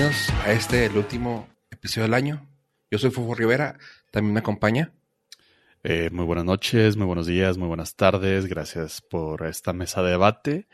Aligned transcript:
bienvenidos 0.00 0.30
a 0.46 0.52
este, 0.52 0.86
el 0.86 0.96
último 0.96 1.46
episodio 1.70 2.04
del 2.04 2.14
año. 2.14 2.48
Yo 2.90 2.96
soy 2.96 3.10
Fofo 3.10 3.34
Rivera, 3.34 3.76
también 4.10 4.32
me 4.32 4.40
acompaña. 4.40 4.94
Eh, 5.82 6.08
muy 6.10 6.24
buenas 6.24 6.46
noches, 6.46 6.96
muy 6.96 7.04
buenos 7.04 7.26
días, 7.26 7.58
muy 7.58 7.68
buenas 7.68 7.96
tardes. 7.96 8.46
Gracias 8.46 9.02
por 9.02 9.46
esta 9.46 9.74
mesa 9.74 10.02
de 10.02 10.12
debate 10.12 10.68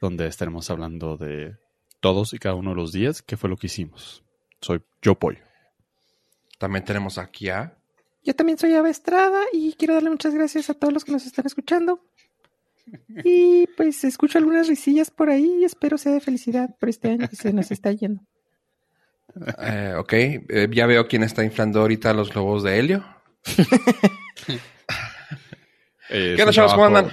donde 0.00 0.26
estaremos 0.26 0.70
hablando 0.70 1.16
de 1.16 1.54
todos 2.00 2.34
y 2.34 2.38
cada 2.40 2.56
uno 2.56 2.70
de 2.70 2.76
los 2.76 2.90
días, 2.90 3.22
qué 3.22 3.36
fue 3.36 3.48
lo 3.48 3.56
que 3.56 3.68
hicimos. 3.68 4.24
Soy 4.60 4.82
Yo 5.00 5.14
Pollo. 5.14 5.38
También 6.58 6.84
tenemos 6.84 7.18
aquí 7.18 7.50
a... 7.50 7.78
Yo 8.24 8.34
también 8.34 8.58
soy 8.58 8.74
Ava 8.74 8.90
Estrada 8.90 9.40
y 9.52 9.74
quiero 9.74 9.94
darle 9.94 10.10
muchas 10.10 10.34
gracias 10.34 10.68
a 10.68 10.74
todos 10.74 10.92
los 10.92 11.04
que 11.04 11.12
nos 11.12 11.26
están 11.26 11.46
escuchando. 11.46 12.00
Y 13.22 13.68
pues 13.76 14.02
escucho 14.02 14.38
algunas 14.38 14.66
risillas 14.66 15.12
por 15.12 15.30
ahí 15.30 15.60
y 15.60 15.64
espero 15.64 15.96
sea 15.96 16.12
de 16.12 16.20
felicidad 16.20 16.74
por 16.80 16.88
este 16.88 17.10
año 17.10 17.28
que 17.28 17.36
se 17.36 17.52
nos 17.52 17.70
está 17.70 17.92
yendo. 17.92 18.24
Eh, 19.58 19.94
ok, 19.96 20.12
eh, 20.12 20.68
ya 20.70 20.86
veo 20.86 21.06
quién 21.08 21.22
está 21.22 21.42
inflando 21.44 21.80
ahorita 21.80 22.12
los 22.12 22.30
globos 22.32 22.62
de 22.62 22.78
helio. 22.78 23.04
Eh, 26.10 26.34
¿Qué 26.36 26.42
onda, 26.42 26.52
chavos? 26.52 26.74
¿Cómo 26.74 26.84
andan? 26.86 27.10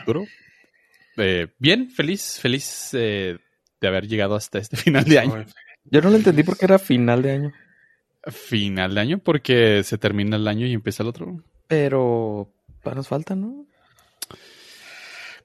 Eh, 1.17 1.48
bien, 1.57 1.89
feliz, 1.89 2.39
feliz 2.39 2.89
eh, 2.93 3.38
de 3.79 3.88
haber 3.88 4.07
llegado 4.07 4.35
hasta 4.35 4.59
este 4.59 4.76
final 4.77 5.05
de 5.05 5.17
año. 5.20 5.45
Yo 5.85 6.02
no 6.02 6.09
lo 6.09 6.17
entendí 6.17 6.43
porque 6.43 6.65
era 6.65 6.77
final 6.77 7.21
de 7.21 7.31
año. 7.31 7.52
Final 8.27 8.93
de 8.93 9.01
año 9.01 9.17
porque 9.20 9.84
se 9.84 9.98
termina 9.98 10.35
el 10.35 10.48
año 10.48 10.67
y 10.67 10.73
empieza 10.73 11.03
el 11.03 11.09
otro. 11.09 11.41
Pero 11.67 12.53
pues, 12.84 12.95
nos 12.95 13.07
falta, 13.07 13.35
¿no? 13.35 13.65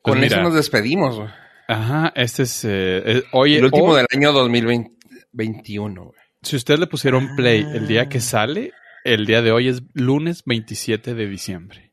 Con 0.02 0.18
Pues 0.18 0.32
eso 0.32 0.42
nos 0.42 0.54
despedimos, 0.54 1.16
güey. 1.16 1.28
Ajá, 1.68 2.12
este 2.14 2.42
es 2.42 2.64
eh, 2.64 3.02
eh, 3.06 3.22
hoy 3.32 3.56
El 3.56 3.64
último 3.64 3.86
hoy- 3.92 3.96
del 3.98 4.06
año 4.12 4.32
2021, 4.32 6.04
güey. 6.04 6.15
Si 6.46 6.54
ustedes 6.54 6.78
le 6.78 6.86
pusieron 6.86 7.34
play 7.34 7.66
el 7.74 7.88
día 7.88 8.08
que 8.08 8.18
Ah. 8.18 8.20
sale, 8.20 8.72
el 9.02 9.26
día 9.26 9.42
de 9.42 9.50
hoy 9.50 9.66
es 9.66 9.82
lunes 9.94 10.44
27 10.46 11.14
de 11.14 11.26
diciembre. 11.26 11.90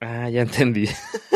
Ah, 0.00 0.30
ya 0.30 0.40
entendí. 0.40 0.86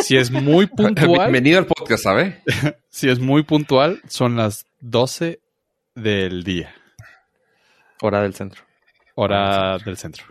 Si 0.02 0.16
es 0.16 0.30
muy 0.30 0.66
puntual, 0.66 1.30
Bienvenido 1.30 1.58
al 1.58 1.66
podcast, 1.66 2.04
¿sabes? 2.04 2.34
si 2.88 3.10
es 3.10 3.18
muy 3.18 3.42
puntual, 3.42 4.00
son 4.08 4.36
las 4.36 4.64
12 4.80 5.40
del 5.94 6.44
día, 6.44 6.74
Hora 8.00 8.22
del 8.22 8.32
centro. 8.32 8.62
hora 9.16 9.76
del 9.84 9.98
centro. 9.98 10.24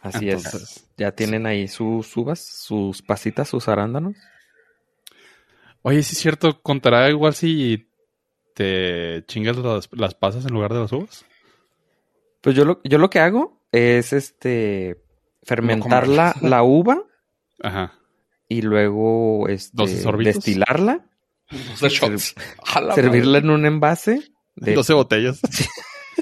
Así 0.00 0.30
Entonces, 0.30 0.62
es. 0.62 0.88
Ya 0.96 1.12
tienen 1.12 1.44
ahí 1.44 1.68
sus 1.68 2.16
uvas, 2.16 2.40
sus 2.40 3.02
pasitas, 3.02 3.50
sus 3.50 3.68
arándanos. 3.68 4.16
Oye, 5.82 6.02
sí 6.02 6.14
es 6.14 6.22
cierto, 6.22 6.62
contará 6.62 7.10
igual 7.10 7.34
si 7.34 7.86
te 8.54 9.24
chingas 9.26 9.56
las, 9.56 9.88
las 9.92 10.14
pasas 10.14 10.44
en 10.46 10.52
lugar 10.52 10.72
de 10.72 10.80
las 10.80 10.92
uvas. 10.92 11.24
Pues 12.40 12.56
yo 12.56 12.64
lo, 12.64 12.80
yo 12.84 12.98
lo 12.98 13.08
que 13.10 13.20
hago 13.20 13.60
es 13.72 14.12
este 14.12 15.02
fermentar 15.42 16.08
la, 16.08 16.34
la 16.40 16.62
uva 16.62 17.02
Ajá. 17.62 17.94
y 18.48 18.62
luego 18.62 19.48
este, 19.48 19.84
destilarla, 20.18 21.06
shots. 21.50 22.34
La 22.82 22.94
servirla 22.94 23.32
madre. 23.40 23.44
en 23.46 23.50
un 23.50 23.66
envase 23.66 24.32
de- 24.56 24.74
12 24.74 24.92
botellas. 24.94 25.40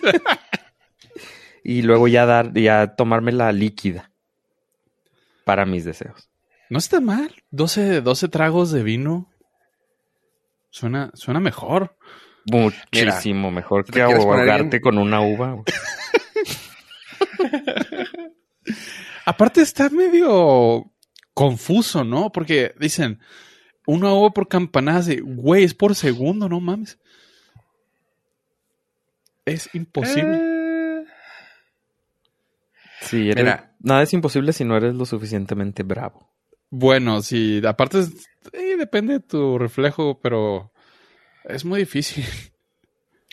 y 1.65 1.83
luego 1.83 2.09
ya 2.09 2.27
dar, 2.27 2.53
ya 2.55 2.95
tomármela 2.97 3.53
líquida 3.53 4.11
para 5.45 5.67
mis 5.67 5.85
deseos. 5.85 6.31
No 6.69 6.79
está 6.79 7.01
mal. 7.01 7.35
12, 7.51 8.01
12 8.01 8.29
tragos 8.29 8.71
de 8.71 8.83
vino. 8.83 9.29
Suena, 10.71 11.11
suena 11.15 11.41
mejor. 11.41 11.97
Muchísimo 12.47 13.51
mejor 13.51 13.85
que 13.85 14.01
ahogarte 14.03 14.81
con 14.81 14.99
una 14.99 15.21
uva. 15.21 15.63
Aparte 19.27 19.61
está 19.63 19.89
medio 19.91 20.91
confuso, 21.35 22.05
¿no? 22.05 22.31
Porque 22.33 22.75
dicen, 22.79 23.21
una 23.87 24.13
uva 24.13 24.31
por 24.31 24.49
campanada, 24.49 25.03
de, 25.03 25.21
güey, 25.21 25.65
es 25.65 25.75
por 25.75 25.95
segundo, 25.95 26.49
no 26.49 26.61
mames. 26.61 26.99
Es 29.45 29.69
imposible. 29.75 30.37
Eh, 30.37 31.05
Sí, 33.03 33.31
eres- 33.31 33.45
Mira. 33.45 33.75
nada 33.81 34.03
es 34.03 34.13
imposible 34.13 34.53
si 34.53 34.65
no 34.65 34.77
eres 34.77 34.95
lo 34.95 35.07
suficientemente 35.07 35.83
bravo. 35.83 36.31
Bueno, 36.69 37.23
sí, 37.23 37.61
aparte 37.67 38.01
es- 38.01 38.29
eh, 38.53 38.77
depende 38.77 39.15
de 39.15 39.21
tu 39.21 39.59
reflejo, 39.59 40.21
pero 40.21 40.73
es 41.45 41.65
muy 41.65 41.81
difícil. 41.81 42.25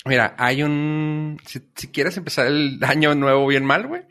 Mira, 0.06 0.36
hay 0.38 0.64
un... 0.64 1.38
Si, 1.46 1.60
si 1.76 1.88
quieres 1.90 2.16
empezar 2.18 2.48
el 2.48 2.80
año 2.84 3.14
nuevo 3.16 3.46
bien 3.48 3.66
mal, 3.66 3.88
güey, 3.88 4.04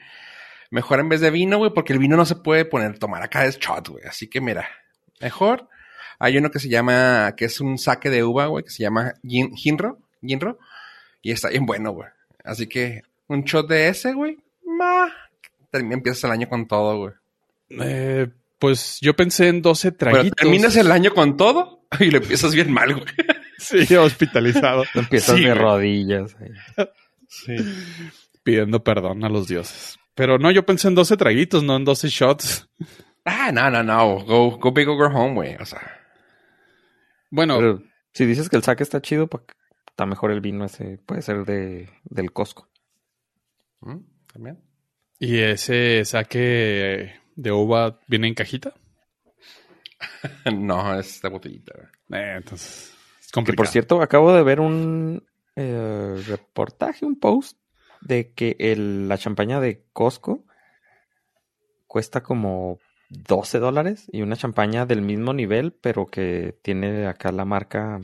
mejor 0.71 1.01
en 1.01 1.09
vez 1.09 1.21
de 1.21 1.31
vino, 1.31 1.59
güey, 1.59 1.73
porque 1.73 1.93
el 1.93 1.99
vino 1.99 2.17
no 2.17 2.27
se 2.27 2.37
puede 2.37 2.65
poner, 2.65 2.99
tomar 2.99 3.23
acá 3.23 3.47
es 3.47 3.59
shot, 3.59 3.89
güey. 3.89 4.05
Así 4.05 4.29
que 4.29 4.41
mira, 4.41 4.69
mejor 5.21 5.69
hay 6.19 6.37
uno 6.39 6.51
que 6.51 6.59
se 6.59 6.69
llama, 6.69 7.35
que 7.37 7.47
es 7.47 7.61
un 7.61 7.79
saque 7.79 8.11
de 8.11 8.25
uva, 8.25 8.47
güey, 8.47 8.65
que 8.65 8.71
se 8.71 8.83
llama 8.83 9.15
gin, 9.23 9.55
ginro, 9.57 9.99
ginro, 10.23 10.59
y 11.23 11.31
está 11.33 11.49
bien 11.49 11.65
bueno, 11.67 11.93
güey. 11.93 12.09
Así 12.45 12.67
que 12.69 13.03
un 13.29 13.45
shot 13.45 13.69
de 13.69 13.89
ese, 13.89 14.13
güey, 14.13 14.39
ma, 14.65 15.13
termi- 15.73 15.95
empiezas 15.95 16.25
el 16.25 16.31
año 16.33 16.49
con 16.49 16.67
todo, 16.69 16.99
güey. 16.99 17.15
Eh, 17.71 18.29
pues 18.59 18.99
yo 19.01 19.15
pensé 19.17 19.49
en 19.49 19.63
12 19.63 19.93
Pero 19.93 20.11
traguitos. 20.13 20.37
terminas 20.37 20.77
el 20.77 20.91
año 20.93 21.13
con 21.15 21.37
todo 21.37 21.83
y 22.01 22.11
lo 22.11 22.19
empiezas 22.19 22.55
bien 22.55 22.71
mal, 22.73 22.93
güey. 22.95 23.07
Sí, 23.59 23.95
hospitalizado. 23.97 24.85
Empiezas 24.95 25.37
Sí, 25.37 25.45
de 25.45 25.55
rodillas. 25.55 26.37
Sí. 27.29 27.57
pidiendo 28.43 28.83
perdón 28.85 29.25
a 29.25 29.29
los 29.29 29.49
dioses. 29.49 29.99
Pero 30.15 30.39
no, 30.39 30.51
yo 30.51 30.65
pensé 30.65 30.89
en 30.89 30.95
12 30.95 31.17
traguitos, 31.17 31.63
no 31.63 31.77
en 31.77 31.85
12 31.85 32.09
shots. 32.09 32.69
Ah, 33.25 33.51
no, 33.53 33.71
no, 33.71 33.83
no. 33.83 34.25
Go, 34.25 34.57
go 34.59 34.73
big 34.73 34.89
or 34.89 34.97
go 34.97 35.07
home, 35.17 35.35
güey. 35.35 35.57
O 35.57 35.65
sea, 35.65 35.81
Bueno, 37.31 37.59
Pero 37.59 37.83
si 38.13 38.25
dices 38.25 38.49
que 38.49 38.57
el 38.57 38.63
saque 38.63 38.83
está 38.83 39.03
chido, 39.03 39.27
pues 39.27 39.43
está 39.89 40.07
mejor 40.07 40.31
el 40.31 40.41
vino 40.41 40.65
ese. 40.65 40.99
Puede 41.05 41.23
ser 41.23 41.45
de, 41.45 41.91
del 42.05 42.33
Costco. 42.33 42.69
¿mm? 43.81 43.99
también. 44.33 44.63
¿y 45.19 45.39
ese 45.39 46.05
saque 46.05 47.21
de 47.35 47.53
uva 47.53 48.01
viene 48.07 48.29
en 48.29 48.35
cajita? 48.35 48.75
No, 50.55 50.99
es 50.99 51.17
esta 51.17 51.29
botellita, 51.29 51.73
güey. 51.75 52.23
Eh, 52.23 52.35
entonces, 52.37 52.96
Que 53.45 53.53
por 53.57 53.67
cierto, 53.73 54.03
acabo 54.03 54.33
de 54.33 54.43
ver 54.43 54.61
un 54.61 55.25
eh, 55.57 56.23
reportaje, 56.27 57.05
un 57.07 57.19
post, 57.19 57.59
de 58.01 58.33
que 58.33 58.57
el- 58.59 59.09
la 59.09 59.17
champaña 59.19 59.59
de 59.61 59.85
Costco 59.93 60.45
cuesta 61.87 62.23
como 62.23 62.79
12 63.09 63.59
dólares 63.59 64.07
y 64.13 64.23
una 64.23 64.37
champaña 64.37 64.87
del 64.87 65.03
mismo 65.03 65.33
nivel, 65.33 65.73
pero 65.73 66.07
que 66.07 66.59
tiene 66.63 67.07
acá 67.07 67.33
la 67.33 67.45
marca 67.45 68.01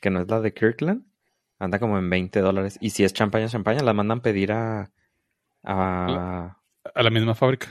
que 0.00 0.10
no 0.10 0.20
es 0.20 0.28
la 0.28 0.40
de 0.40 0.54
Kirkland, 0.54 1.04
anda 1.58 1.78
como 1.78 1.98
en 1.98 2.08
20 2.08 2.40
dólares. 2.40 2.78
Y 2.80 2.90
si 2.90 3.04
es 3.04 3.12
champaña, 3.12 3.48
champaña, 3.48 3.82
la 3.82 3.92
mandan 3.92 4.20
pedir 4.20 4.52
a... 4.52 4.90
a 5.64 6.56
A 6.94 7.02
la 7.02 7.10
misma 7.10 7.34
fábrica. 7.34 7.68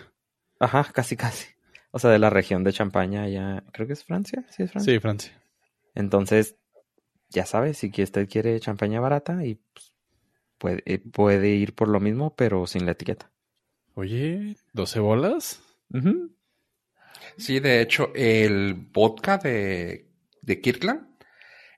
ajá, 0.59 0.91
casi, 0.93 1.15
casi. 1.15 1.47
O 1.91 1.99
sea, 1.99 2.09
de 2.11 2.19
la 2.19 2.29
región 2.29 2.63
de 2.63 2.73
champaña, 2.73 3.27
ya 3.29 3.63
creo 3.71 3.87
que 3.87 3.93
es 3.93 4.03
Francia, 4.03 4.43
sí 4.49 4.63
es 4.63 4.71
Francia. 4.71 4.93
Sí, 4.93 4.99
Francia. 4.99 5.41
Entonces, 5.93 6.57
ya 7.35 7.45
sabes, 7.45 7.77
si 7.77 7.91
que 7.91 8.03
usted 8.03 8.29
quiere 8.29 8.59
champaña 8.61 9.01
barata 9.01 9.45
y 9.45 9.55
pues, 9.55 9.93
puede, 10.57 10.83
eh, 10.85 10.99
puede 10.99 11.49
ir 11.49 11.75
por 11.75 11.89
lo 11.89 11.99
mismo, 11.99 12.33
pero 12.35 12.65
sin 12.65 12.85
la 12.85 12.93
etiqueta. 12.93 13.29
Oye, 13.93 14.55
¿12 14.73 15.01
bolas? 15.01 15.61
Sí, 17.37 17.59
de 17.59 17.81
hecho, 17.81 18.11
el 18.15 18.73
vodka 18.73 19.37
de, 19.37 20.09
de 20.41 20.61
Kirkland 20.61 21.07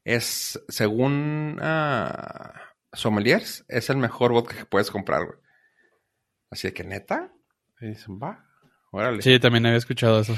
es, 0.03 0.63
según 0.67 1.57
ah, 1.61 2.53
sommeliers, 2.93 3.65
es 3.67 3.89
el 3.89 3.97
mejor 3.97 4.31
vodka 4.31 4.55
que 4.55 4.65
puedes 4.65 4.91
comprar, 4.91 5.25
güey. 5.25 5.39
Así 6.51 6.67
de 6.67 6.73
que 6.73 6.83
neta, 6.83 7.33
y 7.81 7.87
dicen, 7.87 8.19
va, 8.19 8.45
órale. 8.91 9.21
Sí, 9.21 9.39
también 9.39 9.65
había 9.65 9.77
escuchado 9.79 10.21
eso. 10.21 10.37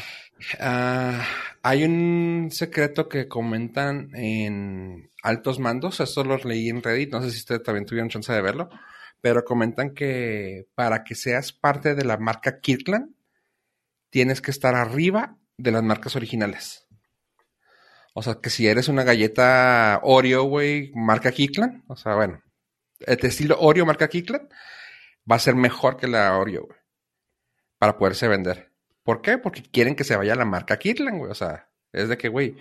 Ah, 0.60 1.26
hay 1.62 1.84
un 1.84 2.50
secreto 2.52 3.10
que 3.10 3.28
comentan 3.28 4.10
en 4.16 5.09
altos 5.24 5.60
mandos, 5.60 6.00
eso 6.00 6.24
lo 6.24 6.38
leí 6.38 6.70
en 6.70 6.82
Reddit, 6.82 7.12
no 7.12 7.22
sé 7.22 7.32
si 7.32 7.38
ustedes 7.40 7.64
también 7.64 7.86
tuvieron 7.86 8.10
chance 8.10 8.32
de 8.32 8.42
verlo, 8.42 8.70
pero 9.22 9.44
comentan 9.44 9.94
que 9.94 10.68
para 10.76 11.04
que 11.04 11.16
seas 11.16 11.52
parte 11.52 11.96
de 11.96 12.06
la 12.06 12.18
marca 12.18 12.60
Kirkland, 12.60 13.14
tienes 14.10 14.42
que 14.42 14.52
estar 14.52 14.76
arriba 14.76 15.38
de 15.58 15.72
las 15.72 15.84
marcas 15.84 16.16
originales. 16.16 16.88
O 18.14 18.24
sea, 18.24 18.36
que 18.42 18.50
si 18.50 18.68
eres 18.68 18.88
una 18.88 19.04
galleta 19.04 20.00
Oreo, 20.04 20.44
güey, 20.44 20.92
marca 20.96 21.32
Kirkland, 21.32 21.84
o 21.88 21.96
sea, 21.96 22.16
bueno, 22.16 22.42
el 23.00 23.18
estilo 23.22 23.58
Oreo 23.60 23.86
marca 23.86 24.08
Kirkland 24.08 24.50
va 25.30 25.36
a 25.36 25.40
ser 25.40 25.56
mejor 25.56 25.98
que 25.98 26.08
la 26.08 26.38
Oreo, 26.38 26.66
güey, 26.66 26.80
para 27.78 27.98
poderse 27.98 28.28
vender. 28.28 28.72
¿Por 29.04 29.22
qué? 29.22 29.38
Porque 29.38 29.64
quieren 29.64 29.96
que 29.96 30.04
se 30.04 30.16
vaya 30.16 30.36
la 30.36 30.46
marca 30.46 30.78
Kirkland, 30.78 31.18
güey. 31.18 31.32
O 31.32 31.36
sea, 31.36 31.70
es 31.92 32.10
de 32.10 32.18
que, 32.18 32.30
güey, 32.30 32.56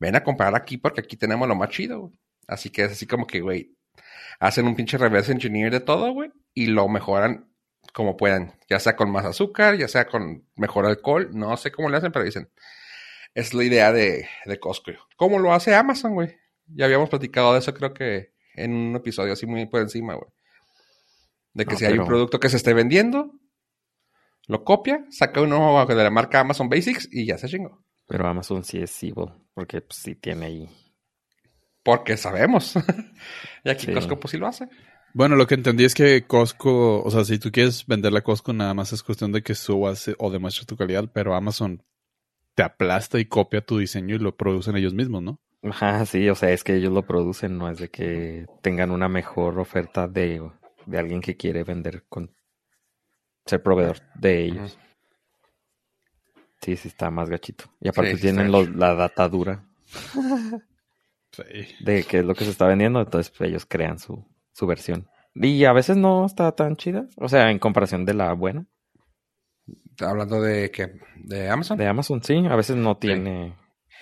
ven 0.00 0.16
a 0.16 0.24
comprar 0.24 0.56
aquí 0.56 0.78
porque 0.78 1.02
aquí 1.02 1.16
tenemos 1.16 1.46
lo 1.46 1.54
más 1.54 1.68
chido, 1.68 2.00
güey. 2.00 2.12
Así 2.48 2.70
que 2.70 2.82
es 2.82 2.92
así 2.92 3.06
como 3.06 3.26
que, 3.26 3.40
güey, 3.40 3.76
hacen 4.40 4.66
un 4.66 4.74
pinche 4.74 4.98
reverse 4.98 5.30
engineer 5.30 5.70
de 5.70 5.80
todo, 5.80 6.12
güey, 6.12 6.32
y 6.52 6.66
lo 6.66 6.88
mejoran 6.88 7.48
como 7.92 8.16
puedan, 8.16 8.58
ya 8.68 8.80
sea 8.80 8.96
con 8.96 9.10
más 9.10 9.24
azúcar, 9.24 9.76
ya 9.76 9.88
sea 9.88 10.06
con 10.06 10.46
mejor 10.56 10.86
alcohol, 10.86 11.30
no 11.32 11.56
sé 11.56 11.70
cómo 11.70 11.88
le 11.88 11.96
hacen, 11.96 12.12
pero 12.12 12.24
dicen, 12.24 12.50
es 13.34 13.54
la 13.54 13.64
idea 13.64 13.92
de, 13.92 14.28
de 14.44 14.60
Costco. 14.60 14.92
¿Cómo 15.16 15.38
lo 15.38 15.52
hace 15.52 15.74
Amazon, 15.74 16.14
güey? 16.14 16.36
Ya 16.66 16.86
habíamos 16.86 17.10
platicado 17.10 17.52
de 17.52 17.60
eso, 17.60 17.74
creo 17.74 17.94
que 17.94 18.32
en 18.54 18.72
un 18.72 18.96
episodio 18.96 19.32
así 19.32 19.46
muy 19.46 19.66
por 19.66 19.80
encima, 19.80 20.14
güey. 20.14 20.30
De 21.52 21.64
que 21.64 21.72
No, 21.72 21.78
si 21.78 21.84
hay 21.84 21.98
un 21.98 22.06
producto 22.06 22.38
que 22.38 22.48
se 22.48 22.56
esté 22.56 22.74
vendiendo, 22.74 23.32
lo 24.46 24.64
copia, 24.64 25.04
saca 25.10 25.40
uno 25.40 25.84
de 25.84 25.94
la 25.94 26.10
marca 26.10 26.40
Amazon 26.40 26.68
Basics 26.68 27.08
y 27.10 27.26
ya 27.26 27.38
se 27.38 27.48
chingó. 27.48 27.84
Pero 28.10 28.26
Amazon 28.26 28.64
sí 28.64 28.78
es 28.78 29.00
evil, 29.04 29.30
porque 29.54 29.82
pues, 29.82 30.00
sí 30.00 30.16
tiene 30.16 30.46
ahí. 30.46 30.68
Porque 31.84 32.16
sabemos. 32.16 32.74
y 33.64 33.70
aquí 33.70 33.86
Sí. 33.86 33.92
Costco 33.92 34.18
pues 34.18 34.32
sí 34.32 34.36
lo 34.36 34.48
hace. 34.48 34.68
Bueno, 35.14 35.36
lo 35.36 35.46
que 35.46 35.54
entendí 35.54 35.84
es 35.84 35.94
que 35.94 36.26
Costco, 36.26 37.04
o 37.04 37.10
sea, 37.12 37.24
si 37.24 37.38
tú 37.38 37.52
quieres 37.52 37.86
venderle 37.86 38.18
a 38.18 38.22
Costco, 38.22 38.52
nada 38.52 38.74
más 38.74 38.92
es 38.92 39.04
cuestión 39.04 39.30
de 39.30 39.42
que 39.44 39.54
subas 39.54 40.08
eh, 40.08 40.16
o 40.18 40.28
demuestres 40.28 40.66
tu 40.66 40.76
calidad, 40.76 41.08
pero 41.12 41.36
Amazon 41.36 41.84
te 42.56 42.64
aplasta 42.64 43.20
y 43.20 43.26
copia 43.26 43.60
tu 43.60 43.78
diseño 43.78 44.16
y 44.16 44.18
lo 44.18 44.36
producen 44.36 44.76
ellos 44.76 44.92
mismos, 44.92 45.22
¿no? 45.22 45.40
Ajá, 45.62 46.04
sí, 46.04 46.28
o 46.28 46.34
sea, 46.34 46.50
es 46.50 46.64
que 46.64 46.74
ellos 46.74 46.92
lo 46.92 47.06
producen, 47.06 47.58
no 47.58 47.70
es 47.70 47.78
de 47.78 47.90
que 47.90 48.46
tengan 48.60 48.90
una 48.90 49.08
mejor 49.08 49.60
oferta 49.60 50.08
de, 50.08 50.42
de 50.86 50.98
alguien 50.98 51.20
que 51.20 51.36
quiere 51.36 51.62
vender 51.62 52.02
con 52.08 52.34
ser 53.46 53.62
proveedor 53.62 53.98
de 54.16 54.44
ellos. 54.46 54.78
Sí, 56.60 56.76
sí 56.76 56.88
está 56.88 57.10
más 57.10 57.30
gachito. 57.30 57.64
Y 57.80 57.88
aparte 57.88 58.10
Sí, 58.12 58.16
sí 58.16 58.22
tienen 58.22 58.52
los- 58.52 58.68
la 58.74 58.94
data 58.94 59.28
dura 59.28 59.64
Sí. 61.32 61.42
de 61.80 62.02
qué 62.04 62.18
es 62.18 62.24
lo 62.24 62.34
que 62.34 62.44
se 62.44 62.50
está 62.50 62.66
vendiendo, 62.66 63.00
entonces 63.00 63.32
pues, 63.36 63.48
ellos 63.50 63.64
crean 63.66 63.98
su, 63.98 64.26
su 64.52 64.66
versión. 64.66 65.08
Y 65.34 65.64
a 65.64 65.72
veces 65.72 65.96
no 65.96 66.26
está 66.26 66.50
tan 66.52 66.76
chida, 66.76 67.06
o 67.16 67.28
sea, 67.28 67.50
en 67.50 67.58
comparación 67.60 68.04
de 68.04 68.14
la 68.14 68.32
buena 68.32 68.66
Hablando 70.00 70.40
de 70.40 70.70
que 70.70 70.92
de 71.16 71.48
Amazon. 71.50 71.76
de 71.78 71.86
Amazon, 71.86 72.22
sí, 72.22 72.34
a 72.48 72.56
veces 72.56 72.74
no 72.76 72.96
tiene 72.96 73.54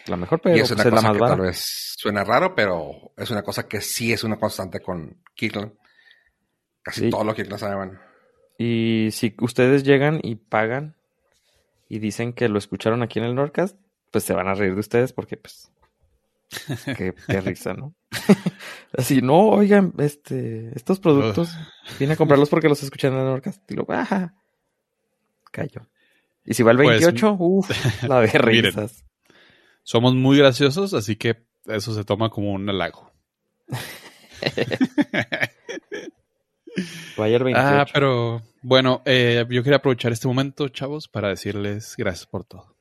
la 0.07 0.17
mejor, 0.17 0.41
pero 0.41 0.57
y 0.57 0.61
es 0.61 0.69
pues, 0.73 0.87
es 0.87 0.93
la 0.93 1.03
más 1.03 1.13
que 1.13 1.19
tal 1.19 1.41
vez 1.41 1.95
suena 1.99 2.23
raro, 2.25 2.55
pero 2.55 3.13
es 3.17 3.31
una 3.31 3.43
cosa 3.43 3.67
que 3.69 3.81
sí 3.81 4.13
es 4.13 4.23
una 4.25 4.37
constante 4.39 4.81
con 4.81 5.23
Kirkland. 5.35 5.73
Casi 6.83 7.11
todo 7.11 7.25
lo 7.25 7.35
que 7.35 7.43
Kirkland 7.43 7.61
saben. 7.61 7.99
Y 8.59 9.09
si 9.11 9.35
ustedes 9.41 9.83
llegan 9.83 10.21
y 10.23 10.37
pagan 10.37 10.97
y 11.89 11.99
dicen 11.99 12.33
que 12.33 12.49
lo 12.49 12.59
escucharon 12.59 13.03
aquí 13.03 13.19
en 13.19 13.25
el 13.27 13.35
Nordcast, 13.35 13.79
pues 14.11 14.25
se 14.25 14.35
van 14.35 14.49
a 14.49 14.55
reír 14.55 14.75
de 14.75 14.81
ustedes 14.81 15.13
porque, 15.13 15.37
pues, 15.37 15.71
qué, 16.97 17.15
qué 17.27 17.41
risa, 17.41 17.75
¿no? 17.75 17.95
Así, 18.97 19.21
no, 19.23 19.49
oigan, 19.49 19.93
este, 19.99 20.71
estos 20.77 20.99
productos, 21.01 21.51
vine 21.99 22.15
a 22.15 22.17
comprarlos 22.17 22.49
porque 22.49 22.69
los 22.69 22.83
escuché 22.83 23.09
en 23.09 23.15
el 23.15 23.25
Nordcast. 23.25 23.71
Y 23.71 23.75
luego, 23.75 23.93
ajá, 23.93 24.35
cayó. 25.53 25.83
Y 26.45 26.55
si 26.55 26.63
va 26.63 26.71
el 26.73 26.79
Pues, 26.79 27.01
28, 27.01 27.37
uff, 27.39 27.71
la 28.05 28.21
de 28.21 28.27
miren. 28.47 28.65
risas. 28.65 29.05
Somos 29.83 30.15
muy 30.15 30.39
graciosos, 30.39 30.95
así 30.95 31.17
que 31.17 31.47
eso 31.67 31.95
se 31.95 32.05
toma 32.05 32.31
como 32.31 32.53
un 32.53 32.69
halago. 32.69 33.13
Vaya 37.17 37.37
el 37.37 37.45
28. 37.45 37.69
Ah, 37.69 37.87
pero 37.93 38.43
bueno, 38.63 39.03
eh, 39.05 39.45
yo 39.49 39.63
quería 39.63 39.77
aprovechar 39.79 40.13
este 40.13 40.29
momento, 40.29 40.69
chavos, 40.69 41.09
para 41.09 41.29
decirles 41.29 41.95
gracias 41.97 42.27
por 42.27 42.45
todo. 42.45 42.77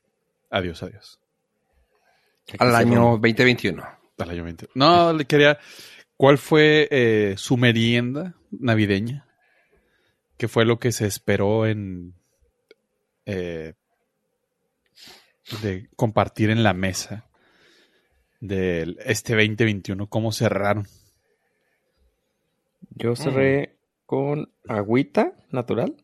Adiós, 0.50 0.81
adiós. 0.83 1.19
Al 2.59 2.75
año 2.75 3.12
rompe. 3.12 3.29
2021. 3.29 3.83
Al 4.18 4.29
año 4.29 4.44
20. 4.44 4.69
No, 4.75 5.13
le 5.13 5.25
quería. 5.25 5.59
¿Cuál 6.15 6.38
fue 6.38 6.88
eh, 6.89 7.35
su 7.38 7.57
merienda 7.57 8.35
navideña? 8.51 9.27
¿Qué 10.38 10.47
fue 10.47 10.65
lo 10.65 10.79
que 10.79 10.91
se 10.91 11.06
esperó 11.06 11.65
en. 11.68 12.13
eh, 13.25 13.73
de 15.62 15.89
compartir 15.95 16.50
en 16.50 16.63
la 16.63 16.73
mesa 16.73 17.30
de 18.39 18.95
este 19.06 19.33
2021? 19.33 20.07
¿Cómo 20.07 20.31
cerraron? 20.31 20.88
Yo 22.91 23.15
cerré 23.15 23.76
con 24.07 24.51
agüita 24.68 25.33
natural 25.51 25.95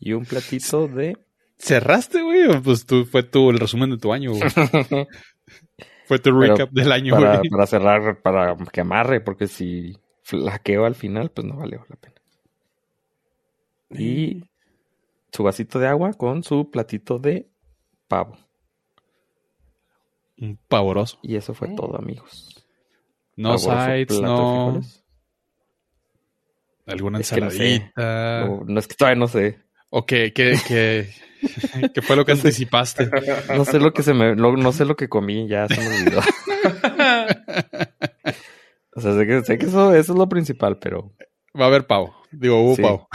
y 0.00 0.12
un 0.14 0.24
platito 0.24 0.88
de 0.88 1.16
¿Cerraste, 1.58 2.22
güey? 2.22 2.46
¿O 2.46 2.62
Pues 2.62 2.86
tú, 2.86 3.04
fue 3.04 3.22
tu, 3.22 3.50
el 3.50 3.58
resumen 3.58 3.90
de 3.90 3.98
tu 3.98 4.12
año, 4.12 4.30
güey. 4.32 4.42
Fue 6.06 6.18
tu 6.18 6.30
Pero 6.30 6.40
recap 6.40 6.70
del 6.70 6.90
año, 6.92 7.14
para, 7.14 7.38
güey. 7.38 7.50
para 7.50 7.66
cerrar, 7.66 8.22
para 8.22 8.56
que 8.72 8.80
amarre, 8.80 9.20
porque 9.20 9.46
si 9.46 9.94
flaqueo 10.22 10.86
al 10.86 10.94
final, 10.94 11.30
pues 11.30 11.46
no 11.46 11.56
valió 11.56 11.84
la 11.88 11.96
pena. 11.96 12.14
Y 13.90 14.44
su 15.32 15.42
vasito 15.42 15.78
de 15.78 15.86
agua 15.88 16.14
con 16.14 16.42
su 16.44 16.70
platito 16.70 17.18
de 17.18 17.50
pavo. 18.06 18.38
Un 20.38 20.58
pavoroso. 20.68 21.18
Y 21.22 21.36
eso 21.36 21.52
fue 21.52 21.68
Mm. 21.68 21.76
todo, 21.76 21.98
amigos. 21.98 22.64
No 23.36 23.58
sides, 23.58 24.20
no. 24.20 24.80
Alguna 26.88 27.20
Es 27.20 27.30
que 27.30 27.40
no 27.40 27.50
sé. 27.50 27.92
No, 27.96 28.64
no 28.66 28.80
es 28.80 28.88
que 28.88 28.94
todavía 28.94 29.18
no 29.20 29.28
sé. 29.28 29.58
¿O 29.90 30.04
qué, 30.06 30.32
qué, 30.34 30.58
qué, 30.66 31.10
qué 31.94 32.02
fue 32.02 32.16
lo 32.16 32.24
que 32.24 32.32
No 32.34 32.38
anticipaste? 32.38 33.08
No 33.54 33.64
sé 33.64 33.78
lo 33.78 33.92
que 33.92 34.02
se 34.02 34.14
me, 34.14 34.34
lo- 34.34 34.56
no 34.56 34.72
sé 34.72 34.84
lo 34.84 34.96
que 34.96 35.08
comí, 35.08 35.46
ya 35.48 35.68
se 35.68 35.80
me 35.80 35.86
olvidó. 35.88 36.20
o 38.94 39.00
sea, 39.00 39.14
sé 39.14 39.26
que, 39.26 39.42
sé 39.44 39.58
que 39.58 39.66
eso, 39.66 39.94
eso 39.94 40.12
es 40.12 40.18
lo 40.18 40.28
principal, 40.28 40.78
pero 40.78 41.12
Va 41.58 41.64
a 41.64 41.68
haber 41.68 41.86
pavo. 41.86 42.14
Digo, 42.30 42.60
hubo 42.62 42.76
Sí. 42.76 42.82
pavo. 42.82 43.08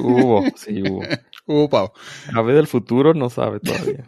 hubo, 0.00 0.44
sí 0.56 0.82
hubo. 0.82 1.02
Hubo 1.46 1.68
pavo. 1.70 1.92
Ave 2.34 2.52
del 2.52 2.66
futuro 2.66 3.14
no 3.14 3.30
sabe 3.30 3.60
todavía. 3.60 4.04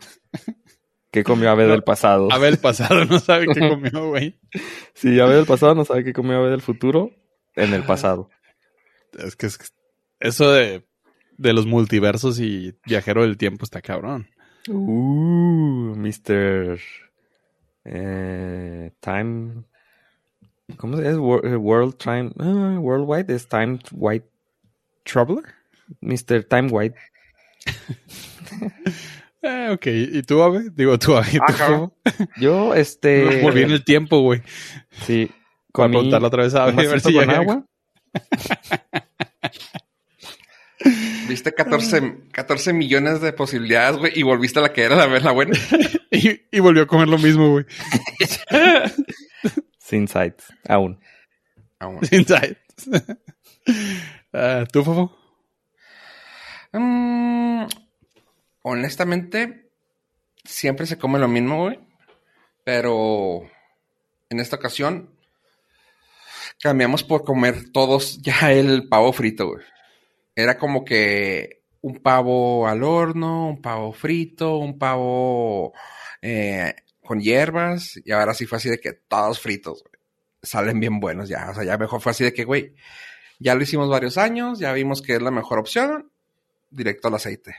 ¿Qué 1.11 1.23
comió 1.25 1.51
Ave 1.51 1.67
del 1.67 1.85
pasado? 1.85 2.29
A 2.31 2.39
ver, 2.39 2.55
el 2.55 2.59
pasado 2.59 3.05
no 3.07 3.19
sabe 3.21 3.47
qué 3.47 3.61
comió, 3.69 4.09
güey. 4.09 4.39
Sí, 4.95 5.19
Ave 5.21 5.37
del 5.37 5.47
pasado 5.47 5.75
no 5.75 5.85
sabe 5.85 6.05
qué 6.05 6.13
comió 6.13 6.37
Ave 6.39 6.51
del 6.51 6.61
futuro 6.61 7.13
en 7.55 7.73
el 7.73 7.85
pasado. 7.85 8.29
Es 9.19 9.37
que 9.37 9.47
es- 9.47 9.73
eso 10.21 10.51
de, 10.53 10.85
de 11.37 11.53
los 11.53 11.67
multiversos 11.67 12.41
y 12.41 12.75
viajero 12.87 13.23
del 13.23 13.37
tiempo 13.39 13.65
está 13.65 13.81
cabrón. 13.81 14.29
Uh, 14.69 15.95
Mr. 15.97 16.79
eh, 17.85 18.91
time. 19.01 19.65
¿Cómo 20.77 20.97
se 20.99 21.05
llama? 21.05 21.39
Eh, 21.45 21.57
World 21.57 21.97
Time. 21.97 22.31
ah, 22.39 22.79
worldwide 22.81 23.35
es 23.35 23.49
Time 23.49 23.79
White. 23.93 24.27
¿Troubler? 25.05 25.45
Mr. 26.01 26.45
Time 26.45 26.69
White. 26.71 26.97
Eh, 29.41 29.71
ok. 29.73 29.87
¿Y 29.87 30.23
tú, 30.23 30.43
Ave? 30.43 30.69
Digo, 30.75 30.99
tú, 30.99 31.17
Ave. 31.17 31.31
¿tú 31.33 31.41
Ah? 31.47 31.89
Yo, 32.41 32.75
este. 32.75 33.41
Volví 33.43 33.63
en 33.63 33.71
el 33.71 33.85
tiempo, 33.85 34.21
güey. 34.21 34.43
Sí. 35.07 35.27
Para 35.73 35.87
comí 35.87 35.95
preguntarle 35.95 36.27
otra 36.27 36.43
vez 36.43 36.55
a 36.57 36.65
Ave, 36.65 36.73
a 36.87 36.91
ver 36.91 37.01
si 37.01 37.13
con 37.15 37.25
llega. 37.25 37.39
agua. 37.39 37.65
Viste 41.29 41.53
14, 41.53 42.31
14 42.33 42.73
millones 42.73 43.21
de 43.21 43.33
posibilidades, 43.33 43.99
güey, 43.99 44.13
y 44.15 44.23
volviste 44.23 44.61
a 44.61 44.63
la 44.63 44.73
que 44.73 44.83
era 44.83 44.97
la, 44.97 45.07
la 45.07 45.33
buena. 45.33 45.59
Y, 46.11 46.41
y 46.51 46.61
volvió 46.61 46.85
a 46.85 46.87
comer 46.87 47.07
lo 47.07 47.19
mismo, 47.19 47.51
güey. 47.51 47.67
Sin 49.79 50.09
sights. 50.09 50.53
Aún. 50.67 50.99
Aún. 51.79 52.01
Inside. 52.11 52.57
Ah, 54.33 54.65
¿Tú, 54.73 54.83
Fofo? 54.83 55.15
Mm, 56.73 57.67
honestamente, 58.63 59.71
siempre 60.45 60.87
se 60.87 60.97
come 60.99 61.19
lo 61.19 61.29
mismo, 61.29 61.65
güey. 61.65 61.79
Pero 62.65 63.43
en 64.31 64.41
esta 64.41 64.57
ocasión 64.57 65.11
cambiamos 66.61 67.05
por 67.05 67.25
comer 67.25 67.71
todos 67.73 68.19
ya 68.23 68.53
el 68.53 68.89
pavo 68.89 69.13
frito, 69.13 69.49
güey. 69.49 69.65
Era 70.35 70.59
como 70.59 70.85
que 70.85 71.63
un 71.81 71.99
pavo 72.01 72.69
al 72.69 72.83
horno, 72.83 73.49
un 73.49 73.63
pavo 73.63 73.93
frito, 73.93 74.57
un 74.59 74.79
pavo 74.79 75.73
eh, 76.23 76.75
con 77.03 77.21
hierbas. 77.21 78.01
Y 78.05 78.13
ahora 78.13 78.35
sí 78.35 78.47
fue 78.47 78.59
así 78.59 78.69
de 78.69 78.79
que 78.79 78.93
todos 78.93 79.41
fritos. 79.41 79.85
Salen 80.43 80.79
bien 80.79 81.01
buenos 81.01 81.29
ya. 81.29 81.51
O 81.51 81.55
sea, 81.55 81.65
ya 81.65 81.77
mejor 81.77 82.01
fue 82.01 82.13
así 82.13 82.25
de 82.25 82.33
que, 82.33 82.45
güey, 82.45 82.75
ya 83.41 83.55
lo 83.55 83.63
hicimos 83.63 83.89
varios 83.89 84.19
años, 84.19 84.59
ya 84.59 84.73
vimos 84.73 85.03
que 85.03 85.17
es 85.17 85.23
la 85.23 85.31
mejor 85.31 85.59
opción 85.59 86.11
directo 86.71 87.09
al 87.09 87.15
aceite. 87.15 87.57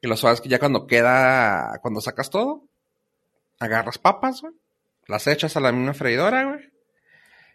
Y 0.00 0.08
lo 0.08 0.16
sabes 0.16 0.40
que 0.40 0.48
ya 0.48 0.58
cuando 0.58 0.86
queda, 0.86 1.78
cuando 1.80 2.00
sacas 2.00 2.30
todo, 2.30 2.64
agarras 3.60 3.98
papas, 3.98 4.40
güey, 4.40 4.54
las 5.06 5.26
echas 5.26 5.56
a 5.56 5.60
la 5.60 5.72
misma 5.72 5.94
freidora, 5.94 6.44
güey, 6.44 6.71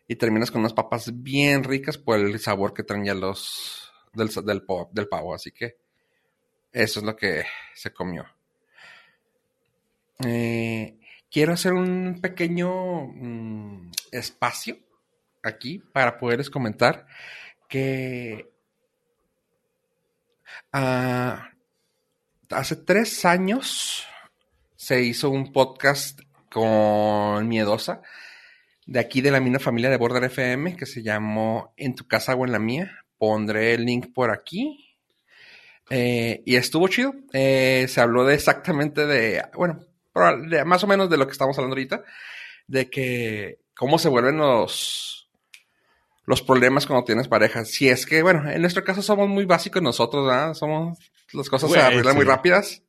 y 0.07 0.15
terminas 0.15 0.51
con 0.51 0.61
unas 0.61 0.73
papas 0.73 1.21
bien 1.21 1.63
ricas 1.63 1.97
por 1.97 2.19
el 2.19 2.39
sabor 2.39 2.73
que 2.73 2.83
traen 2.83 3.05
ya 3.05 3.13
los 3.13 3.91
del, 4.13 4.29
del, 4.91 5.07
pavo. 5.07 5.33
Así 5.33 5.51
que 5.51 5.77
eso 6.71 6.99
es 6.99 7.05
lo 7.05 7.15
que 7.15 7.43
se 7.73 7.91
comió. 7.91 8.25
Eh, 10.25 10.97
quiero 11.29 11.53
hacer 11.53 11.73
un 11.73 12.19
pequeño 12.21 13.07
mm, 13.07 13.91
espacio 14.11 14.77
aquí 15.43 15.79
para 15.79 16.17
poderles 16.17 16.49
comentar 16.49 17.05
que 17.67 18.49
ah, 20.71 21.51
hace 22.49 22.75
tres 22.77 23.25
años 23.25 24.05
se 24.75 25.01
hizo 25.01 25.29
un 25.29 25.51
podcast 25.51 26.21
con 26.49 27.47
Miedosa 27.47 28.01
de 28.87 28.99
aquí 28.99 29.21
de 29.21 29.31
la 29.31 29.41
misma 29.41 29.59
familia 29.59 29.89
de 29.89 29.97
Border 29.97 30.23
FM 30.23 30.77
que 30.77 30.85
se 30.85 31.03
llamó 31.03 31.73
En 31.77 31.93
tu 31.93 32.07
casa 32.07 32.33
o 32.33 32.45
en 32.45 32.53
la 32.53 32.59
mía. 32.59 33.03
Pondré 33.17 33.73
el 33.73 33.85
link 33.85 34.13
por 34.13 34.31
aquí. 34.31 34.95
Eh, 35.89 36.41
y 36.45 36.55
estuvo 36.55 36.87
chido. 36.87 37.13
Eh, 37.33 37.85
se 37.89 38.01
habló 38.01 38.25
de 38.25 38.33
exactamente 38.33 39.05
de, 39.05 39.43
bueno, 39.53 39.85
más 40.65 40.83
o 40.83 40.87
menos 40.87 41.09
de 41.09 41.17
lo 41.17 41.27
que 41.27 41.33
estamos 41.33 41.57
hablando 41.57 41.75
ahorita, 41.75 42.03
de 42.67 42.89
que 42.89 43.59
cómo 43.75 43.99
se 43.99 44.09
vuelven 44.09 44.37
los, 44.37 45.29
los 46.25 46.41
problemas 46.41 46.85
cuando 46.85 47.05
tienes 47.05 47.27
pareja. 47.27 47.65
Si 47.65 47.89
es 47.89 48.05
que, 48.05 48.23
bueno, 48.23 48.49
en 48.49 48.61
nuestro 48.61 48.83
caso 48.83 49.01
somos 49.01 49.27
muy 49.27 49.45
básicos 49.45 49.81
nosotros, 49.81 50.25
¿verdad? 50.25 50.53
Somos, 50.53 50.97
las 51.33 51.49
cosas 51.49 51.71
se 51.71 51.79
arreglan 51.79 52.15
muy 52.15 52.25
rápidas, 52.25 52.83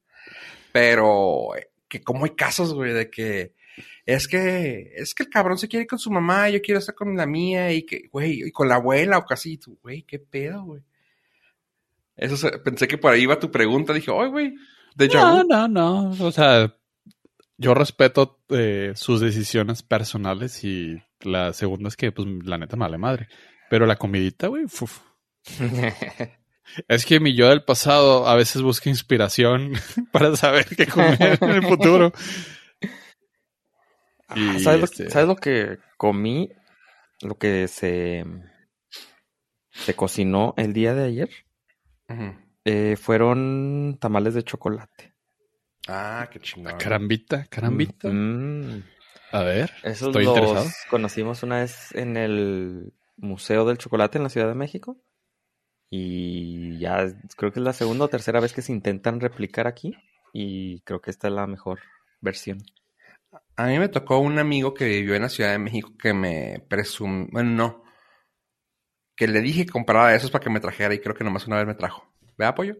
pero 0.72 1.48
que 1.88 2.02
como 2.02 2.24
hay 2.24 2.32
casos, 2.32 2.72
güey, 2.72 2.92
de 2.92 3.10
que 3.10 3.52
es 4.06 4.28
que, 4.28 4.92
es 4.96 5.14
que 5.14 5.24
el 5.24 5.28
cabrón 5.28 5.58
se 5.58 5.68
quiere 5.68 5.82
ir 5.82 5.88
con 5.88 5.98
su 5.98 6.10
mamá, 6.10 6.48
yo 6.48 6.60
quiero 6.60 6.78
estar 6.78 6.94
con 6.94 7.16
la 7.16 7.26
mía 7.26 7.72
y 7.72 7.84
que, 7.84 8.08
güey, 8.10 8.42
y 8.46 8.50
con 8.50 8.68
la 8.68 8.76
abuela 8.76 9.18
o 9.18 9.24
casi, 9.24 9.58
güey, 9.82 10.02
qué 10.02 10.18
pedo, 10.18 10.62
güey. 10.64 10.82
Eso 12.16 12.50
pensé 12.64 12.88
que 12.88 12.98
por 12.98 13.12
ahí 13.12 13.22
iba 13.22 13.38
tu 13.38 13.50
pregunta, 13.50 13.92
dije, 13.92 14.10
ay, 14.12 14.28
güey, 14.28 14.54
de 14.96 15.08
No, 15.08 15.44
no, 15.44 15.68
no, 15.68 16.10
o 16.18 16.32
sea, 16.32 16.74
yo 17.56 17.74
respeto 17.74 18.40
eh, 18.50 18.92
sus 18.94 19.20
decisiones 19.20 19.82
personales 19.82 20.64
y 20.64 21.00
la 21.20 21.52
segunda 21.52 21.88
es 21.88 21.96
que, 21.96 22.12
pues, 22.12 22.26
la 22.44 22.58
neta 22.58 22.76
me 22.76 22.84
vale 22.84 22.98
madre. 22.98 23.28
Pero 23.70 23.86
la 23.86 23.96
comidita, 23.96 24.48
güey, 24.48 24.64
es 26.88 27.06
que 27.06 27.20
mi 27.20 27.34
yo 27.34 27.48
del 27.48 27.64
pasado 27.64 28.26
a 28.28 28.34
veces 28.34 28.62
busca 28.62 28.88
inspiración 28.88 29.72
para 30.12 30.34
saber 30.36 30.66
qué 30.66 30.86
comer 30.86 31.38
en 31.40 31.50
el 31.50 31.62
futuro. 31.62 32.12
¿Sabes, 34.28 34.78
lo, 34.80 34.84
este 34.84 35.10
¿Sabes, 35.10 35.28
lo, 35.28 35.36
que 35.36 35.78
comí? 35.96 36.50
Lo 37.22 37.36
que 37.36 37.68
se, 37.68 38.24
se 39.70 39.94
cocinó 39.94 40.54
el 40.56 40.72
día 40.72 40.94
de 40.94 41.04
ayer. 41.04 41.30
Eh, 42.64 42.96
fueron 42.96 43.98
tamales 44.00 44.34
de 44.34 44.44
chocolate. 44.44 45.14
Ah, 45.88 46.28
qué 46.30 46.38
chingón. 46.40 46.76
Carambita, 46.78 47.46
carambita. 47.46 48.08
Mm. 48.10 48.82
A 49.32 49.42
ver, 49.42 49.70
esos 49.82 50.08
estoy 50.08 50.24
los 50.24 50.74
conocimos 50.90 51.42
una 51.42 51.60
vez 51.60 51.94
en 51.94 52.16
el 52.16 52.92
Museo 53.16 53.66
del 53.66 53.78
Chocolate 53.78 54.18
en 54.18 54.24
la 54.24 54.30
Ciudad 54.30 54.48
de 54.48 54.54
México. 54.54 54.96
Y 55.90 56.78
ya 56.78 57.06
creo 57.36 57.52
que 57.52 57.60
es 57.60 57.64
la 57.64 57.72
segunda 57.72 58.04
o 58.06 58.08
tercera 58.08 58.40
vez 58.40 58.52
que 58.52 58.62
se 58.62 58.72
intentan 58.72 59.20
replicar 59.20 59.66
aquí. 59.66 59.94
Y 60.32 60.80
creo 60.80 61.00
que 61.00 61.10
esta 61.10 61.28
es 61.28 61.34
la 61.34 61.46
mejor 61.46 61.80
versión. 62.20 62.62
A 63.58 63.66
mí 63.66 63.76
me 63.76 63.88
tocó 63.88 64.20
un 64.20 64.38
amigo 64.38 64.72
que 64.72 64.84
vivió 64.84 65.16
en 65.16 65.22
la 65.22 65.28
Ciudad 65.28 65.50
de 65.50 65.58
México 65.58 65.92
que 65.98 66.14
me 66.14 66.64
presumió. 66.68 67.26
Bueno, 67.32 67.50
no. 67.50 67.84
Que 69.16 69.26
le 69.26 69.40
dije 69.40 69.66
que 69.66 69.72
comprara 69.72 70.14
esos 70.14 70.30
para 70.30 70.44
que 70.44 70.48
me 70.48 70.60
trajera 70.60 70.94
y 70.94 71.00
creo 71.00 71.16
que 71.16 71.24
nomás 71.24 71.48
una 71.48 71.56
vez 71.56 71.66
me 71.66 71.74
trajo. 71.74 72.08
¿Ve 72.36 72.44
apoyo? 72.46 72.76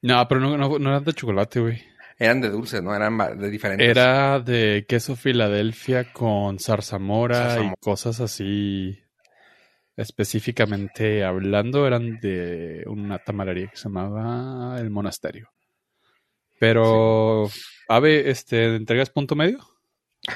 No, 0.00 0.26
pero 0.26 0.40
no, 0.40 0.56
no, 0.56 0.88
eran 0.88 1.04
de 1.04 1.12
chocolate, 1.12 1.60
güey. 1.60 1.84
Eran 2.18 2.40
de 2.40 2.48
dulce, 2.48 2.80
¿no? 2.80 2.94
Eran 2.96 3.18
de 3.38 3.50
diferentes. 3.50 3.86
Era 3.86 4.40
de 4.40 4.86
queso 4.88 5.14
Filadelfia 5.14 6.10
con 6.10 6.58
zarzamora 6.58 7.60
y 7.62 7.70
cosas 7.80 8.20
así. 8.20 8.98
Específicamente 9.94 11.22
hablando, 11.22 11.86
eran 11.86 12.18
de 12.18 12.82
una 12.86 13.18
tamalería 13.18 13.66
que 13.66 13.76
se 13.76 13.90
llamaba 13.90 14.80
El 14.80 14.88
Monasterio. 14.88 15.50
Pero, 16.58 17.48
Ave, 17.88 18.30
este, 18.30 18.76
¿entregas 18.76 19.10
punto 19.10 19.34
medio? 19.34 19.58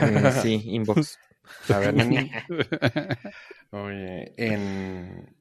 Eh, 0.00 0.32
sí, 0.40 0.62
inbox. 0.66 1.18
A 1.68 1.78
ver, 1.78 1.94
Oye, 3.70 4.32
en 4.36 5.36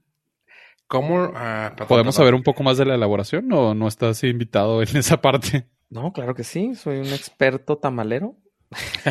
¿Cómo? 0.87 1.31
Ah, 1.35 1.73
¿Podemos 1.87 2.15
saber 2.15 2.33
un 2.35 2.43
poco 2.43 2.63
más 2.63 2.77
de 2.77 2.85
la 2.85 2.95
elaboración 2.95 3.51
o 3.53 3.73
no 3.73 3.87
estás 3.87 4.25
invitado 4.25 4.81
en 4.81 4.97
esa 4.97 5.21
parte? 5.21 5.69
No, 5.89 6.11
claro 6.11 6.35
que 6.35 6.43
sí. 6.43 6.75
Soy 6.75 6.97
un 6.97 7.07
experto 7.07 7.77
tamalero. 7.77 8.35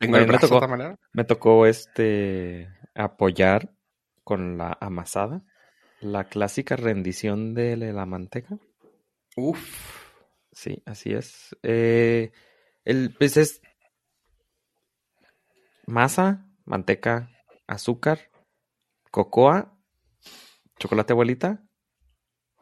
me, 0.00 0.38
tocó, 0.38 0.60
tamalero? 0.60 0.98
me 1.12 1.24
tocó 1.24 1.66
este 1.66 2.68
apoyar 2.94 3.70
con 4.22 4.56
la 4.56 4.76
amasada 4.80 5.42
la 6.00 6.24
clásica 6.24 6.76
rendición 6.76 7.54
de 7.54 7.76
la 7.76 8.06
manteca. 8.06 8.58
Uf. 9.36 10.03
Sí, 10.54 10.82
así 10.86 11.12
es. 11.12 11.56
Eh, 11.62 12.32
el 12.84 13.14
pues 13.18 13.36
es 13.36 13.60
masa, 15.86 16.46
manteca, 16.64 17.30
azúcar, 17.66 18.30
cocoa 19.10 19.74
chocolate 20.78 21.12
abuelita. 21.12 21.62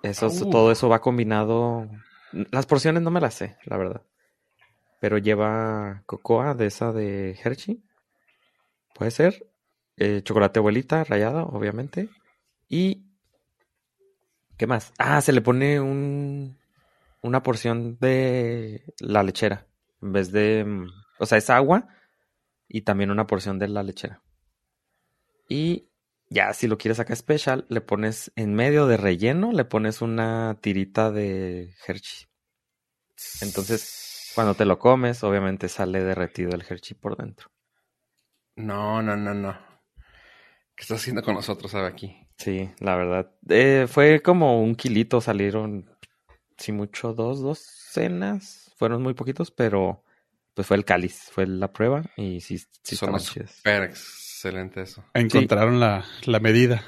Eso, 0.02 0.26
uh. 0.26 0.50
Todo 0.50 0.72
eso 0.72 0.88
va 0.88 1.00
combinado. 1.00 1.88
Las 2.50 2.66
porciones 2.66 3.02
no 3.02 3.10
me 3.10 3.20
las 3.20 3.34
sé, 3.34 3.56
la 3.64 3.76
verdad. 3.76 4.02
Pero 5.00 5.18
lleva 5.18 6.02
cocoa 6.06 6.54
de 6.54 6.66
esa 6.66 6.92
de 6.92 7.38
Hershey. 7.42 7.82
Puede 8.94 9.10
ser. 9.10 9.46
Eh, 9.96 10.22
chocolate 10.22 10.58
abuelita 10.58 11.04
rayado, 11.04 11.46
obviamente. 11.46 12.08
Y. 12.68 13.06
¿Qué 14.56 14.66
más? 14.66 14.92
Ah, 14.98 15.20
se 15.20 15.32
le 15.32 15.40
pone 15.40 15.80
un, 15.80 16.56
una 17.22 17.42
porción 17.42 17.98
de 17.98 18.84
la 19.00 19.22
lechera. 19.22 19.66
En 20.00 20.12
vez 20.12 20.32
de. 20.32 20.64
Mm, 20.64 20.88
o 21.18 21.26
sea, 21.26 21.38
es 21.38 21.48
agua. 21.50 21.88
Y 22.68 22.82
también 22.82 23.10
una 23.10 23.26
porción 23.26 23.58
de 23.58 23.68
la 23.68 23.82
lechera. 23.82 24.22
Y 25.48 25.88
ya, 26.28 26.54
si 26.54 26.66
lo 26.66 26.78
quieres 26.78 26.98
acá 26.98 27.12
especial, 27.12 27.66
le 27.68 27.82
pones 27.82 28.32
en 28.36 28.54
medio 28.54 28.86
de 28.86 28.96
relleno, 28.96 29.52
le 29.52 29.66
pones 29.66 30.00
una 30.00 30.56
tirita 30.60 31.10
de 31.10 31.74
Hershey. 31.86 32.26
Entonces, 33.42 34.32
cuando 34.34 34.54
te 34.54 34.64
lo 34.64 34.78
comes, 34.78 35.22
obviamente 35.24 35.68
sale 35.68 36.02
derretido 36.02 36.52
el 36.52 36.64
Hershey 36.66 36.96
por 36.96 37.18
dentro. 37.18 37.50
No, 38.56 39.02
no, 39.02 39.16
no, 39.16 39.34
no. 39.34 39.52
¿Qué 40.74 40.82
estás 40.82 41.00
haciendo 41.00 41.22
con 41.22 41.34
nosotros, 41.34 41.70
sabe 41.70 41.88
aquí? 41.88 42.16
Sí, 42.38 42.70
la 42.78 42.96
verdad. 42.96 43.30
Eh, 43.48 43.86
fue 43.88 44.22
como 44.22 44.62
un 44.62 44.74
kilito, 44.74 45.20
salieron, 45.20 45.91
si 46.62 46.72
mucho, 46.72 47.12
dos, 47.12 47.40
dos 47.40 47.58
cenas. 47.58 48.72
Fueron 48.76 49.02
muy 49.02 49.14
poquitos, 49.14 49.50
pero 49.50 50.02
pues 50.54 50.66
fue 50.66 50.76
el 50.76 50.84
cáliz, 50.84 51.28
fue 51.30 51.46
la 51.46 51.72
prueba 51.72 52.02
y 52.16 52.40
sí, 52.40 52.58
sí 52.82 52.96
Son 52.96 53.14
Excelente 53.14 54.82
eso. 54.82 55.04
Encontraron 55.14 55.80
la, 55.80 56.04
medida. 56.40 56.82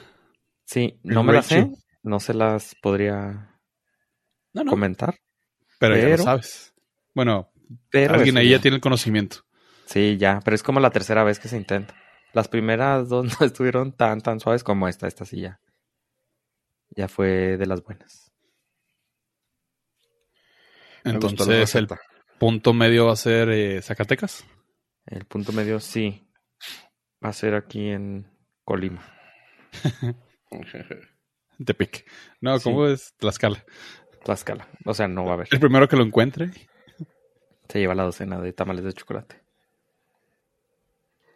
Sí, 0.64 0.98
no 1.02 1.22
me 1.22 1.32
la 1.32 1.42
sé, 1.42 1.70
no 2.02 2.20
se 2.20 2.34
las 2.34 2.74
podría 2.76 3.60
comentar. 4.68 5.16
Pero, 5.78 5.96
ya 5.96 6.08
lo 6.08 6.18
sabes. 6.18 6.74
Bueno, 7.14 7.52
alguien 7.92 8.36
ahí 8.38 8.50
ya 8.50 8.60
tiene 8.60 8.76
el 8.76 8.80
conocimiento. 8.80 9.44
Sí, 9.86 10.16
ya, 10.18 10.40
pero 10.44 10.54
es 10.54 10.62
como 10.62 10.80
la 10.80 10.90
tercera 10.90 11.24
vez 11.24 11.38
que 11.38 11.48
se 11.48 11.56
intenta. 11.56 11.94
Las 12.32 12.48
primeras 12.48 13.08
dos 13.08 13.26
no 13.40 13.46
estuvieron 13.46 13.92
tan, 13.92 14.20
tan 14.20 14.40
suaves 14.40 14.64
como 14.64 14.88
esta, 14.88 15.06
esta 15.06 15.24
sí 15.24 15.40
ya. 15.40 15.60
Ya 16.90 17.08
fue 17.08 17.56
de 17.56 17.66
las 17.66 17.82
buenas. 17.82 18.33
Entonces, 21.04 21.74
¿el 21.74 21.88
punto 22.38 22.72
medio 22.72 23.06
va 23.06 23.12
a 23.12 23.16
ser 23.16 23.50
eh, 23.50 23.82
Zacatecas? 23.82 24.44
El 25.06 25.26
punto 25.26 25.52
medio 25.52 25.80
sí 25.80 26.26
va 27.24 27.28
a 27.28 27.32
ser 27.32 27.54
aquí 27.54 27.90
en 27.90 28.26
Colima. 28.64 29.04
Tepic. 31.64 32.04
No, 32.40 32.58
¿cómo 32.60 32.86
es? 32.86 33.14
Tlaxcala. 33.18 33.64
Tlaxcala. 34.24 34.68
O 34.84 34.94
sea, 34.94 35.08
no 35.08 35.24
va 35.24 35.32
a 35.32 35.34
haber. 35.34 35.48
El 35.50 35.60
primero 35.60 35.88
que 35.88 35.96
lo 35.96 36.04
encuentre. 36.04 36.50
Se 37.68 37.78
lleva 37.78 37.94
la 37.94 38.04
docena 38.04 38.40
de 38.40 38.52
tamales 38.52 38.84
de 38.84 38.92
chocolate. 38.92 39.42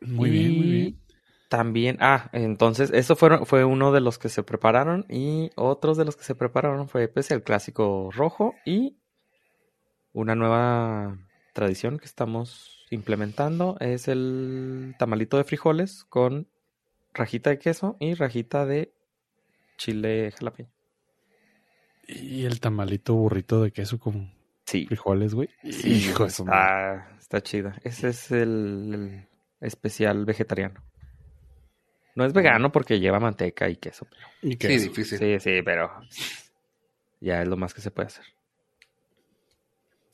Muy 0.00 0.30
bien, 0.30 0.56
muy 0.56 0.66
bien. 0.66 1.00
También, 1.48 1.96
ah, 2.00 2.28
entonces, 2.32 2.90
eso 2.92 3.16
fue, 3.16 3.46
fue 3.46 3.64
uno 3.64 3.90
de 3.90 4.02
los 4.02 4.18
que 4.18 4.28
se 4.28 4.42
prepararon 4.42 5.06
y 5.08 5.50
otros 5.56 5.96
de 5.96 6.04
los 6.04 6.14
que 6.14 6.24
se 6.24 6.34
prepararon 6.34 6.88
fue 6.88 7.08
pues, 7.08 7.30
el 7.30 7.42
clásico 7.42 8.10
rojo 8.12 8.54
y 8.66 8.98
una 10.18 10.34
nueva 10.34 11.16
tradición 11.52 11.98
que 11.98 12.06
estamos 12.06 12.86
implementando 12.90 13.76
es 13.80 14.08
el 14.08 14.94
tamalito 14.98 15.36
de 15.36 15.44
frijoles 15.44 16.04
con 16.04 16.48
rajita 17.14 17.50
de 17.50 17.58
queso 17.58 17.96
y 18.00 18.14
rajita 18.14 18.66
de 18.66 18.92
chile 19.76 20.32
jalapeño. 20.36 20.70
Y 22.06 22.44
el 22.46 22.60
tamalito 22.60 23.14
burrito 23.14 23.62
de 23.62 23.70
queso 23.70 23.98
con 23.98 24.32
Sí. 24.64 24.86
frijoles, 24.86 25.34
güey. 25.34 25.48
Sí, 25.70 26.08
Hijo 26.08 26.24
de 26.24 26.30
su 26.30 26.44
madre. 26.44 26.96
está, 27.02 27.16
está 27.18 27.40
chida. 27.42 27.76
Ese 27.84 28.08
es 28.08 28.30
el, 28.30 28.94
el 29.60 29.66
especial 29.66 30.24
vegetariano. 30.26 30.82
No 32.14 32.24
es 32.24 32.32
vegano 32.32 32.72
porque 32.72 32.98
lleva 33.00 33.20
manteca 33.20 33.68
y 33.68 33.76
queso. 33.76 34.06
pero- 34.10 34.26
¿Y 34.42 34.56
qué 34.56 34.78
Sí, 34.78 34.88
difícil. 34.88 35.18
Sí, 35.18 35.38
sí, 35.40 35.62
pero 35.64 35.90
ya 37.20 37.42
es 37.42 37.48
lo 37.48 37.56
más 37.56 37.72
que 37.72 37.80
se 37.80 37.90
puede 37.90 38.08
hacer. 38.08 38.24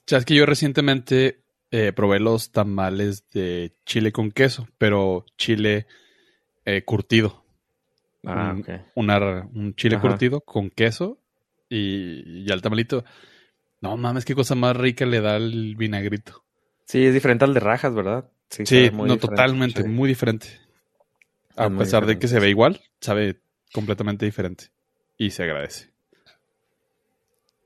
Sabes 0.07 0.25
que 0.25 0.35
yo 0.35 0.47
recientemente 0.47 1.43
eh, 1.71 1.93
probé 1.93 2.21
los 2.21 2.53
tamales 2.53 3.29
de 3.31 3.75
chile 3.87 4.13
con 4.13 4.31
queso, 4.31 4.69
pero 4.79 5.25
chile 5.37 5.87
eh, 6.65 6.85
curtido. 6.85 7.45
Ah, 8.27 8.55
un, 8.55 8.65
una- 8.95 9.49
un 9.55 9.75
chile 9.75 9.97
Ajá. 9.97 10.09
curtido 10.09 10.41
con 10.41 10.71
queso 10.71 11.19
y, 11.69 12.43
y 12.47 12.51
al 12.53 12.63
tamalito. 12.63 13.05
No 13.81 13.97
mames, 13.97 14.25
qué 14.25 14.35
cosa 14.35 14.55
más 14.55 14.77
rica 14.77 15.05
le 15.05 15.21
da 15.21 15.37
el 15.37 15.77
vinagrito. 15.77 16.45
Sí, 16.87 17.05
es 17.05 17.15
diferente 17.15 17.45
al 17.45 17.55
de 17.55 17.61
rajas, 17.61 17.95
¿verdad? 17.95 18.31
Sí, 18.51 18.65
sabe 18.67 18.91
no, 19.09 19.15
diferente. 19.15 19.27
totalmente, 19.27 19.83
sí. 19.83 19.89
muy 19.89 20.09
diferente. 20.09 20.49
A 21.57 21.69
muy 21.69 21.79
pesar 21.79 22.07
de 22.07 22.19
que 22.19 22.29
se 22.29 22.39
ve 22.41 22.47
sí. 22.47 22.51
igual, 22.51 22.81
sabe 23.01 23.41
completamente 23.73 24.25
diferente. 24.25 24.67
Y 25.19 25.31
se 25.31 25.43
agradece. 25.45 25.91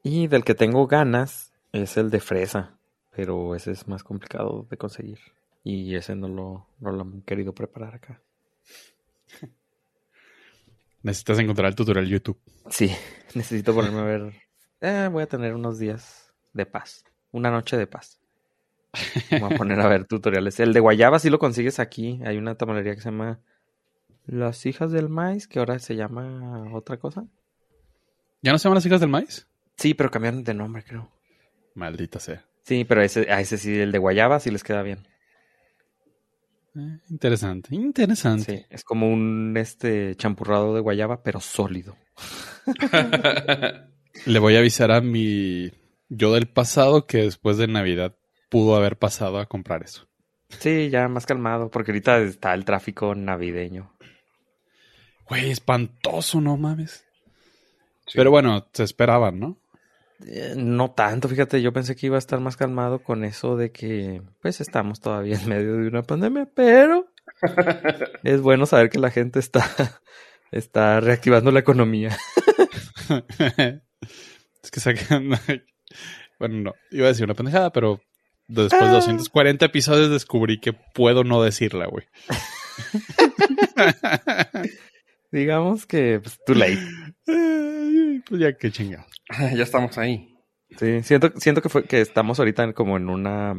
Y 0.03 0.27
del 0.29 0.45
que 0.45 0.55
tengo 0.55 0.87
ganas 0.87 1.48
es 1.73 1.97
el 1.97 2.11
de 2.11 2.21
fresa, 2.21 2.79
pero 3.15 3.55
ese 3.55 3.73
es 3.73 3.89
más 3.89 4.03
complicado 4.03 4.67
de 4.71 4.77
conseguir. 4.77 5.19
Y 5.65 5.95
ese 5.95 6.15
no 6.15 6.29
lo, 6.29 6.67
no 6.81 6.93
lo 6.93 7.03
han 7.03 7.23
querido 7.23 7.55
preparar 7.55 7.97
acá. 7.97 8.21
Necesitas 11.03 11.39
encontrar 11.39 11.69
el 11.69 11.75
tutorial 11.75 12.07
YouTube. 12.07 12.41
Sí, 12.71 12.91
necesito 13.35 13.75
ponerme 13.75 14.01
a 14.01 14.05
ver. 14.05 14.35
Eh, 14.81 15.09
voy 15.11 15.23
a 15.23 15.29
tener 15.29 15.55
unos 15.55 15.79
días 15.79 16.33
de 16.53 16.67
paz. 16.67 17.05
Una 17.31 17.51
noche 17.51 17.77
de 17.77 17.87
paz. 17.87 18.21
Voy 19.31 19.53
a 19.53 19.57
poner 19.57 19.81
a 19.81 19.89
ver 19.89 20.05
tutoriales. 20.09 20.59
El 20.61 20.73
de 20.73 20.81
guayaba 20.81 21.19
sí 21.19 21.31
lo 21.31 21.39
consigues 21.39 21.79
aquí. 21.79 22.21
Hay 22.25 22.37
una 22.37 22.57
tamalería 22.57 22.95
que 22.95 23.01
se 23.01 23.11
llama 23.11 23.41
Las 24.27 24.67
Hijas 24.67 24.91
del 24.91 25.09
Maíz, 25.09 25.47
que 25.47 25.59
ahora 25.59 25.79
se 25.79 25.95
llama 25.95 26.75
otra 26.75 26.99
cosa. 26.99 27.27
¿Ya 28.43 28.53
no 28.53 28.59
se 28.59 28.65
llaman 28.65 28.77
las 28.77 28.87
hijas 28.87 29.01
del 29.01 29.11
maíz? 29.11 29.49
Sí, 29.77 29.95
pero 29.95 30.11
cambiaron 30.11 30.45
de 30.45 30.55
nombre, 30.55 30.85
creo. 30.85 31.11
Maldita 31.79 32.21
sea. 32.21 32.45
Sí, 32.65 32.85
pero 32.85 33.03
ese, 33.03 33.31
a 33.31 33.41
ese 33.41 33.57
sí, 33.57 33.79
el 33.79 33.93
de 33.93 33.99
guayaba 33.99 34.41
sí 34.41 34.51
les 34.51 34.65
queda 34.65 34.83
bien. 34.83 35.07
Eh, 36.77 36.99
interesante, 37.09 37.75
interesante. 37.75 38.59
Sí, 38.59 38.67
es 38.69 38.85
como 38.85 39.09
un 39.11 39.55
este 39.57 40.15
champurrado 40.17 40.75
de 40.75 40.81
guayaba, 40.81 41.23
pero 41.23 41.41
sólido. 41.41 41.97
Le 44.27 44.39
voy 44.39 44.57
a 44.57 44.59
avisar 44.59 44.91
a 44.91 45.01
mi 45.01 45.71
yo 46.09 46.35
del 46.35 46.49
pasado 46.49 47.07
que 47.07 47.19
después 47.19 47.57
de 47.57 47.69
Navidad 47.69 48.17
pudo 48.51 48.77
haber 48.77 48.99
pasado 48.99 49.39
a 49.39 49.47
comprar 49.47 49.83
eso. 49.83 50.09
Sí, 50.49 50.89
ya 50.91 51.09
más 51.09 51.27
calmado, 51.27 51.71
porque 51.71 51.93
ahorita 51.93 52.19
está 52.19 52.55
el 52.55 52.65
tráfico 52.65 53.15
navideño. 53.15 53.93
Güey, 55.29 55.51
espantoso, 55.51 56.41
no 56.41 56.57
mames. 56.57 57.05
Sí. 58.07 58.15
Pero 58.17 58.31
bueno, 58.31 58.67
se 58.73 58.85
esperaban, 58.85 59.39
¿no? 59.39 59.61
Eh, 60.27 60.55
No 60.57 60.91
tanto, 60.91 61.29
fíjate, 61.29 61.63
yo 61.63 61.73
pensé 61.73 61.95
que 61.97 62.07
iba 62.07 62.17
a 62.17 62.19
estar 62.19 62.41
más 62.41 62.57
calmado 62.57 63.03
con 63.03 63.25
eso 63.25 63.57
de 63.57 63.71
que, 63.71 64.23
pues 64.41 64.61
estamos 64.61 65.01
todavía 65.01 65.37
en 65.37 65.49
medio 65.49 65.77
de 65.77 65.89
una 65.89 66.03
pandemia, 66.03 66.49
pero 66.55 67.07
es 68.25 68.41
bueno 68.41 68.67
saber 68.67 68.91
que 68.91 68.99
la 68.99 69.11
gente 69.11 69.39
está, 69.39 69.65
está 70.51 71.01
reactivando 71.01 71.51
la 71.51 71.61
economía. 71.61 72.17
es 74.63 74.71
que 74.71 74.81
sacan. 74.81 75.31
bueno, 76.39 76.57
no, 76.57 76.75
iba 76.91 77.07
a 77.07 77.09
decir 77.09 77.25
una 77.25 77.35
pendejada, 77.35 77.71
pero 77.71 78.01
después 78.49 78.83
de 78.83 78.89
240 78.89 79.67
episodios 79.67 80.11
descubrí 80.11 80.59
que 80.59 80.73
puedo 80.73 81.25
no 81.25 81.43
decirla, 81.43 81.87
güey. 81.87 82.07
Digamos 85.31 85.85
que, 85.87 86.21
pues, 86.21 86.39
too 86.45 86.55
late. 86.55 86.79
Pues 88.29 88.41
ya 88.41 88.55
qué 88.55 88.71
chingado. 88.73 89.05
ya 89.57 89.63
estamos 89.63 89.99
ahí. 89.99 90.35
Sí, 90.79 91.03
siento, 91.03 91.33
siento 91.37 91.63
que 91.63 91.69
fue 91.69 91.85
que 91.85 92.01
estamos 92.01 92.39
ahorita 92.39 92.65
en- 92.65 92.73
como 92.73 92.97
en 92.97 93.09
una 93.09 93.57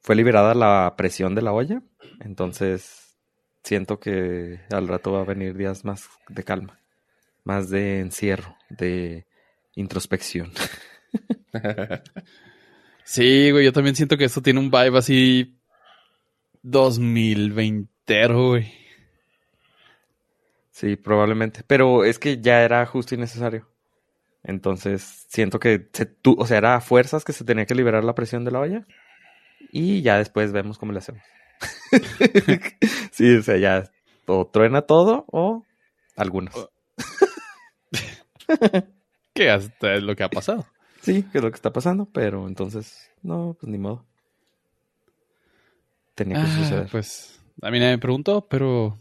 fue 0.00 0.16
liberada 0.16 0.54
la 0.54 0.94
presión 0.96 1.34
de 1.34 1.42
la 1.42 1.52
olla, 1.52 1.82
entonces 2.20 3.16
siento 3.62 4.00
que 4.00 4.60
al 4.70 4.88
rato 4.88 5.12
va 5.12 5.20
a 5.20 5.24
venir 5.24 5.56
días 5.56 5.84
más 5.84 6.08
de 6.28 6.44
calma, 6.44 6.78
más 7.44 7.70
de 7.70 8.00
encierro, 8.00 8.56
de 8.70 9.26
introspección. 9.76 10.52
Sí, 13.04 13.50
güey, 13.50 13.64
yo 13.64 13.72
también 13.72 13.96
siento 13.96 14.16
que 14.16 14.24
esto 14.24 14.42
tiene 14.42 14.60
un 14.60 14.70
vibe 14.70 14.98
así 14.98 15.58
2020, 16.62 18.26
güey. 18.28 18.72
Sí, 20.72 20.96
probablemente, 20.96 21.62
pero 21.66 22.04
es 22.04 22.18
que 22.18 22.40
ya 22.40 22.62
era 22.64 22.84
justo 22.86 23.14
y 23.14 23.18
necesario. 23.18 23.68
Entonces, 24.42 25.26
siento 25.28 25.58
que 25.60 25.88
se 25.92 26.06
tu- 26.06 26.36
o 26.38 26.46
sea, 26.46 26.58
era 26.58 26.74
a 26.76 26.80
fuerzas 26.80 27.24
que 27.24 27.32
se 27.32 27.44
tenía 27.44 27.66
que 27.66 27.74
liberar 27.74 28.04
la 28.04 28.14
presión 28.14 28.44
de 28.44 28.50
la 28.50 28.60
olla 28.60 28.86
y 29.72 30.02
ya 30.02 30.16
después 30.18 30.52
vemos 30.52 30.78
cómo 30.78 30.92
le 30.92 30.98
hacemos. 30.98 31.22
sí, 33.12 33.36
o 33.36 33.42
sea, 33.42 33.56
ya 33.58 33.84
o 34.26 34.46
truena 34.46 34.82
todo 34.82 35.24
o 35.28 35.64
algunos. 36.16 36.54
Que 39.32 39.48
hasta 39.48 39.94
es 39.94 40.02
lo 40.02 40.16
que 40.16 40.24
ha 40.24 40.28
pasado. 40.28 40.66
Sí, 41.02 41.22
que 41.22 41.38
es 41.38 41.44
lo 41.44 41.50
que 41.50 41.54
está 41.54 41.72
pasando, 41.72 42.06
pero 42.06 42.48
entonces, 42.48 43.10
no, 43.22 43.56
pues 43.58 43.70
ni 43.70 43.78
modo. 43.78 44.04
Tenía 46.16 46.34
que 46.40 46.46
Ah, 46.46 46.56
suceder. 46.56 46.88
pues 46.90 47.40
a 47.62 47.70
mí 47.70 47.78
nadie 47.78 47.92
me 47.92 47.98
preguntó, 47.98 48.46
pero 48.48 48.98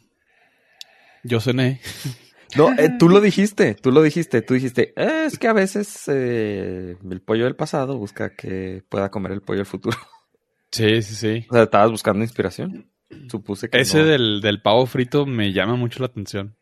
yo 1.24 1.40
cené. 1.42 1.82
No, 2.56 2.72
eh, 2.74 2.90
tú 2.98 3.10
lo 3.10 3.22
dijiste, 3.22 3.76
tú 3.76 3.92
lo 3.92 4.02
dijiste, 4.02 4.42
tú 4.42 4.54
dijiste, 4.56 4.94
"Eh, 4.96 5.26
es 5.28 5.38
que 5.38 5.48
a 5.48 5.54
veces 5.54 6.04
eh, 6.08 6.98
el 7.10 7.22
pollo 7.22 7.44
del 7.46 7.56
pasado 7.56 7.98
busca 7.98 8.36
que 8.36 8.84
pueda 8.90 9.12
comer 9.12 9.34
el 9.34 9.42
pollo 9.42 9.58
del 9.60 9.66
futuro. 9.66 9.98
Sí, 10.72 11.02
sí, 11.02 11.16
sí. 11.16 11.48
O 11.50 11.54
sea, 11.54 11.64
estabas 11.64 11.90
buscando 11.92 12.24
inspiración. 12.24 12.92
Supuse 13.30 13.70
que 13.70 13.80
Ese 13.80 14.00
no. 14.00 14.06
del, 14.06 14.40
del 14.42 14.62
pavo 14.62 14.86
frito 14.86 15.26
me 15.26 15.52
llama 15.52 15.76
mucho 15.76 16.00
la 16.00 16.06
atención. 16.08 16.56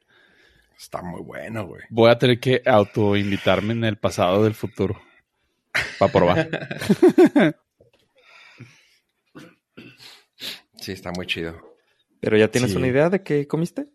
Está 0.79 1.01
muy 1.01 1.21
bueno, 1.21 1.65
güey. 1.67 1.81
Voy 1.89 2.09
a 2.09 2.17
tener 2.17 2.39
que 2.39 2.61
autoinvitarme 2.65 3.73
en 3.73 3.83
el 3.83 3.97
pasado 3.97 4.43
del 4.43 4.53
futuro. 4.53 5.01
Para 5.99 6.11
probar. 6.11 6.49
Sí, 10.79 10.91
está 10.93 11.11
muy 11.11 11.25
chido. 11.27 11.59
Pero 12.21 12.37
ya 12.37 12.47
tienes 12.49 12.71
Sí. 12.71 12.77
una 12.77 12.87
idea 12.87 13.09
de 13.09 13.21
qué 13.23 13.47
comiste. 13.47 13.87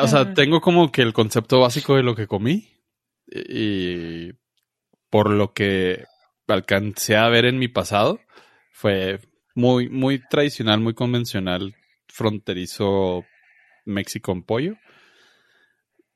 O 0.00 0.08
sea, 0.08 0.34
tengo 0.34 0.60
como 0.60 0.90
que 0.90 1.02
el 1.02 1.12
concepto 1.12 1.60
básico 1.60 1.96
de 1.96 2.02
lo 2.02 2.14
que 2.14 2.26
comí. 2.26 2.68
Y 3.26 4.32
por 5.10 5.30
lo 5.30 5.52
que 5.52 6.04
alcancé 6.48 7.16
a 7.16 7.28
ver 7.28 7.44
en 7.44 7.58
mi 7.58 7.68
pasado, 7.68 8.20
fue 8.72 9.20
muy, 9.54 9.88
muy 9.88 10.18
tradicional, 10.18 10.80
muy 10.80 10.94
convencional, 10.94 11.74
fronterizo 12.08 13.24
Mexican 13.84 14.42
pollo. 14.42 14.76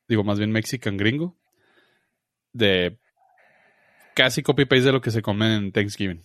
Digo, 0.09 0.25
más 0.25 0.39
bien 0.39 0.51
Mexican 0.53 0.97
gringo. 0.97 1.37
De 2.53 2.99
casi 4.15 4.43
copy-paste 4.43 4.87
de 4.87 4.93
lo 4.93 5.01
que 5.01 5.11
se 5.11 5.23
come 5.23 5.55
en 5.55 5.73
Thanksgiving. 5.73 6.23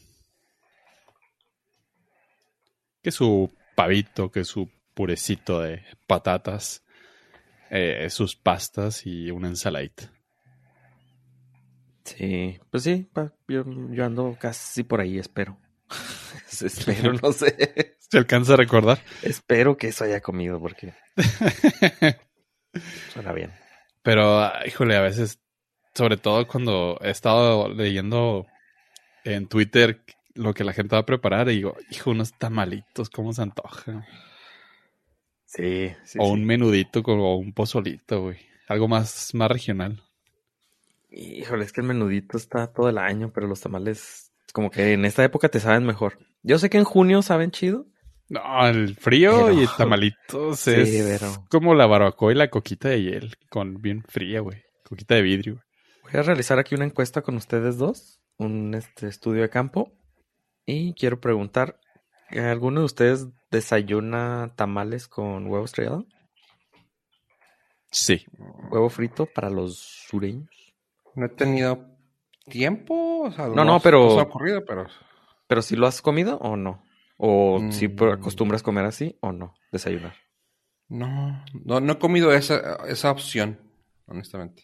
Que 3.01 3.11
su 3.11 3.53
pavito, 3.75 4.31
que 4.31 4.43
su 4.43 4.69
purecito 4.93 5.61
de 5.61 5.83
patatas, 6.07 6.83
eh, 7.73 8.09
sus 8.09 8.35
pastas 8.35 9.07
y 9.07 9.31
una 9.31 9.47
ensaladita. 9.47 10.11
Sí, 12.03 12.59
pues 12.69 12.83
sí, 12.83 13.09
yo, 13.47 13.63
yo 13.91 14.05
ando 14.05 14.37
casi 14.37 14.83
por 14.83 14.99
ahí, 14.99 15.17
espero. 15.17 15.57
espero, 16.61 17.13
no 17.13 17.31
sé. 17.31 17.95
¿Se 18.11 18.17
alcanza 18.17 18.53
a 18.53 18.57
recordar? 18.57 18.99
espero 19.21 19.77
que 19.77 19.87
eso 19.87 20.03
haya 20.03 20.19
comido 20.19 20.59
porque 20.59 20.93
suena 23.13 23.31
bien. 23.31 23.53
Pero, 24.03 24.51
híjole, 24.65 24.97
a 24.97 25.01
veces, 25.01 25.39
sobre 25.93 26.17
todo 26.17 26.45
cuando 26.47 26.99
he 27.01 27.09
estado 27.09 27.69
leyendo 27.69 28.47
en 29.23 29.47
Twitter 29.47 30.03
lo 30.33 30.53
que 30.53 30.65
la 30.65 30.73
gente 30.73 30.95
va 30.95 31.01
a 31.01 31.05
preparar 31.05 31.47
y 31.49 31.55
digo, 31.55 31.77
hijo, 31.89 32.11
unos 32.11 32.33
tamalitos, 32.33 33.09
¿cómo 33.09 33.31
se 33.31 33.43
antoja? 33.43 34.05
Sí, 35.53 35.91
sí. 36.05 36.17
o 36.19 36.25
sí. 36.25 36.31
un 36.31 36.45
menudito 36.45 37.01
o 37.05 37.35
un 37.35 37.53
pozolito, 37.53 38.21
güey. 38.21 38.37
Algo 38.67 38.87
más, 38.87 39.33
más 39.33 39.51
regional. 39.51 40.01
Híjole, 41.09 41.65
es 41.65 41.73
que 41.73 41.81
el 41.81 41.87
menudito 41.87 42.37
está 42.37 42.67
todo 42.71 42.87
el 42.89 42.97
año, 42.97 43.31
pero 43.33 43.47
los 43.47 43.59
tamales, 43.59 44.31
como 44.53 44.71
que 44.71 44.93
en 44.93 45.03
esta 45.03 45.23
época 45.25 45.49
te 45.49 45.59
saben 45.59 45.83
mejor. 45.85 46.19
Yo 46.41 46.57
sé 46.57 46.69
que 46.69 46.77
en 46.77 46.85
junio 46.85 47.21
saben 47.21 47.51
chido. 47.51 47.85
No, 48.29 48.65
el 48.65 48.95
frío 48.95 49.47
Pero- 49.47 49.53
y 49.59 49.63
el 49.63 49.69
tamalitos 49.77 50.59
Sí, 50.59 50.71
es 50.71 51.19
pero- 51.19 51.45
como 51.49 51.75
la 51.75 51.85
barbacoa 51.85 52.31
y 52.31 52.35
la 52.35 52.49
coquita 52.49 52.87
de 52.87 53.01
hiel, 53.03 53.35
con 53.49 53.81
bien 53.81 54.03
fría, 54.07 54.39
güey. 54.39 54.63
Coquita 54.85 55.15
de 55.15 55.21
vidrio. 55.21 55.61
Voy 56.03 56.13
a 56.13 56.23
realizar 56.23 56.57
aquí 56.59 56.75
una 56.75 56.85
encuesta 56.85 57.21
con 57.21 57.35
ustedes 57.35 57.77
dos. 57.77 58.19
un 58.37 58.73
este, 58.73 59.07
estudio 59.07 59.43
de 59.43 59.49
campo 59.49 59.91
y 60.65 60.93
quiero 60.95 61.19
preguntar, 61.19 61.77
¿alguno 62.39 62.79
de 62.81 62.85
ustedes 62.85 63.27
desayuna 63.49 64.53
tamales 64.55 65.07
con 65.07 65.47
huevo 65.47 65.65
estrellado? 65.65 66.05
Sí. 67.91 68.25
¿Huevo 68.69 68.89
frito 68.89 69.25
para 69.25 69.49
los 69.49 69.77
sureños? 69.77 70.49
No 71.15 71.25
he 71.25 71.29
tenido 71.29 71.87
tiempo. 72.49 73.21
O 73.23 73.31
sea, 73.31 73.47
No, 73.47 73.65
no, 73.65 73.79
pero- 73.79 74.11
se 74.13 74.19
ha 74.19 74.23
ocurrido, 74.23 74.63
pero. 74.65 74.87
¿Pero 75.47 75.61
si 75.61 75.75
lo 75.75 75.87
has 75.87 76.01
comido 76.01 76.37
o 76.37 76.55
no? 76.55 76.83
¿O 77.17 77.59
si 77.71 77.87
Mm. 77.89 78.03
acostumbras 78.13 78.63
comer 78.63 78.85
así 78.85 79.17
o 79.21 79.31
no? 79.31 79.53
Desayunar. 79.71 80.15
No, 80.87 81.43
no, 81.65 81.79
no 81.79 81.93
he 81.93 81.99
comido 81.99 82.33
esa, 82.33 82.77
esa 82.87 83.11
opción, 83.11 83.59
honestamente. 84.07 84.61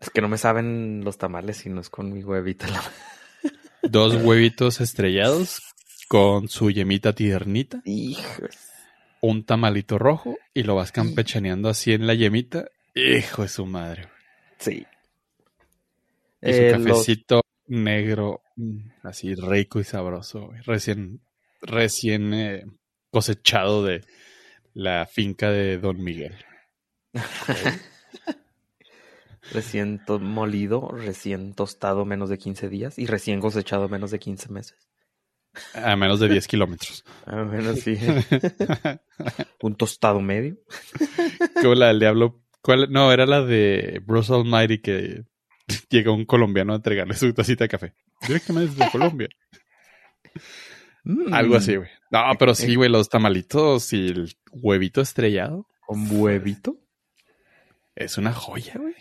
Es 0.00 0.10
que 0.10 0.20
no 0.20 0.28
me 0.28 0.38
saben 0.38 1.02
los 1.04 1.18
tamales 1.18 1.58
si 1.58 1.68
no 1.70 1.80
es 1.80 1.90
con 1.90 2.12
mi 2.12 2.22
la- 2.68 2.82
Dos 3.82 4.14
huevitos 4.24 4.80
estrellados 4.80 5.60
con 6.12 6.46
su 6.50 6.70
yemita 6.70 7.14
tiernita, 7.14 7.80
Hijos. 7.86 8.50
un 9.22 9.44
tamalito 9.44 9.96
rojo 9.96 10.36
y 10.52 10.62
lo 10.62 10.74
vas 10.74 10.92
campechaneando 10.92 11.70
así 11.70 11.94
en 11.94 12.06
la 12.06 12.12
yemita. 12.12 12.66
Hijo 12.94 13.40
de 13.40 13.48
su 13.48 13.64
madre. 13.64 14.02
güey. 14.02 14.12
Sí. 14.58 14.86
Y 16.42 16.52
su 16.52 16.60
Eh, 16.60 16.72
cafecito 16.72 17.40
negro, 17.68 18.42
mm, 18.56 18.90
así 19.04 19.34
rico 19.34 19.80
y 19.80 19.84
sabroso. 19.84 20.50
Recién, 20.66 21.22
recién 21.62 22.34
eh, 22.34 22.66
cosechado 23.10 23.82
de 23.82 24.04
la 24.74 25.06
finca 25.06 25.50
de 25.50 25.78
Don 25.78 26.04
Miguel. 26.04 26.34
Recién 29.50 30.02
molido, 30.20 30.90
recién 30.90 31.54
tostado 31.54 32.04
menos 32.04 32.28
de 32.28 32.36
15 32.36 32.68
días 32.68 32.98
y 32.98 33.06
recién 33.06 33.40
cosechado 33.40 33.88
menos 33.88 34.10
de 34.10 34.18
15 34.18 34.52
meses. 34.52 34.91
A 35.74 35.96
menos 35.96 36.18
de 36.20 36.28
10 36.28 36.46
kilómetros. 36.48 37.04
Ah, 37.26 37.42
bueno, 37.42 37.74
sí. 37.74 37.98
Un 39.62 39.76
tostado 39.76 40.20
medio. 40.20 40.56
Como 41.60 41.74
la 41.74 41.88
del 41.88 42.00
diablo. 42.00 42.40
¿Cuál? 42.62 42.90
No, 42.90 43.12
era 43.12 43.26
la 43.26 43.42
de 43.42 44.00
Bruce 44.06 44.32
Almighty 44.32 44.78
que 44.78 45.24
llega 45.90 46.12
un 46.12 46.24
colombiano 46.24 46.72
a 46.72 46.76
entregarle 46.76 47.14
su 47.14 47.32
tacita 47.34 47.64
de 47.64 47.68
café. 47.68 47.94
Directamente 48.26 48.74
desde 48.76 48.90
Colombia. 48.90 49.28
Mm, 51.04 51.34
Algo 51.34 51.56
así, 51.56 51.76
güey. 51.76 51.88
No, 52.10 52.22
pero 52.38 52.54
sí, 52.54 52.74
güey, 52.76 52.88
los 52.90 53.08
tamalitos 53.08 53.92
y 53.92 54.08
el 54.08 54.36
huevito 54.52 55.00
estrellado 55.00 55.66
Con 55.86 56.06
huevito. 56.10 56.76
es 57.96 58.18
una 58.18 58.32
joya, 58.32 58.74
güey. 58.78 58.94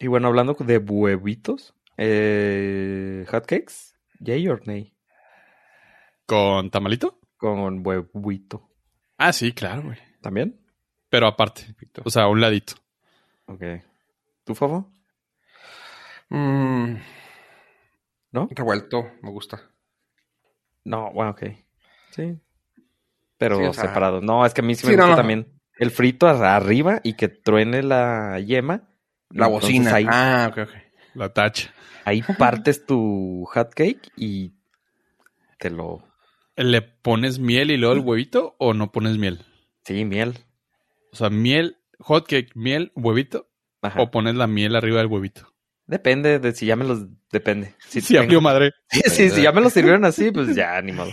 Y 0.00 0.06
bueno, 0.06 0.28
hablando 0.28 0.56
de 0.58 0.78
huevitos, 0.78 1.74
eh, 1.98 3.26
hotcakes, 3.28 3.94
yay 4.20 4.48
or 4.48 4.66
nay, 4.66 4.93
¿Con 6.26 6.70
tamalito? 6.70 7.18
con 7.36 7.86
huevito. 7.86 8.70
Ah, 9.18 9.32
sí, 9.32 9.52
claro, 9.52 9.82
güey. 9.82 9.98
¿También? 10.22 10.58
Pero 11.10 11.26
aparte. 11.26 11.66
O 12.04 12.08
sea, 12.10 12.22
a 12.22 12.28
un 12.28 12.40
ladito. 12.40 12.74
Ok. 13.46 13.62
¿Tú, 14.44 14.54
Fofo? 14.54 14.90
Mm, 16.30 16.94
¿No? 18.32 18.48
revuelto, 18.50 19.10
me 19.22 19.30
gusta. 19.30 19.60
No, 20.84 21.12
bueno, 21.12 21.32
ok. 21.32 21.42
Sí. 22.12 22.38
Pero 23.36 23.56
Sí, 23.58 23.64
o 23.64 23.72
sea- 23.74 23.84
separado. 23.88 24.20
No, 24.22 24.46
es 24.46 24.54
que 24.54 24.62
a 24.62 24.64
mí 24.64 24.74
sí 24.74 24.86
me 24.86 24.92
Sí, 24.92 24.96
gusta 24.96 25.10
no. 25.10 25.16
también 25.16 25.60
el 25.78 25.90
frito 25.90 26.26
arriba 26.26 27.00
y 27.02 27.14
que 27.14 27.28
truene 27.28 27.82
la 27.82 28.40
yema. 28.40 28.88
La 29.30 29.48
bocina. 29.48 29.94
Ahí, 29.96 30.06
Ah, 30.08 30.48
ok, 30.50 30.58
ok. 30.62 30.70
La 31.14 31.32
tacha. 31.32 31.72
ahí 32.04 32.22
partes 32.38 32.86
tu 32.86 33.44
hot 33.52 33.74
cake 33.74 34.10
y 34.16 34.52
te 35.58 35.68
lo... 35.70 36.02
¿Le 36.56 36.82
pones 36.82 37.38
miel 37.38 37.70
y 37.70 37.76
luego 37.76 37.94
el 37.94 38.00
huevito 38.00 38.54
o 38.58 38.74
no 38.74 38.92
pones 38.92 39.18
miel? 39.18 39.40
Sí, 39.84 40.04
miel. 40.04 40.38
O 41.12 41.16
sea, 41.16 41.30
miel, 41.30 41.78
hotcake, 41.98 42.54
miel, 42.54 42.92
huevito 42.94 43.48
Ajá. 43.82 44.00
o 44.02 44.10
pones 44.10 44.34
la 44.36 44.46
miel 44.46 44.76
arriba 44.76 44.98
del 44.98 45.08
huevito. 45.08 45.52
Depende 45.86 46.38
de 46.38 46.52
si 46.54 46.66
ya 46.66 46.76
me 46.76 46.84
los... 46.84 47.06
Depende. 47.30 47.74
Si 47.88 48.00
Sí, 48.00 48.14
tengo- 48.14 48.22
abrió 48.24 48.40
madre. 48.40 48.72
Sí, 48.88 49.02
sí, 49.10 49.30
si 49.30 49.42
ya 49.42 49.52
me 49.52 49.60
los 49.60 49.72
sirvieron 49.74 50.04
así, 50.04 50.30
pues 50.30 50.54
ya, 50.54 50.80
ni 50.80 50.92
modo. 50.92 51.10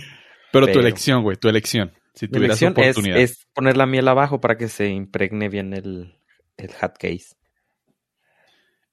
Pero, 0.52 0.68
tu 0.68 0.80
elección, 0.80 1.24
güey, 1.24 1.38
tu 1.38 1.50
elección. 1.50 1.92
Si 2.14 2.26
Mi 2.28 2.34
tuvieras 2.34 2.62
elección 2.62 2.72
oportunidad. 2.74 3.18
es 3.20 3.48
poner 3.54 3.78
la 3.78 3.86
miel 3.86 4.08
abajo 4.08 4.42
para 4.42 4.58
que 4.58 4.68
se 4.68 4.90
impregne 4.90 5.48
bien 5.50 5.74
el, 5.74 6.14
el 6.58 6.74
hot 6.74 6.98
case. 6.98 7.36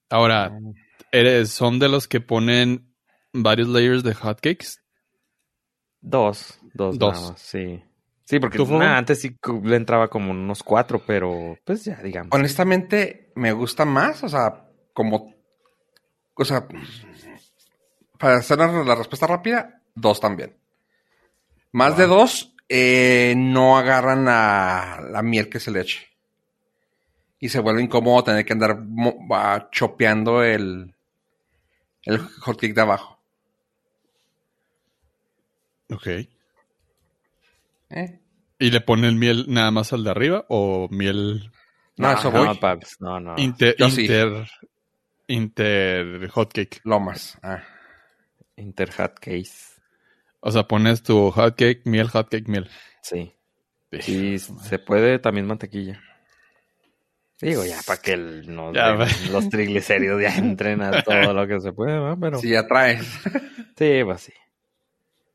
Ahora, 0.09 0.57
eres, 1.13 1.51
¿son 1.51 1.79
de 1.79 1.89
los 1.89 2.09
que 2.09 2.21
ponen 2.21 2.95
varios 3.33 3.69
layers 3.69 4.03
de 4.05 4.15
hotcakes? 4.15 4.79
Dos, 6.01 6.59
dos, 6.75 6.99
Dos. 6.99 7.15
nada 7.15 7.31
más, 7.33 7.41
sí. 7.41 7.83
Sí, 8.25 8.39
porque 8.41 8.59
antes 8.59 9.23
sí 9.23 9.39
le 9.65 9.77
entraba 9.77 10.09
como 10.09 10.33
unos 10.33 10.63
cuatro, 10.63 11.03
pero 11.07 11.57
pues 11.65 11.85
ya, 11.87 11.97
digamos. 12.03 12.29
Honestamente, 12.35 13.33
me 13.35 13.53
gusta 13.53 13.87
más, 13.87 14.23
o 14.23 14.29
sea, 14.29 14.69
como. 14.93 15.35
O 16.35 16.45
sea, 16.45 16.69
para 18.19 18.37
hacer 18.37 18.59
la, 18.59 18.95
respuesta 18.95 19.27
rápida, 19.27 19.83
dos 19.95 20.21
también. 20.21 20.57
Más 21.73 21.97
de 21.97 22.07
dos, 22.07 22.55
eh, 22.69 23.35
no 23.37 23.79
agarran 23.79 24.27
la, 24.27 25.03
la 25.11 25.23
miel 25.23 25.49
que 25.49 25.59
se 25.61 25.71
le 25.71 25.81
eche. 25.81 26.07
Y 27.39 27.49
se 27.49 27.61
vuelve 27.61 27.83
incómodo 27.83 28.25
tener 28.25 28.45
que 28.45 28.53
andar 28.53 28.79
mo- 28.79 29.27
va, 29.27 29.71
chopeando 29.71 30.43
el, 30.43 30.95
el 32.03 32.19
hotcake 32.19 32.75
de 32.75 32.81
abajo. 32.83 33.18
Ok. 35.91 36.07
¿eh? 37.91 38.21
¿Y 38.59 38.71
le 38.71 38.81
ponen 38.81 39.19
miel 39.19 39.47
nada 39.49 39.71
más 39.71 39.93
al 39.93 40.05
de 40.05 40.11
arriba 40.11 40.45
o 40.49 40.89
miel 40.91 41.51
No, 41.97 42.13
eso 42.13 42.31
no, 42.31 42.47
voy. 42.47 42.57
paps, 42.59 42.97
no, 43.01 43.21
no. 43.21 43.35
inter, 43.39 43.75
yo 43.79 43.89
sí. 43.89 44.03
inter, 44.03 44.49
inter 45.29 46.29
hotcake? 46.29 46.81
Lomas. 46.85 47.39
Ah. 47.43 47.63
Inter 48.57 48.91
hot 48.93 49.19
case. 49.21 49.81
O 50.41 50.51
sea, 50.51 50.65
pones 50.65 51.03
tu 51.03 51.31
hotcake, 51.31 51.83
miel, 51.85 52.09
hotcake, 52.09 52.49
miel. 52.49 52.69
Sí. 53.03 53.33
Sí, 54.01 54.39
se 54.39 54.79
puede 54.79 55.19
también 55.19 55.47
mantequilla. 55.47 56.03
Digo, 57.41 57.65
ya, 57.65 57.79
para 57.87 58.03
que 58.03 58.13
el- 58.15 58.53
no 58.55 58.73
Ya, 58.75 58.89
den- 58.89 58.99
ve. 58.99 59.07
los 59.33 59.49
triglicéridos 59.49 60.21
ya 60.21 60.37
entren 60.37 60.83
a 60.83 61.03
todo 61.03 61.33
lo 61.33 61.47
que 61.47 61.61
se 61.61 61.73
puede, 61.73 61.97
¿va? 61.99 62.17
Pero 62.17 62.39
Si 62.39 62.51
ya 62.51 62.67
traes. 62.67 63.07
sí, 63.79 64.01
pues 64.05 64.21
sí. 64.23 64.33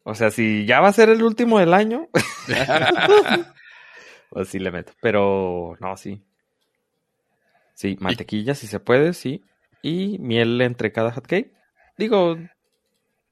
O 0.04 0.16
sea, 0.16 0.32
si 0.32 0.66
ya 0.66 0.82
va 0.82 0.90
a 0.90 0.94
ser 0.94 1.10
el 1.10 1.24
último 1.24 1.60
del 1.60 1.74
año, 1.74 2.10
pues 4.30 4.50
sí 4.50 4.60
le 4.60 4.72
meto. 4.72 4.94
Pero 5.02 5.76
no, 5.80 5.96
sí. 5.98 6.22
Sí, 7.74 7.98
mantequilla 8.00 8.56
si 8.56 8.68
se 8.68 8.80
puede, 8.80 9.14
sí. 9.14 9.44
Y 9.82 10.18
miel 10.20 10.60
entre 10.62 10.92
cada 10.92 11.12
hot 11.12 11.26
cake. 11.28 11.54
Digo, 11.98 12.38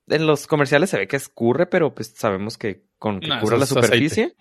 en 0.08 0.28
los 0.28 0.48
comerciales 0.48 0.90
se 0.90 0.98
ve 0.98 1.08
que 1.08 1.16
escurre, 1.18 1.66
pero 1.68 1.94
pues 1.94 2.14
sabemos 2.16 2.58
que 2.58 2.84
con 2.98 3.20
que 3.20 3.28
No, 3.28 3.40
cubra 3.40 3.58
la 3.58 3.64
aceite. 3.64 3.82
superficie. 3.88 4.36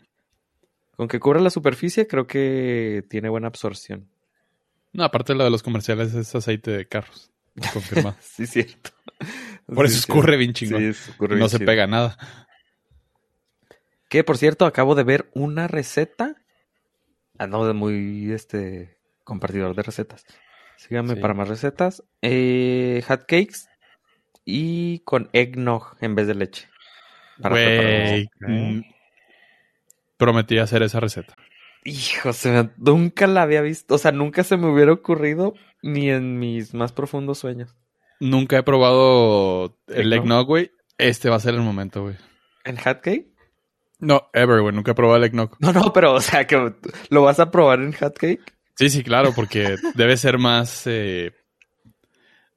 Con 0.97 1.09
que 1.09 1.19
cubra 1.21 1.41
la 1.41 1.51
superficie, 1.51 2.07
creo 2.07 2.27
que 2.27 3.05
tiene 3.09 3.29
buena 3.29 3.47
absorción. 3.49 4.09
No, 4.93 5.05
aparte 5.05 5.35
lo 5.35 5.45
de 5.45 5.51
los 5.51 5.63
comerciales 5.63 6.15
es 6.15 6.35
aceite 6.35 6.71
de 6.73 6.87
carros. 6.87 7.31
Confirmado. 7.73 8.17
Sí, 8.23 8.47
cierto. 8.47 8.91
Por 9.75 9.87
eso 9.87 9.99
escurre 9.99 10.37
bien 10.37 10.53
chingón. 10.53 10.81
Sí, 10.81 10.87
escurre 11.11 11.37
no 11.37 11.49
se 11.49 11.59
pega 11.61 11.87
nada. 11.87 12.17
Que 14.09 14.25
por 14.25 14.37
cierto, 14.39 14.67
acabo 14.67 14.95
de 14.95 15.05
ver 15.05 15.31
una 15.35 15.69
receta. 15.69 16.37
Ando 17.39 17.67
de 17.67 17.73
muy 17.73 18.33
este 18.33 18.99
compartidor 19.25 19.75
de 19.75 19.83
recetas. 19.83 20.25
Síganme 20.77 21.15
Sí. 21.15 21.21
para 21.21 21.35
más 21.35 21.49
recetas. 21.49 22.03
Eh, 22.23 23.03
hot 23.07 23.21
cakes 23.21 23.67
y 24.45 25.01
con 25.01 25.31
eggnog 25.33 25.97
en 26.01 26.15
vez 26.15 26.27
de 26.27 26.35
leche. 26.35 26.69
Para 27.41 27.55
prepararlos. 27.55 28.27
mm, 28.41 28.81
Prometí 30.17 30.59
hacer 30.59 30.83
esa 30.83 31.01
receta. 31.01 31.35
Hijo, 31.85 32.29
o 32.29 32.33
sea, 32.35 32.75
nunca 32.77 33.27
la 33.27 33.43
había 33.43 33.63
visto. 33.63 33.95
O 33.95 33.99
sea, 33.99 34.13
nunca 34.13 34.45
se 34.45 34.59
me 34.59 34.67
hubiera 34.67 34.93
ocurrido 34.93 35.55
ni 35.83 36.11
en 36.11 36.39
mis 36.39 36.75
más 36.75 36.93
profundos 36.93 37.39
sueños. 37.39 37.75
Nunca 38.21 38.59
he 38.59 38.63
probado 38.63 39.79
el 39.89 40.13
Eggnog. 40.13 40.47
güey. 40.47 40.71
Este 40.99 41.31
va 41.31 41.37
a 41.37 41.41
ser 41.41 41.55
el 41.55 41.61
momento, 41.63 42.03
güey. 42.03 42.17
¿En 42.65 42.77
hot 42.77 43.01
cake? 43.01 43.27
No, 43.99 44.29
ever, 44.35 44.61
güey. 44.61 44.75
Nunca 44.75 44.93
he 44.93 44.95
probado 44.95 45.17
el 45.19 45.25
eggnog. 45.25 45.57
No, 45.61 45.73
no, 45.73 45.93
pero 45.93 46.15
o 46.15 46.21
sea, 46.21 46.47
que 46.47 46.75
lo 47.11 47.23
vas 47.23 47.41
a 47.41 47.51
probar 47.51 47.81
en 47.81 47.93
hot 47.93 48.17
cake. 48.19 48.41
Sí, 48.77 48.89
sí, 48.91 49.03
claro, 49.03 49.33
porque 49.35 49.77
debe 49.95 50.17
ser 50.17 50.39
más. 50.39 50.87
eh, 50.87 51.33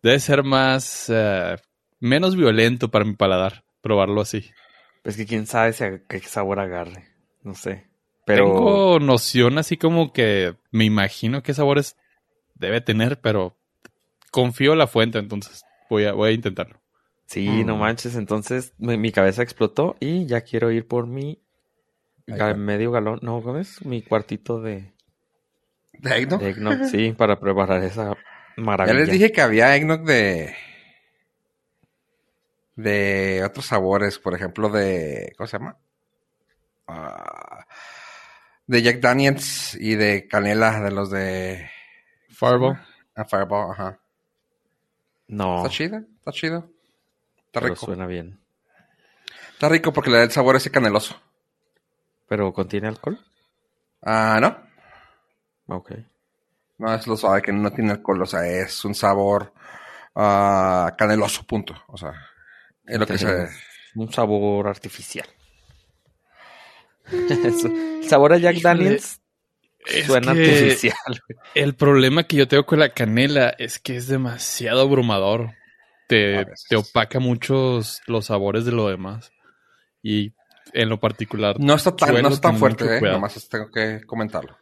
debe 0.02 0.20
ser 0.20 0.44
más. 0.44 1.06
eh, 1.10 1.56
menos 2.00 2.36
violento 2.36 2.90
para 2.92 3.06
mi 3.06 3.16
paladar 3.16 3.64
probarlo 3.82 4.22
así. 4.22 4.50
Pues 5.04 5.16
que 5.18 5.26
quién 5.26 5.48
sabe 5.48 5.74
si 5.74 5.84
a- 5.84 6.02
qué 6.08 6.20
sabor 6.20 6.60
agarre. 6.60 7.08
No 7.42 7.56
sé. 7.56 7.88
Pero. 8.26 8.46
Tengo 8.46 9.00
noción 9.00 9.58
así 9.58 9.76
como 9.78 10.12
que 10.14 10.56
me 10.72 10.86
imagino 10.86 11.44
qué 11.44 11.54
sabores 11.54 11.98
debe 12.56 12.80
tener, 12.82 13.20
pero 13.20 13.58
confío 14.34 14.74
en 14.74 14.80
la 14.80 14.88
fuente, 14.88 15.20
entonces 15.20 15.64
voy 15.90 16.06
a, 16.06 16.14
voy 16.14 16.32
a 16.32 16.34
intentarlo. 16.34 16.82
Sí, 17.28 17.64
no 17.64 17.76
Mm. 17.76 17.80
manches. 17.80 18.16
Entonces 18.16 18.74
mi, 18.78 18.98
mi 18.98 19.12
cabeza 19.12 19.44
explotó 19.44 19.96
y 20.00 20.26
ya 20.26 20.42
quiero 20.42 20.72
ir 20.72 20.88
por 20.88 21.08
mi 21.08 21.40
medio 22.58 22.92
galón. 22.92 23.20
No, 23.22 23.42
¿cómo 23.42 23.58
es? 23.60 23.86
Mi 23.86 24.02
cuartito 24.02 24.62
de, 24.62 24.92
¿De 26.00 26.18
eggnog? 26.18 26.42
de 26.42 26.50
eggnog, 26.50 26.86
Sí, 26.90 27.14
para 27.14 27.40
preparar 27.40 27.84
esa 27.84 28.16
Ya 28.56 28.64
maravilla. 28.64 29.00
les 29.00 29.10
dije 29.12 29.32
que 29.32 29.42
había 29.42 29.76
eggnog 29.76 30.04
de... 30.04 30.56
De 32.76 33.44
otros 33.46 33.68
sabores, 33.68 34.18
por 34.20 34.34
ejemplo, 34.34 34.70
de... 34.70 35.32
¿Cómo 35.38 35.48
se 35.48 35.58
llama? 35.60 35.78
Ah, 36.88 37.66
de 38.68 38.82
Jack 38.82 39.00
Daniels 39.00 39.76
y 39.80 39.96
de 39.96 40.28
canela, 40.28 40.82
de 40.82 40.92
los 40.92 41.10
de... 41.12 41.70
Fireball. 42.30 42.80
Ah, 43.16 43.26
Fireball, 43.26 43.72
ajá. 43.72 44.00
No, 45.28 45.58
Está 45.58 45.70
chido, 45.70 45.98
está 46.18 46.32
chido. 46.32 46.70
Está 47.48 47.60
pero 47.62 47.74
rico. 47.74 47.86
suena 47.86 48.06
bien. 48.06 48.40
Está 49.54 49.70
rico 49.70 49.94
porque 49.94 50.10
le 50.10 50.18
da 50.18 50.24
el 50.24 50.32
sabor 50.32 50.56
ese 50.56 50.72
caneloso. 50.72 51.20
¿Pero 52.28 52.54
contiene 52.54 52.88
alcohol? 52.88 53.20
Ah, 54.02 54.40
¿no? 54.42 55.76
Ok. 55.76 55.92
No 56.78 56.94
es 56.94 57.08
lo 57.08 57.16
suave 57.16 57.42
que 57.42 57.54
no 57.54 57.72
tiene 57.72 57.92
alcohol, 57.92 58.24
o 58.24 58.26
sea, 58.26 58.46
es 58.46 58.84
un 58.84 58.96
sabor 58.96 59.54
ah, 60.16 60.94
caneloso, 60.98 61.44
punto. 61.46 61.76
O 61.88 61.98
sea, 61.98 62.14
es 62.86 63.00
lo 63.00 63.06
que 63.06 63.18
se... 63.18 63.48
Un 63.96 64.12
sabor 64.12 64.68
artificial. 64.68 65.28
Eso. 67.12 67.68
El 67.68 68.10
sabor 68.10 68.34
a 68.34 68.38
Jack 68.38 68.58
Daniels 68.62 69.22
Es 69.86 70.06
suena 70.06 70.34
que 70.34 70.42
artificial. 70.42 70.96
El 71.56 71.76
problema 71.76 72.24
que 72.24 72.38
yo 72.38 72.48
tengo 72.48 72.66
con 72.66 72.80
la 72.80 72.90
canela 72.90 73.50
es 73.58 73.80
que 73.80 73.96
es 73.96 74.08
demasiado 74.08 74.82
abrumador. 74.82 75.52
Te, 76.08 76.46
te 76.70 76.76
opaca 76.76 77.20
muchos 77.20 78.02
los 78.08 78.26
sabores 78.28 78.66
de 78.66 78.72
lo 78.72 78.88
demás. 78.88 79.32
Y 80.02 80.34
en 80.74 80.90
lo 80.90 81.00
particular, 81.00 81.56
No 81.60 81.76
está 81.76 81.96
tan, 81.96 82.22
no 82.22 82.30
está 82.30 82.50
tan 82.50 82.58
fuerte, 82.58 82.98
eh. 82.98 83.02
Nomás 83.02 83.48
tengo 83.50 83.70
que 83.72 84.02
comentarlo. 84.06 84.58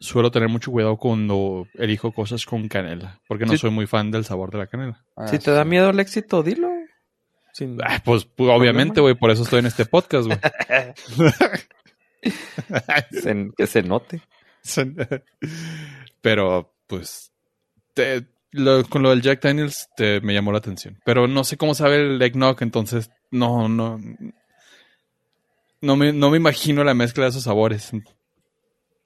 suelo 0.00 0.30
tener 0.32 0.48
mucho 0.48 0.70
cuidado 0.72 0.96
cuando 0.96 1.66
elijo 1.74 2.10
cosas 2.12 2.44
con 2.44 2.66
canela. 2.68 3.20
Porque 3.28 3.44
no 3.46 3.52
Sí. 3.52 3.58
soy 3.58 3.70
muy 3.70 3.86
fan 3.86 4.10
del 4.10 4.24
sabor 4.24 4.50
de 4.50 4.58
la 4.58 4.66
canela. 4.66 5.04
Ah, 5.16 5.28
Si 5.28 5.38
te 5.38 5.50
da 5.52 5.64
miedo 5.64 5.90
el 5.90 6.00
éxito, 6.00 6.42
dilo. 6.42 6.68
Sin- 7.52 7.78
Ah, 7.84 8.00
pues, 8.04 8.24
pues, 8.24 8.50
obviamente, 8.50 9.00
güey, 9.00 9.14
por 9.14 9.30
eso 9.30 9.42
estoy 9.44 9.60
en 9.60 9.66
este 9.66 9.84
podcast, 9.84 10.26
güey. 10.26 10.38
que 13.56 13.66
se 13.66 13.82
note. 13.82 14.20
Pero, 16.20 16.74
pues, 16.86 17.32
te- 17.94 18.26
lo- 18.52 18.84
con 18.88 19.02
lo 19.02 19.10
del 19.10 19.22
Jack 19.22 19.42
Daniels 19.42 19.88
te, 19.96 20.20
me 20.20 20.34
llamó 20.34 20.52
la 20.52 20.58
atención. 20.58 21.00
Pero 21.04 21.26
no 21.26 21.44
sé 21.44 21.56
cómo 21.56 21.74
sabe 21.74 21.96
el 21.96 22.20
eggnog, 22.22 22.62
entonces 22.62 23.10
no, 23.30 23.68
no. 23.68 23.98
No 25.80 25.96
me, 25.96 26.12
no 26.12 26.30
me 26.30 26.36
imagino 26.36 26.84
la 26.84 26.94
mezcla 26.94 27.24
de 27.24 27.30
esos 27.30 27.42
sabores. 27.44 27.90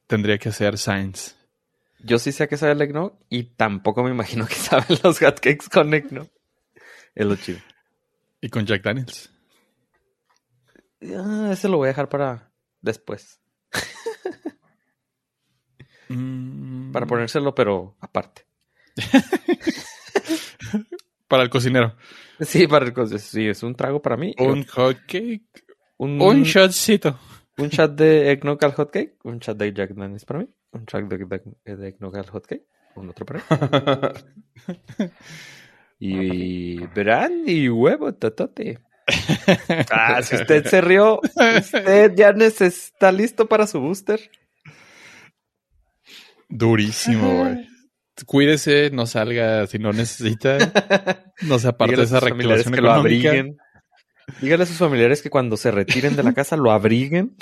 Tendría 0.07 0.39
que 0.39 0.53
ser 0.53 0.77
Science. 0.79 1.33
Yo 2.01 2.19
sí 2.19 2.31
sé 2.33 2.45
a 2.45 2.47
qué 2.49 2.57
sabe 2.57 2.73
el 2.73 2.83
eggnog 2.83 3.19
y 3.31 3.45
tampoco 3.45 4.03
me 4.03 4.11
imagino 4.11 4.47
que 4.47 4.55
saben 4.57 4.99
los 5.03 5.19
hotcakes 5.19 5.69
con 5.73 5.95
eggnog. 5.95 6.29
Es 7.15 7.25
lo 7.27 7.37
chido. 7.37 7.61
Y 8.41 8.51
con 8.51 8.67
Jack 8.67 8.83
Daniels. 8.83 9.31
Ah, 11.15 11.51
ese 11.53 11.69
lo 11.69 11.79
voy 11.79 11.87
a 11.87 11.89
dejar 11.89 12.09
para 12.09 12.51
después. 12.83 13.41
Mm, 16.09 16.93
Para 16.93 17.07
ponérselo, 17.07 17.55
pero 17.55 17.97
aparte. 18.01 18.47
Para 21.29 21.43
el 21.43 21.51
cocinero. 21.51 21.97
Sí, 22.41 22.67
para 22.69 22.85
el 22.87 22.95
cos- 22.95 23.19
sí, 23.19 23.49
es 23.49 23.63
un 23.63 23.75
trago 23.75 24.01
para 24.01 24.17
mí. 24.17 24.35
Un 24.39 24.65
hot 24.67 24.99
cake. 25.07 25.43
un, 25.97 26.21
Un 26.21 26.43
shotcito. 26.45 27.19
un 27.59 27.69
shot 27.69 27.95
de 27.97 28.31
eggnog 28.31 28.63
al 28.65 28.73
hot 28.75 28.91
cake. 28.93 29.17
Un 29.25 29.39
shot 29.41 29.57
de 29.57 29.73
Jack 29.73 29.91
Daniels 29.95 30.25
para 30.25 30.41
mí. 30.41 30.49
Un 30.73 30.85
shot 30.85 31.05
de, 31.09 31.19
de, 31.65 31.77
de 31.77 31.89
eggnog 31.89 32.17
al 32.17 32.29
hot 32.29 32.47
cake. 32.47 32.65
Un 32.95 33.09
otro 33.11 33.27
para 33.27 33.41
mí. 33.41 33.45
Y 35.99 36.77
brandy 36.89 37.65
y 37.65 37.69
huevo 37.71 38.13
totote. 38.15 38.79
Ah, 39.91 40.21
si 40.23 40.35
usted 40.37 40.67
se 40.67 40.81
rió, 40.81 41.21
usted 41.23 42.13
ya 42.17 42.31
está 42.31 43.11
listo 43.13 43.47
para 43.49 43.67
su 43.67 43.81
booster. 43.81 44.21
Durísimo, 46.49 47.39
güey. 47.41 47.69
Cuídese, 48.25 48.91
no 48.91 49.07
salga 49.07 49.67
si 49.67 49.79
no 49.79 49.93
necesita. 49.93 50.59
No 51.43 51.59
se 51.59 51.69
aparte 51.69 51.97
de 51.97 52.03
esa 52.05 52.19
reactivación 52.19 52.73
que 52.73 52.81
lo 52.81 52.91
abriguen. 52.93 53.59
Dígale 54.41 54.63
a 54.63 54.67
sus 54.67 54.79
familiares 54.79 55.21
que 55.21 55.29
cuando 55.31 55.57
se 55.59 55.71
retiren 55.71 56.17
de 56.17 56.23
la 56.23 56.33
casa 56.35 56.57
lo 56.57 56.71
abriguen. 56.73 57.37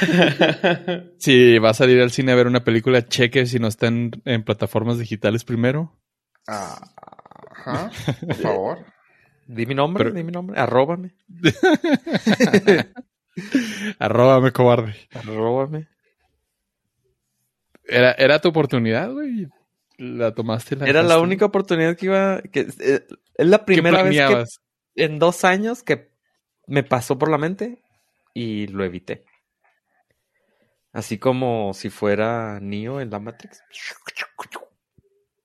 Si 1.18 1.58
va 1.58 1.70
a 1.70 1.74
salir 1.74 2.00
al 2.00 2.10
cine 2.12 2.30
a 2.32 2.34
ver 2.36 2.46
una 2.46 2.62
película, 2.64 3.06
cheque 3.06 3.46
si 3.46 3.58
no 3.58 3.66
está 3.68 3.86
en, 3.88 4.10
en 4.24 4.44
plataformas 4.44 4.98
digitales 4.98 5.44
primero. 5.44 5.98
Ah, 6.46 6.78
Ajá, 7.50 7.90
por 8.20 8.34
favor. 8.36 8.78
Di 9.46 9.66
mi 9.66 9.74
nombre, 9.74 10.04
Pero- 10.04 10.14
di 10.16 10.22
mi 10.24 10.30
nombre. 10.32 10.58
Arróbame. 10.60 11.14
Arróbame, 13.98 14.52
cobarde. 14.52 14.94
Arróbame. 15.14 15.88
Era, 17.88 18.12
era 18.12 18.40
tu 18.40 18.50
oportunidad, 18.50 19.10
güey. 19.10 19.48
La 19.96 20.32
tomaste. 20.32 20.76
La 20.76 20.86
Era 20.86 21.02
la 21.02 21.18
única 21.18 21.44
oportunidad 21.46 21.96
que 21.96 22.06
iba. 22.06 22.40
Que, 22.42 22.60
eh, 22.60 23.06
es 23.34 23.46
la 23.46 23.58
¿Qué 23.58 23.64
primera 23.64 24.02
vez 24.02 24.16
que 24.94 25.04
en 25.04 25.18
dos 25.18 25.44
años 25.44 25.82
que 25.82 26.12
me 26.66 26.82
pasó 26.82 27.18
por 27.18 27.30
la 27.30 27.38
mente 27.38 27.82
y 28.34 28.66
lo 28.68 28.84
evité. 28.84 29.24
Así 30.92 31.18
como 31.18 31.72
si 31.74 31.90
fuera 31.90 32.60
Neo 32.60 33.00
en 33.00 33.10
la 33.10 33.18
Matrix. 33.18 33.62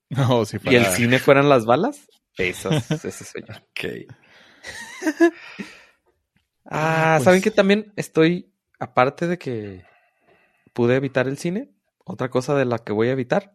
No, 0.10 0.46
si 0.46 0.58
Y 0.66 0.76
el 0.76 0.86
cine 0.86 1.18
fueran 1.18 1.50
las 1.50 1.66
balas. 1.66 2.08
Esas, 2.38 2.92
ese 3.04 3.26
soy 3.26 3.44
yo. 3.48 3.56
Ok. 3.56 4.16
Ah, 6.66 7.16
Pues- 7.18 7.24
¿saben 7.24 7.42
que 7.42 7.50
también 7.50 7.94
estoy, 7.96 8.54
aparte 8.80 9.28
de 9.28 9.40
que 9.40 9.84
pude 10.74 10.96
evitar 10.96 11.28
el 11.28 11.40
cine, 11.40 11.73
otra 12.04 12.30
cosa 12.30 12.56
de 12.56 12.66
la 12.66 12.80
que 12.80 12.92
voy 12.94 13.08
a 13.10 13.14
evitar, 13.14 13.54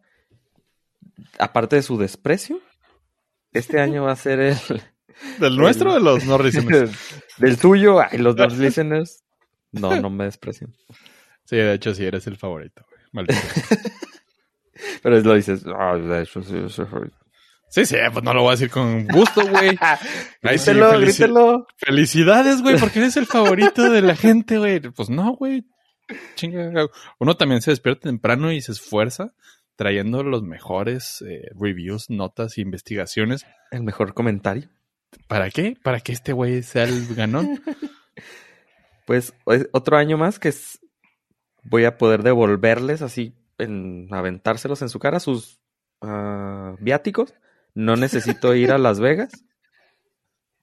aparte 1.37 1.75
de 1.77 1.81
su 1.83 1.97
desprecio, 1.97 2.59
este 3.53 3.79
año 3.81 4.03
va 4.03 4.11
a 4.13 4.15
ser 4.15 4.39
el 4.39 4.57
¿Del 5.39 5.57
nuestro 5.57 5.91
o 5.91 5.93
de 5.95 5.99
los 5.99 6.23
no 6.25 6.37
listeners? 6.43 6.91
del 7.37 7.57
tuyo, 7.57 7.99
ay, 7.99 8.17
los 8.19 8.35
dos 8.35 8.57
listeners. 8.57 9.23
No, 9.71 9.99
no 9.99 10.09
me 10.09 10.23
desprecian. 10.25 10.73
Sí, 11.45 11.55
de 11.57 11.73
hecho, 11.73 11.93
sí, 11.93 12.05
eres 12.05 12.25
el 12.27 12.37
favorito, 12.37 12.85
güey. 12.89 13.01
Maldito. 13.11 13.39
Pero 15.03 15.19
lo 15.19 15.33
dices, 15.33 15.63
ah, 15.77 15.95
de 15.97 16.21
hecho, 16.21 16.41
sí, 16.43 16.53
sí, 16.69 16.83
sí. 16.83 16.83
Sí, 17.71 17.85
sí, 17.85 17.97
pues 18.11 18.23
no 18.23 18.33
lo 18.33 18.41
voy 18.41 18.49
a 18.49 18.51
decir 18.53 18.71
con 18.71 19.05
gusto, 19.07 19.45
güey. 19.47 19.71
Sí, 19.71 19.77
Grítelo, 20.41 20.91
felici- 20.93 21.01
grítelo. 21.01 21.67
Felicidades, 21.77 22.61
güey, 22.63 22.79
porque 22.79 22.99
eres 22.99 23.15
el 23.17 23.27
favorito 23.27 23.91
de 23.91 24.01
la 24.01 24.15
gente, 24.15 24.57
güey. 24.57 24.79
Pues 24.79 25.09
no, 25.09 25.33
güey. 25.35 25.65
Chinga. 26.35 26.87
Uno 27.19 27.37
también 27.37 27.61
se 27.61 27.71
despierta 27.71 28.09
temprano 28.09 28.51
y 28.51 28.61
se 28.61 28.71
esfuerza 28.71 29.33
trayendo 29.75 30.23
los 30.23 30.43
mejores 30.43 31.21
eh, 31.21 31.49
reviews, 31.57 32.09
notas 32.09 32.57
e 32.57 32.61
investigaciones. 32.61 33.45
El 33.71 33.83
mejor 33.83 34.13
comentario. 34.13 34.69
¿Para 35.27 35.49
qué? 35.49 35.77
Para 35.81 36.01
que 36.01 36.11
este 36.11 36.33
güey 36.33 36.63
sea 36.63 36.83
el 36.83 37.15
ganón. 37.15 37.61
Pues 39.05 39.33
es 39.47 39.67
otro 39.71 39.97
año 39.97 40.19
más 40.19 40.37
que 40.37 40.53
voy 41.63 41.85
a 41.85 41.97
poder 41.97 42.21
devolverles 42.21 43.01
así, 43.01 43.33
en 43.57 44.07
aventárselos 44.11 44.83
en 44.83 44.89
su 44.89 44.99
cara 44.99 45.19
sus 45.19 45.59
ah, 46.01 46.75
viáticos. 46.79 47.33
No 47.73 47.95
necesito 47.95 48.53
ir 48.53 48.71
a 48.71 48.77
Las 48.77 48.99
Vegas 48.99 49.31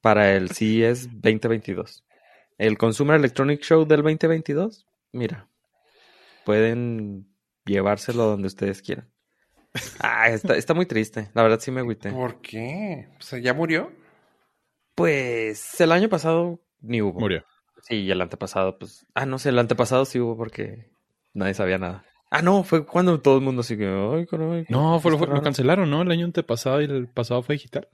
para 0.01 0.37
el 0.37 0.51
CES 0.51 1.09
2022. 1.21 2.05
El 2.57 2.79
Consumer 2.79 3.17
Electronic 3.17 3.63
Show 3.63 3.85
del 3.85 4.03
2022, 4.03 4.87
mira, 5.17 5.49
pueden 6.45 7.27
llevárselo 7.65 8.25
donde 8.25 8.47
ustedes 8.47 8.83
quieran. 8.83 9.11
Ah, 10.01 10.29
está, 10.31 10.57
está 10.57 10.73
muy 10.75 10.87
triste. 10.87 11.31
La 11.35 11.43
verdad 11.43 11.61
sí 11.61 11.71
me 11.71 11.81
agüité. 11.81 12.11
¿Por 12.11 12.41
qué? 12.41 13.09
O 13.19 13.23
sea, 13.23 13.39
¿ya 13.39 13.53
murió? 13.53 13.93
Pues 14.95 15.81
el 15.81 15.93
año 15.93 16.09
pasado 16.09 16.61
ni 16.81 17.03
hubo. 17.03 17.21
Murió. 17.21 17.45
Sí, 17.83 17.97
y 17.97 18.11
el 18.11 18.21
antepasado, 18.21 18.79
pues. 18.79 19.07
Ah, 19.15 19.27
no 19.27 19.39
sé, 19.39 19.51
el 19.51 19.59
antepasado 19.59 20.05
sí 20.07 20.19
hubo 20.19 20.37
porque 20.37 20.91
nadie 21.35 21.55
sabía 21.55 21.79
nada. 21.79 22.05
Ah, 22.31 22.43
no, 22.43 22.65
fue 22.65 22.85
cuando 22.87 23.21
todo 23.21 23.37
el 23.37 23.45
mundo 23.45 23.63
que. 23.63 23.87
Ay, 23.87 24.27
caray, 24.27 24.65
¿qué- 24.65 24.73
No, 24.73 24.99
fue, 24.99 25.13
lo, 25.13 25.19
lo 25.19 25.27
raro". 25.27 25.43
cancelaron, 25.43 25.91
¿no? 25.91 26.03
El 26.03 26.11
año 26.11 26.25
antepasado 26.25 26.81
y 26.81 26.85
el 26.87 27.09
pasado 27.09 27.43
fue 27.43 27.55
digital. 27.57 27.89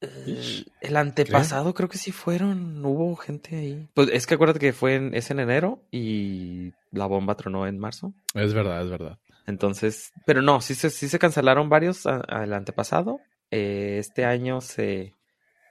El, 0.00 0.96
antepasado 0.96 1.74
creo 1.74 1.88
que 1.88 1.98
sí 1.98 2.12
fueron. 2.12 2.84
Hubo 2.84 3.16
gente 3.16 3.56
ahí. 3.56 3.88
Pues 3.94 4.10
es 4.12 4.26
que 4.26 4.34
acuérdate 4.34 4.60
que 4.60 4.72
fue 4.72 4.96
en, 4.96 5.14
es 5.14 5.30
en 5.30 5.40
enero 5.40 5.82
y 5.90 6.72
la 6.90 7.06
bomba 7.06 7.36
tronó 7.36 7.66
en 7.66 7.78
marzo. 7.78 8.12
Es 8.34 8.52
verdad, 8.54 8.82
es 8.82 8.90
verdad. 8.90 9.18
Entonces, 9.46 10.12
pero 10.26 10.42
no, 10.42 10.60
sí 10.60 10.74
se, 10.74 10.90
sí 10.90 11.08
se 11.08 11.18
cancelaron 11.18 11.68
varios 11.68 12.06
al 12.06 12.52
antepasado. 12.52 13.20
Eh, 13.50 13.98
este 13.98 14.24
año 14.24 14.60
se, 14.60 15.14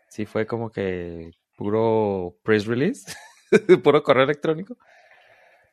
sí 0.09 0.25
fue 0.25 0.45
como 0.45 0.71
que 0.71 1.31
puro 1.57 2.37
press 2.43 2.65
release, 2.65 3.11
puro 3.83 4.03
correo 4.03 4.23
electrónico. 4.23 4.77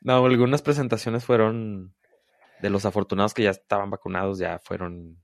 No, 0.00 0.24
algunas 0.24 0.62
presentaciones 0.62 1.24
fueron 1.24 1.94
de 2.60 2.70
los 2.70 2.84
afortunados 2.86 3.34
que 3.34 3.42
ya 3.42 3.50
estaban 3.50 3.90
vacunados, 3.90 4.38
ya 4.38 4.58
fueron 4.58 5.22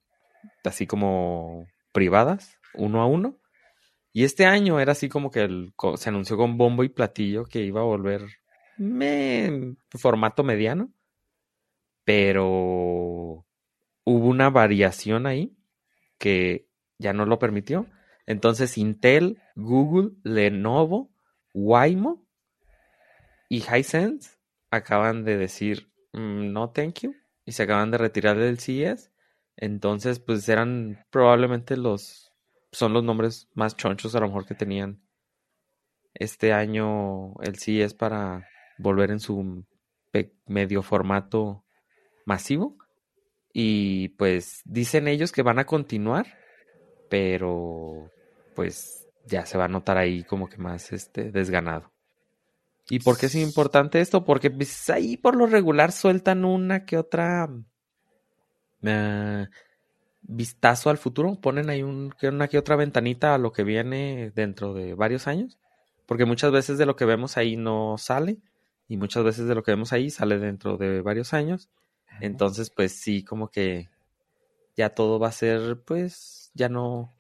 así 0.65 0.87
como 0.87 1.67
privadas, 1.93 2.59
uno 2.77 3.03
a 3.03 3.07
uno. 3.07 3.39
Y 4.13 4.25
este 4.25 4.47
año 4.47 4.81
era 4.81 4.93
así 4.93 5.09
como 5.09 5.31
que 5.31 5.47
se 5.97 6.09
anunció 6.09 6.37
con 6.37 6.57
bombo 6.57 6.85
y 6.85 6.89
platillo 6.89 7.45
que 7.45 7.61
iba 7.63 7.81
a 7.81 7.85
volver 7.85 8.23
me, 8.79 9.77
formato 9.91 10.43
mediano. 10.43 10.93
Pero 12.05 12.45
hubo 14.05 14.27
una 14.29 14.49
variación 14.51 15.27
ahí 15.27 15.57
que 16.19 16.69
ya 16.99 17.13
no 17.13 17.27
lo 17.27 17.39
permitió. 17.39 17.87
Entonces 18.27 18.79
Intel, 18.79 19.41
Google, 19.55 20.13
Lenovo, 20.23 21.11
Waymo 21.53 22.25
y 23.49 23.59
Hisense 23.59 24.37
acaban 24.71 25.25
de 25.25 25.37
decir 25.37 25.91
mm, 26.13 26.53
no 26.53 26.71
thank 26.71 27.01
you 27.01 27.15
y 27.47 27.53
se 27.53 27.63
acaban 27.63 27.91
de 27.91 27.99
retirar 27.99 28.37
del 28.37 28.59
CES. 28.59 29.13
Entonces, 29.57 30.19
pues 30.21 30.47
eran 30.49 31.07
probablemente 31.11 31.77
los 31.77 32.26
son 32.77 32.93
los 32.93 33.03
nombres 33.03 33.49
más 33.55 33.75
chonchos 33.75 34.15
a 34.15 34.21
lo 34.21 34.27
mejor 34.27 34.45
que 34.45 34.55
tenían 34.55 35.01
este 36.13 36.53
año 36.53 37.33
el 37.41 37.57
CES 37.59 37.95
para 37.95 38.47
volver 38.77 39.11
en 39.11 39.19
su 39.19 39.65
medio 40.45 40.83
formato 40.83 41.65
masivo. 42.27 42.77
Y 43.51 44.11
pues 44.11 44.61
dicen 44.67 45.09
ellos 45.09 45.33
que 45.33 45.41
van 45.41 45.59
a 45.59 45.65
continuar, 45.65 46.27
pero 47.09 48.11
pues 48.55 49.09
ya 49.25 49.47
se 49.47 49.57
va 49.57 49.65
a 49.65 49.69
notar 49.69 49.97
ahí 49.97 50.23
como 50.25 50.51
que 50.51 50.59
más 50.59 50.93
este 50.93 51.33
desganado. 51.33 51.91
¿Y 52.91 52.99
por 52.99 53.17
qué 53.17 53.25
es 53.25 53.37
importante 53.37 54.03
esto? 54.03 54.23
Porque 54.23 54.51
pues, 54.51 54.91
ahí 54.91 55.17
por 55.17 55.35
lo 55.35 55.47
regular 55.47 55.93
sueltan 55.93 56.45
una 56.45 56.85
que 56.85 56.99
otra 56.99 57.49
uh, 58.83 59.47
vistazo 60.29 60.91
al 60.91 60.99
futuro, 60.99 61.41
ponen 61.41 61.71
ahí 61.71 61.83
un, 61.83 62.15
una 62.23 62.49
que 62.49 62.59
otra 62.59 62.77
ventanita 62.77 63.35
a 63.35 63.39
lo 63.39 63.53
que 63.53 63.65
viene 63.65 64.33
dentro 64.35 64.75
de 64.75 64.95
varios 64.95 65.27
años, 65.27 65.59
porque 66.07 66.25
muchas 66.25 66.53
veces 66.53 66.79
de 66.79 66.87
lo 66.87 66.97
que 66.97 67.05
vemos 67.05 67.37
ahí 67.37 67.57
no 67.57 67.97
sale 67.99 68.39
y 68.89 68.97
muchas 68.97 69.25
veces 69.25 69.47
de 69.47 69.55
lo 69.55 69.63
que 69.63 69.73
vemos 69.73 69.93
ahí 69.93 70.11
sale 70.11 70.39
dentro 70.39 70.77
de 70.77 71.01
varios 71.01 71.35
años. 71.35 71.69
Entonces, 72.21 72.71
pues 72.71 72.93
sí, 72.93 73.25
como 73.25 73.51
que 73.51 73.91
ya 74.77 74.91
todo 74.91 75.19
va 75.19 75.29
a 75.29 75.33
ser, 75.33 75.83
pues 75.85 76.51
ya 76.55 76.69
no, 76.69 77.15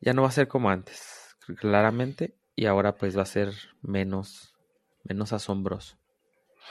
ya 0.00 0.12
no 0.12 0.22
va 0.22 0.28
a 0.28 0.32
ser 0.32 0.48
como 0.48 0.70
antes, 0.70 1.36
claramente, 1.56 2.34
y 2.56 2.66
ahora 2.66 2.96
pues 2.96 3.16
va 3.16 3.22
a 3.22 3.26
ser 3.26 3.52
menos, 3.82 4.54
menos 5.04 5.32
asombroso. 5.32 5.96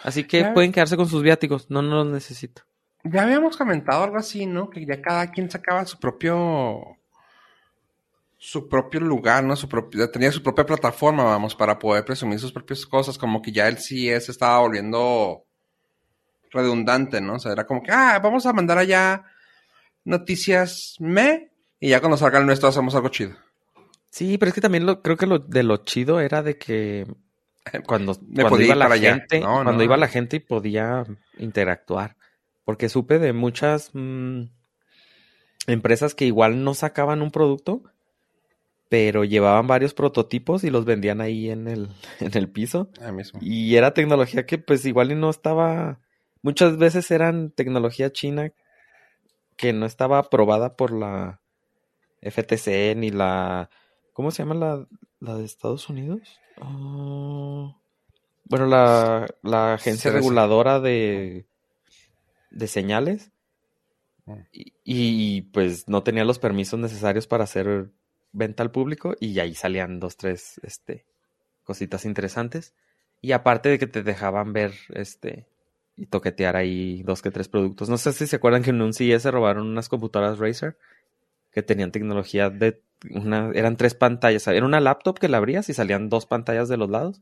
Así 0.03 0.25
que 0.25 0.45
pueden 0.53 0.71
quedarse 0.71 0.97
con 0.97 1.07
sus 1.07 1.23
viáticos, 1.23 1.69
no, 1.69 1.81
no 1.81 2.03
los 2.03 2.07
necesito. 2.07 2.63
Ya 3.11 3.23
habíamos 3.23 3.57
comentado 3.57 4.03
algo 4.03 4.17
así, 4.17 4.45
¿no? 4.45 4.69
Que 4.69 4.85
ya 4.85 5.01
cada 5.01 5.31
quien 5.31 5.49
sacaba 5.49 5.85
su 5.85 5.99
propio 5.99 6.97
su 8.39 8.69
propio 8.69 8.99
lugar, 8.99 9.43
¿no? 9.43 9.55
Su 9.55 9.67
propio, 9.67 10.09
tenía 10.11 10.31
su 10.31 10.43
propia 10.43 10.65
plataforma, 10.65 11.23
vamos, 11.23 11.55
para 11.55 11.77
poder 11.79 12.05
presumir 12.05 12.39
sus 12.39 12.51
propias 12.51 12.85
cosas, 12.85 13.17
como 13.17 13.41
que 13.41 13.51
ya 13.51 13.67
el 13.67 13.77
CES 13.77 14.29
estaba 14.29 14.59
volviendo 14.59 15.43
redundante, 16.51 17.19
¿no? 17.19 17.35
O 17.35 17.39
sea, 17.39 17.51
era 17.51 17.65
como 17.65 17.81
que, 17.81 17.91
ah, 17.91 18.19
vamos 18.21 18.45
a 18.45 18.53
mandar 18.53 18.77
allá 18.77 19.23
noticias 20.05 20.95
me 20.99 21.51
y 21.79 21.89
ya 21.89 21.99
cuando 21.99 22.17
salga 22.17 22.39
el 22.39 22.45
nuestro 22.45 22.69
hacemos 22.69 22.95
algo 22.95 23.09
chido. 23.09 23.35
Sí, 24.09 24.37
pero 24.37 24.49
es 24.49 24.55
que 24.55 24.61
también 24.61 24.85
lo, 24.85 25.01
creo 25.01 25.17
que 25.17 25.27
lo 25.27 25.39
de 25.39 25.63
lo 25.63 25.77
chido 25.77 26.19
era 26.19 26.41
de 26.41 26.57
que 26.57 27.05
cuando, 27.85 28.15
cuando 28.15 28.61
iba 28.61 28.75
la 28.75 28.97
gente, 28.97 29.41
cuando 29.41 29.83
iba 29.83 29.97
la 29.97 30.07
gente 30.07 30.37
y 30.37 30.39
podía 30.39 31.03
interactuar. 31.37 32.15
Porque 32.67 32.89
supe 32.89 33.17
de 33.17 33.31
muchas 33.31 33.91
mm, 33.93 34.41
empresas 35.67 36.13
que 36.13 36.25
igual 36.25 36.65
no 36.65 36.73
sacaban 36.73 37.21
un 37.21 37.31
producto, 37.31 37.81
pero 38.89 39.23
llevaban 39.23 39.67
varios 39.67 39.93
prototipos 39.93 40.65
y 40.65 40.69
los 40.69 40.83
vendían 40.83 41.21
ahí 41.21 41.49
en 41.49 41.69
el, 41.69 41.87
en 42.19 42.35
el 42.37 42.49
piso. 42.49 42.89
Ah, 42.99 43.13
mismo. 43.13 43.39
Y 43.41 43.77
era 43.77 43.93
tecnología 43.93 44.45
que 44.45 44.57
pues 44.57 44.83
igual 44.83 45.17
no 45.17 45.29
estaba, 45.29 46.01
muchas 46.41 46.77
veces 46.77 47.09
eran 47.09 47.51
tecnología 47.51 48.11
china 48.11 48.51
que 49.55 49.71
no 49.71 49.85
estaba 49.85 50.17
aprobada 50.17 50.75
por 50.75 50.91
la 50.91 51.39
FTC 52.21 52.97
ni 52.97 53.11
la, 53.11 53.69
¿cómo 54.11 54.29
se 54.29 54.43
llama 54.43 54.55
la, 54.55 54.87
la 55.21 55.37
de 55.37 55.45
Estados 55.45 55.87
Unidos? 55.87 56.41
Ah, 56.59 57.77
bueno, 58.43 58.65
la, 58.65 59.25
la 59.41 59.75
agencia 59.75 60.11
reguladora 60.11 60.81
de 60.81 61.47
de 62.49 62.67
señales 62.67 63.31
mm. 64.25 64.33
y, 64.83 65.41
pues 65.53 65.87
no 65.87 66.03
tenía 66.03 66.25
los 66.25 66.39
permisos 66.39 66.79
necesarios 66.79 67.27
para 67.27 67.43
hacer 67.43 67.91
venta 68.31 68.63
al 68.63 68.71
público 68.71 69.15
y 69.19 69.39
ahí 69.39 69.55
salían 69.55 69.99
dos, 69.99 70.17
tres 70.17 70.59
este, 70.63 71.05
cositas 71.63 72.05
interesantes. 72.05 72.73
Y 73.21 73.31
aparte 73.31 73.69
de 73.69 73.79
que 73.79 73.87
te 73.87 74.03
dejaban 74.03 74.53
ver 74.53 74.73
este 74.93 75.47
y 75.95 76.05
toquetear 76.05 76.55
ahí 76.55 77.01
dos 77.03 77.23
que 77.23 77.31
tres 77.31 77.49
productos. 77.49 77.89
No 77.89 77.97
sé 77.97 78.13
si 78.13 78.27
se 78.27 78.35
acuerdan 78.35 78.61
que 78.61 78.69
en 78.69 78.81
un 78.81 78.93
CES 78.93 79.23
se 79.23 79.31
robaron 79.31 79.67
unas 79.67 79.89
computadoras 79.89 80.37
Razer 80.37 80.77
que 81.51 81.63
tenían 81.63 81.91
tecnología 81.91 82.51
de 82.51 82.83
una, 83.09 83.51
eran 83.55 83.77
tres 83.77 83.95
pantallas. 83.95 84.47
Era 84.47 84.65
una 84.65 84.79
laptop 84.79 85.17
que 85.17 85.27
la 85.27 85.37
abrías 85.37 85.69
y 85.69 85.73
salían 85.73 86.09
dos 86.09 86.27
pantallas 86.27 86.69
de 86.69 86.77
los 86.77 86.89
lados 86.89 87.21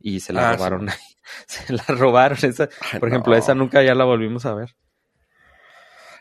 y 0.00 0.20
se 0.20 0.32
la 0.32 0.50
ah, 0.50 0.56
robaron. 0.56 0.88
se 1.46 1.72
la 1.72 1.84
robaron. 1.88 2.38
Esa, 2.42 2.68
por 2.98 3.08
ejemplo, 3.08 3.34
esa 3.34 3.54
nunca 3.54 3.82
ya 3.82 3.94
la 3.94 4.04
volvimos 4.04 4.46
a 4.46 4.54
ver. 4.54 4.76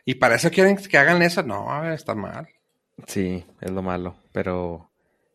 ¿Y 0.06 0.16
para 0.16 0.36
eso 0.36 0.50
quieren 0.52 0.78
que 0.78 0.98
hagan 0.98 1.22
eso? 1.22 1.44
No, 1.44 1.84
está 1.92 2.16
mal. 2.16 2.48
Sí, 3.06 3.46
es 3.62 3.72
lo 3.72 3.82
malo. 3.82 4.16
Pero, 4.32 4.90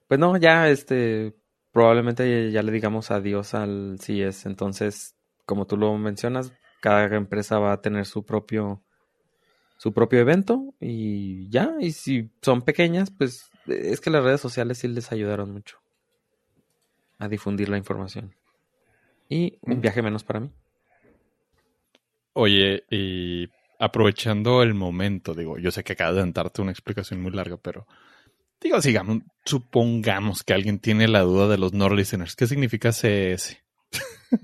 pues 0.08 0.18
no, 0.18 0.36
ya 0.36 0.68
este, 0.68 1.36
probablemente 1.72 2.50
ya 2.50 2.62
le 2.62 2.72
digamos 2.72 3.10
adiós 3.10 3.54
al 3.54 3.98
CES. 4.00 4.46
Entonces, 4.46 5.14
como 5.44 5.66
tú 5.66 5.76
lo 5.76 5.96
mencionas, 5.98 6.52
cada 6.80 7.04
empresa 7.14 7.58
va 7.58 7.72
a 7.72 7.80
tener 7.82 8.06
su 8.06 8.24
propio 8.24 8.82
su 9.76 9.92
propio 9.92 10.20
evento 10.20 10.74
y 10.78 11.50
ya, 11.50 11.74
y 11.80 11.90
si 11.90 12.30
son 12.40 12.62
pequeñas, 12.62 13.10
pues 13.10 13.50
es 13.66 14.00
que 14.00 14.10
las 14.10 14.22
redes 14.22 14.40
sociales 14.40 14.78
sí 14.78 14.86
les 14.86 15.10
ayudaron 15.10 15.50
mucho 15.50 15.81
a 17.22 17.28
difundir 17.28 17.68
la 17.68 17.78
información. 17.78 18.34
Y 19.28 19.56
un 19.62 19.80
viaje 19.80 20.02
menos 20.02 20.24
para 20.24 20.40
mí. 20.40 20.50
Oye, 22.32 22.82
y 22.90 23.48
aprovechando 23.78 24.62
el 24.62 24.74
momento, 24.74 25.34
digo, 25.34 25.56
yo 25.56 25.70
sé 25.70 25.84
que 25.84 25.92
acabas 25.92 26.16
de 26.16 26.32
darte 26.32 26.62
una 26.62 26.72
explicación 26.72 27.22
muy 27.22 27.30
larga, 27.30 27.56
pero 27.58 27.86
digo, 28.60 28.82
sigamos, 28.82 29.18
supongamos 29.44 30.42
que 30.42 30.52
alguien 30.52 30.80
tiene 30.80 31.06
la 31.06 31.20
duda 31.20 31.46
de 31.46 31.58
los 31.58 31.72
no 31.72 31.88
listeners. 31.90 32.34
¿Qué 32.34 32.48
significa 32.48 32.90
CS? 32.90 33.56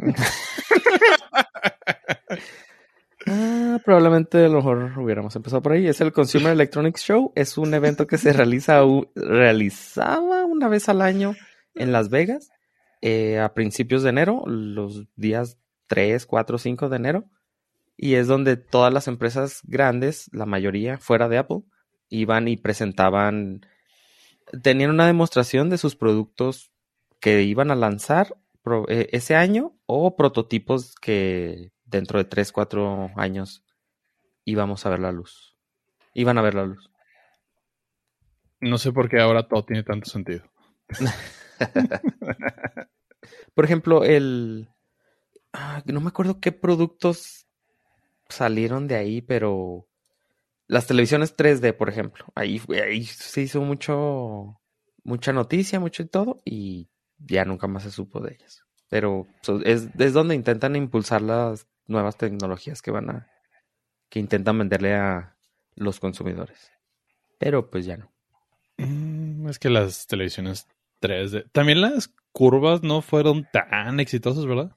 ah, 3.27 3.81
probablemente 3.85 4.45
a 4.45 4.49
lo 4.49 4.59
mejor 4.59 4.93
hubiéramos 4.99 5.35
empezado 5.35 5.62
por 5.62 5.73
ahí. 5.73 5.88
Es 5.88 6.01
el 6.01 6.12
Consumer 6.12 6.53
Electronics 6.53 7.03
Show. 7.03 7.33
Es 7.35 7.59
un 7.59 7.75
evento 7.75 8.07
que 8.07 8.19
se 8.19 8.33
realiza 8.33 8.83
realizaba 9.17 10.45
una 10.45 10.69
vez 10.69 10.88
al 10.88 11.03
año 11.03 11.35
en 11.75 11.91
Las 11.91 12.09
Vegas 12.09 12.51
eh, 13.01 13.39
a 13.39 13.55
principios 13.55 14.03
de 14.03 14.11
enero, 14.11 14.45
los 14.47 15.07
días 15.17 15.59
3, 15.87 16.27
4, 16.27 16.59
5 16.59 16.89
de 16.89 16.97
enero. 16.97 17.25
Y 17.97 18.14
es 18.14 18.29
donde 18.29 18.57
todas 18.57 18.93
las 18.93 19.09
empresas 19.09 19.61
grandes, 19.64 20.31
la 20.33 20.47
mayoría 20.47 20.99
fuera 20.99 21.29
de 21.29 21.39
Apple, 21.39 21.62
iban 22.09 22.49
y 22.49 22.57
presentaban, 22.57 23.66
tenían 24.62 24.91
una 24.91 25.07
demostración 25.07 25.68
de 25.68 25.79
sus 25.79 25.97
productos 25.97 26.70
que 27.20 27.43
iban 27.43 27.70
a 27.70 27.77
lanzar 27.77 28.37
eh, 28.89 29.09
ese 29.12 29.35
año 29.35 29.77
o 29.87 30.16
prototipos 30.16 30.95
que 30.95 31.72
dentro 31.85 32.18
de 32.18 32.25
3, 32.25 32.53
4 32.53 33.11
años 33.16 33.64
íbamos 34.45 34.87
a 34.87 34.91
ver 34.91 35.01
la 35.01 35.12
luz. 35.12 35.57
Iban 36.14 36.39
a 36.39 36.43
ver 36.43 36.55
la 36.55 36.64
luz. 36.64 36.91
No 38.61 38.79
sé 38.79 38.93
por 38.93 39.09
qué 39.09 39.20
ahora 39.20 39.47
todo 39.47 39.64
tiene 39.64 39.83
tanto 39.83 40.11
sentido. 40.11 40.45
Por 43.59 43.65
ejemplo, 43.65 44.05
el... 44.05 44.69
Ah, 45.53 45.83
no 45.85 46.01
me 46.01 46.11
acuerdo 46.11 46.39
qué 46.39 46.53
productos 46.53 47.49
salieron 48.29 48.87
de 48.87 48.95
ahí, 48.95 49.21
pero 49.21 49.89
las 50.69 50.87
televisiones 50.87 51.37
3D, 51.37 51.77
por 51.77 51.89
ejemplo, 51.89 52.25
ahí, 52.37 52.63
ahí 52.81 53.05
se 53.05 53.41
hizo 53.41 53.61
mucho, 53.61 54.61
mucha 55.03 55.33
noticia, 55.33 55.81
mucho 55.81 56.05
y 56.05 56.07
todo, 56.07 56.41
y 56.45 56.89
ya 57.19 57.45
nunca 57.45 57.67
más 57.67 57.83
se 57.83 57.91
supo 57.91 58.21
de 58.21 58.35
ellas. 58.35 58.63
Pero 58.89 59.27
es, 59.65 59.89
es 59.99 60.13
donde 60.13 60.37
intentan 60.37 60.77
impulsar 60.77 61.21
las 61.23 61.67
nuevas 61.89 62.17
tecnologías 62.17 62.81
que 62.81 62.93
van 62.93 63.11
a, 63.11 63.27
que 64.09 64.21
intentan 64.21 64.57
venderle 64.57 64.95
a 64.95 65.37
los 65.75 65.99
consumidores. 65.99 66.71
Pero 67.41 67.69
pues 67.71 67.87
ya 67.87 67.97
no. 67.97 68.13
Mm, 68.77 69.49
es 69.49 69.59
que 69.59 69.69
las 69.69 70.07
televisiones 70.07 70.69
3D. 71.01 71.51
También 71.53 71.80
las 71.80 72.14
curvas 72.32 72.82
no 72.82 73.03
fueron 73.03 73.46
tan 73.53 74.01
exitosas, 74.01 74.46
¿verdad? 74.46 74.72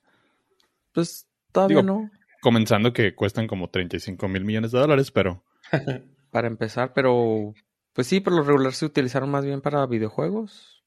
Pues 0.93 1.27
todavía 1.51 1.77
Digo, 1.81 1.87
no. 1.87 2.11
Comenzando 2.41 2.91
que 2.93 3.13
cuestan 3.13 3.47
como 3.47 3.69
35 3.69 4.27
mil 4.27 4.43
millones 4.45 4.71
de 4.71 4.79
dólares, 4.79 5.11
pero 5.11 5.43
Para 6.31 6.47
empezar, 6.47 6.93
pero 6.93 7.53
pues 7.93 8.07
sí, 8.07 8.19
por 8.21 8.33
lo 8.33 8.43
regular 8.43 8.73
se 8.73 8.85
utilizaron 8.85 9.29
más 9.29 9.45
bien 9.45 9.61
para 9.61 9.85
videojuegos. 9.85 10.83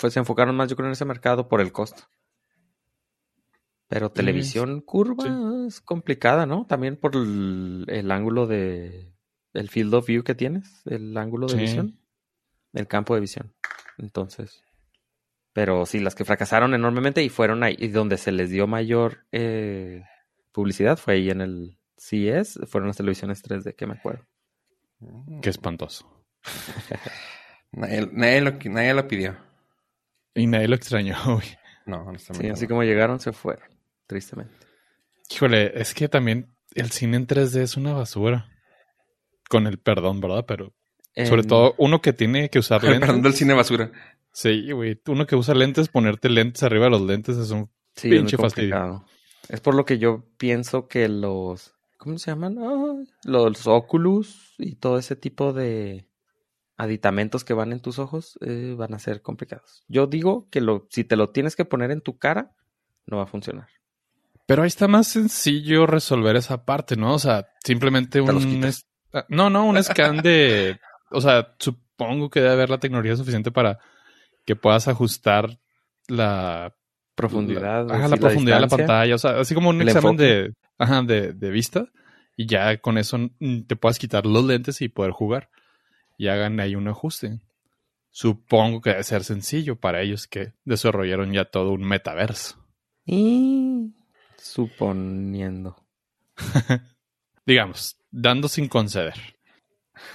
Pues 0.00 0.12
se 0.12 0.18
enfocaron 0.20 0.54
más, 0.54 0.68
yo 0.68 0.76
creo, 0.76 0.86
en 0.86 0.92
ese 0.92 1.04
mercado 1.04 1.48
por 1.48 1.60
el 1.60 1.72
costo. 1.72 2.02
Pero 3.88 4.10
televisión 4.10 4.80
curva 4.80 5.66
es 5.66 5.80
complicada, 5.80 6.46
¿no? 6.46 6.66
También 6.66 6.96
por 6.96 7.14
el, 7.14 7.84
el 7.88 8.10
ángulo 8.10 8.46
de 8.46 9.12
el 9.52 9.68
field 9.68 9.92
of 9.94 10.06
view 10.06 10.22
que 10.24 10.34
tienes, 10.34 10.80
el 10.86 11.14
ángulo 11.16 11.46
de 11.46 11.54
Sí. 11.54 11.60
visión, 11.60 11.98
el 12.72 12.86
campo 12.86 13.14
de 13.14 13.20
visión. 13.20 13.54
Entonces, 13.98 14.62
pero 15.52 15.84
sí, 15.86 15.98
las 16.00 16.14
que 16.14 16.24
fracasaron 16.24 16.74
enormemente 16.74 17.22
y 17.22 17.28
fueron 17.28 17.62
ahí 17.62 17.76
y 17.78 17.88
donde 17.88 18.16
se 18.18 18.32
les 18.32 18.50
dio 18.50 18.66
mayor 18.66 19.26
eh, 19.32 20.02
publicidad 20.52 20.96
fue 20.98 21.14
ahí 21.14 21.30
en 21.30 21.40
el 21.40 21.78
CES, 21.98 22.60
fueron 22.66 22.88
las 22.88 22.96
televisiones 22.96 23.42
3D 23.44 23.74
que 23.76 23.86
me 23.86 23.94
acuerdo. 23.94 24.26
qué 25.42 25.50
espantoso. 25.50 26.08
Nadie, 27.72 28.08
nadie 28.12 28.40
lo, 28.42 28.50
nadie 28.70 28.94
lo 28.94 29.08
pidió. 29.08 29.36
Y 30.34 30.46
nadie 30.46 30.68
lo 30.68 30.74
extrañó, 30.76 31.16
güey. 31.24 31.46
No, 31.86 32.02
Sí, 32.02 32.08
honestamente. 32.08 32.50
así 32.50 32.62
no. 32.64 32.68
como 32.68 32.82
llegaron, 32.84 33.18
se 33.20 33.32
fueron, 33.32 33.66
tristemente. 34.06 34.52
Híjole, 35.30 35.80
es 35.80 35.94
que 35.94 36.08
también 36.08 36.54
el 36.74 36.90
cine 36.90 37.16
en 37.16 37.26
3D 37.26 37.60
es 37.62 37.76
una 37.76 37.92
basura. 37.94 38.48
Con 39.48 39.66
el 39.66 39.78
perdón, 39.78 40.20
¿verdad? 40.20 40.44
Pero 40.46 40.74
sobre 41.14 41.42
En- 41.42 41.48
todo 41.48 41.74
uno 41.78 42.00
que 42.02 42.12
tiene 42.12 42.48
que 42.50 42.58
usar 42.58 42.80
Perdón 42.82 43.00
del 43.00 43.10
lentes. 43.14 43.38
cine 43.38 43.54
basura. 43.54 43.90
Sí, 44.32 44.72
güey. 44.72 45.00
Uno 45.06 45.26
que 45.26 45.36
usa 45.36 45.54
lentes, 45.54 45.88
ponerte 45.88 46.28
lentes 46.28 46.62
arriba 46.62 46.86
de 46.86 46.90
los 46.90 47.02
lentes 47.02 47.36
es 47.36 47.50
un 47.50 47.70
Sí, 47.94 48.08
es 48.08 48.14
pinche 48.14 48.36
fastidio. 48.36 49.04
Es 49.48 49.60
por 49.60 49.74
lo 49.74 49.84
que 49.84 49.98
yo 49.98 50.24
pienso 50.38 50.88
que 50.88 51.08
los. 51.08 51.74
¿Cómo 51.98 52.18
se 52.18 52.30
llaman? 52.30 52.58
Ay, 52.58 53.08
los 53.24 53.66
Oculus 53.66 54.54
y 54.58 54.76
todo 54.76 54.98
ese 54.98 55.14
tipo 55.14 55.52
de 55.52 56.08
aditamentos 56.76 57.44
que 57.44 57.54
van 57.54 57.72
en 57.72 57.80
tus 57.80 57.98
ojos 57.98 58.38
eh, 58.40 58.74
van 58.76 58.94
a 58.94 58.98
ser 58.98 59.22
complicados. 59.22 59.84
Yo 59.88 60.06
digo 60.06 60.48
que 60.50 60.60
lo, 60.60 60.86
si 60.90 61.04
te 61.04 61.16
lo 61.16 61.30
tienes 61.30 61.54
que 61.54 61.64
poner 61.64 61.90
en 61.90 62.00
tu 62.00 62.18
cara, 62.18 62.52
no 63.06 63.18
va 63.18 63.24
a 63.24 63.26
funcionar. 63.26 63.68
Pero 64.46 64.62
ahí 64.62 64.68
está 64.68 64.88
más 64.88 65.06
sencillo 65.06 65.86
resolver 65.86 66.34
esa 66.34 66.64
parte, 66.64 66.96
¿no? 66.96 67.14
O 67.14 67.18
sea, 67.18 67.46
simplemente 67.64 68.20
un... 68.20 68.64
ah, 69.12 69.24
No, 69.28 69.48
no, 69.50 69.66
un 69.66 69.80
scan 69.82 70.18
de... 70.18 70.80
O 71.10 71.20
sea, 71.20 71.54
supongo 71.58 72.28
que 72.30 72.40
debe 72.40 72.54
haber 72.54 72.70
la 72.70 72.78
tecnología 72.78 73.14
suficiente 73.14 73.52
para 73.52 73.78
que 74.44 74.56
puedas 74.56 74.88
ajustar 74.88 75.58
la... 76.08 76.74
Profundidad. 77.14 77.86
la, 77.86 77.94
ajá, 77.94 78.04
sí, 78.06 78.10
la 78.10 78.16
profundidad 78.16 78.56
de 78.56 78.60
la 78.62 78.68
pantalla. 78.68 79.14
O 79.14 79.18
sea, 79.18 79.38
así 79.38 79.54
como 79.54 79.68
un 79.68 79.82
el 79.82 79.88
examen 79.88 80.16
de, 80.16 80.54
ajá, 80.78 81.02
de, 81.02 81.34
de 81.34 81.50
vista. 81.50 81.86
Y 82.36 82.46
ya 82.46 82.78
con 82.78 82.96
eso 82.96 83.18
te 83.66 83.76
puedas 83.76 83.98
quitar 83.98 84.24
los 84.24 84.44
lentes 84.44 84.80
y 84.80 84.88
poder 84.88 85.12
jugar. 85.12 85.50
Y 86.16 86.28
hagan 86.28 86.58
ahí 86.58 86.74
un 86.74 86.88
ajuste. 86.88 87.40
Supongo 88.10 88.80
que 88.80 88.90
debe 88.90 89.04
ser 89.04 89.24
sencillo 89.24 89.76
para 89.76 90.00
ellos 90.00 90.26
que 90.26 90.54
desarrollaron 90.64 91.32
ya 91.32 91.44
todo 91.44 91.72
un 91.72 91.82
metaverso. 91.82 92.56
Y 93.04 93.92
suponiendo. 94.38 95.76
digamos, 97.46 97.96
dando 98.10 98.48
sin 98.48 98.68
conceder. 98.68 99.14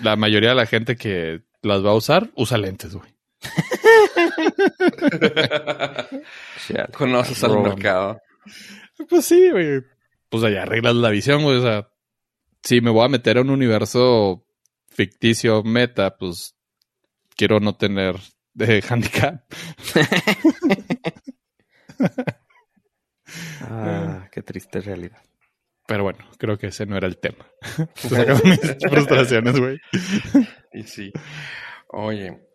La 0.01 0.15
mayoría 0.15 0.49
de 0.49 0.55
la 0.55 0.65
gente 0.65 0.95
que 0.95 1.43
las 1.61 1.83
va 1.83 1.91
a 1.91 1.95
usar 1.95 2.29
usa 2.35 2.57
lentes, 2.57 2.93
güey. 2.93 3.16
Conoces 6.93 7.43
al 7.43 7.59
mercado. 7.61 8.21
Pues 9.09 9.25
sí, 9.25 9.49
güey. 9.51 9.81
Pues 10.29 10.43
allá 10.43 10.63
arreglas 10.63 10.95
la 10.95 11.09
visión, 11.09 11.43
güey. 11.43 11.57
O 11.57 11.61
sea, 11.61 11.89
si 12.63 12.81
me 12.81 12.91
voy 12.91 13.05
a 13.05 13.09
meter 13.09 13.37
a 13.37 13.41
un 13.41 13.49
universo 13.49 14.45
ficticio 14.89 15.63
meta, 15.63 16.17
pues 16.17 16.55
quiero 17.35 17.59
no 17.59 17.75
tener 17.75 18.15
de 18.53 18.83
handicap. 18.89 19.43
Ah, 23.61 24.27
qué 24.31 24.41
triste 24.41 24.81
realidad. 24.81 25.21
Pero 25.87 26.03
bueno, 26.03 26.19
creo 26.37 26.57
que 26.57 26.67
ese 26.67 26.85
no 26.85 26.97
era 26.97 27.07
el 27.07 27.17
tema. 27.17 27.47
Mis 28.43 28.59
frustraciones, 28.89 29.57
güey. 29.57 29.79
Y 30.73 30.83
sí. 30.83 31.13
Oye, 31.89 32.46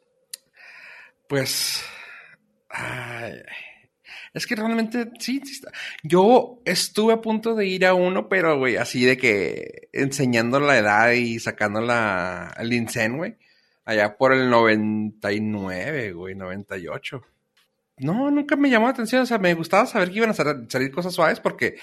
pues. 1.33 1.83
ay, 2.69 3.41
es 4.35 4.47
que 4.47 4.55
realmente 4.55 5.11
sí. 5.19 5.41
Yo 6.03 6.61
estuve 6.67 7.15
a 7.15 7.23
punto 7.23 7.55
de 7.55 7.67
ir 7.67 7.87
a 7.87 7.95
uno, 7.95 8.29
pero 8.29 8.59
güey, 8.59 8.77
así 8.77 9.03
de 9.07 9.17
que 9.17 9.89
enseñando 9.95 10.61
la 10.61 10.77
edad 10.77 11.13
y 11.13 11.39
sacando 11.39 11.81
la, 11.81 12.55
el 12.59 12.71
INSEN, 12.71 13.17
güey. 13.17 13.37
Allá 13.87 14.19
por 14.19 14.35
el 14.35 14.51
99, 14.51 16.13
güey, 16.13 16.35
98. 16.35 17.23
No, 18.01 18.31
nunca 18.31 18.55
me 18.57 18.69
llamó 18.69 18.87
la 18.87 18.93
atención. 18.93 19.23
O 19.23 19.27
sea, 19.27 19.39
me 19.39 19.55
gustaba 19.55 19.87
saber 19.87 20.11
que 20.11 20.17
iban 20.19 20.31
a 20.31 20.35
sal- 20.35 20.67
salir 20.69 20.93
cosas 20.93 21.15
suaves 21.15 21.41
porque 21.41 21.77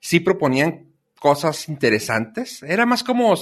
sí 0.00 0.20
proponían 0.20 0.94
cosas 1.20 1.68
interesantes. 1.68 2.62
Era 2.62 2.86
más 2.86 3.04
como. 3.04 3.34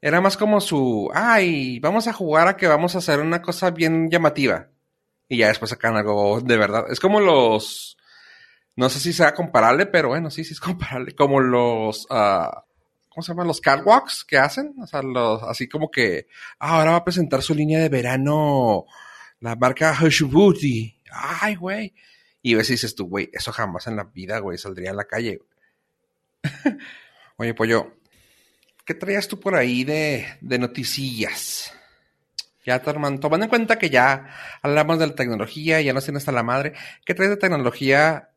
Era 0.00 0.20
más 0.20 0.36
como 0.36 0.60
su, 0.60 1.10
ay, 1.14 1.80
vamos 1.80 2.06
a 2.06 2.12
jugar 2.12 2.48
a 2.48 2.56
que 2.56 2.66
vamos 2.66 2.94
a 2.94 2.98
hacer 2.98 3.20
una 3.20 3.42
cosa 3.42 3.70
bien 3.70 4.10
llamativa. 4.10 4.68
Y 5.28 5.38
ya 5.38 5.48
después 5.48 5.70
sacan 5.70 5.96
algo 5.96 6.40
de 6.40 6.56
verdad. 6.56 6.84
Es 6.90 7.00
como 7.00 7.20
los, 7.20 7.96
no 8.76 8.88
sé 8.90 9.00
si 9.00 9.12
sea 9.12 9.34
comparable, 9.34 9.86
pero 9.86 10.08
bueno, 10.08 10.30
sí, 10.30 10.44
sí 10.44 10.52
es 10.52 10.60
comparable. 10.60 11.14
Como 11.14 11.40
los, 11.40 12.06
ah, 12.10 12.64
¿cómo 13.08 13.22
se 13.22 13.32
llaman? 13.32 13.46
Los 13.46 13.60
catwalks 13.60 14.24
que 14.24 14.38
hacen. 14.38 14.74
O 14.80 14.86
sea, 14.86 15.02
los, 15.02 15.42
así 15.42 15.68
como 15.68 15.90
que, 15.90 16.28
ah, 16.58 16.78
ahora 16.78 16.92
va 16.92 16.96
a 16.98 17.04
presentar 17.04 17.42
su 17.42 17.54
línea 17.54 17.80
de 17.80 17.88
verano, 17.88 18.84
la 19.40 19.56
marca 19.56 19.96
Hush 20.00 20.22
Booty. 20.22 21.00
Ay, 21.10 21.56
güey. 21.56 21.94
Y 22.42 22.54
ves 22.54 22.68
y 22.70 22.74
dices 22.74 22.94
tú, 22.94 23.08
güey, 23.08 23.30
eso 23.32 23.50
jamás 23.50 23.86
en 23.86 23.96
la 23.96 24.04
vida, 24.04 24.38
güey, 24.38 24.58
saldría 24.58 24.92
a 24.92 24.94
la 24.94 25.04
calle. 25.04 25.40
Oye, 27.38 27.54
pollo, 27.54 27.96
¿qué 28.86 28.94
traías 28.94 29.28
tú 29.28 29.38
por 29.38 29.54
ahí 29.54 29.84
de, 29.84 30.26
de 30.40 30.58
noticillas? 30.58 31.74
Ya, 32.64 32.80
Torman, 32.80 33.20
tomando 33.20 33.44
en 33.44 33.50
cuenta 33.50 33.78
que 33.78 33.90
ya 33.90 34.28
hablamos 34.62 34.98
de 34.98 35.06
la 35.08 35.14
tecnología, 35.14 35.80
ya 35.82 35.92
nos 35.92 36.04
tiene 36.04 36.18
hasta 36.18 36.32
la 36.32 36.42
madre, 36.42 36.72
¿qué 37.04 37.14
traes 37.14 37.30
de 37.30 37.36
tecnología 37.36 38.30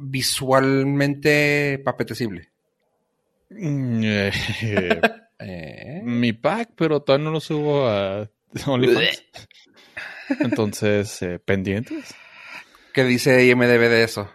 visualmente 0.00 1.82
apetecible? 1.86 2.50
Mm, 3.50 4.02
eh, 4.02 5.00
Eh, 5.38 6.00
mi 6.02 6.32
pack, 6.32 6.70
pero 6.76 7.00
todavía 7.00 7.24
no 7.24 7.32
lo 7.32 7.40
subo 7.40 7.88
a 7.88 8.28
OnlyFans. 8.66 9.24
Entonces, 10.40 11.22
eh, 11.22 11.38
pendientes. 11.38 12.14
¿Qué 12.92 13.04
dice 13.04 13.44
IMDB 13.44 13.88
de 13.88 14.04
eso? 14.04 14.30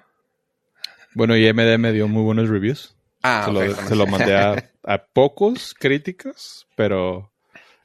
Bueno, 1.16 1.36
IMD 1.36 1.78
me 1.78 1.92
dio 1.92 2.08
muy 2.08 2.24
buenos 2.24 2.50
reviews. 2.50 2.96
Ah, 3.24 3.44
se, 3.46 3.52
lo, 3.52 3.76
se 3.76 3.96
lo 3.96 4.08
mandé 4.08 4.36
a, 4.36 4.69
a 4.84 4.98
pocos 5.06 5.74
críticos, 5.78 6.68
pero 6.76 7.32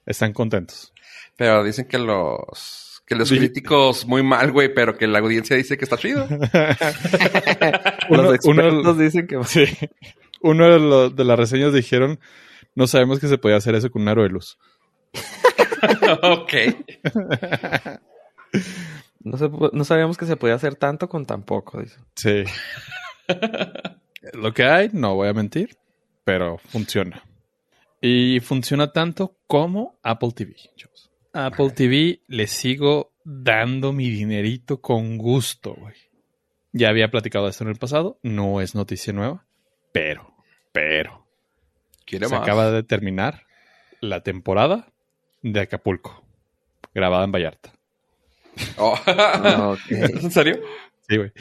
están 0.07 0.33
contentos. 0.33 0.93
Pero 1.37 1.65
dicen 1.65 1.87
que 1.89 1.99
los, 1.99 3.03
que 3.07 3.15
los 3.17 3.29
críticos 3.31 4.07
muy 4.07 4.23
mal, 4.23 4.53
güey, 4.53 4.73
pero 4.73 4.97
que 4.97 5.07
la 5.07 5.19
audiencia 5.19 5.57
dice 5.57 5.77
que 5.77 5.85
está 5.85 5.97
chido. 5.97 6.27
Uno- 8.09 8.23
Los 8.23 8.35
expertos 8.35 8.73
uno- 8.85 8.95
dicen 8.95 9.27
que 9.27 9.43
Sí. 9.45 9.65
Uno 10.43 10.69
de, 10.71 10.79
los- 10.79 11.17
de 11.17 11.25
las 11.25 11.39
reseñas 11.39 11.73
dijeron, 11.73 12.21
no 12.75 12.87
sabemos 12.87 13.19
que 13.19 13.29
se 13.29 13.39
podía 13.39 13.57
hacer 13.57 13.75
eso 13.75 13.91
con 13.91 14.03
un 14.03 14.09
aro 14.09 14.23
de 14.23 14.29
luz. 14.29 14.59
ok. 16.23 16.53
no, 19.21 19.39
se 19.39 19.47
pu- 19.47 19.71
no 19.73 19.85
sabíamos 19.85 20.17
que 20.17 20.27
se 20.27 20.37
podía 20.37 20.55
hacer 20.55 20.75
tanto 20.77 21.09
con 21.09 21.25
tan 21.27 21.43
poco, 21.43 21.81
dice. 21.81 21.99
Sí. 22.15 22.45
Lo 24.35 24.53
que 24.53 24.65
hay, 24.65 24.91
no 24.93 25.15
voy 25.15 25.29
a 25.29 25.33
mentir, 25.33 25.77
pero 26.25 26.59
funciona. 26.59 27.23
Y 28.01 28.41
funciona 28.41 28.93
tanto 28.93 29.37
como 29.47 29.99
Apple 30.03 30.33
TV. 30.35 30.55
chavos. 30.77 31.11
Apple 31.33 31.71
TV 31.71 32.21
le 32.29 32.47
sigo 32.47 33.13
dando 33.25 33.93
mi 33.93 34.11
dinerito 34.11 34.81
con 34.81 35.17
gusto, 35.19 35.75
güey. 35.75 35.95
Ya 36.73 36.89
había 36.89 37.09
platicado 37.11 37.45
de 37.45 37.51
esto 37.53 37.65
en 37.65 37.71
el 37.71 37.77
pasado, 37.77 38.19
no 38.23 38.61
es 38.61 38.75
noticia 38.75 39.13
nueva, 39.13 39.47
pero, 39.93 40.35
pero, 40.73 41.25
Quiere 42.05 42.27
se 42.27 42.35
más. 42.35 42.43
acaba 42.43 42.71
de 42.71 42.83
terminar 42.83 43.47
la 44.01 44.23
temporada 44.23 44.93
de 45.43 45.61
Acapulco, 45.61 46.25
grabada 46.93 47.25
en 47.25 47.33
Vallarta. 47.33 47.73
Oh. 48.77 48.99
Ok. 49.73 49.81
¿En 49.91 50.31
serio? 50.31 50.61
Sí, 51.09 51.17
güey. 51.17 51.33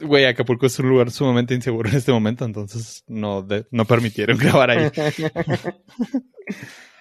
Güey, 0.00 0.26
Acapulco 0.26 0.66
es 0.66 0.78
un 0.78 0.88
lugar 0.88 1.10
sumamente 1.10 1.54
inseguro 1.54 1.88
en 1.88 1.96
este 1.96 2.12
momento, 2.12 2.44
entonces 2.44 3.02
no, 3.08 3.42
de- 3.42 3.66
no 3.70 3.84
permitieron 3.84 4.36
grabar 4.38 4.70
ahí. 4.70 4.90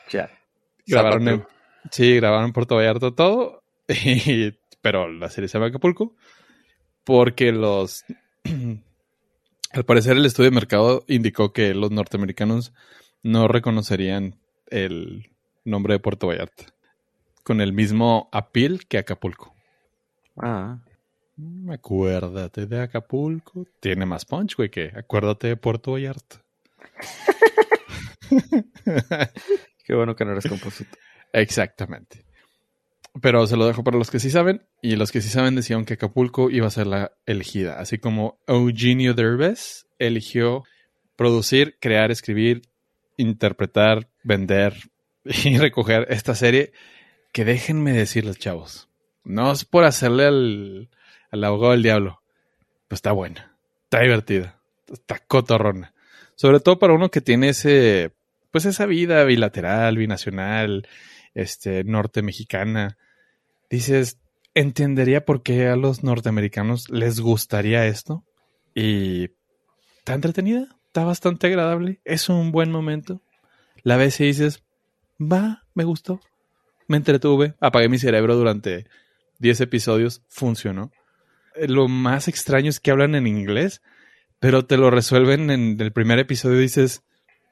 Ya. 0.09 0.29
Grabaron 0.85 1.27
en. 1.27 1.45
Sí, 1.91 2.15
grabaron 2.15 2.45
en 2.45 2.53
Puerto 2.53 2.75
Vallarta 2.75 3.11
todo, 3.13 3.63
y- 3.87 4.53
pero 4.81 5.07
la 5.09 5.29
serie 5.29 5.47
se 5.47 5.57
llama 5.57 5.67
Acapulco 5.67 6.15
porque 7.03 7.51
los... 7.51 8.03
Al 9.73 9.83
parecer 9.85 10.15
el 10.15 10.25
estudio 10.25 10.49
de 10.49 10.55
mercado 10.55 11.03
indicó 11.07 11.51
que 11.51 11.73
los 11.73 11.91
norteamericanos 11.91 12.73
no 13.21 13.47
reconocerían 13.49 14.39
el 14.67 15.29
nombre 15.65 15.93
de 15.95 15.99
Puerto 15.99 16.27
Vallarta 16.27 16.65
con 17.43 17.59
el 17.61 17.73
mismo 17.73 18.29
appeal 18.31 18.85
que 18.87 18.97
Acapulco. 18.97 19.53
Ah, 20.37 20.79
Acuérdate 21.69 22.65
de 22.65 22.81
Acapulco. 22.81 23.65
Tiene 23.79 24.05
más 24.05 24.25
punch, 24.25 24.55
güey, 24.55 24.69
que 24.69 24.91
acuérdate 24.95 25.47
de 25.47 25.57
Puerto 25.57 25.91
Vallarta. 25.91 26.43
qué 29.85 29.93
bueno 29.93 30.15
que 30.15 30.25
no 30.25 30.31
eres 30.31 30.47
compositor. 30.47 30.97
Exactamente. 31.33 32.25
Pero 33.21 33.45
se 33.47 33.57
lo 33.57 33.67
dejo 33.67 33.83
para 33.83 33.97
los 33.97 34.09
que 34.09 34.19
sí 34.19 34.29
saben. 34.29 34.65
Y 34.81 34.95
los 34.95 35.11
que 35.11 35.21
sí 35.21 35.29
saben 35.29 35.55
decían 35.55 35.85
que 35.85 35.95
Acapulco 35.95 36.49
iba 36.49 36.67
a 36.67 36.71
ser 36.71 36.87
la 36.87 37.11
elegida. 37.25 37.79
Así 37.79 37.97
como 37.97 38.39
Eugenio 38.47 39.13
Derbez 39.13 39.87
eligió 39.99 40.63
producir, 41.15 41.77
crear, 41.79 42.11
escribir, 42.11 42.61
interpretar, 43.17 44.09
vender 44.23 44.75
y 45.23 45.57
recoger 45.57 46.07
esta 46.09 46.35
serie. 46.35 46.71
Que 47.31 47.45
déjenme 47.45 47.93
decirles, 47.93 48.39
chavos. 48.39 48.89
No 49.23 49.51
es 49.51 49.65
por 49.65 49.83
hacerle 49.83 50.25
al, 50.25 50.89
al 51.37 51.43
abogado 51.43 51.71
del 51.71 51.83
diablo. 51.83 52.21
Pues 52.87 52.99
está 52.99 53.11
buena. 53.11 53.57
Está 53.83 54.01
divertida. 54.01 54.61
Está 54.91 55.19
cotorrona. 55.19 55.93
Sobre 56.35 56.59
todo 56.59 56.79
para 56.79 56.93
uno 56.93 57.09
que 57.09 57.21
tiene 57.21 57.49
ese, 57.49 58.13
pues 58.51 58.65
esa 58.65 58.85
vida 58.85 59.23
bilateral, 59.23 59.97
binacional, 59.97 60.87
este, 61.33 61.83
norte 61.83 62.21
mexicana. 62.21 62.97
Dices, 63.69 64.19
entendería 64.53 65.25
por 65.25 65.43
qué 65.43 65.67
a 65.67 65.75
los 65.75 66.03
norteamericanos 66.03 66.89
les 66.89 67.19
gustaría 67.19 67.85
esto. 67.85 68.23
Y 68.73 69.31
está 69.99 70.13
entretenida, 70.13 70.67
está 70.85 71.03
bastante 71.03 71.47
agradable, 71.47 71.99
es 72.05 72.29
un 72.29 72.51
buen 72.51 72.71
momento. 72.71 73.21
La 73.83 73.97
ves 73.97 74.19
y 74.19 74.25
dices, 74.25 74.63
va, 75.19 75.63
me 75.73 75.83
gustó. 75.83 76.19
Me 76.87 76.97
entretuve, 76.97 77.55
apagué 77.59 77.89
mi 77.89 77.99
cerebro 77.99 78.35
durante 78.35 78.85
10 79.39 79.61
episodios, 79.61 80.23
funcionó. 80.27 80.91
Lo 81.67 81.87
más 81.87 82.27
extraño 82.27 82.69
es 82.69 82.79
que 82.79 82.91
hablan 82.91 83.15
en 83.15 83.27
inglés, 83.27 83.81
pero 84.39 84.65
te 84.65 84.77
lo 84.77 84.91
resuelven 84.91 85.49
en 85.49 85.79
el 85.79 85.91
primer 85.91 86.19
episodio 86.19 86.57
y 86.57 86.63
dices, 86.63 87.03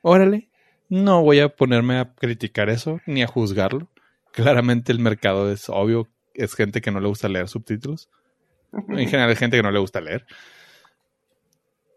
órale, 0.02 0.50
no 0.90 1.24
voy 1.24 1.40
a 1.40 1.50
ponerme 1.50 1.98
a 1.98 2.14
criticar 2.14 2.70
eso 2.70 3.02
ni 3.06 3.24
a 3.24 3.28
juzgarlo. 3.28 3.90
Claramente 4.32 4.92
el 4.92 5.00
mercado 5.00 5.52
es 5.52 5.70
obvio, 5.70 6.10
es 6.34 6.54
gente 6.54 6.82
que 6.82 6.92
no 6.92 7.00
le 7.00 7.08
gusta 7.08 7.30
leer 7.30 7.48
subtítulos. 7.48 8.10
En 8.74 9.08
general 9.08 9.32
es 9.32 9.40
gente 9.40 9.58
que 9.58 9.64
no 9.64 9.72
le 9.72 9.80
gusta 9.80 10.02
leer. 10.02 10.26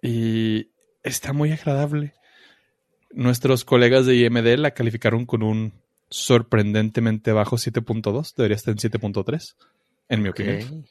Y 0.03 0.69
está 1.03 1.33
muy 1.33 1.53
agradable. 1.53 2.15
Nuestros 3.11 3.65
colegas 3.65 4.07
de 4.07 4.17
IMD 4.17 4.57
la 4.59 4.71
calificaron 4.73 5.27
con 5.27 5.43
un 5.43 5.73
sorprendentemente 6.09 7.33
bajo 7.33 7.57
7.2. 7.57 8.35
Debería 8.37 8.57
estar 8.57 8.73
en 8.73 8.79
7.3, 8.79 9.57
en 10.09 10.23
mi 10.23 10.29
opinión. 10.29 10.87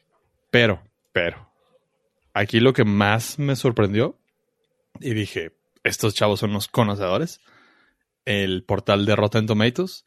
Pero, 0.52 0.82
pero, 1.18 1.52
aquí 2.32 2.60
lo 2.60 2.74
que 2.74 2.86
más 2.86 3.40
me 3.40 3.56
sorprendió, 3.56 4.20
y 5.00 5.16
dije, 5.16 5.58
estos 5.84 6.14
chavos 6.14 6.42
son 6.42 6.52
unos 6.52 6.68
conocedores, 6.68 7.42
el 8.26 8.64
portal 8.64 9.08
de 9.08 9.16
Rotten 9.16 9.48
Tomatoes, 9.48 10.06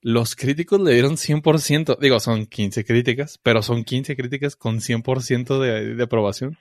los 0.00 0.34
críticos 0.34 0.80
le 0.80 0.94
dieron 0.94 1.12
100%, 1.12 1.98
digo, 2.00 2.18
son 2.18 2.46
15 2.46 2.84
críticas, 2.84 3.38
pero 3.40 3.62
son 3.62 3.84
15 3.84 4.16
críticas 4.16 4.56
con 4.56 4.80
100% 4.80 5.60
de, 5.60 5.94
de 5.94 6.02
aprobación. 6.02 6.58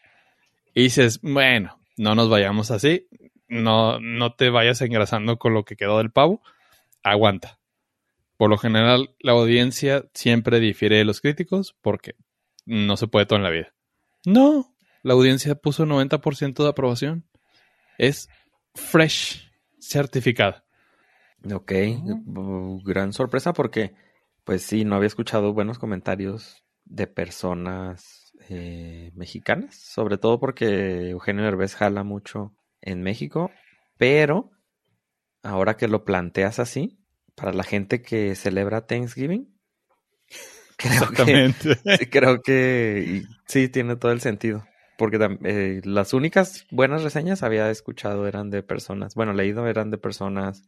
Y 0.76 0.84
dices, 0.84 1.20
bueno, 1.24 1.80
no 1.98 2.14
nos 2.14 2.30
vayamos 2.30 2.70
así, 2.70 3.08
no, 3.48 4.00
no 4.00 4.36
te 4.36 4.52
vayas 4.52 4.80
engrasando 4.82 5.40
con 5.40 5.56
lo 5.56 5.66
que 5.66 5.76
quedó 5.76 5.98
del 5.98 6.12
pavo, 6.12 6.44
aguanta. 7.02 7.58
Por 8.38 8.52
lo 8.52 8.60
general, 8.60 9.16
la 9.22 9.32
audiencia 9.32 10.06
siempre 10.14 10.60
difiere 10.60 10.98
de 10.98 11.06
los 11.06 11.20
críticos 11.20 11.76
porque 11.82 12.14
no 12.66 12.98
se 12.98 13.08
puede 13.08 13.26
todo 13.26 13.38
en 13.38 13.44
la 13.44 13.50
vida. 13.50 13.74
No, 14.26 14.76
la 15.04 15.14
audiencia 15.14 15.56
puso 15.56 15.86
90% 15.86 16.64
de 16.64 16.70
aprobación. 16.70 17.26
Es 17.98 18.30
fresh, 18.74 19.52
certificada. 19.80 20.66
Ok, 21.54 21.72
uh, 22.26 22.82
gran 22.84 23.14
sorpresa 23.14 23.54
porque, 23.54 23.94
pues 24.44 24.64
sí, 24.64 24.84
no 24.84 24.96
había 24.96 25.08
escuchado 25.08 25.54
buenos 25.54 25.78
comentarios 25.78 26.64
de 26.86 27.08
personas 27.08 28.34
eh, 28.50 29.12
mexicanas, 29.14 29.76
sobre 29.76 30.18
todo 30.18 30.40
porque 30.40 31.10
Eugenio 31.10 31.44
Derbez 31.44 31.76
jala 31.76 32.04
mucho 32.04 32.56
en 32.82 33.02
México, 33.04 33.52
pero 33.98 34.52
ahora 35.44 35.78
que 35.78 35.88
lo 35.88 36.04
planteas 36.04 36.60
así, 36.60 37.00
para 37.36 37.54
la 37.54 37.64
gente 37.64 38.02
que 38.02 38.34
celebra 38.36 38.88
Thanksgiving, 38.88 39.55
creo 40.78 41.12
que, 41.12 42.10
creo 42.10 42.42
que 42.42 43.24
sí 43.48 43.70
tiene 43.70 43.96
todo 43.96 44.12
el 44.12 44.22
sentido. 44.22 44.66
Porque 44.98 45.18
eh, 45.44 45.82
las 45.84 46.14
únicas 46.14 46.66
buenas 46.72 47.04
reseñas 47.04 47.44
había 47.44 47.70
escuchado 47.70 48.28
eran 48.28 48.50
de 48.50 48.64
personas, 48.64 49.16
bueno, 49.16 49.34
leído 49.34 49.68
eran 49.68 49.92
de 49.92 49.98
personas 49.98 50.64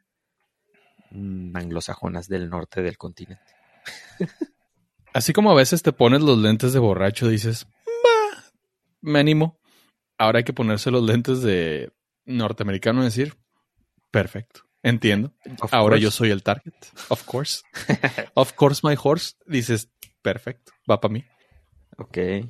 mm, 1.12 1.56
anglosajonas 1.56 2.28
del 2.28 2.50
norte 2.50 2.82
del 2.82 2.98
continente. 2.98 3.54
Así 5.14 5.32
como 5.32 5.52
a 5.52 5.56
veces 5.56 5.82
te 5.82 5.94
pones 5.94 6.22
los 6.22 6.38
lentes 6.38 6.74
de 6.74 6.80
borracho, 6.80 7.30
dices, 7.30 7.68
"Bah, 8.04 8.44
me 9.02 9.20
animo. 9.20 9.60
Ahora 10.18 10.40
hay 10.40 10.44
que 10.44 10.54
ponerse 10.54 10.92
los 10.92 11.04
lentes 11.04 11.42
de 11.42 11.92
norteamericano 12.26 13.02
y 13.02 13.06
decir, 13.06 13.36
perfecto, 14.12 14.67
entiendo. 14.90 15.34
Of 15.62 15.74
Ahora 15.74 15.94
course. 15.96 16.04
yo 16.04 16.12
soy 16.12 16.32
el 16.32 16.44
target. 16.44 16.74
Of 17.10 17.24
course. 17.26 17.62
of 18.36 18.54
course, 18.54 18.82
my 18.84 18.96
horse. 19.02 19.36
Dices, 19.46 19.90
perfecto, 20.22 20.72
va 20.90 21.00
para 21.00 21.14
mí. 21.14 21.24
Ok. 21.98 22.18
Eh, 22.18 22.46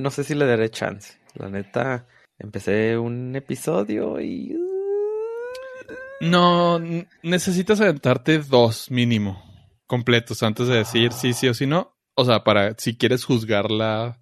no 0.00 0.10
sé 0.10 0.24
si 0.24 0.34
le 0.34 0.46
daré 0.46 0.70
chance. 0.70 1.18
La 1.34 1.48
neta, 1.48 2.06
empecé 2.38 2.98
un 2.98 3.34
episodio 3.36 4.20
y... 4.20 4.54
uh, 4.54 6.24
No, 6.26 6.80
necesitas 7.22 7.80
aventarte 7.80 8.38
dos 8.38 8.90
mínimo 8.90 9.42
completos 9.86 10.42
antes 10.44 10.68
de 10.68 10.76
decir 10.76 11.12
sí, 11.12 11.32
sí 11.32 11.48
o 11.48 11.54
sí 11.54 11.66
no. 11.66 11.96
O 12.14 12.24
sea, 12.24 12.44
para 12.44 12.74
si 12.78 12.96
quieres 12.96 13.24
juzgarla. 13.24 14.20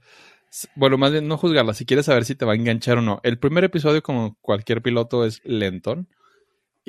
Bueno, 0.77 0.97
más 0.97 1.13
bien 1.13 1.29
no 1.29 1.37
juzgarla, 1.37 1.75
si 1.75 1.85
quieres 1.85 2.07
saber 2.07 2.25
si 2.25 2.35
te 2.35 2.45
va 2.47 2.53
a 2.53 2.57
enganchar 2.57 2.99
o 2.99 3.03
no. 3.03 3.21
El 3.23 3.39
primer 3.39 3.65
episodio, 3.65 4.03
como 4.03 4.37
cualquier 4.41 4.81
piloto, 4.83 5.25
es 5.27 5.41
lentón. 5.45 6.09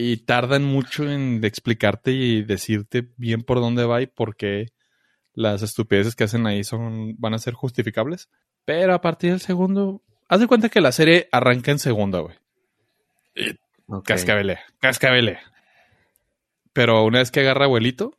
Y 0.02 0.16
tardan 0.16 0.64
mucho 0.64 1.12
en 1.12 1.44
explicarte 1.44 2.14
y 2.14 2.42
decirte 2.42 3.10
bien 3.18 3.42
por 3.42 3.60
dónde 3.60 3.84
va 3.84 4.02
y 4.02 4.08
por 4.08 4.38
qué 4.38 4.68
las 5.34 5.62
estupideces 5.62 6.16
que 6.16 6.24
hacen 6.24 6.48
ahí 6.48 6.64
son, 6.64 7.18
van 7.18 7.34
a 7.34 7.38
ser 7.38 7.54
justificables. 7.54 8.30
Pero 8.64 8.94
a 8.94 9.02
partir 9.02 9.32
del 9.32 9.42
segundo, 9.42 10.02
haz 10.30 10.40
de 10.40 10.48
cuenta 10.48 10.70
que 10.70 10.80
la 10.80 10.94
serie 10.94 11.28
arranca 11.34 11.72
en 11.72 11.80
segunda, 11.80 12.20
güey. 12.20 12.38
ok. 13.88 14.06
Cascabelea, 14.06 14.62
cascabelea. 14.80 15.42
Pero 16.72 17.04
una 17.04 17.20
vez 17.20 17.30
que 17.30 17.42
agarra 17.42 17.66
abuelito, 17.66 18.16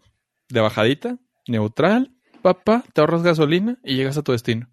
de 0.50 0.60
bajadita, 0.60 1.16
neutral, 1.48 2.12
papá, 2.42 2.84
te 2.92 3.00
ahorras 3.00 3.22
gasolina 3.22 3.78
y 3.82 3.96
llegas 3.96 4.18
a 4.18 4.22
tu 4.22 4.32
destino. 4.32 4.68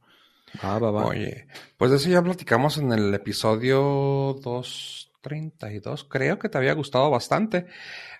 Va, 0.61 0.77
va, 0.77 0.91
va. 0.91 1.05
Oye, 1.05 1.47
pues 1.77 1.89
de 1.89 1.95
eso 1.95 2.09
ya 2.09 2.21
platicamos 2.21 2.77
en 2.77 2.91
el 2.91 3.13
episodio 3.13 4.37
232. 5.35 6.03
Creo 6.05 6.39
que 6.39 6.49
te 6.49 6.57
había 6.57 6.73
gustado 6.73 7.09
bastante. 7.09 7.67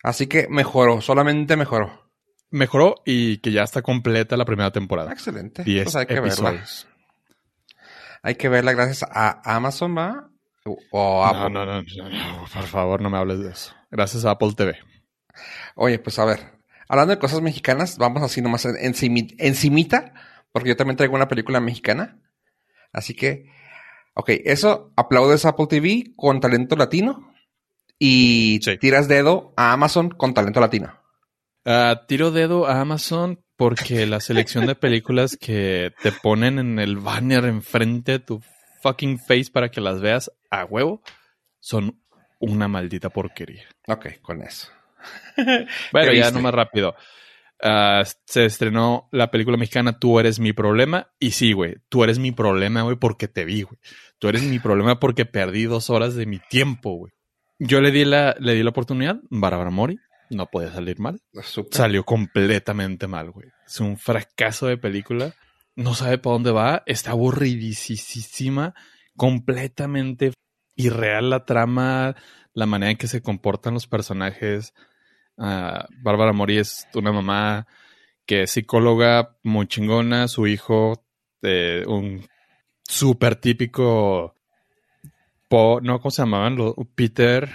Así 0.04 0.28
que 0.28 0.48
mejoró, 0.50 1.02
solamente 1.02 1.56
mejoró. 1.56 2.10
Mejoró 2.50 2.96
y 3.06 3.38
que 3.40 3.52
ya 3.52 3.64
está 3.64 3.82
completa 3.82 4.38
la 4.38 4.46
primera 4.46 4.72
temporada. 4.72 5.12
Excelente. 5.12 5.64
10 5.64 5.84
Pues 5.86 5.96
hay 5.96 6.06
que 6.06 6.20
verla. 6.20 6.64
Hay 8.24 8.36
que 8.36 8.50
verla 8.50 8.74
gracias 8.74 9.04
a 9.12 9.42
Amazon, 9.56 9.98
¿va? 9.98 10.30
O- 10.92 11.24
Apple. 11.26 11.50
no, 11.54 11.66
no, 11.66 11.82
no, 11.82 12.10
no, 12.10 12.46
por 12.54 12.64
favor, 12.64 13.02
no 13.02 13.10
me 13.10 13.18
hables 13.18 13.40
de 13.40 13.52
eso. 13.52 13.74
Gracias 13.90 14.26
a 14.26 14.32
Apple 14.32 14.52
TV. 14.56 14.78
Oye, 15.76 16.00
pues 16.00 16.20
a 16.20 16.26
ver. 16.26 16.58
Hablando 16.90 17.14
de 17.14 17.20
cosas 17.20 17.42
mexicanas, 17.42 17.98
vamos 17.98 18.24
así 18.24 18.42
nomás 18.42 18.66
en, 18.66 18.76
encimi- 18.76 19.36
encimita, 19.40 20.14
porque 20.52 20.70
yo 20.70 20.76
también 20.76 20.98
traigo 20.98 21.16
una 21.16 21.28
película 21.28 21.60
mexicana. 21.62 22.20
Así 22.92 23.14
que, 23.14 23.46
ok, 24.18 24.30
eso 24.46 24.92
aplaudes 24.96 25.46
a 25.46 25.50
Apple 25.50 25.68
TV 25.68 26.14
con 26.16 26.40
talento 26.40 26.76
latino 26.76 27.34
y 28.00 28.60
Sí. 28.64 28.78
tiras 28.78 29.08
dedo 29.08 29.54
a 29.58 29.74
Amazon 29.74 30.10
con 30.10 30.34
talento 30.34 30.60
latino. 30.60 30.94
Ah, 31.66 32.04
tiro 32.08 32.32
dedo 32.32 32.66
a 32.68 32.80
Amazon 32.82 33.44
porque 33.56 34.06
la 34.06 34.20
selección 34.20 34.66
de 34.68 34.76
películas 34.76 35.38
que 35.40 35.92
te 36.02 36.12
ponen 36.12 36.60
en 36.60 36.80
el 36.80 36.98
banner 36.98 37.46
enfrente 37.46 38.14
de 38.14 38.20
tu 38.20 38.42
fucking 38.84 39.20
face 39.20 39.50
para 39.52 39.70
que 39.70 39.82
las 39.82 40.00
veas 40.00 40.32
a 40.52 40.64
huevo 40.66 41.02
son 41.60 42.00
una 42.40 42.68
maldita 42.68 43.10
porquería. 43.10 43.64
Ok, 43.88 44.22
con 44.22 44.42
eso. 44.44 44.70
Bueno, 45.92 46.12
¿Qué 46.12 46.18
ya 46.18 46.32
nomás 46.32 46.54
rápido. 46.54 46.96
Ah, 47.62 48.04
se 48.26 48.46
estrenó 48.46 49.08
la 49.12 49.32
película 49.32 49.58
mexicana 49.58 50.00
Tú 50.00 50.20
eres 50.20 50.40
mi 50.40 50.54
problema. 50.54 51.10
Y 51.20 51.32
sí, 51.32 51.54
güey, 51.54 51.76
tú 51.90 52.04
eres 52.04 52.20
mi 52.20 52.32
problema, 52.32 52.82
güey, 52.82 52.98
porque 52.98 53.28
te 53.28 53.46
vi, 53.46 53.64
güey. 53.64 53.80
Tú 54.20 54.28
eres 54.28 54.44
mi 54.44 54.60
problema 54.60 55.00
porque 55.00 55.26
perdí 55.26 55.66
dos 55.66 55.90
horas 55.90 56.16
de 56.16 56.26
mi 56.26 56.40
tiempo, 56.40 56.94
güey. 56.94 57.14
Yo 57.60 57.82
le 57.82 57.92
di 57.92 58.06
la, 58.06 58.36
le 58.40 58.54
di 58.54 58.64
la 58.64 58.70
oportunidad, 58.70 59.20
Bárbara 59.30 59.72
Mori, 59.72 59.98
no 60.30 60.48
podía 60.48 60.72
salir 60.72 61.00
mal. 61.00 61.22
Súper. 61.42 61.76
Salió 61.76 62.04
completamente 62.04 63.08
mal, 63.08 63.32
güey. 63.32 63.48
Es 63.66 63.80
un 63.80 63.98
fracaso 63.98 64.68
de 64.68 64.78
película. 64.78 65.34
No 65.76 65.94
sabe 65.94 66.18
para 66.18 66.34
dónde 66.34 66.52
va. 66.52 66.84
Está 66.86 67.12
aburridísima. 67.12 68.74
Completamente 69.16 70.34
irreal 70.76 71.30
la 71.30 71.46
trama, 71.46 72.16
la 72.54 72.66
manera 72.66 72.92
en 72.92 72.98
que 72.98 73.08
se 73.08 73.22
comportan 73.22 73.74
los 73.74 73.88
personajes. 73.88 74.74
Ah, 75.38 75.88
Bárbara 76.02 76.34
Mori 76.34 76.58
es 76.58 76.88
una 76.94 77.12
mamá 77.12 77.68
que 78.26 78.44
es 78.44 78.52
psicóloga 78.52 79.38
muy 79.44 79.68
chingona. 79.68 80.28
Su 80.28 80.48
hijo, 80.48 81.06
eh, 81.42 81.84
un 81.88 82.28
súper 82.84 83.36
típico. 83.36 84.36
No, 85.50 86.00
¿cómo 86.02 86.12
se 86.12 86.22
llamaban? 86.22 86.58
Peter. 86.96 87.50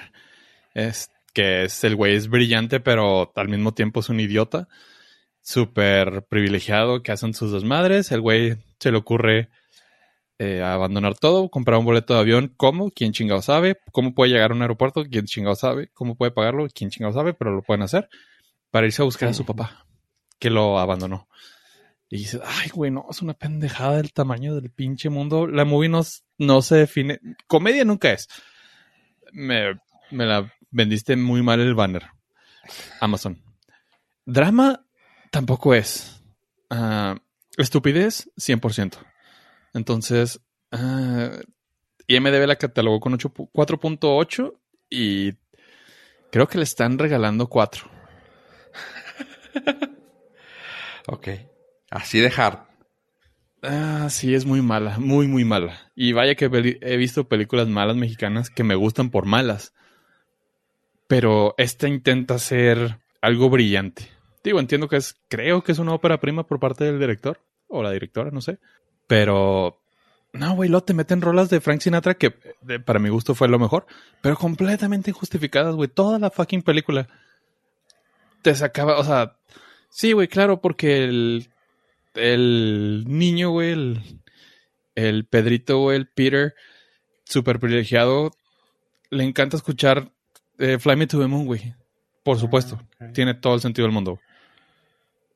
Es, 0.74 1.10
que 1.34 1.64
es 1.64 1.84
el 1.84 1.96
güey 1.96 2.14
es 2.14 2.28
brillante, 2.28 2.80
pero 2.80 3.32
al 3.34 3.48
mismo 3.48 3.74
tiempo 3.74 4.00
es 4.00 4.08
un 4.08 4.20
idiota. 4.20 4.68
Súper 5.42 6.24
privilegiado 6.26 7.02
que 7.02 7.12
hacen 7.12 7.34
sus 7.34 7.52
desmadres. 7.52 8.12
El 8.12 8.20
güey 8.20 8.56
se 8.78 8.92
le 8.92 8.98
ocurre 8.98 9.50
eh, 10.42 10.60
abandonar 10.60 11.16
todo, 11.16 11.48
comprar 11.48 11.78
un 11.78 11.84
boleto 11.84 12.14
de 12.14 12.20
avión. 12.20 12.52
¿Cómo? 12.56 12.90
¿Quién 12.90 13.12
chingado 13.12 13.42
sabe? 13.42 13.78
¿Cómo 13.92 14.12
puede 14.12 14.32
llegar 14.32 14.50
a 14.50 14.54
un 14.54 14.62
aeropuerto? 14.62 15.04
¿Quién 15.04 15.26
chingado 15.26 15.54
sabe? 15.54 15.90
¿Cómo 15.94 16.16
puede 16.16 16.32
pagarlo? 16.32 16.66
¿Quién 16.74 16.90
chingado 16.90 17.14
sabe? 17.14 17.32
Pero 17.32 17.54
lo 17.54 17.62
pueden 17.62 17.82
hacer 17.82 18.08
para 18.72 18.86
irse 18.86 19.02
a 19.02 19.04
buscar 19.04 19.28
a 19.28 19.34
su 19.34 19.46
papá, 19.46 19.86
que 20.40 20.50
lo 20.50 20.80
abandonó. 20.80 21.28
Y 22.10 22.18
dices, 22.18 22.40
ay, 22.44 22.70
güey, 22.74 22.90
no, 22.90 23.06
es 23.08 23.22
una 23.22 23.34
pendejada 23.34 23.98
del 23.98 24.12
tamaño 24.12 24.56
del 24.56 24.70
pinche 24.70 25.10
mundo. 25.10 25.46
La 25.46 25.64
movie 25.64 25.88
no, 25.88 26.02
no 26.38 26.60
se 26.60 26.74
define. 26.74 27.20
Comedia 27.46 27.84
nunca 27.84 28.10
es. 28.10 28.26
Me, 29.32 29.78
me 30.10 30.26
la 30.26 30.52
vendiste 30.72 31.14
muy 31.14 31.42
mal 31.42 31.60
el 31.60 31.76
banner. 31.76 32.08
Amazon. 33.00 33.40
Drama 34.26 34.84
tampoco 35.30 35.72
es. 35.72 36.20
Ah, 36.68 37.14
estupidez, 37.56 38.28
100%. 38.36 39.11
Entonces, 39.74 40.40
ah, 40.70 41.30
IMDB 42.06 42.46
la 42.46 42.56
catalogó 42.56 43.00
con 43.00 43.14
8 43.14 43.32
pu- 43.32 43.50
4.8 43.52 44.54
y 44.90 45.32
creo 46.30 46.46
que 46.48 46.58
le 46.58 46.64
están 46.64 46.98
regalando 46.98 47.48
4. 47.48 47.90
Ok. 51.08 51.28
Así 51.90 52.20
de 52.20 52.32
hard. 52.34 52.60
Ah, 53.62 54.08
sí, 54.10 54.34
es 54.34 54.44
muy 54.44 54.62
mala, 54.62 54.98
muy, 54.98 55.26
muy 55.28 55.44
mala. 55.44 55.90
Y 55.94 56.12
vaya 56.12 56.34
que 56.34 56.46
he 56.80 56.96
visto 56.96 57.28
películas 57.28 57.68
malas 57.68 57.96
mexicanas 57.96 58.50
que 58.50 58.64
me 58.64 58.74
gustan 58.74 59.10
por 59.10 59.26
malas. 59.26 59.72
Pero 61.08 61.54
esta 61.58 61.88
intenta 61.88 62.38
ser 62.38 62.98
algo 63.20 63.50
brillante. 63.50 64.08
Digo, 64.42 64.58
entiendo 64.58 64.88
que 64.88 64.96
es, 64.96 65.14
creo 65.28 65.62
que 65.62 65.72
es 65.72 65.78
una 65.78 65.92
ópera 65.94 66.18
prima 66.20 66.46
por 66.46 66.58
parte 66.58 66.84
del 66.84 66.98
director 66.98 67.40
o 67.68 67.82
la 67.82 67.90
directora, 67.90 68.30
no 68.30 68.40
sé. 68.40 68.58
Pero, 69.06 69.80
no, 70.32 70.54
güey, 70.54 70.68
luego 70.68 70.84
te 70.84 70.94
meten 70.94 71.20
rolas 71.20 71.50
de 71.50 71.60
Frank 71.60 71.80
Sinatra 71.80 72.14
que 72.14 72.30
para 72.84 72.98
mi 72.98 73.08
gusto 73.08 73.34
fue 73.34 73.48
lo 73.48 73.58
mejor, 73.58 73.86
pero 74.20 74.36
completamente 74.36 75.10
injustificadas, 75.10 75.74
güey. 75.74 75.88
Toda 75.88 76.18
la 76.18 76.30
fucking 76.30 76.62
película 76.62 77.08
te 78.42 78.54
sacaba, 78.54 78.98
o 78.98 79.04
sea, 79.04 79.36
sí, 79.90 80.12
güey, 80.12 80.28
claro, 80.28 80.60
porque 80.60 81.04
el, 81.04 81.48
el 82.14 83.04
niño, 83.06 83.50
güey, 83.50 83.72
el, 83.72 84.22
el 84.94 85.24
Pedrito, 85.26 85.78
güey, 85.78 85.96
el 85.96 86.08
Peter, 86.08 86.54
súper 87.24 87.58
privilegiado, 87.60 88.32
le 89.10 89.24
encanta 89.24 89.56
escuchar 89.56 90.10
eh, 90.58 90.78
Fly 90.78 90.96
Me 90.96 91.06
to 91.06 91.20
the 91.20 91.26
Moon, 91.26 91.46
güey. 91.46 91.74
Por 92.22 92.38
supuesto, 92.38 92.80
ok. 93.00 93.12
tiene 93.12 93.34
todo 93.34 93.54
el 93.54 93.60
sentido 93.60 93.86
del 93.86 93.94
mundo. 93.94 94.20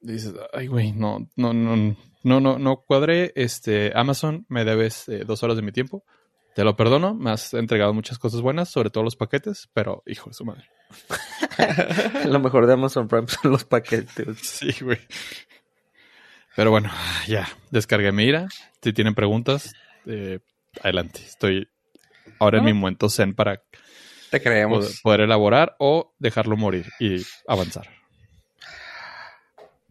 Dices, 0.01 0.35
ay, 0.53 0.67
güey, 0.69 0.93
no, 0.93 1.29
no, 1.37 1.53
no, 1.53 1.77
no, 2.23 2.41
no, 2.41 2.59
no 2.59 2.77
cuadré. 2.87 3.33
Este, 3.37 3.93
Amazon, 3.95 4.47
me 4.49 4.65
debes 4.65 5.09
eh, 5.09 5.25
dos 5.27 5.43
horas 5.43 5.57
de 5.57 5.63
mi 5.63 5.73
tiempo. 5.73 6.05
Te 6.55 6.65
lo 6.65 6.75
perdono, 6.77 7.15
me 7.15 7.31
has 7.31 7.53
entregado 7.55 7.93
muchas 7.93 8.19
cosas 8.19 8.41
buenas, 8.41 8.71
sobre 8.71 8.89
todo 8.91 9.05
los 9.05 9.17
paquetes, 9.17 9.69
pero 9.75 10.03
hijo 10.07 10.31
de 10.31 10.35
su 10.35 10.45
madre. 10.45 10.65
Lo 12.27 12.41
mejor 12.41 12.67
de 12.67 12.73
Amazon 12.73 13.09
Prime 13.09 13.29
son 13.29 13.51
los 13.53 13.65
paquetes. 13.65 14.39
Sí, 14.43 14.73
güey. 14.83 14.99
Pero 16.55 16.71
bueno, 16.71 16.91
ya, 17.27 17.47
descargué 17.71 18.11
mi 18.13 18.25
ira. 18.25 18.49
Si 18.83 18.93
tienen 18.95 19.15
preguntas, 19.15 19.75
eh, 20.07 20.39
adelante. 20.83 21.21
Estoy 21.27 21.69
ahora 22.39 22.59
en 22.59 22.65
Ah. 22.65 22.67
mi 22.67 22.73
momento 22.73 23.11
zen 23.11 23.35
para 23.35 23.57
Te 23.57 23.63
poder, 24.39 24.43
creemos. 24.43 25.01
poder 25.03 25.21
elaborar 25.21 25.77
o 25.79 26.15
dejarlo 26.19 26.57
morir 26.57 26.87
y 27.01 27.17
avanzar. 27.47 27.89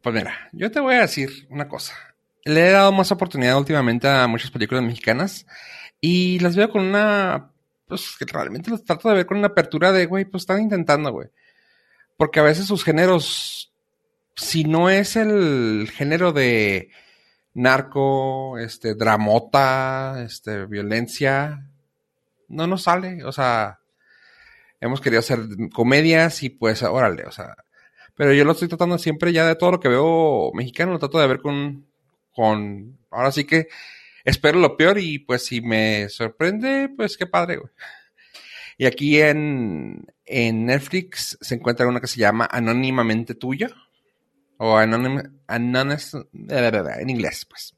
Pues 0.05 0.13
mira, 0.13 0.35
yo 0.51 0.69
te 0.69 0.79
voy 0.79 0.93
a 0.93 1.01
decir 1.01 1.47
una 1.49 1.67
cosa. 1.67 1.95
Le 2.43 2.67
he 2.67 2.71
dado 2.71 2.91
más 2.91 3.11
oportunidad 3.11 3.57
últimamente 3.57 4.07
a 4.07 4.27
muchas 4.27 4.51
películas 4.51 4.83
mexicanas 4.83 5.47
y 5.99 6.37
las 6.41 6.55
veo 6.55 6.69
con 6.69 6.83
una, 6.83 7.49
pues 7.87 8.15
que 8.19 8.25
realmente 8.25 8.69
las 8.69 8.83
trato 8.83 9.09
de 9.09 9.15
ver 9.15 9.25
con 9.25 9.39
una 9.39 9.47
apertura 9.47 9.91
de, 9.91 10.05
güey, 10.05 10.25
pues 10.25 10.43
están 10.43 10.61
intentando, 10.61 11.11
güey. 11.11 11.29
Porque 12.17 12.39
a 12.39 12.43
veces 12.43 12.67
sus 12.67 12.83
géneros, 12.83 13.73
si 14.35 14.63
no 14.63 14.91
es 14.91 15.15
el 15.15 15.89
género 15.91 16.33
de 16.33 16.91
narco, 17.55 18.59
este, 18.59 18.93
dramota, 18.93 20.21
este, 20.23 20.67
violencia, 20.67 21.67
no 22.47 22.67
nos 22.67 22.83
sale. 22.83 23.23
O 23.23 23.31
sea, 23.31 23.79
hemos 24.79 25.01
querido 25.01 25.21
hacer 25.21 25.39
comedias 25.73 26.43
y 26.43 26.51
pues, 26.51 26.83
órale, 26.83 27.25
o 27.25 27.31
sea, 27.31 27.55
pero 28.15 28.33
yo 28.33 28.43
lo 28.45 28.53
estoy 28.53 28.67
tratando 28.67 28.97
siempre 28.97 29.31
ya 29.33 29.45
de 29.47 29.55
todo 29.55 29.71
lo 29.71 29.79
que 29.79 29.89
veo 29.89 30.51
mexicano, 30.53 30.93
lo 30.93 30.99
trato 30.99 31.19
de 31.19 31.27
ver 31.27 31.39
con, 31.41 31.85
con, 32.33 32.97
ahora 33.11 33.31
sí 33.31 33.43
que 33.45 33.67
espero 34.23 34.59
lo 34.59 34.75
peor 34.77 34.97
y 34.99 35.19
pues 35.19 35.45
si 35.45 35.61
me 35.61 36.09
sorprende, 36.09 36.89
pues 36.95 37.17
qué 37.17 37.27
padre, 37.27 37.57
güey. 37.57 37.71
Y 38.77 38.85
aquí 38.85 39.21
en, 39.21 40.05
en 40.25 40.65
Netflix 40.65 41.37
se 41.39 41.55
encuentra 41.55 41.87
una 41.87 42.01
que 42.01 42.07
se 42.07 42.19
llama 42.19 42.47
Anónimamente 42.51 43.35
Tuyo. 43.35 43.67
O 44.57 44.77
Anonymous, 44.77 45.25
en 45.49 47.09
inglés, 47.09 47.45
pues. 47.45 47.75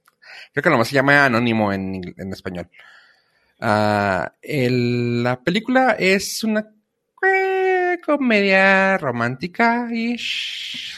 Creo 0.54 0.62
que 0.64 0.70
nomás 0.70 0.88
se 0.88 0.94
llama 0.94 1.26
Anónimo 1.26 1.74
en, 1.74 2.02
en 2.18 2.32
español. 2.34 2.70
El- 4.42 5.24
la 5.24 5.40
película 5.42 5.96
es 5.98 6.44
una 6.44 6.72
comedia 8.02 8.98
romántica 8.98 9.88
ish. 9.91 10.98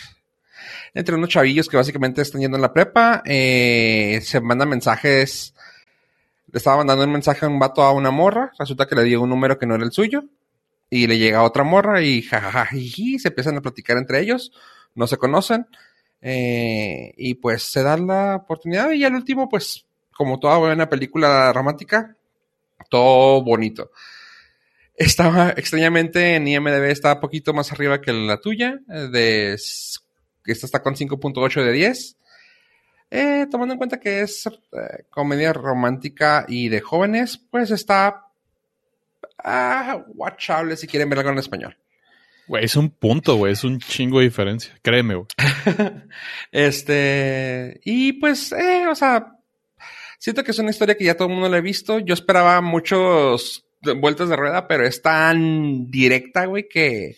entre 0.93 1.15
unos 1.15 1.29
chavillos 1.29 1.67
que 1.67 1.77
básicamente 1.77 2.21
están 2.21 2.41
yendo 2.41 2.57
en 2.57 2.61
la 2.61 2.73
prepa, 2.73 3.21
eh, 3.25 4.19
se 4.23 4.41
mandan 4.41 4.69
mensajes. 4.69 5.53
Le 6.51 6.57
estaba 6.57 6.77
mandando 6.77 7.05
un 7.05 7.11
mensaje 7.11 7.45
a 7.45 7.49
un 7.49 7.59
vato 7.59 7.83
a 7.83 7.91
una 7.91 8.11
morra, 8.11 8.51
resulta 8.57 8.87
que 8.87 8.95
le 8.95 9.03
dio 9.03 9.21
un 9.21 9.29
número 9.29 9.59
que 9.59 9.65
no 9.67 9.75
era 9.75 9.83
el 9.83 9.91
suyo, 9.91 10.23
y 10.89 11.07
le 11.07 11.17
llega 11.17 11.43
otra 11.43 11.63
morra 11.63 12.01
y 12.01 12.21
jajaja, 12.23 12.69
se 12.71 13.27
empiezan 13.27 13.57
a 13.57 13.61
platicar 13.61 13.97
entre 13.97 14.19
ellos, 14.19 14.51
no 14.95 15.05
se 15.05 15.17
conocen, 15.17 15.67
eh, 16.21 17.13
y 17.17 17.35
pues 17.35 17.63
se 17.63 17.83
dan 17.83 18.07
la 18.07 18.37
oportunidad, 18.37 18.91
y 18.91 19.03
al 19.03 19.13
último, 19.13 19.47
pues, 19.47 19.85
como 20.11 20.39
toda 20.39 20.57
buena 20.57 20.89
película 20.89 21.53
romántica, 21.53 22.15
todo 22.89 23.43
bonito. 23.43 23.91
Estaba 24.99 25.51
extrañamente 25.51 26.35
en 26.35 26.45
IMDB 26.45 26.91
está 26.91 27.21
poquito 27.21 27.53
más 27.53 27.71
arriba 27.71 28.01
que 28.01 28.11
la 28.11 28.41
tuya, 28.41 28.81
eh, 28.89 29.07
de 29.09 29.53
esta 29.53 30.65
está 30.65 30.81
con 30.81 30.95
5.8 30.95 31.63
de 31.63 31.71
10. 31.71 32.17
Eh, 33.09 33.47
tomando 33.49 33.73
en 33.73 33.77
cuenta 33.77 33.97
que 33.97 34.19
es 34.19 34.45
eh, 34.47 35.05
comedia 35.09 35.53
romántica 35.53 36.45
y 36.49 36.67
de 36.67 36.81
jóvenes, 36.81 37.37
pues 37.37 37.71
está 37.71 38.27
ah, 39.41 40.03
watchable 40.15 40.75
si 40.75 40.85
quieren 40.85 41.09
verla 41.09 41.31
en 41.31 41.37
español. 41.37 41.77
Güey, 42.49 42.65
es 42.65 42.75
un 42.75 42.89
punto, 42.89 43.35
güey. 43.37 43.53
Es 43.53 43.63
un 43.63 43.79
chingo 43.79 44.19
de 44.19 44.25
diferencia. 44.25 44.77
Créeme, 44.81 45.15
güey. 45.15 45.27
Este, 46.51 47.79
y 47.85 48.13
pues, 48.13 48.51
eh, 48.51 48.85
o 48.85 48.95
sea, 48.95 49.37
siento 50.17 50.43
que 50.43 50.51
es 50.51 50.59
una 50.59 50.71
historia 50.71 50.97
que 50.97 51.05
ya 51.05 51.15
todo 51.15 51.29
el 51.29 51.35
mundo 51.35 51.47
la 51.47 51.57
ha 51.57 51.61
visto. 51.61 51.99
Yo 51.99 52.13
esperaba 52.13 52.59
muchos 52.59 53.65
vueltas 53.81 54.29
de 54.29 54.35
rueda, 54.35 54.67
pero 54.67 54.85
es 54.85 55.01
tan 55.01 55.89
directa, 55.89 56.45
güey, 56.45 56.67
que, 56.67 57.17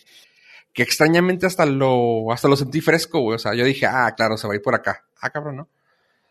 que 0.74 0.84
extrañamente 0.84 1.46
hasta 1.46 1.66
lo, 1.66 2.32
hasta 2.32 2.48
lo 2.48 2.56
sentí 2.56 2.82
fresco, 2.82 3.20
güey. 3.20 3.36
O 3.36 3.40
sea, 3.40 3.54
yo 3.54 3.66
dije, 3.66 3.86
ah, 3.86 4.14
claro, 4.16 4.38
se 4.38 4.48
va 4.48 4.54
a 4.54 4.56
ir 4.56 4.62
por 4.62 4.76
acá. 4.76 5.06
Ah, 5.20 5.30
cabrón, 5.30 5.58
¿no? 5.58 5.70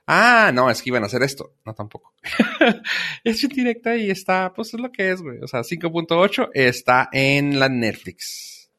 Ah, 0.06 0.50
no, 0.52 0.68
es 0.70 0.82
que 0.82 0.90
iban 0.90 1.04
a 1.04 1.06
hacer 1.06 1.22
esto. 1.22 1.54
No, 1.64 1.74
tampoco. 1.74 2.14
es 3.24 3.48
directa 3.48 3.96
y 3.96 4.10
está, 4.10 4.52
pues 4.52 4.74
es 4.74 4.80
lo 4.80 4.90
que 4.90 5.12
es, 5.12 5.22
güey. 5.22 5.38
O 5.40 5.46
sea, 5.46 5.60
5.8 5.60 6.50
está 6.52 7.08
en 7.12 7.60
la 7.60 7.68
Netflix. 7.68 8.70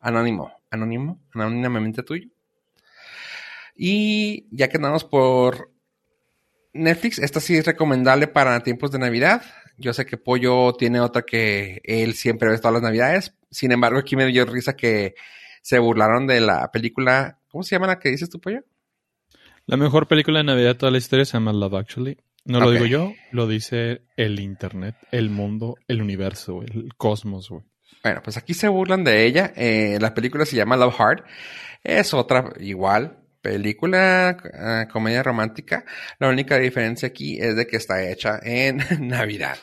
Anónimo. 0.00 0.52
Anónimo. 0.70 1.18
Anónimamente 1.32 2.02
tuyo. 2.02 2.28
Y 3.74 4.46
ya 4.50 4.68
que 4.68 4.76
andamos 4.76 5.04
por 5.04 5.70
Netflix, 6.72 7.18
esta 7.18 7.40
sí 7.40 7.56
es 7.56 7.66
recomendable 7.66 8.26
para 8.26 8.62
tiempos 8.62 8.90
de 8.90 8.98
Navidad. 8.98 9.42
Yo 9.78 9.92
sé 9.92 10.06
que 10.06 10.16
Pollo 10.16 10.72
tiene 10.74 11.00
otra 11.00 11.22
que 11.22 11.80
él 11.84 12.14
siempre 12.14 12.50
ve 12.50 12.58
todas 12.58 12.74
las 12.74 12.82
Navidades. 12.82 13.34
Sin 13.50 13.72
embargo, 13.72 13.98
aquí 13.98 14.16
me 14.16 14.26
dio 14.26 14.44
risa 14.46 14.76
que 14.76 15.14
se 15.62 15.78
burlaron 15.78 16.26
de 16.26 16.40
la 16.40 16.70
película. 16.70 17.38
¿Cómo 17.48 17.62
se 17.62 17.74
llama 17.74 17.86
la 17.86 17.98
que 17.98 18.10
dices 18.10 18.30
tú, 18.30 18.40
Pollo? 18.40 18.60
La 19.66 19.76
mejor 19.76 20.06
película 20.06 20.38
de 20.38 20.44
Navidad 20.44 20.70
de 20.70 20.74
toda 20.76 20.92
la 20.92 20.98
historia 20.98 21.24
se 21.24 21.32
llama 21.32 21.52
Love 21.52 21.74
Actually. 21.74 22.16
No 22.44 22.60
lo 22.60 22.70
digo 22.70 22.86
yo, 22.86 23.12
lo 23.32 23.48
dice 23.48 24.02
el 24.16 24.38
internet, 24.38 24.94
el 25.10 25.30
mundo, 25.30 25.74
el 25.88 26.00
universo, 26.00 26.62
el 26.62 26.94
cosmos, 26.96 27.50
güey. 27.50 27.64
Bueno, 28.04 28.20
pues 28.22 28.36
aquí 28.36 28.54
se 28.54 28.68
burlan 28.68 29.02
de 29.02 29.26
ella. 29.26 29.52
Eh, 29.56 29.98
la 30.00 30.14
película 30.14 30.46
se 30.46 30.54
llama 30.54 30.76
Love 30.76 30.94
Hard. 31.00 31.24
Es 31.82 32.14
otra 32.14 32.52
igual 32.60 33.25
película, 33.46 34.36
eh, 34.42 34.88
comedia 34.90 35.22
romántica. 35.22 35.84
La 36.18 36.28
única 36.28 36.58
diferencia 36.58 37.06
aquí 37.06 37.38
es 37.40 37.54
de 37.54 37.66
que 37.68 37.76
está 37.76 38.02
hecha 38.02 38.40
en 38.42 38.78
Navidad. 39.08 39.56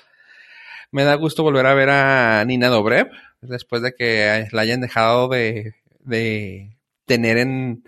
Me 0.91 1.03
da 1.03 1.15
gusto 1.15 1.43
volver 1.43 1.65
a 1.65 1.73
ver 1.73 1.89
a 1.89 2.45
Nina 2.45 2.69
Dobrev 2.69 3.09
después 3.41 3.81
de 3.81 3.93
que 3.93 4.47
la 4.53 4.61
hayan 4.61 4.79
dejado 4.79 5.27
de, 5.27 5.75
de 5.99 6.77
tener 7.05 7.37
en 7.37 7.83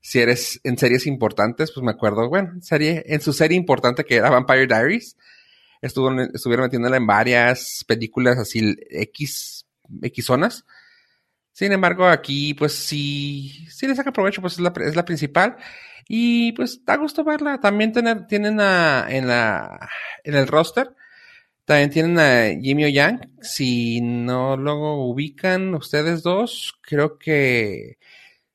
series, 0.00 0.60
en 0.62 0.78
series 0.78 1.08
importantes. 1.08 1.72
Pues 1.72 1.82
me 1.82 1.90
acuerdo, 1.90 2.28
bueno, 2.28 2.52
serie, 2.60 3.02
en 3.06 3.20
su 3.20 3.32
serie 3.32 3.56
importante 3.56 4.04
que 4.04 4.16
era 4.16 4.30
Vampire 4.30 4.68
Diaries. 4.68 5.16
Estuvo, 5.80 6.12
estuvieron 6.32 6.66
metiéndola 6.66 6.98
en 6.98 7.06
varias 7.06 7.84
películas 7.88 8.38
así 8.38 8.76
X, 8.90 9.66
X 10.02 10.24
zonas. 10.24 10.64
Sin 11.52 11.72
embargo, 11.72 12.06
aquí, 12.06 12.54
pues 12.54 12.74
sí, 12.74 13.66
sí 13.68 13.86
le 13.86 13.94
saca 13.94 14.12
provecho, 14.12 14.40
pues 14.40 14.54
es 14.54 14.60
la, 14.60 14.72
es 14.84 14.96
la 14.96 15.04
principal. 15.04 15.56
Y 16.08 16.52
pues 16.52 16.84
da 16.84 16.96
gusto 16.96 17.24
verla. 17.24 17.60
También 17.60 17.92
tener, 17.92 18.26
tienen 18.26 18.60
a, 18.60 19.06
en 19.08 19.28
la, 19.28 19.88
en 20.24 20.34
el 20.34 20.48
roster, 20.48 20.94
también 21.64 21.90
tienen 21.90 22.18
a 22.18 22.60
Jimmy 22.60 22.84
O 22.86 22.88
Yang. 22.88 23.30
Si 23.40 24.00
no 24.00 24.56
lo 24.56 24.96
ubican 24.96 25.74
ustedes 25.74 26.22
dos, 26.22 26.78
creo 26.82 27.18
que 27.18 27.98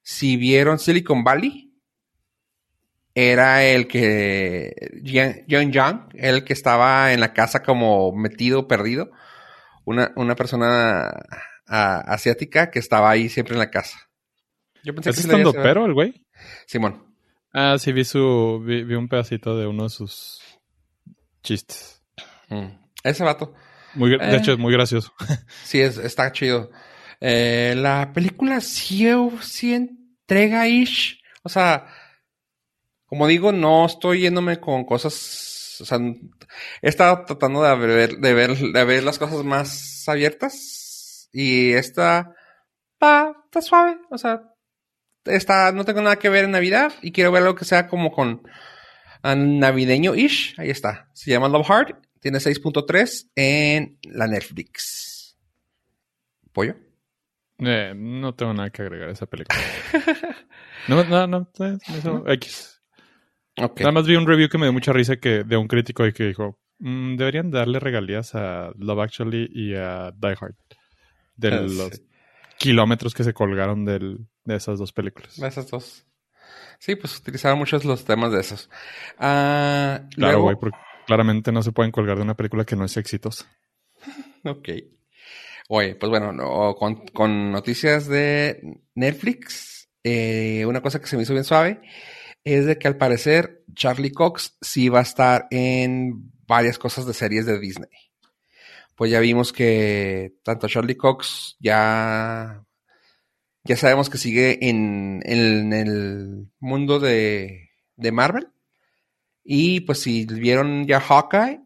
si 0.02 0.38
vieron 0.38 0.80
Silicon 0.80 1.24
Valley, 1.24 1.74
era 3.14 3.64
el 3.64 3.88
que, 3.88 4.74
John 5.50 5.72
Young, 5.72 6.10
el 6.14 6.44
que 6.44 6.54
estaba 6.54 7.14
en 7.14 7.20
la 7.20 7.34
casa 7.34 7.64
como 7.64 8.12
metido, 8.12 8.68
perdido. 8.68 9.10
Una, 9.86 10.12
una 10.16 10.36
persona 10.36 11.10
a- 11.68 12.00
asiática 12.02 12.70
que 12.72 12.80
estaba 12.80 13.10
ahí 13.10 13.30
siempre 13.30 13.54
en 13.54 13.60
la 13.60 13.70
casa. 13.72 14.00
Yo 14.84 14.94
pensé 14.96 15.10
¿Es 15.12 15.16
que 15.18 15.22
estando 15.24 15.52
pero 15.54 15.86
el 15.86 15.94
güey? 15.94 16.26
Simón. 16.66 17.04
Ah, 17.54 17.78
sí, 17.80 17.92
vi 17.92 18.04
su. 18.06 18.62
Vi, 18.66 18.84
vi 18.84 18.96
un 18.96 19.08
pedacito 19.08 19.58
de 19.58 19.66
uno 19.68 19.84
de 19.84 19.90
sus 19.90 20.42
chistes. 21.44 22.02
Mm. 22.50 22.68
Ese 23.04 23.24
vato. 23.24 23.54
Muy, 23.96 24.12
gra- 24.12 24.22
Eh. 24.28 24.32
De 24.32 24.38
hecho, 24.38 24.52
es 24.54 24.60
muy 24.60 24.72
gracioso. 24.74 25.12
Sí, 25.64 25.82
es, 25.82 25.98
está 25.98 26.32
chido. 26.32 26.70
Eh, 27.20 27.74
la 27.78 28.12
película 28.14 28.62
sí, 28.62 29.08
sí 29.42 29.74
entrega 29.74 30.68
ish. 30.68 31.20
O 31.44 31.50
sea, 31.50 31.88
como 33.06 33.26
digo, 33.28 33.52
no 33.52 33.86
estoy 33.86 34.22
yéndome 34.22 34.60
con 34.60 34.86
cosas. 34.86 35.78
O 35.82 35.86
sea, 35.86 35.98
he 36.82 36.90
estado 36.90 37.24
tratando 37.26 37.64
de 37.64 37.76
ver, 37.76 38.18
de 38.18 38.34
ver, 38.34 38.58
de 38.58 38.84
ver 38.86 39.04
las 39.04 39.18
cosas 39.18 39.44
más 39.44 40.08
abiertas. 40.08 40.84
Y 41.32 41.74
esta 41.74 42.34
va, 43.04 43.36
está 43.46 43.62
suave. 43.62 43.98
O 44.10 44.18
sea, 44.18 44.42
está, 45.26 45.72
no 45.72 45.86
tengo 45.86 46.02
nada 46.02 46.18
que 46.18 46.30
ver 46.30 46.46
en 46.46 46.52
Navidad. 46.52 46.94
Y 47.02 47.12
quiero 47.12 47.32
ver 47.32 47.44
algo 47.44 47.56
que 47.56 47.66
sea 47.66 47.88
como 47.88 48.12
con 48.12 48.44
ah, 49.24 49.36
navideño-ish. 49.36 50.56
Ahí 50.60 50.70
está. 50.70 51.10
Se 51.14 51.32
llama 51.32 51.50
Love 51.50 51.70
Hard. 51.70 51.96
Tiene 52.20 52.40
6.3 52.40 53.32
en 53.36 54.00
la 54.04 54.28
Netflix. 54.28 55.38
¿Pollo? 56.52 56.76
Eh, 57.60 57.94
no 57.96 58.36
tengo 58.36 58.54
nada 58.54 58.70
que 58.70 58.82
agregar 58.82 59.10
a 59.10 59.14
esa 59.14 59.26
película. 59.26 59.60
no, 60.88 61.04
no, 61.04 61.28
no. 61.28 61.50
eso, 61.60 62.24
X. 62.28 62.82
Nada 63.58 63.92
más 63.92 64.06
vi 64.06 64.16
un 64.16 64.28
review 64.28 64.50
que 64.50 64.58
me 64.60 64.66
dio 64.66 64.74
mucha 64.74 64.94
risa 64.94 65.18
que 65.18 65.44
de 65.44 65.58
un 65.58 65.68
crítico 65.68 66.06
y 66.06 66.14
que 66.14 66.26
dijo: 66.26 66.60
"Mm, 66.80 67.16
deberían 67.16 67.50
darle 67.50 67.80
regalías 67.80 68.36
a 68.36 68.72
Love 68.78 69.00
Actually 69.00 69.50
y 69.52 69.74
a 69.74 70.12
Die 70.12 70.36
Hard. 70.40 70.56
De 71.38 71.50
Ah, 71.50 71.62
los 71.62 72.02
kilómetros 72.58 73.14
que 73.14 73.24
se 73.24 73.34
colgaron 73.34 73.86
del- 73.86 74.28
de 74.44 74.56
esas 74.56 74.80
dos 74.80 74.92
películas. 74.92 75.38
Esas 75.40 75.70
dos. 75.70 76.06
Sí, 76.80 76.96
pues 76.96 77.18
utilizaron 77.18 77.58
muchos 77.60 77.86
los 77.86 78.04
temas 78.06 78.32
de 78.32 78.40
esos. 78.42 78.70
Ah, 79.18 80.02
Claro, 80.16 80.32
luego- 80.34 80.44
güey, 80.44 80.56
porque 80.60 80.78
claramente 81.06 81.52
no 81.52 81.62
se 81.64 81.72
pueden 81.72 81.92
colgar 81.92 82.18
de 82.18 82.24
una 82.24 82.36
película 82.36 82.66
que 82.66 82.76
no 82.76 82.86
es 82.86 82.98
exitosa. 82.98 83.46
Ok. 84.44 84.70
Oye, 85.70 85.96
pues 85.96 86.10
bueno, 86.10 86.32
no, 86.32 86.76
con, 86.76 87.06
con 87.08 87.52
noticias 87.52 88.08
de 88.08 88.80
Netflix, 88.96 89.90
eh, 90.04 90.66
una 90.66 90.82
cosa 90.82 91.00
que 91.02 91.08
se 91.08 91.18
me 91.18 91.24
hizo 91.24 91.34
bien 91.34 91.44
suave 91.44 91.82
es 92.46 92.66
de 92.66 92.78
que 92.78 92.88
al 92.88 92.96
parecer 92.96 93.64
Charlie 93.74 94.12
Cox 94.14 94.56
sí 94.62 94.88
va 94.88 95.00
a 95.00 95.04
estar 95.04 95.48
en 95.52 96.32
varias 96.48 96.80
cosas 96.80 97.06
de 97.06 97.14
series 97.14 97.46
de 97.46 97.60
Disney. 97.60 97.90
Pues 98.98 99.12
ya 99.12 99.20
vimos 99.20 99.54
que 99.54 100.34
tanto 100.44 100.68
Charlie 100.68 100.98
Cox 100.98 101.56
ya, 101.60 102.66
ya 103.64 103.78
sabemos 103.78 104.10
que 104.10 104.18
sigue 104.18 104.68
en, 104.68 105.22
en 105.24 105.72
el 105.72 106.48
mundo 106.60 107.00
de, 107.00 107.70
de 107.96 108.12
Marvel. 108.12 108.48
Y 109.44 109.82
pues 109.82 110.02
si 110.02 110.26
vieron 110.26 110.88
ya 110.88 111.00
Hawkeye, 111.00 111.62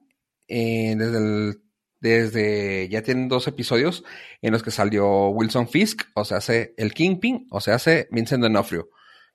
eh, 0.49 0.95
desde 0.97 1.61
desde 2.01 2.89
ya 2.89 3.01
tienen 3.03 3.29
dos 3.29 3.47
episodios 3.47 4.03
en 4.41 4.51
los 4.51 4.63
que 4.63 4.71
salió 4.71 5.29
Wilson 5.29 5.69
Fisk, 5.69 6.01
o 6.15 6.25
sea, 6.25 6.37
hace 6.37 6.73
el 6.75 6.93
Kingpin, 6.93 7.47
o 7.51 7.61
sea, 7.61 7.75
hace 7.75 8.09
Vincent 8.11 8.43
D'Onofrio, 8.43 8.89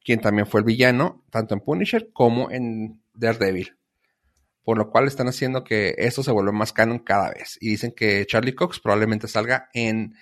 quien 0.04 0.20
también 0.20 0.46
fue 0.46 0.60
el 0.60 0.66
villano, 0.66 1.24
tanto 1.30 1.54
en 1.54 1.60
Punisher 1.60 2.10
como 2.12 2.50
en 2.50 3.00
Daredevil. 3.14 3.78
Por 4.66 4.78
lo 4.78 4.90
cual 4.90 5.06
están 5.06 5.28
haciendo 5.28 5.62
que 5.62 5.94
esto 5.96 6.24
se 6.24 6.32
vuelva 6.32 6.50
más 6.50 6.72
canon 6.72 6.98
cada 6.98 7.30
vez. 7.30 7.56
Y 7.60 7.68
dicen 7.70 7.92
que 7.92 8.26
Charlie 8.26 8.56
Cox 8.56 8.80
probablemente 8.80 9.28
salga 9.28 9.70
en, 9.72 10.16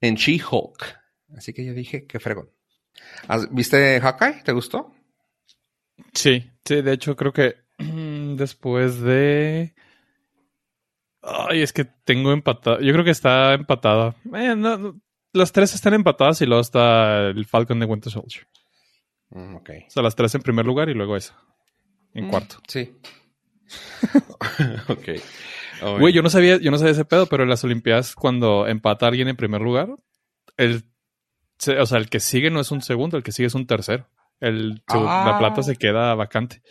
en 0.00 0.14
She-Hulk. 0.14 0.98
Así 1.36 1.52
que 1.52 1.62
yo 1.62 1.74
dije, 1.74 2.06
qué 2.06 2.18
fregón. 2.18 2.50
¿Has- 3.28 3.52
¿Viste 3.52 4.00
Hawkeye? 4.00 4.42
¿Te 4.42 4.52
gustó? 4.52 4.94
Sí, 6.14 6.50
sí, 6.64 6.80
de 6.80 6.92
hecho 6.94 7.14
creo 7.14 7.34
que 7.34 7.56
después 8.36 9.02
de... 9.02 9.74
Ay, 11.22 11.60
es 11.60 11.74
que 11.74 11.84
tengo 11.84 12.32
empatada. 12.32 12.78
Yo 12.80 12.92
creo 12.94 13.04
que 13.04 13.10
está 13.10 13.52
empatada. 13.52 14.16
Eh, 14.34 14.54
no, 14.56 14.78
no, 14.78 15.00
las 15.34 15.52
tres 15.52 15.74
están 15.74 15.92
empatadas 15.92 16.40
y 16.40 16.46
luego 16.46 16.62
está 16.62 17.26
el 17.26 17.44
Falcon 17.44 17.80
de 17.80 17.86
Winter 17.86 18.10
Soldier. 18.10 18.46
Mm, 19.30 19.56
ok. 19.56 19.70
O 19.88 19.90
sea, 19.90 20.02
las 20.02 20.14
tres 20.16 20.34
en 20.36 20.40
primer 20.42 20.64
lugar 20.64 20.88
y 20.88 20.94
luego 20.94 21.16
esa. 21.16 21.36
En 22.14 22.28
Mm, 22.28 22.30
cuarto. 22.30 22.56
Sí. 22.68 22.96
ok. 24.88 25.08
Oh, 25.82 25.98
Güey, 25.98 26.12
yo 26.14 26.22
no 26.22 26.30
sabía, 26.30 26.56
yo 26.58 26.70
no 26.70 26.78
sabía 26.78 26.92
ese 26.92 27.04
pedo, 27.04 27.26
pero 27.26 27.42
en 27.42 27.50
las 27.50 27.62
Olimpiadas, 27.64 28.14
cuando 28.14 28.66
empata 28.66 29.06
alguien 29.06 29.28
en 29.28 29.36
primer 29.36 29.60
lugar, 29.60 29.88
el, 30.56 30.84
o 31.78 31.86
sea, 31.86 31.98
el 31.98 32.08
que 32.08 32.20
sigue 32.20 32.50
no 32.50 32.60
es 32.60 32.70
un 32.70 32.80
segundo, 32.82 33.16
el 33.16 33.22
que 33.22 33.32
sigue 33.32 33.46
es 33.48 33.54
un 33.54 33.66
tercero. 33.66 34.08
El, 34.40 34.82
su- 34.88 34.98
Ah. 35.06 35.30
La 35.32 35.38
plata 35.38 35.62
se 35.62 35.76
queda 35.76 36.14
vacante. 36.14 36.62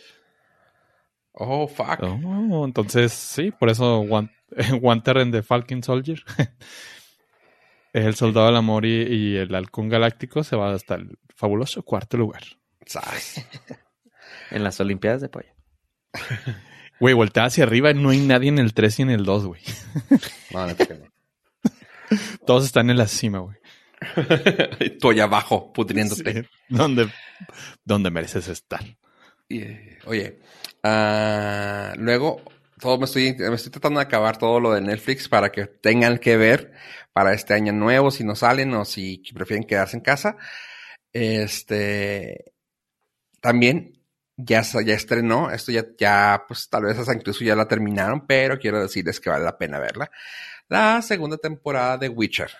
Oh, 1.32 1.68
fuck. 1.68 2.00
Oh, 2.02 2.64
entonces 2.64 3.12
sí, 3.12 3.50
por 3.52 3.68
eso 3.70 4.00
Wan- 4.00 4.32
Wanter 4.80 5.18
en 5.18 5.30
The 5.32 5.42
Falcon 5.42 5.82
Soldier. 5.82 6.22
el 7.92 8.14
soldado 8.14 8.46
del 8.46 8.56
amor 8.56 8.84
y, 8.86 9.02
y 9.02 9.36
el 9.36 9.54
halcón 9.54 9.88
galáctico 9.88 10.42
se 10.44 10.56
va 10.56 10.72
hasta 10.72 10.94
el 10.96 11.18
fabuloso 11.34 11.82
cuarto 11.82 12.16
lugar. 12.16 12.42
En 14.50 14.64
las 14.64 14.80
Olimpiadas 14.80 15.20
de 15.20 15.28
Pollo. 15.28 15.50
Güey, 16.98 17.14
voltea 17.14 17.44
hacia 17.44 17.64
arriba 17.64 17.90
y 17.90 17.94
no 17.94 18.10
hay 18.10 18.20
nadie 18.20 18.48
en 18.48 18.58
el 18.58 18.72
3 18.72 19.00
y 19.00 19.02
en 19.02 19.10
el 19.10 19.24
2, 19.24 19.46
güey. 19.46 19.62
No, 20.52 20.76
que 20.76 20.94
no. 20.94 21.06
Todos 22.46 22.64
están 22.64 22.88
en 22.88 22.96
la 22.96 23.06
cima, 23.06 23.40
güey. 23.40 23.56
Tú 25.00 25.10
allá 25.10 25.24
abajo, 25.24 25.72
pudriéndote. 25.72 26.42
Sí, 26.42 26.48
donde, 26.68 27.10
donde 27.84 28.10
mereces 28.10 28.48
estar. 28.48 28.80
Oye, 30.06 30.40
ah, 30.82 31.94
luego 31.96 32.42
todo 32.80 32.98
me 32.98 33.04
estoy, 33.04 33.34
me 33.34 33.54
estoy 33.54 33.70
tratando 33.70 34.00
de 34.00 34.06
acabar 34.06 34.38
todo 34.38 34.60
lo 34.60 34.72
de 34.72 34.80
Netflix 34.80 35.28
para 35.28 35.50
que 35.50 35.66
tengan 35.66 36.18
que 36.18 36.36
ver 36.36 36.72
para 37.12 37.32
este 37.32 37.54
año 37.54 37.72
nuevo, 37.72 38.10
si 38.10 38.24
no 38.24 38.34
salen 38.34 38.74
o 38.74 38.84
si 38.84 39.22
prefieren 39.34 39.66
quedarse 39.66 39.96
en 39.96 40.02
casa. 40.02 40.36
Este 41.12 42.52
también 43.40 43.95
ya, 44.36 44.62
ya 44.62 44.94
estrenó, 44.94 45.50
esto 45.50 45.72
ya, 45.72 45.86
ya, 45.98 46.44
pues 46.46 46.68
tal 46.68 46.84
vez 46.84 46.98
hasta 46.98 47.14
incluso 47.14 47.44
ya 47.44 47.56
la 47.56 47.68
terminaron, 47.68 48.26
pero 48.26 48.58
quiero 48.58 48.80
decirles 48.80 49.20
que 49.20 49.30
vale 49.30 49.44
la 49.44 49.56
pena 49.58 49.78
verla. 49.78 50.10
La 50.68 51.00
segunda 51.02 51.38
temporada 51.38 51.96
de 51.98 52.08
Witcher. 52.08 52.50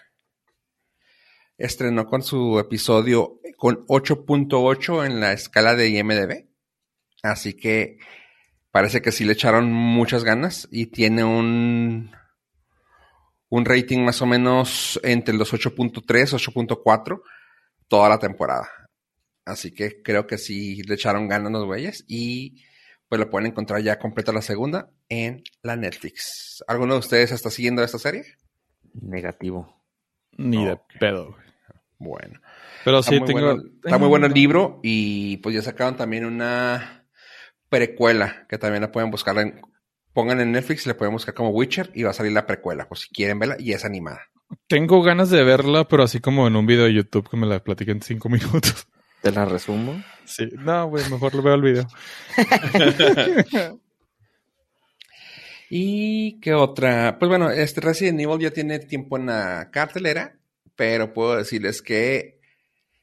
estrenó 1.58 2.06
con 2.06 2.22
su 2.22 2.58
episodio 2.58 3.40
con 3.56 3.86
8.8 3.86 5.06
en 5.06 5.20
la 5.20 5.32
escala 5.32 5.74
de 5.74 5.88
IMDB. 5.88 6.46
Así 7.22 7.54
que 7.54 7.98
parece 8.70 9.02
que 9.02 9.12
sí 9.12 9.24
le 9.24 9.32
echaron 9.32 9.72
muchas 9.72 10.22
ganas 10.24 10.68
y 10.70 10.86
tiene 10.86 11.24
un, 11.24 12.14
un 13.48 13.64
rating 13.64 14.04
más 14.04 14.22
o 14.22 14.26
menos 14.26 15.00
entre 15.02 15.34
los 15.34 15.52
8.3, 15.52 16.04
8.4 16.04 17.22
toda 17.88 18.08
la 18.08 18.18
temporada. 18.18 18.85
Así 19.46 19.72
que 19.72 20.02
creo 20.02 20.26
que 20.26 20.36
sí 20.36 20.82
le 20.82 20.94
echaron 20.94 21.28
ganas 21.28 21.50
los 21.52 21.64
güeyes 21.64 22.04
y 22.06 22.62
pues 23.08 23.18
lo 23.20 23.30
pueden 23.30 23.46
encontrar 23.46 23.80
ya 23.80 23.98
completa 23.98 24.32
la 24.32 24.42
segunda 24.42 24.90
en 25.08 25.42
la 25.62 25.76
Netflix. 25.76 26.62
¿Alguno 26.68 26.94
de 26.94 26.98
ustedes 27.00 27.30
está 27.32 27.48
siguiendo 27.50 27.82
esta 27.82 27.98
serie? 27.98 28.24
Negativo. 28.94 29.82
Ni 30.32 30.64
de 30.66 30.78
pedo, 30.98 31.30
güey. 31.32 31.46
Bueno. 31.98 32.40
Pero 32.84 32.98
Está 32.98 33.12
sí 33.12 33.18
muy 33.20 33.26
tengo. 33.26 33.40
bueno- 33.40 33.62
está 33.84 33.98
muy 33.98 34.08
bueno 34.08 34.26
el 34.26 34.32
libro 34.34 34.80
y 34.82 35.38
pues 35.38 35.54
ya 35.54 35.62
sacaron 35.62 35.96
también 35.96 36.24
una 36.26 37.06
precuela 37.68 38.46
que 38.48 38.58
también 38.58 38.82
la 38.82 38.92
pueden 38.92 39.10
buscar 39.10 39.38
en... 39.38 39.60
Pongan 40.12 40.40
en 40.40 40.52
Netflix, 40.52 40.86
le 40.86 40.94
pueden 40.94 41.12
buscar 41.12 41.34
como 41.34 41.50
Witcher 41.50 41.90
y 41.94 42.02
va 42.02 42.10
a 42.10 42.14
salir 42.14 42.32
la 42.32 42.46
precuela, 42.46 42.88
por 42.88 42.96
si 42.98 43.08
quieren 43.10 43.38
verla, 43.38 43.56
y 43.58 43.72
es 43.72 43.84
animada. 43.84 44.22
Tengo 44.66 45.02
ganas 45.02 45.28
de 45.28 45.44
verla, 45.44 45.86
pero 45.88 46.04
así 46.04 46.20
como 46.20 46.46
en 46.46 46.56
un 46.56 46.64
video 46.64 46.84
de 46.86 46.94
YouTube 46.94 47.28
que 47.28 47.36
me 47.36 47.46
la 47.46 47.62
platiqué 47.62 47.90
en 47.90 48.00
cinco 48.00 48.28
minutos. 48.30 48.88
Te 49.22 49.32
la 49.32 49.44
resumo. 49.44 50.02
Sí. 50.24 50.48
No, 50.58 50.88
güey, 50.88 51.08
mejor 51.10 51.34
lo 51.34 51.42
veo 51.42 51.54
el 51.54 51.62
video. 51.62 51.86
¿Y 55.70 56.38
qué 56.40 56.54
otra? 56.54 57.18
Pues 57.18 57.28
bueno, 57.28 57.50
este 57.50 57.80
Resident 57.80 58.20
Evil 58.20 58.38
ya 58.38 58.50
tiene 58.50 58.78
tiempo 58.78 59.16
en 59.16 59.26
la 59.26 59.70
cartelera, 59.72 60.38
pero 60.76 61.12
puedo 61.12 61.36
decirles 61.36 61.82
que 61.82 62.40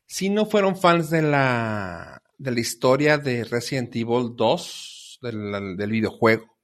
si 0.05 0.29
no 0.29 0.45
fueron 0.45 0.77
fans 0.77 1.09
de 1.09 1.23
la, 1.23 2.21
de 2.37 2.51
la 2.51 2.59
historia 2.59 3.17
de 3.17 3.43
Resident 3.43 3.93
Evil 3.95 4.35
2, 4.35 5.19
del, 5.21 5.77
del 5.77 5.91
videojuego, 5.91 6.57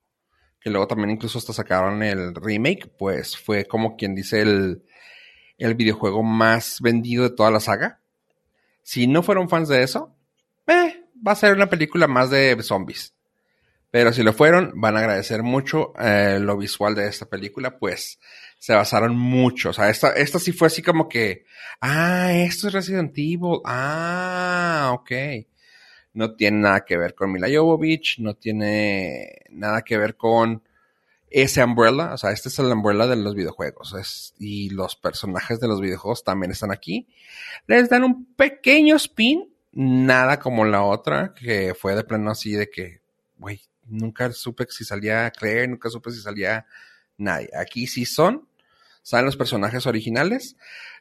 que 0.59 0.69
luego 0.69 0.87
también 0.87 1.11
incluso 1.11 1.39
hasta 1.39 1.53
sacaron 1.53 2.03
el 2.03 2.35
remake, 2.35 2.87
pues 2.97 3.37
fue 3.37 3.65
como 3.65 3.95
quien 3.97 4.15
dice 4.15 4.41
el, 4.41 4.83
el 5.57 5.75
videojuego 5.75 6.23
más 6.23 6.79
vendido 6.81 7.23
de 7.23 7.35
toda 7.35 7.51
la 7.51 7.59
saga. 7.59 8.01
Si 8.89 9.05
no 9.05 9.21
fueron 9.21 9.49
fans 9.49 9.69
de 9.69 9.83
eso, 9.83 10.15
eh, 10.65 11.05
va 11.15 11.33
a 11.33 11.35
ser 11.35 11.53
una 11.53 11.69
película 11.69 12.07
más 12.07 12.31
de 12.31 12.57
zombies. 12.63 13.13
Pero 13.91 14.11
si 14.11 14.23
lo 14.23 14.33
fueron, 14.33 14.71
van 14.81 14.97
a 14.97 15.01
agradecer 15.01 15.43
mucho 15.43 15.93
eh, 15.99 16.39
lo 16.41 16.57
visual 16.57 16.95
de 16.95 17.05
esta 17.05 17.27
película, 17.27 17.77
pues 17.77 18.19
se 18.57 18.73
basaron 18.73 19.15
mucho. 19.15 19.69
O 19.69 19.73
sea, 19.73 19.91
esta, 19.91 20.13
esta 20.13 20.39
sí 20.39 20.53
fue 20.53 20.69
así 20.69 20.81
como 20.81 21.07
que, 21.07 21.45
ah, 21.81 22.33
esto 22.33 22.65
es 22.65 22.73
Resident 22.73 23.15
Evil, 23.15 23.59
ah, 23.63 24.89
ok. 24.95 25.11
No 26.13 26.33
tiene 26.35 26.57
nada 26.57 26.83
que 26.83 26.97
ver 26.97 27.13
con 27.13 27.31
Mila 27.31 27.47
Jovovich, 27.47 28.17
no 28.17 28.37
tiene 28.37 29.41
nada 29.51 29.83
que 29.83 29.99
ver 29.99 30.15
con 30.17 30.63
ese 31.31 31.63
Umbrella, 31.63 32.13
o 32.13 32.17
sea, 32.17 32.31
este 32.31 32.49
es 32.49 32.59
el 32.59 32.71
Umbrella 32.71 33.07
de 33.07 33.15
los 33.15 33.35
videojuegos. 33.35 34.33
y 34.39 34.69
los 34.69 34.95
personajes 34.95 35.59
de 35.59 35.67
los 35.67 35.81
videojuegos 35.81 36.23
también 36.23 36.51
están 36.51 36.71
aquí. 36.71 37.07
Les 37.67 37.89
dan 37.89 38.03
un 38.03 38.25
pequeño 38.35 38.95
spin, 38.95 39.53
nada 39.71 40.39
como 40.39 40.65
la 40.65 40.83
otra, 40.83 41.33
que 41.33 41.75
fue 41.75 41.95
de 41.95 42.03
plano 42.03 42.31
así 42.31 42.53
de 42.53 42.69
que, 42.69 43.01
güey, 43.37 43.61
nunca 43.85 44.31
supe 44.31 44.65
si 44.69 44.83
salía 44.83 45.29
Claire, 45.31 45.67
nunca 45.67 45.89
supe 45.89 46.11
si 46.11 46.21
salía 46.21 46.65
nadie. 47.17 47.49
Aquí 47.55 47.87
sí 47.87 48.05
son, 48.05 48.47
salen 49.01 49.25
los 49.25 49.37
personajes 49.37 49.85
originales, 49.85 50.55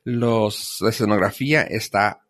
los, 0.05 0.79
la 0.81 0.91
escenografía 0.91 1.62
está 1.62 2.22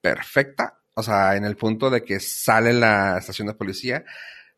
perfecta, 0.00 0.78
o 0.94 1.02
sea, 1.02 1.36
en 1.36 1.44
el 1.44 1.56
punto 1.56 1.90
de 1.90 2.02
que 2.02 2.18
sale 2.20 2.72
la 2.72 3.18
estación 3.18 3.48
de 3.48 3.54
policía, 3.54 4.04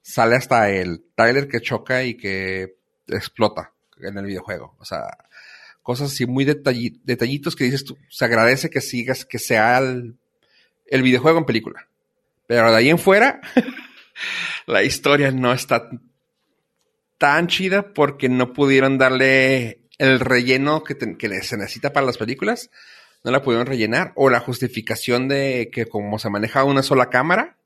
sale 0.02 0.36
hasta 0.36 0.70
el 0.70 1.04
Tyler 1.14 1.48
que 1.48 1.60
choca 1.60 2.04
y 2.04 2.16
que 2.16 2.76
explota 3.08 3.72
en 4.00 4.16
el 4.16 4.24
videojuego, 4.24 4.76
o 4.78 4.84
sea, 4.84 5.18
cosas 5.82 6.12
así 6.12 6.26
muy 6.26 6.44
detalli- 6.44 7.00
detallitos 7.04 7.56
que 7.56 7.64
dices 7.64 7.84
tú, 7.84 7.98
se 8.08 8.24
agradece 8.24 8.70
que 8.70 8.80
sigas, 8.80 9.24
que 9.24 9.38
sea 9.38 9.78
el, 9.78 10.16
videojuego 11.02 11.38
en 11.38 11.44
película. 11.44 11.86
Pero 12.46 12.70
de 12.70 12.76
ahí 12.76 12.90
en 12.90 12.98
fuera, 12.98 13.40
la 14.66 14.82
historia 14.82 15.30
no 15.30 15.52
está 15.52 15.88
tan 17.18 17.46
chida 17.48 17.92
porque 17.92 18.28
no 18.28 18.52
pudieron 18.52 18.98
darle 18.98 19.82
el 19.98 20.20
relleno 20.20 20.82
que, 20.82 20.96
que 20.96 21.42
se 21.42 21.56
necesita 21.56 21.92
para 21.92 22.06
las 22.06 22.18
películas. 22.18 22.70
No 23.22 23.30
la 23.30 23.42
pudieron 23.42 23.66
rellenar. 23.66 24.12
O 24.16 24.30
la 24.30 24.40
justificación 24.40 25.28
de 25.28 25.70
que 25.70 25.86
como 25.86 26.18
se 26.18 26.30
maneja 26.30 26.64
una 26.64 26.82
sola 26.82 27.10
cámara, 27.10 27.58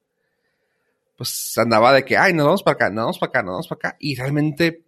pues 1.16 1.56
andaba 1.58 1.92
de 1.92 2.04
que, 2.04 2.16
ay, 2.16 2.32
nos 2.32 2.46
vamos 2.46 2.62
para 2.62 2.74
acá, 2.74 2.90
nos 2.90 3.04
vamos 3.04 3.18
para 3.18 3.30
acá, 3.30 3.42
nos 3.42 3.52
vamos 3.52 3.68
para 3.68 3.88
acá. 3.90 3.96
Y 4.00 4.16
realmente... 4.16 4.82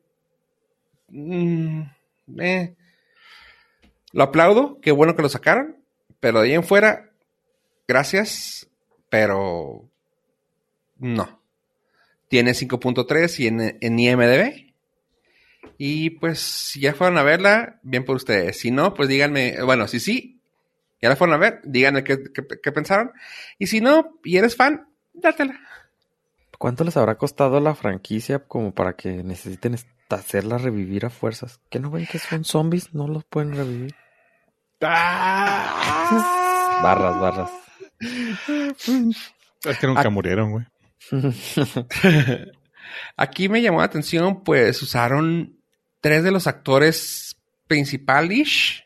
mm, 1.09 1.83
eh, 2.41 2.75
lo 4.13 4.23
aplaudo, 4.25 4.81
qué 4.81 4.93
bueno 4.93 5.15
que 5.15 5.23
lo 5.23 5.29
sacaron, 5.29 5.77
pero 6.21 6.41
de 6.41 6.49
ahí 6.49 6.55
en 6.55 6.65
fuera, 6.65 7.11
gracias, 7.87 8.69
pero 9.11 9.89
no. 10.99 11.43
Tiene 12.29 12.53
5.3 12.55 13.39
y 13.41 13.47
en, 13.47 13.79
en 13.81 13.99
IMDB. 13.99 14.73
Y 15.79 16.11
pues, 16.11 16.41
si 16.41 16.81
ya 16.81 16.95
fueron 16.95 17.19
a 17.19 17.23
verla, 17.23 17.79
bien 17.83 18.05
por 18.05 18.17
ustedes. 18.17 18.59
Si 18.59 18.71
no, 18.71 18.95
pues 18.95 19.09
díganme, 19.09 19.63
bueno, 19.63 19.87
si 19.89 20.01
sí, 20.01 20.41
ya 21.03 21.09
la 21.11 21.17
fueron 21.17 21.35
a 21.35 21.39
ver, 21.39 21.61
díganme 21.65 22.03
qué, 22.03 22.19
qué- 22.35 22.47
qué 22.63 22.73
pensaron. 22.73 23.13
Y 23.59 23.67
si 23.67 23.81
no, 23.81 24.19
y 24.25 24.39
eres 24.39 24.57
fan, 24.57 24.89
dátela. 25.13 25.61
¿Cuánto 26.59 26.85
les 26.85 26.97
habrá 26.97 27.17
costado 27.17 27.61
la 27.61 27.75
franquicia 27.75 28.39
como 28.41 28.73
para 28.73 28.95
que 28.95 29.23
necesiten 29.23 29.77
hacerla 30.09 30.59
revivir 30.59 31.05
a 31.07 31.11
fuerzas? 31.11 31.61
¿Que 31.71 31.79
no 31.81 31.91
ven 31.91 32.07
que 32.07 32.19
son 32.19 32.45
zombies? 32.45 32.95
No 32.95 33.07
los 33.09 33.25
pueden 33.25 33.55
revivir. 33.55 33.95
Barras, 36.83 37.21
barras. 37.21 37.51
Es 39.65 39.79
que 39.79 39.87
nunca 39.87 40.03
Ah. 40.07 40.11
murieron, 40.11 40.51
güey. 40.53 40.65
Aquí 43.17 43.49
me 43.49 43.63
llamó 43.63 43.79
la 43.81 43.87
atención, 43.87 44.45
pues 44.45 44.81
usaron 44.83 45.57
tres 46.01 46.23
de 46.23 46.31
los 46.31 46.47
actores 46.47 47.37
principales. 47.67 48.85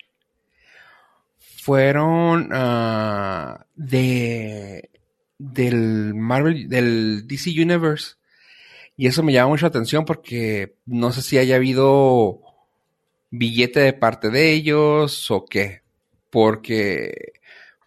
Fueron 1.63 2.49
ah, 2.53 3.67
de 3.75 4.89
del 5.41 6.15
Marvel, 6.15 6.69
del 6.69 7.27
DC 7.27 7.51
Universe. 7.51 8.17
Y 8.97 9.07
eso 9.07 9.23
me 9.23 9.33
llama 9.33 9.49
mucho 9.51 9.65
la 9.65 9.71
atención 9.71 10.05
porque 10.05 10.75
no 10.85 11.11
sé 11.13 11.23
si 11.23 11.39
haya 11.39 11.57
habido 11.57 12.41
billete 13.31 13.81
de 13.81 13.93
parte 13.95 14.29
de 14.31 14.53
ellos 14.53 15.31
o 15.31 15.47
qué. 15.47 15.81
Porque, 16.29 17.33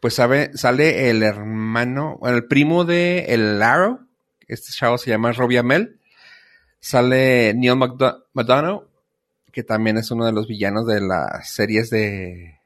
pues, 0.01 0.16
sabe, 0.16 0.51
sale 0.58 1.10
el 1.10 1.22
hermano, 1.24 2.18
bueno, 2.20 2.38
el 2.38 2.47
primo 2.47 2.84
de 2.86 3.26
el 3.30 3.62
Arrow. 3.62 3.99
Este 4.47 4.72
chavo 4.72 4.97
se 4.97 5.12
llama 5.12 5.32
Robbie 5.32 5.60
Amell. 5.60 5.99
Sale 6.80 7.54
Neil 7.54 7.74
McDo- 7.76 8.26
McDonough, 8.34 8.88
que 9.51 9.64
también 9.64 9.97
es 9.97 10.10
uno 10.12 10.26
de 10.26 10.34
los 10.34 10.47
villanos 10.47 10.86
de 10.88 10.99
las 10.99 11.49
series 11.51 11.89
de, 11.91 12.60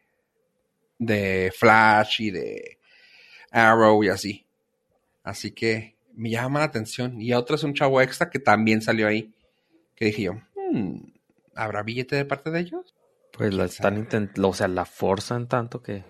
de 0.97 1.53
Flash 1.55 2.21
y 2.21 2.31
de 2.31 2.79
Arrow 3.51 4.03
y 4.03 4.09
así. 4.09 4.46
Así 5.27 5.51
que 5.51 5.97
me 6.13 6.29
llama 6.29 6.59
la 6.59 6.65
atención. 6.65 7.21
Y 7.21 7.33
otro 7.33 7.57
es 7.57 7.63
un 7.63 7.73
chavo 7.73 8.01
extra 8.01 8.29
que 8.29 8.39
también 8.39 8.81
salió 8.81 9.07
ahí. 9.07 9.33
Que 9.95 10.05
dije 10.05 10.21
yo, 10.23 10.41
"Hmm, 10.55 10.99
¿habrá 11.53 11.83
billete 11.83 12.15
de 12.15 12.23
parte 12.25 12.49
de 12.49 12.61
ellos? 12.61 12.95
Pues 13.33 13.53
la 13.53 13.65
están 13.65 13.97
intentando, 13.97 14.49
o 14.49 14.53
sea, 14.53 14.67
la 14.67 14.85
forzan 14.85 15.47
tanto 15.47 15.81
que... 15.83 16.03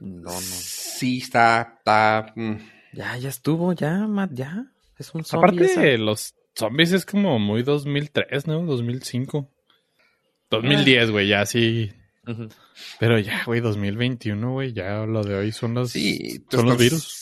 No, 0.00 0.30
no. 0.30 0.30
Sí, 0.40 1.18
está, 1.18 1.74
está, 1.78 2.32
mm, 2.36 2.54
Ya, 2.92 3.16
ya 3.16 3.28
estuvo, 3.28 3.72
ya, 3.72 4.06
Matt, 4.06 4.30
ya. 4.34 4.66
Es 4.98 5.12
un 5.14 5.24
zombie. 5.24 5.48
Aparte, 5.64 5.64
esa. 5.92 6.02
los 6.02 6.34
zombies 6.54 6.92
es 6.92 7.04
como 7.04 7.38
muy 7.38 7.62
2003, 7.64 8.46
¿no? 8.46 8.62
2005. 8.64 9.50
2010, 10.50 11.10
güey, 11.10 11.28
ya 11.28 11.44
sí. 11.46 11.92
Pero 13.00 13.18
ya, 13.18 13.42
güey, 13.46 13.60
2021, 13.60 14.52
güey, 14.52 14.72
ya 14.72 15.04
lo 15.06 15.24
de 15.24 15.34
hoy 15.34 15.50
son 15.52 15.74
los, 15.74 15.90
Sí, 15.90 16.44
son 16.50 16.66
los 16.66 16.74
están- 16.74 16.78
virus. 16.78 17.21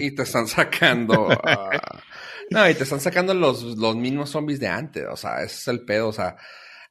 Y 0.00 0.12
te 0.12 0.22
están 0.22 0.46
sacando. 0.46 1.28
ah, 1.44 1.70
no, 2.50 2.68
y 2.68 2.74
te 2.74 2.84
están 2.84 3.00
sacando 3.00 3.34
los, 3.34 3.62
los 3.62 3.96
mismos 3.96 4.30
zombies 4.30 4.60
de 4.60 4.68
antes. 4.68 5.04
O 5.10 5.16
sea, 5.16 5.42
ese 5.42 5.56
es 5.56 5.68
el 5.68 5.84
pedo. 5.84 6.08
O 6.08 6.12
sea, 6.12 6.36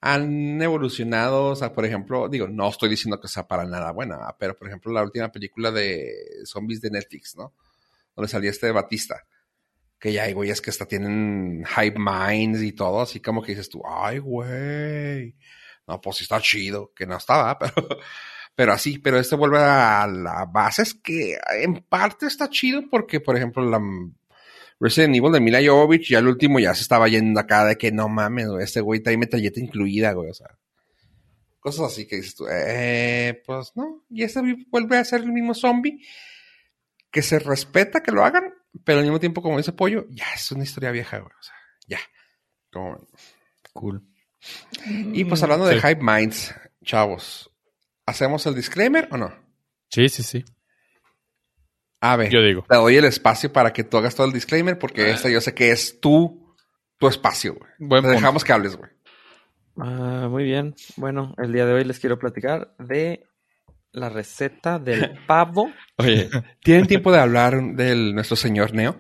han 0.02 0.62
evolucionado. 0.62 1.46
O 1.46 1.56
sea, 1.56 1.74
por 1.74 1.86
ejemplo, 1.86 2.28
digo, 2.28 2.48
no 2.48 2.70
estoy 2.70 2.90
diciendo 2.90 3.20
que 3.20 3.28
sea 3.28 3.48
para 3.48 3.66
nada 3.66 3.92
buena, 3.92 4.18
pero 4.38 4.56
por 4.56 4.68
ejemplo, 4.68 4.92
la 4.92 5.04
última 5.04 5.32
película 5.32 5.72
de 5.72 6.12
zombies 6.46 6.82
de 6.82 6.92
Netflix, 6.92 7.36
¿no? 7.38 7.54
Donde 8.16 8.30
salía 8.30 8.50
este 8.50 8.72
Batista. 8.72 9.24
Que 10.00 10.12
ya 10.12 10.24
hay 10.24 10.34
güeyes 10.34 10.60
que 10.60 10.70
hasta 10.70 10.86
tienen 10.86 11.64
hype 11.66 11.98
minds 11.98 12.62
y 12.62 12.74
todo, 12.74 13.02
así 13.02 13.22
como 13.22 13.42
que 13.42 13.54
dices 13.54 13.70
tú, 13.70 13.82
ay, 13.88 14.20
güey. 14.20 15.36
No, 15.88 16.02
pues 16.02 16.18
sí 16.18 16.24
está 16.24 16.42
chido, 16.42 16.92
que 16.94 17.06
no 17.06 17.18
estaba, 17.18 17.58
pero, 17.60 17.74
Pero 18.56 18.74
así, 18.74 19.00
pero 19.00 19.20
este 19.20 19.36
vuelve 19.36 19.58
a 19.58 20.06
la 20.08 20.46
base, 20.46 20.84
es 20.84 20.94
que 20.94 21.38
en 21.62 21.82
parte 21.84 22.28
está 22.28 22.50
chido 22.50 22.84
porque, 22.90 23.20
por 23.20 23.36
ejemplo, 23.36 23.64
la 23.68 23.82
Resident 24.80 25.16
Evil 25.16 25.32
de 25.32 25.40
Mila 25.40 25.60
Jovovich, 25.66 26.10
ya 26.10 26.20
el 26.20 26.28
último 26.28 26.60
ya 26.60 26.76
se 26.76 26.82
estaba 26.82 27.08
yendo 27.08 27.40
acá 27.40 27.66
de 27.66 27.78
que 27.78 27.92
no 27.92 28.10
mames, 28.10 28.48
güey, 28.48 28.64
este 28.64 28.82
güey 28.82 29.00
trae 29.02 29.18
metalleta 29.18 29.60
incluida, 29.60 30.14
güey, 30.14 30.30
o 30.30 30.34
sea. 30.34 30.48
Cosas 31.60 31.94
así 31.94 32.06
que 32.06 32.18
dices 32.18 32.36
tú, 32.36 32.46
eh, 32.52 33.42
pues 33.46 33.72
no. 33.76 34.04
Y 34.10 34.24
este 34.24 34.42
vuelve 34.70 34.98
a 34.98 35.06
ser 35.06 35.22
el 35.22 35.32
mismo 35.32 35.54
zombie 35.54 36.06
que 37.10 37.22
se 37.22 37.40
respeta 37.40 38.04
que 38.04 38.12
lo 38.12 38.26
hagan, 38.26 38.54
pero 38.84 39.00
al 39.00 39.06
mismo 39.06 39.20
tiempo, 39.20 39.42
como 39.42 39.58
dice 39.58 39.72
Pollo, 39.72 40.06
ya 40.10 40.26
es 40.36 40.52
una 40.52 40.64
historia 40.64 40.92
vieja, 40.92 41.20
güey, 41.20 41.32
o 41.32 41.44
sea, 41.44 41.56
ya. 41.88 42.00
Como... 42.72 43.08
Cool. 43.72 44.04
Y 45.14 45.24
pues 45.26 45.42
hablando 45.42 45.66
de. 45.66 45.80
Hype 45.80 46.02
Minds, 46.02 46.54
chavos, 46.84 47.53
¿hacemos 48.06 48.46
el 48.46 48.56
disclaimer 48.56 49.08
o 49.12 49.18
no? 49.18 49.34
Sí, 49.90 50.10
sí, 50.10 50.24
sí. 50.24 50.44
A 52.02 52.16
ver, 52.18 52.30
Yo 52.32 52.42
digo. 52.42 52.66
te 52.68 52.76
doy 52.76 52.98
el 52.98 53.06
espacio 53.06 53.52
para 53.54 53.72
que 53.72 53.84
tú 53.84 53.98
hagas 53.98 54.16
todo 54.16 54.28
el 54.28 54.34
disclaimer 54.34 54.78
porque 54.78 55.10
este 55.12 55.32
yo 55.32 55.40
sé 55.40 55.54
que 55.54 55.72
es 55.72 56.00
tu, 56.02 56.54
tu 56.98 57.08
espacio, 57.08 57.56
güey. 57.56 57.72
Te 57.72 57.86
punto. 57.88 58.08
dejamos 58.10 58.44
que 58.44 58.52
hables, 58.54 58.76
güey. 58.76 58.92
Ah, 59.78 60.28
muy 60.30 60.44
bien. 60.44 60.76
Bueno, 60.98 61.34
el 61.38 61.54
día 61.54 61.66
de 61.66 61.74
hoy 61.74 61.84
les 61.86 62.00
quiero 62.00 62.20
platicar 62.20 62.76
de 62.78 63.24
la 63.94 64.10
receta 64.10 64.80
del 64.80 65.18
pavo 65.28 65.72
Oye, 65.98 66.30
¿tienen 66.64 66.88
tiempo 66.88 67.12
de 67.12 67.20
hablar 67.20 67.62
del 67.76 68.14
nuestro 68.16 68.36
señor 68.36 68.74
Neo? 68.74 69.00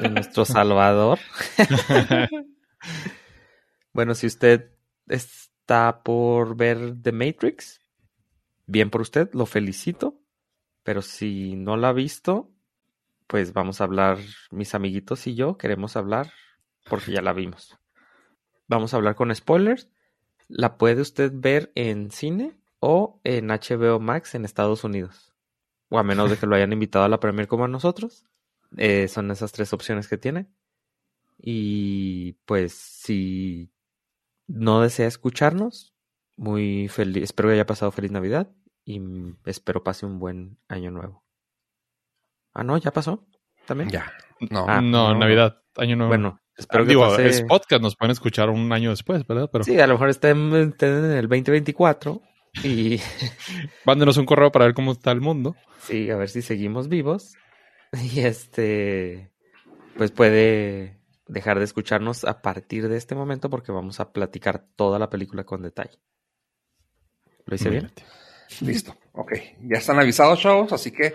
de 0.00 0.08
nuestro 0.08 0.44
Salvador. 0.44 1.18
Bueno, 3.92 4.14
si 4.14 4.26
usted 4.28 4.70
está 5.08 6.02
por 6.02 6.56
ver 6.56 6.94
The 7.02 7.12
Matrix, 7.12 7.80
bien 8.70 8.90
por 8.90 9.00
usted, 9.00 9.30
lo 9.32 9.46
felicito. 9.46 10.20
Pero 10.82 11.02
si 11.02 11.56
no 11.56 11.76
la 11.76 11.90
ha 11.90 11.92
visto, 11.92 12.50
pues 13.26 13.52
vamos 13.52 13.80
a 13.80 13.84
hablar, 13.84 14.18
mis 14.50 14.74
amiguitos 14.74 15.26
y 15.26 15.34
yo 15.34 15.58
queremos 15.58 15.96
hablar 15.96 16.32
porque 16.88 17.12
ya 17.12 17.20
la 17.20 17.32
vimos. 17.32 17.76
Vamos 18.66 18.94
a 18.94 18.96
hablar 18.96 19.14
con 19.14 19.34
spoilers. 19.34 19.90
La 20.48 20.78
puede 20.78 21.02
usted 21.02 21.32
ver 21.34 21.70
en 21.74 22.10
cine 22.10 22.56
o 22.78 23.20
en 23.24 23.48
HBO 23.48 24.00
Max 24.00 24.34
en 24.34 24.44
Estados 24.44 24.84
Unidos. 24.84 25.32
O 25.90 25.98
a 25.98 26.02
menos 26.02 26.30
de 26.30 26.36
que 26.36 26.46
lo 26.46 26.56
hayan 26.56 26.72
invitado 26.72 27.04
a 27.04 27.08
la 27.08 27.20
premier 27.20 27.46
como 27.46 27.64
a 27.64 27.68
nosotros. 27.68 28.24
Eh, 28.76 29.08
son 29.08 29.30
esas 29.30 29.52
tres 29.52 29.72
opciones 29.72 30.08
que 30.08 30.16
tiene. 30.18 30.46
Y 31.36 32.34
pues 32.44 32.72
si 32.72 33.72
no 34.46 34.80
desea 34.80 35.08
escucharnos, 35.08 35.94
muy 36.36 36.88
feliz, 36.88 37.24
espero 37.24 37.48
que 37.48 37.54
haya 37.54 37.66
pasado 37.66 37.90
feliz 37.92 38.10
Navidad 38.10 38.50
y 38.96 39.36
espero 39.44 39.82
pase 39.82 40.06
un 40.06 40.18
buen 40.18 40.58
año 40.68 40.90
nuevo. 40.90 41.24
Ah, 42.54 42.64
no, 42.64 42.76
ya 42.78 42.90
pasó. 42.92 43.26
También. 43.66 43.90
Ya. 43.90 44.12
No. 44.50 44.66
Ah, 44.68 44.80
no, 44.80 45.12
no. 45.12 45.18
Navidad, 45.18 45.62
año 45.76 45.96
nuevo. 45.96 46.08
Bueno, 46.08 46.40
espero 46.56 46.84
que 46.84 46.90
Digo, 46.90 47.02
pase. 47.08 47.28
es 47.28 47.42
podcast, 47.42 47.82
nos 47.82 47.96
pueden 47.96 48.12
escuchar 48.12 48.50
un 48.50 48.72
año 48.72 48.90
después, 48.90 49.26
¿verdad? 49.26 49.48
Pero 49.52 49.64
Sí, 49.64 49.78
a 49.78 49.86
lo 49.86 49.94
mejor 49.94 50.08
estén, 50.08 50.54
estén 50.54 51.04
en 51.04 51.10
el 51.12 51.28
2024 51.28 52.20
y 52.64 52.98
mándenos 53.84 54.16
un 54.16 54.26
correo 54.26 54.50
para 54.50 54.64
ver 54.64 54.74
cómo 54.74 54.92
está 54.92 55.12
el 55.12 55.20
mundo. 55.20 55.54
sí, 55.80 56.10
a 56.10 56.16
ver 56.16 56.28
si 56.28 56.42
seguimos 56.42 56.88
vivos. 56.88 57.34
Y 58.14 58.20
este, 58.20 59.32
pues 59.96 60.12
puede 60.12 61.00
dejar 61.26 61.58
de 61.58 61.64
escucharnos 61.64 62.24
a 62.24 62.40
partir 62.40 62.88
de 62.88 62.96
este 62.96 63.16
momento 63.16 63.50
porque 63.50 63.72
vamos 63.72 63.98
a 63.98 64.12
platicar 64.12 64.64
toda 64.76 65.00
la 65.00 65.10
película 65.10 65.42
con 65.42 65.62
detalle. 65.62 65.98
¿Lo 67.46 67.54
hice 67.56 67.68
bien? 67.68 67.90
Listo. 68.60 68.96
Ok. 69.12 69.32
Ya 69.62 69.78
están 69.78 69.98
avisados, 69.98 70.40
chavos, 70.40 70.72
así 70.72 70.90
que 70.90 71.14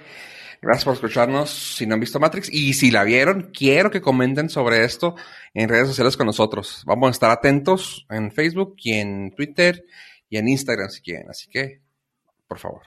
gracias 0.61 0.85
por 0.85 0.93
escucharnos 0.93 1.49
si 1.49 1.85
no 1.85 1.93
han 1.95 1.99
visto 1.99 2.19
Matrix. 2.19 2.51
Y 2.51 2.73
si 2.73 2.91
la 2.91 3.03
vieron, 3.03 3.51
quiero 3.53 3.91
que 3.91 4.01
comenten 4.01 4.49
sobre 4.49 4.83
esto 4.83 5.15
en 5.53 5.69
redes 5.69 5.87
sociales 5.87 6.17
con 6.17 6.25
nosotros. 6.27 6.83
Vamos 6.85 7.07
a 7.07 7.11
estar 7.11 7.31
atentos 7.31 8.05
en 8.09 8.31
Facebook 8.31 8.75
y 8.77 8.93
en 8.93 9.31
Twitter 9.35 9.85
y 10.29 10.37
en 10.37 10.47
Instagram 10.47 10.89
si 10.89 11.01
quieren. 11.01 11.29
Así 11.29 11.49
que, 11.49 11.81
por 12.47 12.59
favor. 12.59 12.81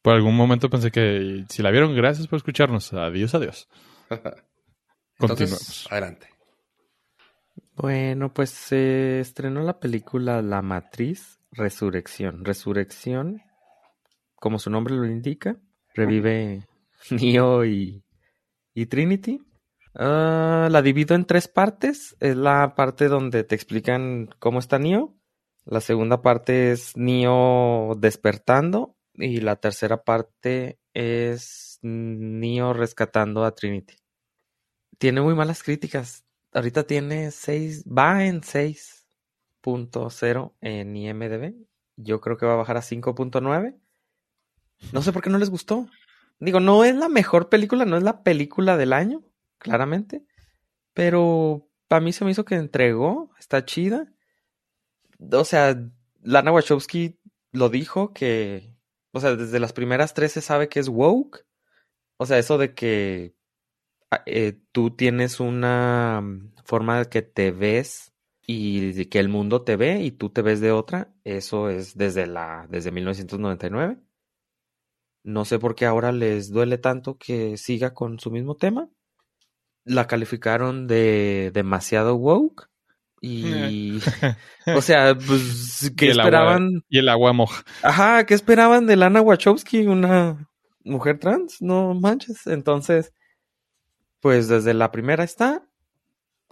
Por 0.00 0.14
algún 0.14 0.34
momento 0.36 0.68
pensé 0.68 0.90
que 0.90 1.44
si 1.48 1.62
la 1.62 1.70
vieron, 1.70 1.94
gracias 1.94 2.26
por 2.26 2.36
escucharnos. 2.38 2.92
Adiós, 2.92 3.34
adiós. 3.34 3.68
Entonces, 4.10 4.48
Continuemos. 5.18 5.86
adelante. 5.90 6.26
Bueno, 7.74 8.32
pues 8.34 8.50
se 8.50 9.20
estrenó 9.20 9.62
la 9.62 9.78
película 9.78 10.42
La 10.42 10.60
Matriz 10.60 11.38
Resurrección. 11.52 12.44
Resurrección, 12.44 13.42
como 14.42 14.58
su 14.58 14.68
nombre 14.70 14.96
lo 14.96 15.06
indica, 15.06 15.56
revive 15.94 16.66
Neo 17.12 17.64
y, 17.64 18.02
y 18.74 18.86
Trinity. 18.86 19.40
Ah, 19.94 20.66
la 20.68 20.82
divido 20.82 21.14
en 21.14 21.26
tres 21.26 21.46
partes. 21.46 22.16
Es 22.18 22.36
la 22.36 22.74
parte 22.74 23.06
donde 23.06 23.44
te 23.44 23.54
explican 23.54 24.30
cómo 24.40 24.58
está 24.58 24.80
Neo. 24.80 25.14
La 25.64 25.80
segunda 25.80 26.22
parte 26.22 26.72
es 26.72 26.96
Neo 26.96 27.94
despertando. 27.96 28.96
Y 29.14 29.42
la 29.42 29.54
tercera 29.54 30.02
parte 30.02 30.80
es 30.92 31.78
Neo 31.82 32.72
rescatando 32.72 33.44
a 33.44 33.54
Trinity. 33.54 33.94
Tiene 34.98 35.20
muy 35.20 35.36
malas 35.36 35.62
críticas. 35.62 36.24
Ahorita 36.52 36.82
tiene 36.82 37.30
6, 37.30 37.84
va 37.84 38.24
en 38.24 38.40
6.0 38.40 40.52
en 40.60 40.96
IMDB. 40.96 41.54
Yo 41.94 42.20
creo 42.20 42.36
que 42.36 42.46
va 42.46 42.54
a 42.54 42.56
bajar 42.56 42.78
a 42.78 42.82
5.9. 42.82 43.78
No 44.92 45.02
sé 45.02 45.12
por 45.12 45.22
qué 45.22 45.30
no 45.30 45.38
les 45.38 45.50
gustó. 45.50 45.88
Digo, 46.40 46.60
no 46.60 46.84
es 46.84 46.96
la 46.96 47.08
mejor 47.08 47.48
película, 47.48 47.84
no 47.84 47.96
es 47.96 48.02
la 48.02 48.22
película 48.22 48.76
del 48.76 48.92
año, 48.92 49.22
claramente. 49.58 50.24
Pero 50.94 51.68
para 51.88 52.00
mí 52.00 52.12
se 52.12 52.24
me 52.24 52.32
hizo 52.32 52.44
que 52.44 52.56
entregó, 52.56 53.30
está 53.38 53.64
chida. 53.64 54.12
O 55.30 55.44
sea, 55.44 55.80
Lana 56.22 56.52
Wachowski 56.52 57.18
lo 57.52 57.68
dijo 57.68 58.12
que, 58.12 58.74
o 59.12 59.20
sea, 59.20 59.36
desde 59.36 59.60
las 59.60 59.72
primeras 59.72 60.14
tres 60.14 60.32
se 60.32 60.40
sabe 60.40 60.68
que 60.68 60.80
es 60.80 60.88
woke. 60.88 61.46
O 62.16 62.26
sea, 62.26 62.38
eso 62.38 62.58
de 62.58 62.74
que 62.74 63.34
ah, 64.10 64.22
eh, 64.26 64.58
tú 64.72 64.90
tienes 64.96 65.40
una 65.40 66.20
mm, 66.22 66.54
forma 66.64 66.98
de 66.98 67.04
que 67.08 67.22
te 67.22 67.50
ves 67.50 68.12
y 68.46 69.06
que 69.06 69.20
el 69.20 69.28
mundo 69.28 69.62
te 69.62 69.76
ve 69.76 70.02
y 70.02 70.10
tú 70.12 70.30
te 70.30 70.42
ves 70.42 70.60
de 70.60 70.72
otra, 70.72 71.14
eso 71.24 71.70
es 71.70 71.96
desde 71.96 72.26
la 72.26 72.66
desde 72.70 72.90
1999. 72.90 73.98
No 75.24 75.44
sé 75.44 75.58
por 75.58 75.74
qué 75.74 75.86
ahora 75.86 76.12
les 76.12 76.50
duele 76.50 76.78
tanto 76.78 77.16
que 77.18 77.56
siga 77.56 77.94
con 77.94 78.18
su 78.18 78.30
mismo 78.30 78.56
tema. 78.56 78.88
La 79.84 80.06
calificaron 80.06 80.86
de 80.86 81.50
demasiado 81.54 82.14
woke 82.16 82.68
y 83.20 83.98
o 84.76 84.80
sea, 84.82 85.14
pues 85.14 85.92
Y 85.96 86.06
el 86.06 86.20
agua- 86.20 86.22
esperaban 86.24 86.68
Y 86.88 86.98
el 86.98 87.08
agua 87.08 87.32
moja. 87.32 87.64
Ajá, 87.82 88.26
¿qué 88.26 88.34
esperaban 88.34 88.86
de 88.86 88.96
Lana 88.96 89.20
Wachowski? 89.20 89.86
Una 89.86 90.48
mujer 90.84 91.18
trans, 91.20 91.62
no 91.62 91.94
manches. 91.94 92.46
Entonces, 92.48 93.12
pues 94.20 94.48
desde 94.48 94.74
la 94.74 94.90
primera 94.92 95.22
está. 95.24 95.64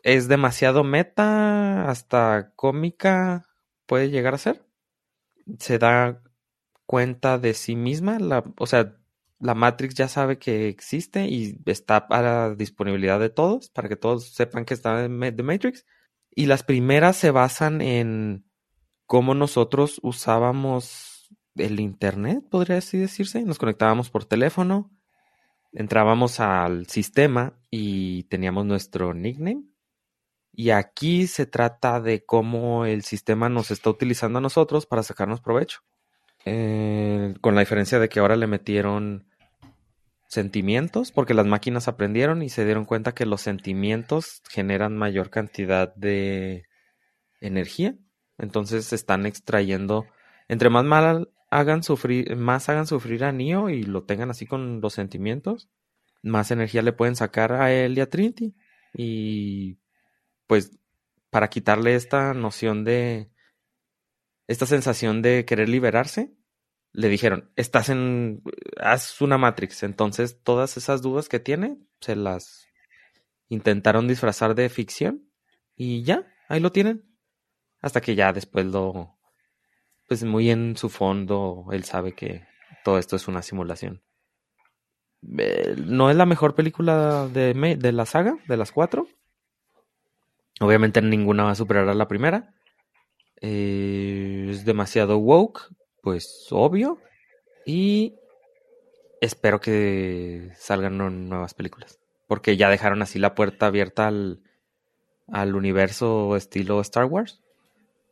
Es 0.02 0.28
demasiado 0.28 0.82
meta, 0.84 1.88
hasta 1.90 2.52
cómica 2.56 3.46
puede 3.86 4.10
llegar 4.10 4.34
a 4.34 4.38
ser. 4.38 4.64
Se 5.58 5.78
da 5.78 6.22
cuenta 6.90 7.38
de 7.38 7.54
sí 7.54 7.76
misma, 7.76 8.18
la, 8.18 8.42
o 8.58 8.66
sea, 8.66 8.96
la 9.38 9.54
Matrix 9.54 9.94
ya 9.94 10.08
sabe 10.08 10.40
que 10.40 10.66
existe 10.66 11.28
y 11.28 11.56
está 11.66 11.98
a 11.98 12.20
la 12.20 12.54
disponibilidad 12.56 13.20
de 13.20 13.30
todos, 13.30 13.70
para 13.70 13.88
que 13.88 13.94
todos 13.94 14.34
sepan 14.34 14.64
que 14.64 14.74
está 14.74 15.04
en 15.04 15.20
The 15.20 15.42
Matrix. 15.44 15.86
Y 16.34 16.46
las 16.46 16.64
primeras 16.64 17.16
se 17.16 17.30
basan 17.30 17.80
en 17.80 18.44
cómo 19.06 19.34
nosotros 19.34 20.00
usábamos 20.02 21.32
el 21.54 21.78
internet, 21.78 22.42
podría 22.50 22.78
así 22.78 22.98
decirse. 22.98 23.44
Nos 23.44 23.60
conectábamos 23.60 24.10
por 24.10 24.24
teléfono, 24.24 24.90
entrábamos 25.72 26.40
al 26.40 26.88
sistema 26.88 27.56
y 27.70 28.24
teníamos 28.24 28.66
nuestro 28.66 29.14
nickname. 29.14 29.62
Y 30.52 30.70
aquí 30.70 31.28
se 31.28 31.46
trata 31.46 32.00
de 32.00 32.24
cómo 32.24 32.84
el 32.84 33.04
sistema 33.04 33.48
nos 33.48 33.70
está 33.70 33.90
utilizando 33.90 34.40
a 34.40 34.42
nosotros 34.42 34.86
para 34.86 35.04
sacarnos 35.04 35.40
provecho. 35.40 35.82
Eh, 36.44 37.34
con 37.40 37.54
la 37.54 37.60
diferencia 37.60 37.98
de 37.98 38.08
que 38.08 38.20
ahora 38.20 38.36
le 38.36 38.46
metieron 38.46 39.26
sentimientos, 40.28 41.10
porque 41.12 41.34
las 41.34 41.46
máquinas 41.46 41.88
aprendieron 41.88 42.42
y 42.42 42.48
se 42.48 42.64
dieron 42.64 42.84
cuenta 42.84 43.12
que 43.12 43.26
los 43.26 43.40
sentimientos 43.40 44.42
generan 44.48 44.96
mayor 44.96 45.28
cantidad 45.30 45.94
de 45.96 46.64
energía. 47.40 47.96
Entonces 48.38 48.92
están 48.92 49.26
extrayendo. 49.26 50.06
Entre 50.48 50.70
más 50.70 50.84
mal 50.84 51.30
hagan 51.50 51.82
sufrir, 51.82 52.36
más 52.36 52.68
hagan 52.68 52.86
sufrir 52.86 53.24
a 53.24 53.32
Neo 53.32 53.70
y 53.70 53.82
lo 53.82 54.04
tengan 54.04 54.30
así 54.30 54.46
con 54.46 54.80
los 54.80 54.94
sentimientos, 54.94 55.68
más 56.22 56.50
energía 56.50 56.82
le 56.82 56.92
pueden 56.92 57.16
sacar 57.16 57.52
a 57.52 57.72
él 57.72 57.98
y 57.98 58.00
a 58.00 58.08
Trinity. 58.08 58.54
Y 58.94 59.78
pues 60.46 60.78
para 61.30 61.48
quitarle 61.48 61.94
esta 61.94 62.34
noción 62.34 62.84
de 62.84 63.30
esta 64.50 64.66
sensación 64.66 65.22
de 65.22 65.44
querer 65.44 65.68
liberarse, 65.68 66.34
le 66.92 67.08
dijeron, 67.08 67.52
estás 67.54 67.88
en, 67.88 68.42
haz 68.80 69.20
una 69.20 69.38
Matrix. 69.38 69.84
Entonces, 69.84 70.42
todas 70.42 70.76
esas 70.76 71.02
dudas 71.02 71.28
que 71.28 71.38
tiene, 71.38 71.78
se 72.00 72.16
las 72.16 72.66
intentaron 73.48 74.08
disfrazar 74.08 74.56
de 74.56 74.68
ficción 74.68 75.30
y 75.76 76.02
ya, 76.02 76.26
ahí 76.48 76.58
lo 76.58 76.72
tienen. 76.72 77.04
Hasta 77.80 78.00
que 78.00 78.16
ya 78.16 78.32
después 78.32 78.66
lo, 78.66 79.16
pues 80.08 80.24
muy 80.24 80.50
en 80.50 80.76
su 80.76 80.88
fondo, 80.88 81.66
él 81.70 81.84
sabe 81.84 82.16
que 82.16 82.44
todo 82.84 82.98
esto 82.98 83.14
es 83.14 83.28
una 83.28 83.42
simulación. 83.42 84.02
Eh, 85.38 85.76
no 85.78 86.10
es 86.10 86.16
la 86.16 86.26
mejor 86.26 86.56
película 86.56 87.28
de, 87.28 87.54
de 87.78 87.92
la 87.92 88.04
saga, 88.04 88.36
de 88.48 88.56
las 88.56 88.72
cuatro. 88.72 89.06
Obviamente 90.58 91.00
ninguna 91.00 91.44
va 91.44 91.52
a 91.52 91.54
superar 91.54 91.88
a 91.88 91.94
la 91.94 92.08
primera. 92.08 92.52
Eh, 93.40 94.48
es 94.50 94.64
demasiado 94.64 95.18
woke, 95.18 95.68
pues 96.02 96.46
obvio. 96.50 96.98
Y 97.66 98.14
espero 99.20 99.60
que 99.60 100.50
salgan 100.56 100.98
nuevas 101.28 101.54
películas. 101.54 101.98
Porque 102.26 102.56
ya 102.56 102.70
dejaron 102.70 103.02
así 103.02 103.18
la 103.18 103.34
puerta 103.34 103.66
abierta 103.66 104.06
al, 104.06 104.40
al 105.28 105.54
universo 105.54 106.36
estilo 106.36 106.80
Star 106.80 107.06
Wars. 107.06 107.40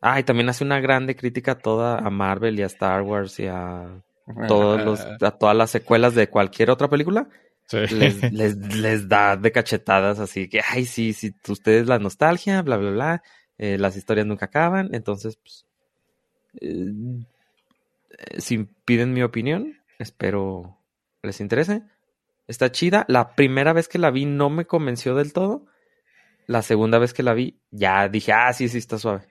Ah, 0.00 0.20
y 0.20 0.22
también 0.22 0.48
hace 0.48 0.64
una 0.64 0.80
grande 0.80 1.16
crítica 1.16 1.58
toda 1.58 1.98
a 1.98 2.10
Marvel 2.10 2.58
y 2.58 2.62
a 2.62 2.66
Star 2.66 3.02
Wars 3.02 3.38
y 3.40 3.46
a 3.46 4.02
todos 4.46 4.84
los, 4.84 5.00
a 5.22 5.30
todas 5.32 5.56
las 5.56 5.70
secuelas 5.70 6.14
de 6.14 6.28
cualquier 6.28 6.70
otra 6.70 6.88
película. 6.88 7.28
Les, 7.70 8.72
les, 8.72 9.08
da 9.10 9.36
de 9.36 9.52
cachetadas 9.52 10.20
así 10.20 10.48
que, 10.48 10.62
ay, 10.66 10.86
sí, 10.86 11.12
sí, 11.12 11.34
ustedes 11.48 11.86
la 11.86 11.98
nostalgia, 11.98 12.62
bla, 12.62 12.78
bla, 12.78 12.90
bla, 12.90 13.22
eh, 13.58 13.76
las 13.78 13.96
historias 13.96 14.26
nunca 14.26 14.46
acaban, 14.46 14.94
entonces, 14.94 15.36
pues, 15.36 15.66
eh, 16.60 16.92
si 18.38 18.64
piden 18.84 19.12
mi 19.12 19.22
opinión, 19.22 19.78
espero 19.98 20.78
les 21.22 21.40
interese. 21.40 21.82
Está 22.46 22.72
chida. 22.72 23.04
La 23.08 23.34
primera 23.34 23.72
vez 23.72 23.88
que 23.88 23.98
la 23.98 24.10
vi 24.10 24.24
no 24.24 24.50
me 24.50 24.66
convenció 24.66 25.14
del 25.14 25.32
todo. 25.32 25.66
La 26.46 26.62
segunda 26.62 26.98
vez 26.98 27.12
que 27.12 27.22
la 27.22 27.34
vi, 27.34 27.60
ya 27.70 28.08
dije, 28.08 28.32
ah, 28.32 28.52
sí, 28.52 28.68
sí, 28.68 28.78
está 28.78 28.98
suave. 28.98 29.26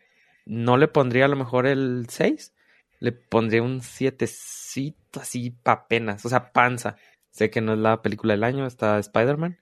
No 0.45 0.77
le 0.77 0.87
pondría 0.87 1.25
a 1.25 1.27
lo 1.29 1.35
mejor 1.35 1.65
el 1.65 2.05
6. 2.09 2.53
Le 2.99 3.11
pondría 3.11 3.63
un 3.63 3.81
7 3.81 4.25
así 4.25 5.51
pa' 5.63 5.87
penas. 5.87 6.25
O 6.25 6.29
sea, 6.29 6.51
panza. 6.51 6.95
Sé 7.31 7.49
que 7.49 7.61
no 7.61 7.73
es 7.73 7.79
la 7.79 8.01
película 8.01 8.33
del 8.33 8.43
año, 8.43 8.67
está 8.67 8.99
Spider-Man. 8.99 9.57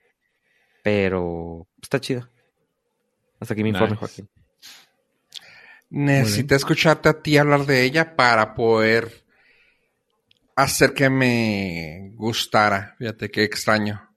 Pero 0.84 1.68
está 1.82 2.00
chida. 2.00 2.30
Hasta 3.40 3.54
aquí 3.54 3.64
me 3.64 3.70
informe, 3.70 3.96
Joaquín. 3.96 4.30
Necesité 5.90 6.56
escucharte 6.56 7.10
a 7.10 7.22
ti 7.22 7.38
hablar 7.38 7.66
de 7.66 7.84
ella 7.84 8.16
para 8.16 8.54
poder 8.54 9.26
hacer 10.56 10.94
que 10.94 11.10
me 11.10 12.12
gustara. 12.16 12.96
Fíjate 12.98 13.30
qué 13.30 13.44
extraño. 13.44 14.10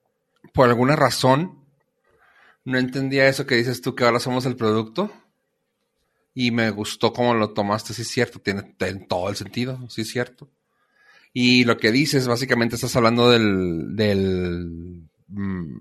Por 0.53 0.69
alguna 0.69 0.97
razón, 0.97 1.64
no 2.64 2.79
entendía 2.79 3.29
eso 3.29 3.47
que 3.47 3.57
dices 3.57 3.81
tú, 3.81 3.95
que 3.95 4.05
ahora 4.05 4.21
somos 4.21 4.47
el 4.47 4.57
producto. 4.57 5.12
Y 6.35 6.53
me 6.53 6.71
gustó 6.71 7.12
cómo 7.12 7.35
lo 7.35 7.53
tomaste, 7.53 7.95
sí 7.95 8.03
es 8.03 8.09
cierto, 8.09 8.39
tiene, 8.39 8.62
todo 9.09 9.29
el 9.29 9.37
sentido, 9.37 9.89
sí 9.89 10.03
es 10.03 10.09
cierto. 10.09 10.49
Y 11.33 11.64
lo 11.64 11.77
que 11.79 11.91
dices, 11.91 12.29
básicamente 12.29 12.77
estás 12.77 12.95
hablando 12.95 13.29
del, 13.31 13.97
del, 13.97 15.09
mm, 15.27 15.79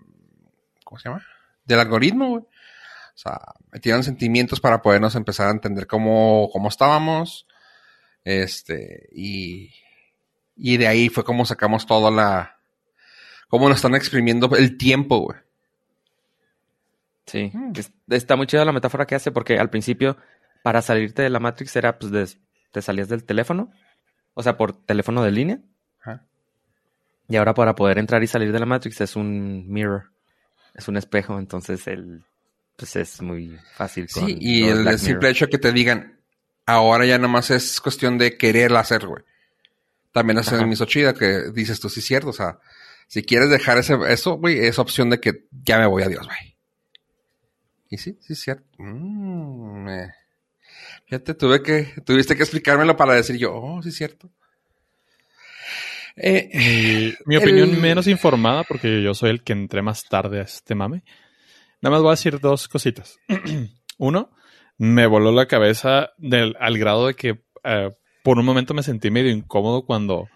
¿cómo 0.84 1.00
se 1.00 1.10
llama? 1.10 1.24
Del 1.64 1.80
algoritmo, 1.80 2.30
güey. 2.30 2.44
O 3.18 3.20
sea, 3.20 3.42
metieron 3.72 4.04
sentimientos 4.04 4.60
para 4.60 4.84
podernos 4.84 5.16
empezar 5.16 5.48
a 5.48 5.52
entender 5.52 5.88
cómo, 5.88 6.52
cómo 6.54 6.70
estábamos. 6.70 7.48
Este, 8.24 9.10
y, 9.12 9.74
y 10.56 10.78
de 10.78 10.88
ahí 10.88 11.10
fue 11.10 11.24
como 11.24 11.44
sacamos 11.44 11.88
toda 11.88 12.12
la, 12.12 12.60
cómo 13.48 13.70
nos 13.70 13.78
están 13.78 13.96
exprimiendo 13.96 14.56
el 14.56 14.78
tiempo, 14.78 15.18
güey. 15.18 15.40
Sí, 17.26 17.52
mm. 17.52 17.72
está 18.10 18.36
muy 18.36 18.46
chida 18.46 18.66
la 18.66 18.72
metáfora 18.72 19.08
que 19.08 19.16
hace 19.16 19.32
porque 19.32 19.58
al 19.58 19.72
principio 19.72 20.16
para 20.64 20.84
salirte 20.84 21.24
de 21.24 21.32
la 21.32 21.40
Matrix 21.40 21.76
era 21.76 21.98
pues 21.98 22.38
te 22.72 22.82
salías 22.84 23.10
del 23.10 23.24
teléfono, 23.24 23.72
o 24.36 24.44
sea, 24.44 24.58
por 24.58 24.74
teléfono 24.86 25.24
de 25.24 25.32
línea. 25.32 25.60
Y 27.30 27.36
ahora 27.36 27.54
para 27.54 27.76
poder 27.76 27.98
entrar 27.98 28.24
y 28.24 28.28
salir 28.28 28.54
de 28.54 28.60
la 28.60 28.66
Matrix 28.68 29.02
es 29.02 29.16
un 29.16 29.68
mirror, 29.68 30.12
es 30.76 30.88
un 30.88 30.96
espejo, 30.96 31.40
entonces 31.40 31.88
el 31.88 32.24
pues 32.78 32.96
es 32.96 33.22
muy 33.22 33.58
fácil. 33.76 34.08
sí, 34.08 34.38
y 34.40 34.64
el 34.66 34.98
simple 35.00 35.30
hecho 35.30 35.48
que 35.48 35.58
te 35.58 35.72
digan, 35.74 36.22
ahora 36.66 37.06
ya 37.06 37.18
nomás 37.18 37.50
es 37.52 37.82
cuestión 37.82 38.18
de 38.18 38.38
querer 38.38 38.74
hacer, 38.76 39.06
güey. 39.06 39.24
También 40.12 40.40
es 40.40 40.52
el 40.52 40.66
mismo 40.68 40.86
chida 40.86 41.14
que 41.14 41.52
dices 41.52 41.80
tú, 41.80 41.90
sí 41.90 42.00
es 42.00 42.06
cierto, 42.06 42.30
o 42.30 42.34
sea, 42.34 42.60
si 43.08 43.24
quieres 43.24 43.50
dejar 43.50 43.78
ese, 43.78 43.98
eso, 44.10 44.38
güey, 44.38 44.60
es 44.60 44.80
opción 44.80 45.10
de 45.10 45.20
que 45.20 45.46
ya 45.52 45.80
me 45.80 45.88
voy 45.88 46.04
a 46.04 46.08
Dios, 46.08 46.26
güey. 46.26 46.56
Y 47.90 47.98
sí, 47.98 48.18
sí 48.22 48.34
es 48.34 48.40
cierto. 48.40 48.66
Mm, 48.78 49.88
ya 51.10 51.20
te 51.20 51.34
tuve 51.34 51.64
que, 51.64 51.94
tuviste 52.06 52.36
que 52.36 52.44
explicármelo 52.44 52.96
para 52.96 53.14
decir 53.14 53.38
yo, 53.38 53.56
oh, 53.56 53.82
sí 53.82 53.90
es 53.90 53.96
cierto. 53.96 54.30
Eh, 56.16 57.16
mi, 57.26 57.38
opinión 57.38 57.80
menos 57.80 58.08
informada, 58.08 58.64
porque 58.64 59.04
yo 59.04 59.14
soy 59.14 59.30
el 59.30 59.44
que 59.44 59.54
entré 59.54 59.82
más 59.82 60.04
tarde 60.04 60.40
a 60.40 60.44
este 60.44 60.76
mame. 60.76 61.04
Nada 61.82 61.96
más 61.96 62.02
voy 62.02 62.10
a 62.10 62.12
decir 62.12 62.40
dos 62.40 62.68
cositas. 62.68 63.20
Uno, 63.98 64.32
me 64.78 65.08
voló 65.08 65.32
la 65.32 65.48
cabeza 65.48 66.12
del, 66.18 66.56
al 66.60 66.78
grado 66.78 67.08
de 67.08 67.14
que 67.16 67.44
eh, 67.64 67.92
por 68.24 68.40
un 68.40 68.46
momento 68.46 68.74
me 68.74 68.84
sentí 68.84 69.12
medio 69.12 69.32
incómodo 69.32 69.86
cuando 69.86 70.28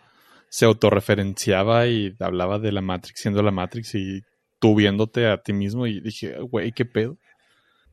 se 0.50 0.66
autorreferenciaba 0.66 1.88
y 1.88 2.16
hablaba 2.20 2.60
de 2.60 2.72
la 2.72 2.82
Matrix 2.82 3.22
siendo 3.22 3.42
la 3.42 3.52
Matrix 3.52 3.96
y 3.96 4.22
tú 4.60 4.76
viéndote 4.76 5.28
a 5.28 5.42
ti 5.42 5.54
mismo 5.54 5.88
y 5.88 6.02
dije, 6.02 6.38
güey, 6.40 6.72
¿qué 6.72 6.86
pedo? 6.86 7.18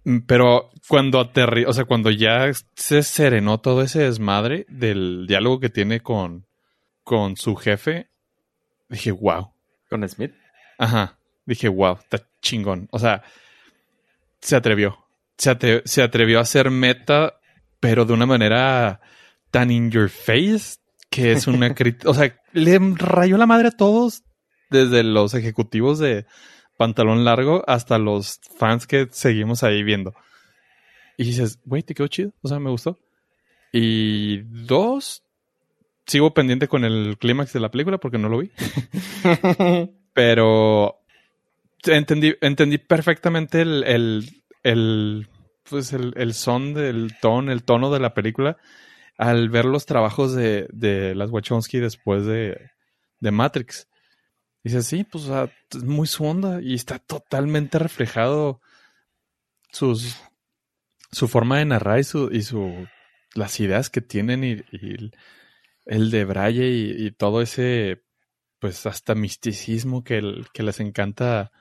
Mm, 0.04 0.18
pero 0.26 0.70
cuando 0.88 1.20
aterri 1.20 1.64
o 1.64 1.72
sea, 1.72 1.84
cuando 1.84 2.10
ya 2.10 2.50
se 2.74 3.02
serenó 3.02 3.58
todo 3.58 3.82
ese 3.82 4.00
desmadre 4.00 4.66
del 4.68 5.26
diálogo 5.26 5.60
que 5.60 5.68
tiene 5.68 6.00
con, 6.00 6.46
con 7.02 7.36
su 7.36 7.56
jefe, 7.56 8.10
dije, 8.88 9.12
wow. 9.12 9.52
¿Con 9.88 10.06
Smith? 10.08 10.32
Ajá. 10.78 11.18
Dije, 11.46 11.68
wow, 11.68 11.98
está 11.98 12.26
chingón. 12.40 12.88
O 12.90 12.98
sea, 12.98 13.22
se 14.40 14.56
atrevió. 14.56 15.06
Se, 15.36 15.82
se 15.84 16.02
atrevió 16.02 16.38
a 16.38 16.42
hacer 16.42 16.70
meta, 16.70 17.40
pero 17.80 18.04
de 18.04 18.12
una 18.12 18.26
manera 18.26 19.00
tan 19.50 19.70
in 19.70 19.90
your 19.90 20.08
face 20.08 20.78
que 21.10 21.32
es 21.32 21.46
una 21.46 21.74
crítica. 21.74 22.10
o 22.10 22.14
sea, 22.14 22.36
le 22.52 22.78
rayó 22.96 23.36
la 23.38 23.46
madre 23.46 23.68
a 23.68 23.72
todos, 23.72 24.24
desde 24.70 25.02
los 25.02 25.34
ejecutivos 25.34 25.98
de 25.98 26.26
pantalón 26.76 27.24
largo 27.24 27.64
hasta 27.66 27.98
los 27.98 28.40
fans 28.58 28.86
que 28.86 29.08
seguimos 29.10 29.62
ahí 29.62 29.82
viendo. 29.82 30.14
Y 31.16 31.24
dices, 31.24 31.58
güey, 31.64 31.82
te 31.82 31.94
quedó 31.94 32.06
chido. 32.06 32.32
O 32.42 32.48
sea, 32.48 32.60
me 32.60 32.70
gustó. 32.70 32.98
Y 33.72 34.42
dos, 34.64 35.24
sigo 36.06 36.32
pendiente 36.32 36.68
con 36.68 36.84
el 36.84 37.18
clímax 37.18 37.52
de 37.52 37.60
la 37.60 37.70
película 37.70 37.98
porque 37.98 38.18
no 38.18 38.28
lo 38.28 38.38
vi. 38.38 38.52
Pero 40.12 41.00
entendí, 41.88 42.34
entendí 42.40 42.78
perfectamente 42.78 43.62
el, 43.62 43.84
el, 43.84 44.42
el 44.62 45.28
pues 45.64 45.92
el, 45.92 46.14
el, 46.16 46.34
son 46.34 46.74
del 46.74 47.14
tono, 47.20 47.52
el 47.52 47.64
tono 47.64 47.90
de 47.90 48.00
la 48.00 48.14
película 48.14 48.56
al 49.18 49.48
ver 49.50 49.64
los 49.64 49.84
trabajos 49.84 50.32
de, 50.32 50.68
de 50.72 51.14
las 51.14 51.30
Wachowski 51.30 51.80
después 51.80 52.24
de, 52.24 52.70
de 53.18 53.30
Matrix. 53.32 53.88
Dice, 54.62 54.82
sí, 54.82 55.04
pues 55.04 55.24
es 55.74 55.82
muy 55.82 56.06
su 56.06 56.24
onda 56.24 56.60
y 56.62 56.74
está 56.74 56.98
totalmente 57.00 57.78
reflejado 57.78 58.60
sus, 59.72 60.16
su 61.10 61.26
forma 61.26 61.58
de 61.58 61.64
narrar 61.64 61.98
y 61.98 62.04
su, 62.04 62.30
y 62.32 62.42
su 62.42 62.86
las 63.34 63.60
ideas 63.60 63.90
que 63.90 64.00
tienen 64.00 64.44
y, 64.44 64.62
el, 65.86 66.10
de 66.10 66.24
Braille 66.24 66.68
y, 66.68 67.10
todo 67.12 67.42
ese 67.42 68.04
pues 68.58 68.86
hasta 68.86 69.14
misticismo 69.14 70.02
que, 70.04 70.44
que 70.52 70.62
les 70.62 70.80
encanta 70.80 71.52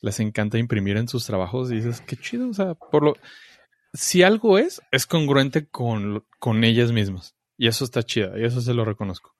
les 0.00 0.20
encanta 0.20 0.58
imprimir 0.58 0.96
en 0.96 1.08
sus 1.08 1.26
trabajos 1.26 1.70
y 1.70 1.76
dices, 1.76 2.00
qué 2.00 2.16
chido, 2.16 2.48
o 2.48 2.54
sea, 2.54 2.74
por 2.74 3.02
lo 3.02 3.14
si 3.92 4.22
algo 4.22 4.58
es, 4.58 4.80
es 4.92 5.06
congruente 5.06 5.66
con, 5.68 6.24
con 6.38 6.64
ellas 6.64 6.92
mismas. 6.92 7.34
Y 7.56 7.66
eso 7.66 7.84
está 7.84 8.02
chido, 8.02 8.38
y 8.38 8.44
eso 8.44 8.60
se 8.60 8.74
lo 8.74 8.84
reconozco. 8.84 9.34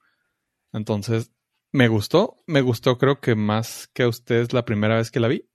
Entonces, 0.72 1.30
me 1.70 1.88
gustó, 1.88 2.36
me 2.46 2.62
gustó 2.62 2.98
creo 2.98 3.20
que 3.20 3.34
más 3.34 3.88
que 3.92 4.02
a 4.02 4.08
ustedes 4.08 4.52
la 4.52 4.64
primera 4.64 4.96
vez 4.96 5.10
que 5.10 5.20
la 5.20 5.28
vi, 5.28 5.48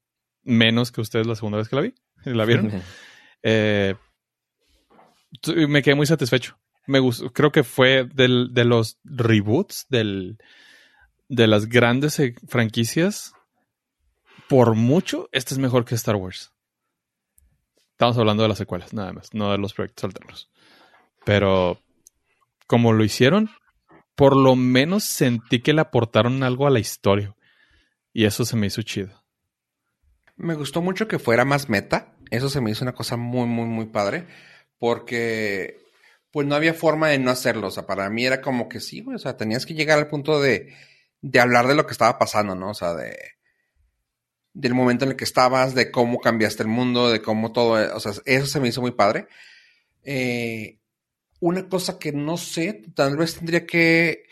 menos 0.44 0.92
que 0.92 1.02
ustedes 1.02 1.28
la 1.28 1.36
segunda 1.36 1.58
vez 1.58 1.68
que 1.68 1.76
la 1.76 1.82
vi, 1.82 1.94
¿la 2.26 2.46
vieron? 2.46 2.72
eh, 3.44 3.96
me 5.68 5.82
quedé 5.82 5.96
muy 5.96 6.06
satisfecho. 6.06 6.58
Me 6.86 7.00
gustó, 7.00 7.32
creo 7.32 7.52
que 7.52 7.64
fue 7.64 8.06
del, 8.14 8.54
de 8.54 8.66
los 8.66 9.00
reboots 9.04 9.88
del, 9.90 10.38
de 11.30 11.48
las 11.48 11.68
grandes 11.68 12.22
franquicias. 12.48 13.34
Por 14.50 14.76
mucho, 14.76 15.30
este 15.32 15.54
es 15.54 15.58
mejor 15.58 15.86
que 15.86 15.96
Star 15.96 16.16
Wars. 16.16 16.52
Estamos 17.92 18.18
hablando 18.18 18.44
de 18.44 18.50
las 18.50 18.58
secuelas, 18.58 18.94
nada 18.94 19.14
más, 19.14 19.34
no 19.34 19.52
de 19.52 19.58
los 19.58 19.74
proyectos 19.74 20.04
alternos. 20.04 20.50
Pero 21.24 21.80
como 22.68 22.92
lo 22.92 23.04
hicieron, 23.04 23.50
por 24.16 24.36
lo 24.36 24.56
menos 24.56 25.04
sentí 25.04 25.62
que 25.62 25.74
le 25.74 25.82
aportaron 25.82 26.44
algo 26.44 26.68
a 26.68 26.72
la 26.72 26.80
historia. 26.80 27.36
Y 28.12 28.26
eso 28.26 28.46
se 28.46 28.56
me 28.56 28.68
hizo 28.68 28.82
chido. 28.82 29.24
Me 30.36 30.56
gustó 30.56 30.82
mucho 30.82 31.08
que 31.08 31.20
fuera 31.20 31.46
más 31.46 31.70
meta. 31.70 32.16
Eso 32.30 32.50
se 32.50 32.62
me 32.62 32.72
hizo 32.72 32.84
una 32.84 32.94
cosa 32.94 33.18
muy, 33.18 33.48
muy, 33.48 33.66
muy 33.66 33.86
padre. 33.86 34.28
Porque, 34.78 35.78
pues 36.32 36.46
no 36.46 36.56
había 36.56 36.74
forma 36.74 37.10
de 37.10 37.20
no 37.20 37.32
hacerlo. 37.32 37.68
O 37.68 37.72
sea, 37.72 37.86
para 37.86 38.10
mí 38.10 38.26
era 38.26 38.42
como 38.42 38.70
que 38.70 38.80
sí, 38.80 39.02
güey. 39.02 39.16
O 39.16 39.20
sea, 39.20 39.38
tenías 39.38 39.66
que 39.66 39.74
llegar 39.74 39.98
al 39.98 40.08
punto 40.08 40.40
de, 40.40 40.74
de 41.22 41.40
hablar 41.40 41.68
de 41.68 41.76
lo 41.76 41.86
que 41.86 41.94
estaba 41.94 42.20
pasando, 42.20 42.56
¿no? 42.56 42.70
O 42.70 42.74
sea, 42.76 42.94
de, 42.94 43.18
del 44.54 44.74
momento 44.74 45.06
en 45.06 45.12
el 45.12 45.18
que 45.18 45.24
estabas, 45.24 45.74
de 45.74 45.92
cómo 45.92 46.20
cambiaste 46.20 46.64
el 46.64 46.70
mundo, 46.70 47.10
de 47.10 47.22
cómo 47.22 47.52
todo, 47.52 47.96
o 47.96 48.00
sea, 48.00 48.14
eso 48.26 48.46
se 48.46 48.60
me 48.60 48.68
hizo 48.68 48.82
muy 48.82 48.92
padre. 48.92 49.28
Eh, 50.04 50.80
una 51.40 51.68
cosa 51.68 51.98
que 52.00 52.12
no 52.12 52.38
sé, 52.38 52.84
tal 52.96 53.18
vez 53.18 53.36
tendría 53.36 53.66
que, 53.66 54.26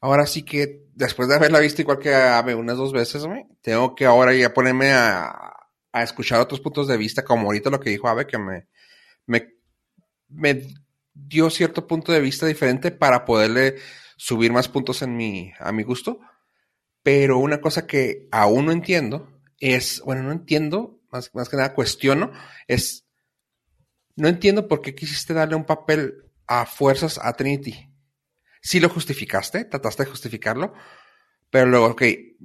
ahora 0.00 0.26
sí 0.26 0.44
que, 0.44 0.86
después 0.94 1.28
de 1.28 1.34
haberla 1.34 1.60
visto 1.60 1.82
igual 1.82 1.98
que 1.98 2.14
Ave 2.14 2.54
unas 2.54 2.76
dos 2.76 2.92
veces, 2.92 3.24
tengo 3.60 3.94
que 3.94 4.06
ahora 4.06 4.32
ya 4.34 4.54
ponerme 4.54 4.92
a, 4.92 5.52
a, 5.92 6.02
escuchar 6.02 6.40
otros 6.40 6.60
puntos 6.60 6.88
de 6.88 6.96
vista, 6.96 7.24
como 7.24 7.46
ahorita 7.46 7.70
lo 7.70 7.80
que 7.80 7.90
dijo 7.90 8.08
Ave, 8.08 8.26
que 8.26 8.38
me, 8.38 8.66
me, 9.26 9.54
me 10.28 10.62
dio 11.12 11.50
cierto 11.50 11.86
punto 11.86 12.12
de 12.12 12.20
vista 12.20 12.46
diferente 12.46 12.92
para 12.92 13.24
poderle 13.24 13.76
subir 14.16 14.52
más 14.52 14.68
puntos 14.68 15.02
en 15.02 15.16
mi, 15.16 15.52
a 15.58 15.72
mi 15.72 15.82
gusto. 15.82 16.20
Pero 17.02 17.38
una 17.38 17.60
cosa 17.60 17.86
que 17.86 18.28
aún 18.30 18.66
no 18.66 18.72
entiendo 18.72 19.37
es, 19.60 20.00
bueno, 20.04 20.22
no 20.22 20.32
entiendo, 20.32 21.00
más, 21.10 21.34
más 21.34 21.48
que 21.48 21.56
nada 21.56 21.74
cuestiono, 21.74 22.32
es, 22.66 23.06
no 24.16 24.28
entiendo 24.28 24.68
por 24.68 24.82
qué 24.82 24.94
quisiste 24.94 25.34
darle 25.34 25.56
un 25.56 25.64
papel 25.64 26.24
a 26.46 26.66
fuerzas 26.66 27.18
a 27.22 27.32
Trinity. 27.34 27.90
Sí 28.60 28.80
lo 28.80 28.88
justificaste, 28.88 29.64
trataste 29.64 30.04
de 30.04 30.10
justificarlo, 30.10 30.74
pero 31.50 31.66
luego, 31.66 31.86
ok, 31.86 32.02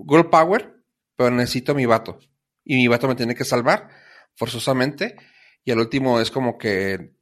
Girl 0.08 0.30
Power, 0.30 0.84
pero 1.16 1.32
necesito 1.32 1.76
mi 1.76 1.86
vato. 1.86 2.20
Y 2.64 2.76
mi 2.76 2.88
vato 2.88 3.08
me 3.08 3.16
tiene 3.16 3.36
que 3.36 3.46
salvar, 3.46 3.90
forzosamente. 4.36 5.16
Y 5.66 5.72
al 5.72 5.80
último 5.80 6.20
es 6.20 6.32
como 6.32 6.58
que 6.58 7.14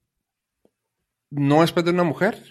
no 1.30 1.64
es 1.64 1.74
de 1.74 1.90
una 1.90 2.04
mujer, 2.04 2.44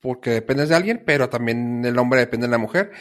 porque 0.00 0.30
dependes 0.30 0.68
de 0.68 0.74
alguien, 0.74 1.02
pero 1.06 1.28
también 1.28 1.84
el 1.84 1.98
hombre 1.98 2.20
depende 2.20 2.46
de 2.46 2.50
la 2.50 2.58
mujer. 2.58 2.92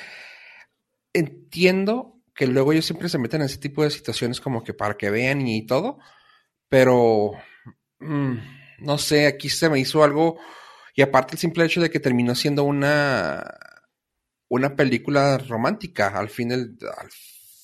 Entiendo 1.11 2.12
que 2.35 2.47
luego 2.47 2.73
ellos 2.73 2.85
siempre 2.85 3.09
se 3.09 3.17
meten 3.19 3.41
en 3.41 3.45
ese 3.45 3.57
tipo 3.57 3.83
de 3.83 3.91
situaciones 3.91 4.41
como 4.41 4.63
que 4.63 4.73
para 4.73 4.97
que 4.97 5.09
vean 5.09 5.47
y 5.47 5.65
todo, 5.65 5.99
pero 6.69 7.31
mm, 7.99 8.35
no 8.79 8.97
sé, 8.97 9.27
aquí 9.27 9.49
se 9.49 9.69
me 9.69 9.79
hizo 9.79 10.03
algo 10.03 10.39
y 10.95 11.01
aparte 11.01 11.35
el 11.35 11.39
simple 11.39 11.65
hecho 11.65 11.81
de 11.81 11.89
que 11.89 11.99
terminó 11.99 12.35
siendo 12.35 12.63
una 12.63 13.43
una 14.49 14.75
película 14.75 15.39
romántica 15.39 16.09
al, 16.09 16.29
al 16.29 17.09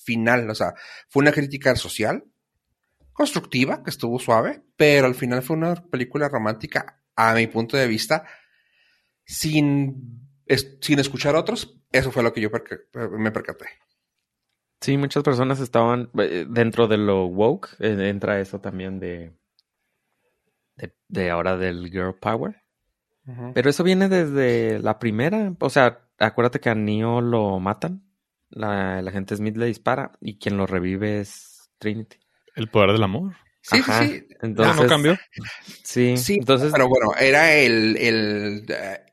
final, 0.04 0.50
o 0.50 0.54
sea, 0.56 0.74
fue 1.08 1.22
una 1.22 1.32
crítica 1.32 1.76
social 1.76 2.24
constructiva, 3.12 3.82
que 3.84 3.90
estuvo 3.90 4.18
suave, 4.18 4.62
pero 4.76 5.06
al 5.06 5.14
final 5.14 5.42
fue 5.42 5.56
una 5.56 5.74
película 5.74 6.28
romántica 6.28 7.00
a 7.14 7.34
mi 7.34 7.46
punto 7.46 7.76
de 7.76 7.86
vista 7.86 8.24
sin, 9.24 10.26
sin 10.80 10.98
escuchar 10.98 11.36
a 11.36 11.40
otros, 11.40 11.78
eso 11.92 12.10
fue 12.10 12.24
lo 12.24 12.32
que 12.32 12.40
yo 12.40 12.50
me 13.18 13.30
percaté. 13.30 13.66
Sí, 14.80 14.96
muchas 14.96 15.22
personas 15.22 15.60
estaban 15.60 16.10
eh, 16.18 16.46
dentro 16.48 16.88
de 16.88 16.96
lo 16.96 17.26
woke, 17.26 17.76
eh, 17.80 18.08
entra 18.08 18.40
eso 18.40 18.60
también 18.60 18.98
de, 18.98 19.32
de, 21.08 21.30
ahora 21.30 21.56
del 21.56 21.90
girl 21.90 22.14
power. 22.14 22.62
Pero 23.54 23.70
eso 23.70 23.84
viene 23.84 24.08
desde 24.08 24.80
la 24.80 24.98
primera, 24.98 25.54
o 25.60 25.70
sea, 25.70 26.08
acuérdate 26.18 26.58
que 26.58 26.70
a 26.70 26.74
Neo 26.74 27.20
lo 27.20 27.60
matan, 27.60 28.02
la, 28.48 29.02
la 29.02 29.12
gente 29.12 29.36
Smith 29.36 29.56
le 29.56 29.66
dispara 29.66 30.12
y 30.20 30.38
quien 30.38 30.56
lo 30.56 30.66
revive 30.66 31.20
es 31.20 31.70
Trinity. 31.78 32.16
El 32.56 32.68
poder 32.68 32.92
del 32.92 33.04
amor. 33.04 33.36
Sí, 33.62 33.82
sí, 33.82 34.26
Entonces, 34.42 34.82
¿No, 34.82 34.86
cambió? 34.88 35.18
Sí, 35.84 36.16
sí, 36.16 36.36
entonces. 36.40 36.72
Pero 36.72 36.88
bueno, 36.88 37.12
era 37.20 37.54
el, 37.54 37.96
el, 37.98 38.66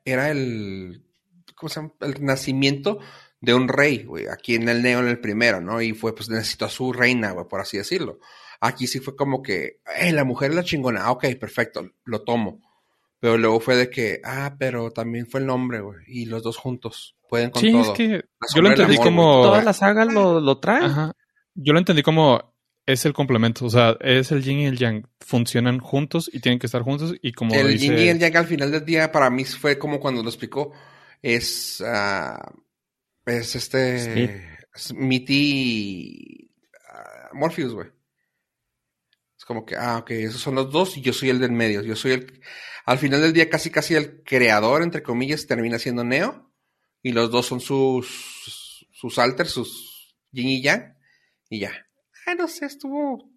era 0.04 0.30
el, 0.30 1.04
¿cómo 1.54 1.68
se 1.68 1.80
llama? 1.80 1.92
El 2.00 2.24
nacimiento 2.24 2.98
de 3.40 3.54
un 3.54 3.68
rey, 3.68 4.02
güey, 4.02 4.26
aquí 4.26 4.54
en 4.54 4.68
el 4.68 4.82
Neo 4.82 5.00
en 5.00 5.08
el 5.08 5.20
primero, 5.20 5.60
¿no? 5.60 5.80
Y 5.80 5.92
fue, 5.92 6.14
pues 6.14 6.28
necesitó 6.28 6.64
a 6.64 6.70
su 6.70 6.92
reina, 6.92 7.30
güey, 7.32 7.46
por 7.46 7.60
así 7.60 7.76
decirlo. 7.76 8.18
Aquí 8.60 8.86
sí 8.86 8.98
fue 8.98 9.14
como 9.14 9.42
que, 9.42 9.80
eh, 9.98 10.12
la 10.12 10.24
mujer 10.24 10.50
es 10.50 10.56
la 10.56 10.64
chingona, 10.64 11.04
ah, 11.04 11.12
ok, 11.12 11.26
perfecto, 11.38 11.88
lo 12.04 12.22
tomo. 12.22 12.60
Pero 13.20 13.36
luego 13.36 13.60
fue 13.60 13.76
de 13.76 13.90
que, 13.90 14.20
ah, 14.24 14.56
pero 14.58 14.90
también 14.90 15.26
fue 15.26 15.40
el 15.40 15.46
nombre, 15.46 15.80
güey, 15.80 15.98
y 16.06 16.26
los 16.26 16.42
dos 16.42 16.56
juntos 16.56 17.16
pueden 17.28 17.50
con 17.50 17.62
sí, 17.62 17.72
todo. 17.72 17.82
es 17.82 17.90
que 17.90 18.24
yo 18.54 18.62
lo 18.62 18.70
entendí 18.70 18.96
como... 18.96 19.42
Toda 19.42 19.62
la 19.62 19.72
saga 19.72 20.04
lo, 20.04 20.40
lo 20.40 20.58
trae. 20.58 20.84
Ajá. 20.84 21.12
Yo 21.54 21.72
lo 21.72 21.78
entendí 21.78 22.02
como 22.02 22.54
es 22.86 23.04
el 23.04 23.12
complemento, 23.12 23.66
o 23.66 23.70
sea, 23.70 23.96
es 24.00 24.32
el 24.32 24.42
yin 24.42 24.60
y 24.60 24.66
el 24.66 24.78
yang, 24.78 25.06
funcionan 25.20 25.78
juntos 25.78 26.30
y 26.32 26.40
tienen 26.40 26.58
que 26.58 26.66
estar 26.66 26.82
juntos 26.82 27.14
y 27.20 27.32
como 27.32 27.54
El 27.54 27.68
dice... 27.68 27.84
yin 27.84 27.98
y 27.98 28.08
el 28.08 28.18
yang 28.18 28.36
al 28.36 28.46
final 28.46 28.70
del 28.70 28.84
día 28.84 29.12
para 29.12 29.28
mí 29.28 29.44
fue 29.44 29.78
como 29.78 30.00
cuando 30.00 30.22
lo 30.22 30.28
explicó, 30.28 30.72
es... 31.22 31.80
Uh, 31.80 32.66
es 33.28 33.54
este. 33.54 34.58
Mitty. 34.94 36.50
Uh, 36.92 37.36
Morpheus, 37.36 37.74
güey. 37.74 37.88
Es 39.36 39.44
como 39.44 39.64
que, 39.64 39.76
ah, 39.76 39.98
ok, 39.98 40.10
esos 40.10 40.40
son 40.40 40.54
los 40.54 40.70
dos 40.70 40.96
y 40.96 41.00
yo 41.00 41.12
soy 41.12 41.30
el 41.30 41.38
del 41.38 41.52
medio. 41.52 41.82
Yo 41.82 41.96
soy 41.96 42.12
el. 42.12 42.42
Al 42.84 42.98
final 42.98 43.20
del 43.20 43.32
día, 43.32 43.50
casi 43.50 43.70
casi 43.70 43.94
el 43.94 44.22
creador, 44.22 44.82
entre 44.82 45.02
comillas, 45.02 45.46
termina 45.46 45.78
siendo 45.78 46.04
Neo. 46.04 46.50
Y 47.02 47.12
los 47.12 47.30
dos 47.30 47.46
son 47.46 47.60
sus. 47.60 48.86
sus 48.92 49.18
alters, 49.18 49.50
sus 49.50 50.16
yin 50.32 50.48
y 50.48 50.62
yang. 50.62 50.96
Y 51.50 51.60
ya. 51.60 51.72
Ah, 52.26 52.34
no 52.34 52.48
sé, 52.48 52.66
estuvo. 52.66 53.30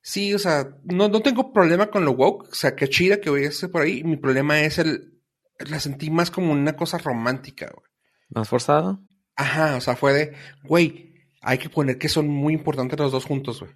Sí, 0.00 0.34
o 0.34 0.38
sea, 0.38 0.76
no, 0.84 1.08
no 1.08 1.22
tengo 1.22 1.52
problema 1.52 1.88
con 1.88 2.04
lo 2.04 2.12
woke. 2.12 2.48
O 2.50 2.54
sea, 2.54 2.74
qué 2.74 2.88
chida 2.88 3.20
que 3.20 3.30
voy 3.30 3.44
a 3.44 3.48
hacer 3.48 3.70
por 3.70 3.82
ahí. 3.82 4.02
Mi 4.02 4.16
problema 4.16 4.60
es 4.60 4.78
el. 4.78 5.20
La 5.58 5.78
sentí 5.78 6.10
más 6.10 6.30
como 6.30 6.52
una 6.52 6.74
cosa 6.74 6.98
romántica, 6.98 7.70
güey. 7.72 7.91
¿Más 8.34 8.48
forzado? 8.48 9.00
Ajá, 9.36 9.76
o 9.76 9.80
sea, 9.80 9.96
fue 9.96 10.12
de, 10.12 10.36
güey, 10.64 11.14
hay 11.40 11.58
que 11.58 11.68
poner 11.68 11.98
que 11.98 12.08
son 12.08 12.28
muy 12.28 12.54
importantes 12.54 12.98
los 12.98 13.12
dos 13.12 13.24
juntos, 13.24 13.60
güey. 13.60 13.72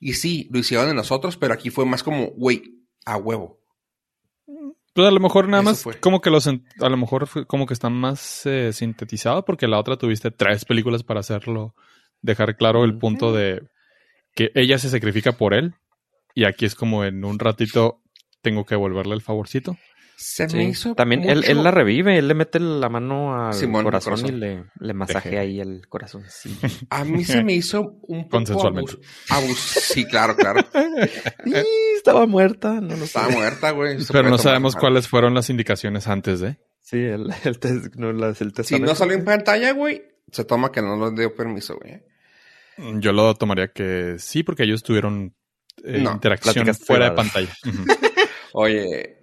Y 0.00 0.12
sí, 0.14 0.48
lo 0.52 0.60
hicieron 0.60 0.88
en 0.88 0.96
nosotros, 0.96 1.36
pero 1.36 1.54
aquí 1.54 1.70
fue 1.70 1.84
más 1.84 2.02
como, 2.02 2.26
güey, 2.28 2.62
a 3.04 3.16
huevo. 3.16 3.58
Pues 4.94 5.08
a 5.08 5.10
lo 5.10 5.20
mejor 5.20 5.48
nada 5.48 5.62
más, 5.62 5.84
como 6.00 6.20
que 6.20 6.30
los, 6.30 6.46
a 6.46 6.88
lo 6.88 6.96
mejor 6.96 7.26
fue 7.26 7.46
como 7.46 7.66
que 7.66 7.74
está 7.74 7.88
más 7.88 8.46
eh, 8.46 8.72
sintetizado, 8.72 9.44
porque 9.44 9.68
la 9.68 9.78
otra 9.78 9.96
tuviste 9.96 10.30
tres 10.30 10.64
películas 10.64 11.02
para 11.02 11.20
hacerlo, 11.20 11.74
dejar 12.20 12.56
claro 12.56 12.84
el 12.84 12.98
punto 12.98 13.32
de 13.32 13.62
que 14.34 14.50
ella 14.54 14.78
se 14.78 14.90
sacrifica 14.90 15.32
por 15.32 15.54
él, 15.54 15.74
y 16.34 16.44
aquí 16.44 16.64
es 16.64 16.74
como 16.74 17.04
en 17.04 17.24
un 17.24 17.38
ratito 17.38 18.02
tengo 18.40 18.64
que 18.64 18.74
devolverle 18.74 19.14
el 19.14 19.22
favorcito. 19.22 19.76
Se 20.20 20.48
me 20.48 20.64
hizo. 20.64 20.96
También 20.96 21.22
él, 21.22 21.44
él, 21.46 21.62
la 21.62 21.70
revive, 21.70 22.18
él 22.18 22.26
le 22.26 22.34
mete 22.34 22.58
la 22.58 22.88
mano 22.88 23.34
al 23.34 23.52
corazón, 23.52 23.84
corazón, 23.84 24.26
y 24.26 24.32
le, 24.32 24.64
le 24.80 24.92
masajea 24.92 25.42
ahí 25.42 25.60
el 25.60 25.86
corazón. 25.88 26.24
Sí. 26.28 26.58
A 26.90 27.04
mí 27.04 27.24
se 27.24 27.44
me 27.44 27.52
hizo 27.52 28.00
un 28.02 28.24
poco 28.24 28.30
Consensualmente. 28.30 28.94
Abus, 29.30 29.56
sí, 29.60 30.04
claro, 30.06 30.34
claro. 30.34 30.60
y 31.46 31.54
estaba 31.96 32.26
muerta, 32.26 32.80
no 32.80 32.96
lo 32.96 33.04
Estaba 33.04 33.28
sé. 33.28 33.36
muerta, 33.36 33.70
güey. 33.70 33.98
Pero 34.10 34.28
no 34.28 34.38
sabemos 34.38 34.74
cuáles 34.74 35.06
fueron 35.06 35.34
las 35.34 35.50
indicaciones 35.50 36.08
antes 36.08 36.40
de. 36.40 36.58
Sí, 36.80 36.96
el, 36.96 37.32
el, 37.44 37.60
test, 37.60 37.94
no, 37.94 38.12
las, 38.12 38.40
el 38.40 38.52
Si 38.64 38.80
no 38.80 38.96
salió 38.96 39.14
en 39.14 39.24
pantalla, 39.24 39.70
güey, 39.70 40.02
se 40.32 40.44
toma 40.44 40.72
que 40.72 40.82
no 40.82 40.96
nos 40.96 41.14
dio 41.14 41.32
permiso, 41.32 41.78
güey. 41.80 42.02
Yo 43.00 43.12
lo 43.12 43.32
tomaría 43.36 43.68
que 43.68 44.16
sí, 44.18 44.42
porque 44.42 44.64
ellos 44.64 44.82
tuvieron 44.82 45.36
eh, 45.84 46.00
no, 46.00 46.10
interacción 46.10 46.74
fuera 46.74 47.10
de 47.10 47.12
pantalla. 47.12 47.54
Oye, 48.52 49.17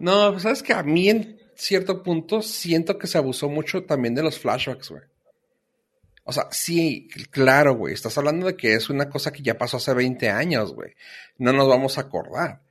no, 0.00 0.30
pues 0.32 0.42
sabes 0.42 0.62
que 0.62 0.72
a 0.72 0.82
mí 0.82 1.08
en 1.08 1.38
cierto 1.54 2.02
punto 2.02 2.40
siento 2.42 2.98
que 2.98 3.06
se 3.06 3.18
abusó 3.18 3.48
mucho 3.48 3.84
también 3.84 4.14
de 4.14 4.22
los 4.22 4.38
flashbacks, 4.38 4.90
güey. 4.90 5.02
O 6.24 6.32
sea, 6.32 6.48
sí, 6.50 7.08
claro, 7.30 7.74
güey. 7.74 7.92
Estás 7.92 8.16
hablando 8.16 8.46
de 8.46 8.56
que 8.56 8.74
es 8.74 8.88
una 8.88 9.10
cosa 9.10 9.32
que 9.32 9.42
ya 9.42 9.58
pasó 9.58 9.76
hace 9.76 9.92
20 9.92 10.30
años, 10.30 10.72
güey. 10.72 10.94
No 11.38 11.52
nos 11.52 11.68
vamos 11.68 11.98
a 11.98 12.02
acordar. 12.02 12.62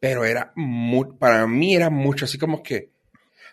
Pero 0.00 0.24
era 0.24 0.52
muy, 0.54 1.12
para 1.18 1.46
mí 1.46 1.74
era 1.74 1.90
mucho 1.90 2.24
así 2.24 2.38
como 2.38 2.62
que, 2.62 2.90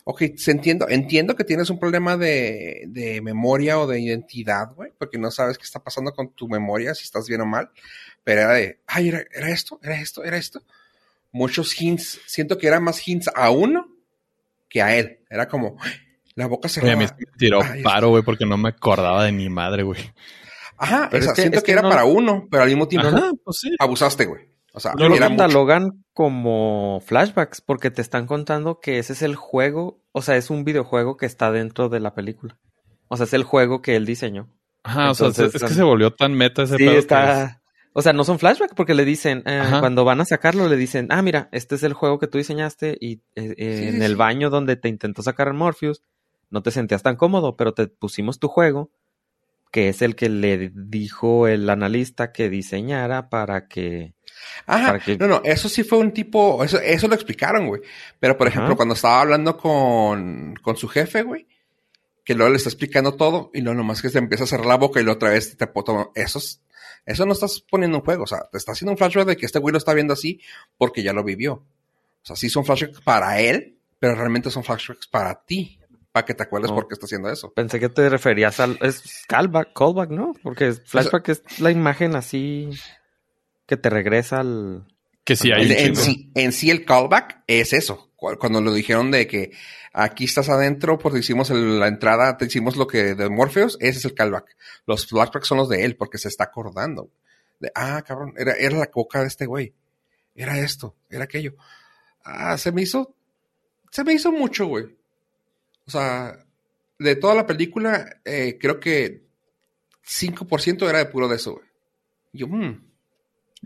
ok, 0.03 0.22
entiendo, 0.48 0.88
entiendo 0.88 1.36
que 1.36 1.44
tienes 1.44 1.70
un 1.70 1.80
problema 1.80 2.16
de, 2.16 2.84
de 2.88 3.22
memoria 3.22 3.80
o 3.80 3.88
de 3.88 3.99
identidad, 3.99 4.74
güey, 4.76 4.91
porque 4.98 5.18
no 5.18 5.32
sabes 5.32 5.57
qué 5.57 5.64
está 5.64 5.84
pasando 5.84 6.14
con 6.14 6.34
tu 6.34 6.48
memoria, 6.48 6.94
si 6.94 7.03
estás 7.03 7.28
bien 7.28 7.41
o 7.41 7.45
mal. 7.45 7.72
Pero 8.24 8.41
era 8.41 8.53
de, 8.53 8.80
ay, 8.88 9.10
era, 9.10 9.26
era 9.34 9.49
esto, 9.49 9.80
era 9.82 9.99
esto, 9.99 10.24
era 10.24 10.38
esto 10.38 10.62
muchos 11.36 11.80
hints. 11.80 12.20
Siento 12.26 12.57
que 12.57 12.68
era 12.68 12.80
más 12.80 13.06
hints 13.06 13.30
a 13.36 13.52
uno 13.52 13.88
que 14.70 14.82
a 14.82 14.95
él. 14.98 15.20
Era 15.30 15.48
como 15.48 15.78
la 16.34 16.48
boca 16.48 16.70
cerrada. 16.70 16.95
Oye, 16.95 17.06
a 17.06 17.07
mí 17.10 17.14
me 17.20 17.38
tiró 17.38 17.62
Ay, 17.62 17.84
paro, 17.84 18.10
güey, 18.10 18.24
porque 18.24 18.45
no 18.45 18.57
me 18.57 18.70
acordaba 18.70 19.26
de 19.26 19.34
mi 19.34 19.49
madre, 19.49 19.84
güey. 19.84 19.99
Ajá, 20.78 21.07
pero 21.12 21.26
es 21.26 21.34
que, 21.34 21.41
siento 21.41 21.57
es 21.57 21.64
que, 21.64 21.68
que, 21.68 21.72
era 21.74 21.82
no... 21.82 21.90
para 21.90 22.06
uno, 22.06 22.48
pero 22.49 22.64
al 22.64 22.70
mismo 22.70 22.88
tiempo 22.88 23.10
Ajá, 23.10 23.32
pues 23.44 23.57
sí. 23.60 23.76
abusaste, 23.80 24.26
güey. 24.26 24.44
O 24.74 24.80
sea, 24.80 24.94
No 24.94 25.07
lo 25.10 25.16
era 25.16 25.30
mucho. 25.30 25.44
catalogan 25.44 26.03
como 26.14 27.02
flashbacks 27.06 27.62
porque 27.62 27.91
te 27.91 28.02
están 28.02 28.28
contando 28.28 28.80
que 28.80 28.99
ese 28.99 29.14
es 29.14 29.22
el 29.22 29.36
juego, 29.36 30.02
o 30.12 30.22
sea, 30.22 30.36
es 30.38 30.49
un 30.49 30.64
videojuego 30.66 31.16
que 31.18 31.26
está 31.26 31.52
dentro 31.52 31.88
de 31.90 31.99
la 32.02 32.14
película. 32.14 32.57
O 33.07 33.16
sea, 33.18 33.26
es 33.26 33.34
el 33.34 33.44
juego 33.44 33.82
que 33.82 33.95
él 33.95 34.06
diseñó. 34.06 34.49
Ajá, 34.84 35.12
o 35.12 35.16
sea, 35.16 35.28
Entonces, 35.28 35.56
es 35.56 35.64
que 35.70 35.74
se 35.76 35.84
volvió 35.84 36.12
tan 36.14 36.34
meta 36.34 36.64
ese 36.64 36.78
Sí, 36.78 36.84
pedo 36.84 36.94
que 36.94 36.99
está... 36.99 37.62
O 37.98 38.02
sea, 38.02 38.12
no 38.12 38.26
son 38.26 38.40
flashbacks 38.40 38.74
porque 38.76 38.94
le 38.94 39.06
dicen, 39.06 39.42
eh, 39.46 39.62
cuando 39.80 40.04
van 40.04 40.20
a 40.20 40.26
sacarlo, 40.26 40.68
le 40.68 40.76
dicen, 40.76 41.08
ah, 41.12 41.22
mira, 41.22 41.48
este 41.54 41.76
es 41.76 41.84
el 41.84 41.94
juego 41.94 42.20
que 42.20 42.28
tú 42.28 42.38
diseñaste 42.38 42.98
y 43.00 43.22
eh, 43.36 43.56
eh, 43.58 43.78
Sí, 43.80 43.88
en 43.88 43.96
sí, 44.00 44.04
el 44.04 44.18
baño 44.18 44.50
donde 44.50 44.76
te 44.76 44.90
intentó 44.90 45.22
sacar 45.24 45.54
Morpheus, 45.54 46.04
no 46.50 46.62
te 46.62 46.72
sentías 46.72 47.04
tan 47.04 47.16
cómodo, 47.16 47.56
pero 47.56 47.74
te 47.74 47.88
pusimos 47.88 48.38
tu 48.38 48.50
juego, 48.50 48.90
que 49.72 49.88
es 49.88 50.02
el 50.02 50.18
que 50.18 50.28
le 50.28 50.72
dijo 50.76 51.48
el 51.48 51.70
analista 51.70 52.34
que 52.34 52.50
diseñara 52.50 53.30
para 53.30 53.68
que... 53.70 54.14
Ajá, 54.66 54.88
para 54.88 55.00
que- 55.00 55.18
no, 55.18 55.28
no, 55.28 55.42
eso 55.46 55.70
sí 55.70 55.84
fue 55.86 55.98
un 56.00 56.12
tipo, 56.12 56.66
eso, 56.66 56.80
eso 56.82 57.08
lo 57.08 57.16
explicaron, 57.16 57.66
güey. 57.68 57.82
Pero, 58.20 58.38
por 58.38 58.48
ejemplo, 58.48 58.72
Ajá. 58.72 58.76
cuando 58.76 58.96
estaba 58.96 59.22
hablando 59.22 59.56
con, 59.56 60.56
con 60.62 60.76
su 60.76 60.90
jefe, 60.90 61.24
güey, 61.24 61.48
que 62.26 62.36
luego 62.36 62.52
le 62.52 62.58
está 62.58 62.68
explicando 62.70 63.14
todo 63.14 63.52
y 63.54 63.62
luego 63.62 63.78
nomás 63.78 64.02
que 64.02 64.10
se 64.10 64.18
empieza 64.18 64.44
a 64.44 64.48
cerrar 64.48 64.66
la 64.66 64.76
boca 64.78 65.00
y 65.00 65.04
luego 65.04 65.16
otra 65.16 65.30
vez 65.30 65.56
te 65.56 65.68
puedo 65.68 66.12
eso 66.16 66.40
es- 66.40 66.62
eso 67.06 67.26
no 67.26 67.34
estás 67.34 67.61
poniendo 67.69 67.98
en 67.98 68.03
juego, 68.03 68.23
o 68.23 68.27
sea, 68.27 68.48
te 68.52 68.57
está 68.57 68.72
haciendo 68.72 68.91
un 68.91 68.98
flashback 68.98 69.27
de 69.27 69.38
que 69.38 69.45
este 69.45 69.60
güey 69.60 69.72
lo 69.72 69.77
está 69.77 69.94
viendo 69.94 70.14
así 70.14 70.40
porque 70.77 71.03
ya 71.03 71.14
lo 71.14 71.23
vivió. 71.23 71.53
O 71.53 72.26
sea, 72.26 72.36
sí 72.36 72.49
son 72.49 72.65
flashbacks 72.65 73.02
para 73.02 73.40
él, 73.40 73.77
pero 73.99 74.15
realmente 74.15 74.49
son 74.49 74.64
flashbacks 74.64 75.07
para 75.07 75.44
ti, 75.45 75.80
para 76.11 76.26
que 76.26 76.34
te 76.34 76.44
acuerdes 76.44 76.72
No. 76.72 76.76
por 76.76 76.88
qué 76.88 76.95
está 76.95 77.06
haciendo 77.06 77.30
eso. 77.30 77.53
Pensé 77.53 77.80
que 77.80 77.90
te 77.90 78.10
referías 78.10 78.60
al... 78.60 78.80
Es 78.82 79.26
callback, 79.27 79.73
callback, 79.73 80.10
¿no? 80.10 80.34
Porque 80.41 80.73
flashback 80.73 81.30
es 81.30 81.60
la 81.60 81.72
imagen 81.72 82.15
así 82.15 82.69
que 83.68 83.77
te 83.77 83.90
regresa 83.90 84.40
al... 84.40 84.86
que 85.26 85.36
sí 85.36 85.52
hay 85.52 85.70
En, 85.72 85.96
sí, 85.96 86.32
en 86.36 86.52
sí 86.54 86.70
el 86.70 86.86
callback 86.86 87.44
es 87.48 87.74
eso. 87.74 88.12
Cu- 88.16 88.38
Cuando 88.38 88.62
lo 88.62 88.72
dijeron 88.74 89.12
de 89.12 89.28
que 89.28 89.52
aquí 89.92 90.26
estás 90.26 90.48
adentro 90.50 90.98
porque 90.98 91.20
hicimos 91.20 91.50
el- 91.50 91.80
la 91.80 91.88
entrada, 91.88 92.38
te 92.38 92.46
hicimos 92.46 92.78
lo 92.78 92.88
que 92.88 93.16
de 93.16 93.30
Morpheus, 93.30 93.76
ese 93.82 94.00
es 94.00 94.06
el 94.06 94.14
callback. 94.14 94.56
Los 94.86 95.08
flashbacks 95.08 95.48
son 95.48 95.58
los 95.58 95.68
de 95.70 95.84
él 95.84 95.96
porque 95.98 96.18
se 96.18 96.28
está 96.30 96.46
acordando. 96.46 97.10
De, 97.60 97.72
ah, 97.76 98.02
cabrón, 98.06 98.34
era, 98.38 98.54
era 98.54 98.78
la 98.78 98.88
coca 98.88 99.22
de 99.22 99.28
este 99.28 99.46
güey. 99.46 99.74
Era 100.36 100.60
esto, 100.60 100.96
era 101.10 101.24
aquello. 101.26 101.56
Ah, 102.24 102.58
se 102.58 102.72
me 102.72 102.82
hizo, 102.82 103.16
se 103.92 104.04
me 104.04 104.14
hizo 104.14 104.32
mucho, 104.32 104.68
güey. 104.68 104.86
O 105.88 105.92
sea, 105.92 106.38
de 107.00 107.16
toda 107.16 107.34
la 107.36 107.46
película, 107.48 108.18
eh, 108.26 108.58
creo 108.60 108.80
que 108.80 109.24
5% 110.04 110.90
era 110.90 111.00
de 111.00 111.06
puro 111.06 111.28
de 111.28 111.36
eso, 111.38 111.54
güey. 111.54 111.66
Yo, 112.34 112.48
mm, 112.48 112.84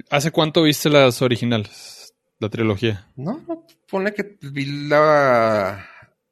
¿Hace 0.09 0.31
cuánto 0.31 0.63
viste 0.63 0.89
las 0.89 1.21
originales? 1.21 2.13
La 2.39 2.49
trilogía. 2.49 3.07
No, 3.15 3.43
no, 3.47 3.65
ponle 3.89 4.13
que 4.13 4.37
vi 4.41 4.65
la, 4.87 5.85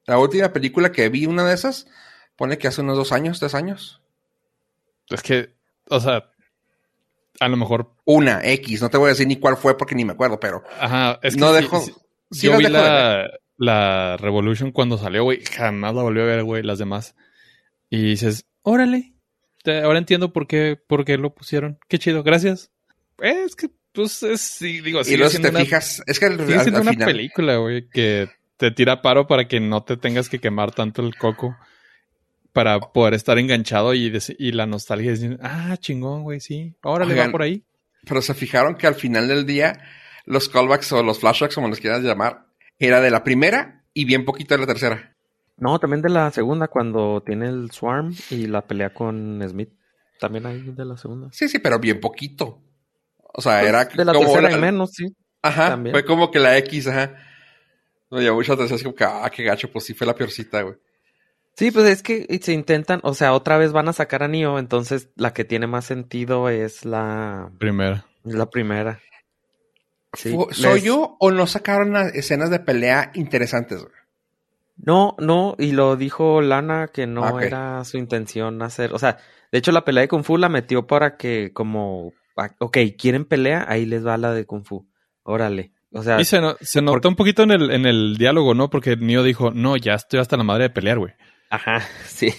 la 0.06 0.18
última 0.20 0.54
película 0.54 0.92
que 0.92 1.10
vi, 1.10 1.26
una 1.26 1.44
de 1.46 1.54
esas, 1.54 1.88
pone 2.38 2.58
que 2.58 2.68
hace 2.70 2.82
unos 2.82 2.96
dos 2.98 3.12
años, 3.12 3.40
tres 3.40 3.56
años. 3.56 4.02
Es 5.10 5.22
que, 5.22 5.54
o 5.90 6.00
sea, 6.00 6.32
a 7.40 7.48
lo 7.50 7.58
mejor. 7.58 7.94
Una, 8.06 8.42
X, 8.44 8.82
no 8.82 8.90
te 8.90 8.98
voy 8.98 9.08
a 9.08 9.10
decir 9.10 9.28
ni 9.28 9.36
cuál 9.38 9.58
fue 9.58 9.78
porque 9.78 9.96
ni 9.96 10.06
me 10.06 10.14
acuerdo, 10.14 10.40
pero 10.40 10.64
Ajá, 10.80 11.20
es 11.22 11.36
que 11.36 11.40
no 11.42 11.52
dejo. 11.52 11.82
sí- 11.82 11.94
sí 12.32 12.48
yo 12.48 12.58
vi 12.58 12.64
de 12.64 12.70
la, 12.70 13.30
la 13.58 14.18
Revolution 14.18 14.72
cuando 14.72 14.98
salió, 14.98 15.24
güey. 15.24 15.44
Jamás 15.46 15.94
la 15.94 16.04
volví 16.04 16.22
a 16.22 16.26
ver, 16.26 16.44
güey, 16.44 16.64
las 16.64 16.80
demás. 16.80 17.16
Y 17.90 18.02
dices, 18.02 18.46
órale. 18.62 19.14
te- 19.64 19.82
ahora 19.82 20.00
entiendo 20.00 20.32
por 20.32 20.48
qué, 20.48 20.78
por 20.88 21.04
qué 21.04 21.18
lo 21.18 21.36
pusieron. 21.36 21.80
Qué 21.90 22.00
chido, 22.00 22.24
gracias. 22.24 22.72
Es 23.20 23.56
que, 23.56 23.70
pues, 23.94 24.22
es, 24.24 24.42
sí, 24.42 24.82
digo, 24.82 25.02
Y 25.02 25.06
sigue 25.06 25.18
luego 25.18 25.32
si 25.32 25.42
te 25.42 25.50
una, 25.50 25.60
fijas, 25.62 26.04
es 26.06 26.20
que 26.20 26.26
al, 26.28 26.40
al- 26.40 26.70
una 26.82 26.92
final. 26.92 27.06
película, 27.12 27.58
güey, 27.58 27.88
que 27.90 28.30
te 28.58 28.72
tira 28.72 29.02
paro 29.02 29.28
para 29.28 29.48
que 29.48 29.60
no 29.60 29.84
te 29.84 29.98
tengas 29.98 30.30
que 30.30 30.40
quemar 30.40 30.72
tanto 30.74 31.02
el 31.02 31.16
coco. 31.16 31.56
Para 32.54 32.80
poder 32.80 33.14
estar 33.14 33.38
enganchado 33.38 33.94
y, 33.94 34.12
y 34.40 34.52
la 34.52 34.66
nostalgia 34.66 35.12
es, 35.12 35.24
ah, 35.44 35.78
chingón, 35.78 36.24
güey, 36.24 36.40
sí. 36.40 36.74
Órale, 36.82 37.14
va 37.14 37.20
Oigan, 37.22 37.32
por 37.32 37.44
ahí. 37.44 37.64
Pero 38.08 38.22
se 38.24 38.34
fijaron 38.34 38.76
que 38.76 38.88
al 38.88 38.96
final 38.96 39.28
del 39.28 39.46
día, 39.46 39.80
los 40.26 40.50
callbacks 40.50 40.92
o 40.94 41.04
los 41.04 41.20
flashbacks, 41.20 41.54
como 41.54 41.68
los 41.68 41.80
quieras 41.80 42.02
llamar, 42.02 42.48
era 42.80 43.00
de 43.00 43.12
la 43.12 43.24
primera 43.24 43.84
y 43.94 44.06
bien 44.06 44.26
poquito 44.26 44.56
de 44.56 44.62
la 44.62 44.66
tercera. 44.68 45.16
No, 45.58 45.78
también 45.80 46.02
de 46.02 46.10
la 46.10 46.32
segunda, 46.32 46.68
cuando 46.68 47.22
tiene 47.24 47.48
el 47.48 47.70
Swarm 47.70 48.16
y 48.32 48.48
la 48.48 48.66
pelea 48.66 48.92
con 48.92 49.40
Smith. 49.48 49.70
También 50.20 50.48
hay 50.48 50.62
de 50.62 50.86
la 50.86 50.98
segunda. 50.98 51.30
Sí, 51.32 51.48
sí, 51.48 51.60
pero 51.60 51.78
bien 51.80 52.00
poquito. 52.00 52.64
O 53.40 53.42
sea, 53.42 53.62
era 53.64 53.86
De 53.86 54.04
la 54.04 54.14
como 54.14 54.26
tercera 54.26 54.50
la- 54.50 54.58
y 54.58 54.60
menos, 54.62 54.92
sí. 54.94 55.06
Ajá, 55.44 55.70
también. 55.70 55.94
fue 55.94 56.04
como 56.04 56.32
que 56.32 56.40
la 56.40 56.58
X, 56.58 56.88
ajá. 56.88 57.16
No, 58.10 58.20
ya 58.22 58.34
muchas 58.34 58.58
veces 58.58 58.82
como 58.84 58.96
que, 58.96 59.04
ah, 59.04 59.30
qué 59.34 59.44
gacho, 59.44 59.72
pues 59.72 59.86
sí 59.86 59.94
fue 59.94 60.08
la 60.08 60.16
peorcita, 60.16 60.62
güey. 60.64 60.76
Sí, 61.56 61.72
pues 61.72 61.86
es 61.88 62.04
que 62.04 62.26
se 62.42 62.54
intentan, 62.54 63.00
o 63.04 63.14
sea, 63.14 63.34
otra 63.34 63.58
vez 63.58 63.72
van 63.72 63.88
a 63.90 63.94
sacar 63.94 64.24
a 64.24 64.28
Neo, 64.28 64.60
entonces 64.60 65.10
la 65.16 65.34
que 65.34 65.44
tiene 65.46 65.68
más 65.68 65.86
sentido 65.86 66.50
es 66.50 66.84
la, 66.86 67.52
Primera. 67.60 68.06
la 68.24 68.50
primera. 68.50 69.00
Sí, 70.14 70.36
¿Soy 70.52 70.76
les- 70.76 70.84
yo 70.84 71.16
o 71.20 71.32
no 71.32 71.46
sacaron 71.48 71.94
las 71.94 72.14
escenas 72.16 72.50
de 72.50 72.60
pelea 72.60 73.12
interesantes? 73.14 73.80
güey? 73.82 73.94
No, 74.78 75.16
no, 75.20 75.56
y 75.58 75.72
lo 75.72 75.96
dijo 75.96 76.42
Lana 76.42 76.88
que 76.94 77.08
no 77.08 77.24
Ah, 77.26 77.44
era 77.44 77.84
su 77.86 77.98
intención 77.98 78.62
hacer, 78.62 78.94
o 78.94 79.00
sea, 79.00 79.18
de 79.52 79.58
hecho 79.58 79.72
la 79.72 79.84
pelea 79.84 80.02
de 80.02 80.08
Kung 80.08 80.24
Fu 80.24 80.38
la 80.38 80.50
metió 80.50 80.86
para 80.88 81.18
que 81.18 81.52
como, 81.54 82.14
ok, 82.60 82.78
quieren 82.98 83.26
pelea, 83.26 83.66
ahí 83.68 83.86
les 83.86 84.06
va 84.06 84.18
la 84.18 84.34
de 84.34 84.46
Kung 84.46 84.64
Fu, 84.66 84.88
órale, 85.24 85.74
o 85.92 86.04
sea, 86.04 86.20
Y 86.20 86.26
se, 86.26 86.40
no- 86.42 86.56
se 86.62 86.82
notó 86.82 87.10
un 87.10 87.16
poquito 87.16 87.44
en 87.44 87.52
el, 87.52 87.72
en 87.72 87.86
el 87.86 88.18
diálogo, 88.18 88.54
¿no? 88.54 88.70
Porque 88.70 88.96
Neo 88.96 89.24
dijo, 89.24 89.52
no, 89.52 89.78
ya 89.78 89.94
estoy 89.96 90.20
hasta 90.20 90.38
la 90.38 90.44
madre 90.44 90.64
de 90.64 90.70
pelear, 90.70 91.00
güey. 91.00 91.14
ajá, 91.50 91.82
sí, 92.06 92.34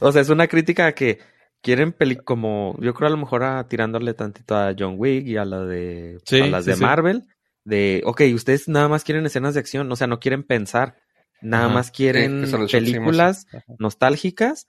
o 0.00 0.12
sea, 0.12 0.22
es 0.22 0.28
una 0.30 0.46
crítica 0.48 0.86
a 0.86 0.92
que 0.92 1.18
quieren 1.62 1.92
peli 1.92 2.16
como, 2.16 2.76
yo 2.80 2.92
creo 2.94 3.08
a 3.08 3.10
lo 3.10 3.16
mejor 3.16 3.42
a, 3.44 3.66
tirándole 3.68 4.14
tantito 4.14 4.56
a 4.56 4.74
John 4.78 4.94
Wick 4.98 5.26
y 5.26 5.36
a 5.36 5.44
la 5.44 5.60
de, 5.64 6.18
Sí, 6.24 6.40
a 6.40 6.46
las 6.46 6.64
sí, 6.64 6.70
de 6.70 6.76
sí. 6.76 6.82
Marvel, 6.82 7.22
de, 7.64 8.02
ok, 8.04 8.22
ustedes 8.34 8.68
nada 8.68 8.88
más 8.88 9.04
quieren 9.04 9.24
escenas 9.26 9.54
de 9.54 9.60
acción, 9.60 9.90
o 9.90 9.96
sea, 9.96 10.06
no 10.06 10.20
quieren 10.20 10.42
pensar, 10.42 10.96
nada 11.40 11.64
Ajá. 11.66 11.74
más 11.74 11.90
quieren 11.90 12.40
películas 12.70 13.46
nostálgicas 13.78 14.66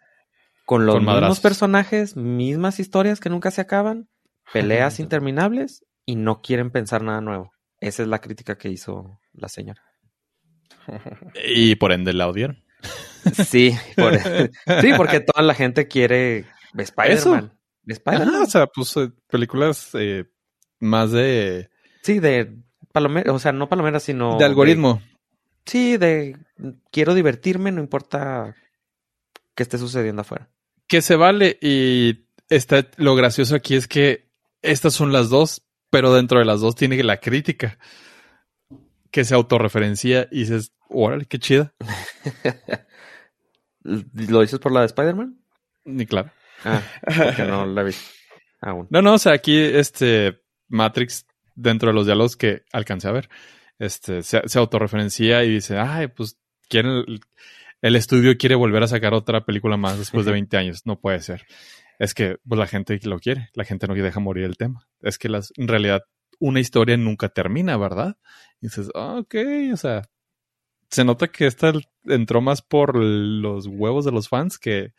con 0.65 0.85
los 0.85 0.95
Con 0.95 1.01
mismos 1.03 1.15
madrazos. 1.15 1.39
personajes, 1.41 2.15
mismas 2.15 2.79
historias 2.79 3.19
que 3.19 3.29
nunca 3.29 3.51
se 3.51 3.61
acaban, 3.61 4.07
peleas 4.53 4.99
interminables 4.99 5.85
y 6.05 6.15
no 6.15 6.41
quieren 6.41 6.71
pensar 6.71 7.01
nada 7.03 7.21
nuevo. 7.21 7.51
Esa 7.79 8.03
es 8.03 8.07
la 8.09 8.19
crítica 8.21 8.57
que 8.57 8.69
hizo 8.69 9.19
la 9.33 9.49
señora. 9.49 9.81
Y 11.43 11.75
por 11.75 11.91
ende 11.91 12.13
la 12.13 12.27
odiaron. 12.27 12.63
Sí, 13.47 13.75
por- 13.95 14.19
sí, 14.81 14.91
porque 14.95 15.19
toda 15.19 15.41
la 15.43 15.55
gente 15.55 15.87
quiere 15.87 16.45
Spider-Man. 16.77 17.57
Spider-Man. 17.87 18.29
Ajá, 18.35 18.43
o 18.43 18.45
sea, 18.45 18.67
puso 18.67 19.11
películas 19.27 19.89
eh, 19.95 20.25
más 20.79 21.11
de, 21.11 21.71
Sí, 22.03 22.19
de 22.19 22.55
palomera, 22.91 23.33
o 23.33 23.39
sea, 23.39 23.51
no 23.51 23.67
palomera, 23.67 23.99
sino 23.99 24.37
de 24.37 24.45
algoritmo. 24.45 25.01
sí, 25.65 25.97
de 25.97 26.37
quiero 26.91 27.15
divertirme, 27.15 27.71
no 27.71 27.81
importa 27.81 28.55
qué 29.55 29.63
esté 29.63 29.79
sucediendo 29.79 30.21
afuera. 30.21 30.47
Que 30.87 31.01
se 31.01 31.15
vale 31.15 31.57
y 31.59 32.27
está, 32.49 32.85
lo 32.97 33.15
gracioso 33.15 33.55
aquí 33.55 33.73
es 33.73 33.87
que 33.87 34.29
estas 34.65 34.93
son 34.93 35.11
las 35.11 35.29
dos, 35.29 35.63
pero 35.89 36.13
dentro 36.13 36.39
de 36.39 36.45
las 36.45 36.61
dos 36.61 36.75
tiene 36.75 37.01
la 37.03 37.17
crítica 37.17 37.77
que 39.11 39.23
se 39.23 39.33
autorreferencia 39.33 40.27
y 40.31 40.39
dices, 40.41 40.73
órale, 40.89 41.25
qué 41.25 41.39
chida. 41.39 41.73
¿Lo 43.83 44.41
dices 44.41 44.59
por 44.59 44.71
la 44.71 44.81
de 44.81 44.87
Spider-Man? 44.87 45.39
Ni 45.85 46.05
claro. 46.05 46.31
Ah, 46.63 46.81
porque 47.05 47.43
no 47.43 47.65
la 47.65 47.83
vi 47.83 47.93
aún. 48.61 48.87
No, 48.89 49.01
no, 49.01 49.13
o 49.13 49.17
sea, 49.17 49.33
aquí 49.33 49.57
este 49.57 50.41
Matrix, 50.67 51.25
dentro 51.53 51.89
de 51.89 51.93
los 51.93 52.05
diálogos 52.05 52.35
que 52.35 52.63
alcancé 52.73 53.07
a 53.07 53.11
ver, 53.11 53.29
este, 53.79 54.23
se, 54.23 54.41
se 54.47 54.59
autorreferencia 54.59 55.43
y 55.43 55.49
dice, 55.51 55.77
ay, 55.77 56.07
pues 56.07 56.37
quieren, 56.67 57.05
el, 57.81 57.95
estudio 57.95 58.37
quiere 58.37 58.55
volver 58.55 58.83
a 58.83 58.87
sacar 58.87 59.13
otra 59.13 59.45
película 59.45 59.77
más 59.77 59.99
después 59.99 60.25
de 60.25 60.31
20 60.31 60.57
años. 60.57 60.81
No 60.85 60.99
puede 60.99 61.21
ser. 61.21 61.45
Es 61.99 62.13
que 62.13 62.37
pues, 62.47 62.59
la 62.59 62.67
gente 62.67 62.99
lo 63.03 63.19
quiere, 63.19 63.49
la 63.53 63.63
gente 63.63 63.87
no 63.87 63.93
deja 63.93 64.19
morir 64.19 64.45
el 64.45 64.57
tema. 64.57 64.87
Es 65.01 65.17
que 65.17 65.29
las, 65.29 65.51
en 65.57 65.67
realidad 65.67 66.03
una 66.39 66.59
historia 66.59 66.97
nunca 66.97 67.29
termina, 67.29 67.77
¿verdad? 67.77 68.17
Y 68.61 68.67
dices, 68.67 68.89
ah, 68.95 69.17
ok, 69.19 69.35
o 69.73 69.77
sea, 69.77 70.03
se 70.89 71.03
nota 71.03 71.27
que 71.27 71.47
esta 71.47 71.73
entró 72.05 72.41
más 72.41 72.61
por 72.61 72.95
los 72.95 73.67
huevos 73.67 74.05
de 74.05 74.11
los 74.11 74.29
fans 74.29 74.57
que 74.57 74.93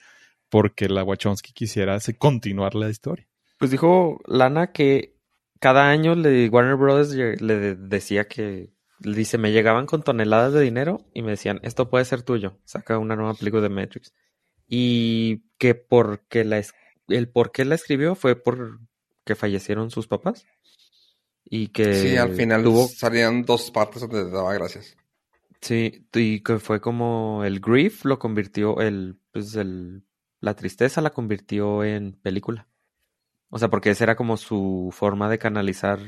porque 0.49 0.89
la 0.89 1.05
Wachowski 1.05 1.53
quisiera 1.53 1.99
continuar 2.19 2.75
la 2.75 2.89
historia. 2.89 3.29
Pues 3.59 3.71
dijo 3.71 4.21
Lana 4.27 4.73
que 4.73 5.17
cada 5.61 5.89
año 5.89 6.15
le, 6.15 6.49
Warner 6.49 6.77
Brothers 6.77 7.15
le 7.41 7.59
de- 7.59 7.75
decía 7.77 8.29
que, 8.29 8.71
dice, 9.01 9.39
me 9.39 9.53
llegaban 9.53 9.87
con 9.87 10.03
toneladas 10.03 10.53
de 10.53 10.61
dinero 10.61 11.07
y 11.15 11.23
me 11.23 11.33
decían, 11.33 11.61
esto 11.63 11.89
puede 11.91 12.05
ser 12.05 12.23
tuyo, 12.23 12.59
saca 12.65 12.99
una 12.99 13.17
nueva 13.17 13.35
película 13.35 13.63
de 13.63 13.71
Matrix. 13.71 14.13
Y 14.69 15.45
que 15.59 15.75
porque 15.75 16.45
la, 16.45 16.63
el 17.09 17.29
por 17.29 17.53
qué 17.53 17.65
la 17.65 17.75
escribió 17.75 18.15
fue 18.15 18.37
por 18.37 18.81
que 19.25 19.35
fallecieron 19.35 19.91
sus 19.91 20.07
papás. 20.07 20.47
Y 21.45 21.69
que 21.69 21.95
Sí, 21.95 22.17
al 22.17 22.35
final 22.35 22.65
tuvo, 22.65 22.89
salían 22.89 23.43
dos 23.45 23.71
partes 23.71 24.03
donde 24.03 24.29
daba 24.31 24.53
gracias. 24.55 24.97
sí, 25.61 26.07
y 26.13 26.41
que 26.41 26.59
fue 26.59 26.81
como 26.81 27.45
el 27.45 27.61
grief 27.61 28.05
lo 28.05 28.19
convirtió, 28.19 28.81
el, 28.81 29.19
pues 29.33 29.55
el, 29.55 30.05
la 30.41 30.55
tristeza 30.55 31.01
la 31.01 31.11
convirtió 31.11 31.85
en 31.85 32.13
película. 32.15 32.69
O 33.49 33.59
sea, 33.59 33.69
porque 33.69 33.91
esa 33.91 34.05
era 34.05 34.17
como 34.17 34.37
su 34.37 34.91
forma 34.93 35.29
de 35.31 35.39
canalizar 35.39 36.01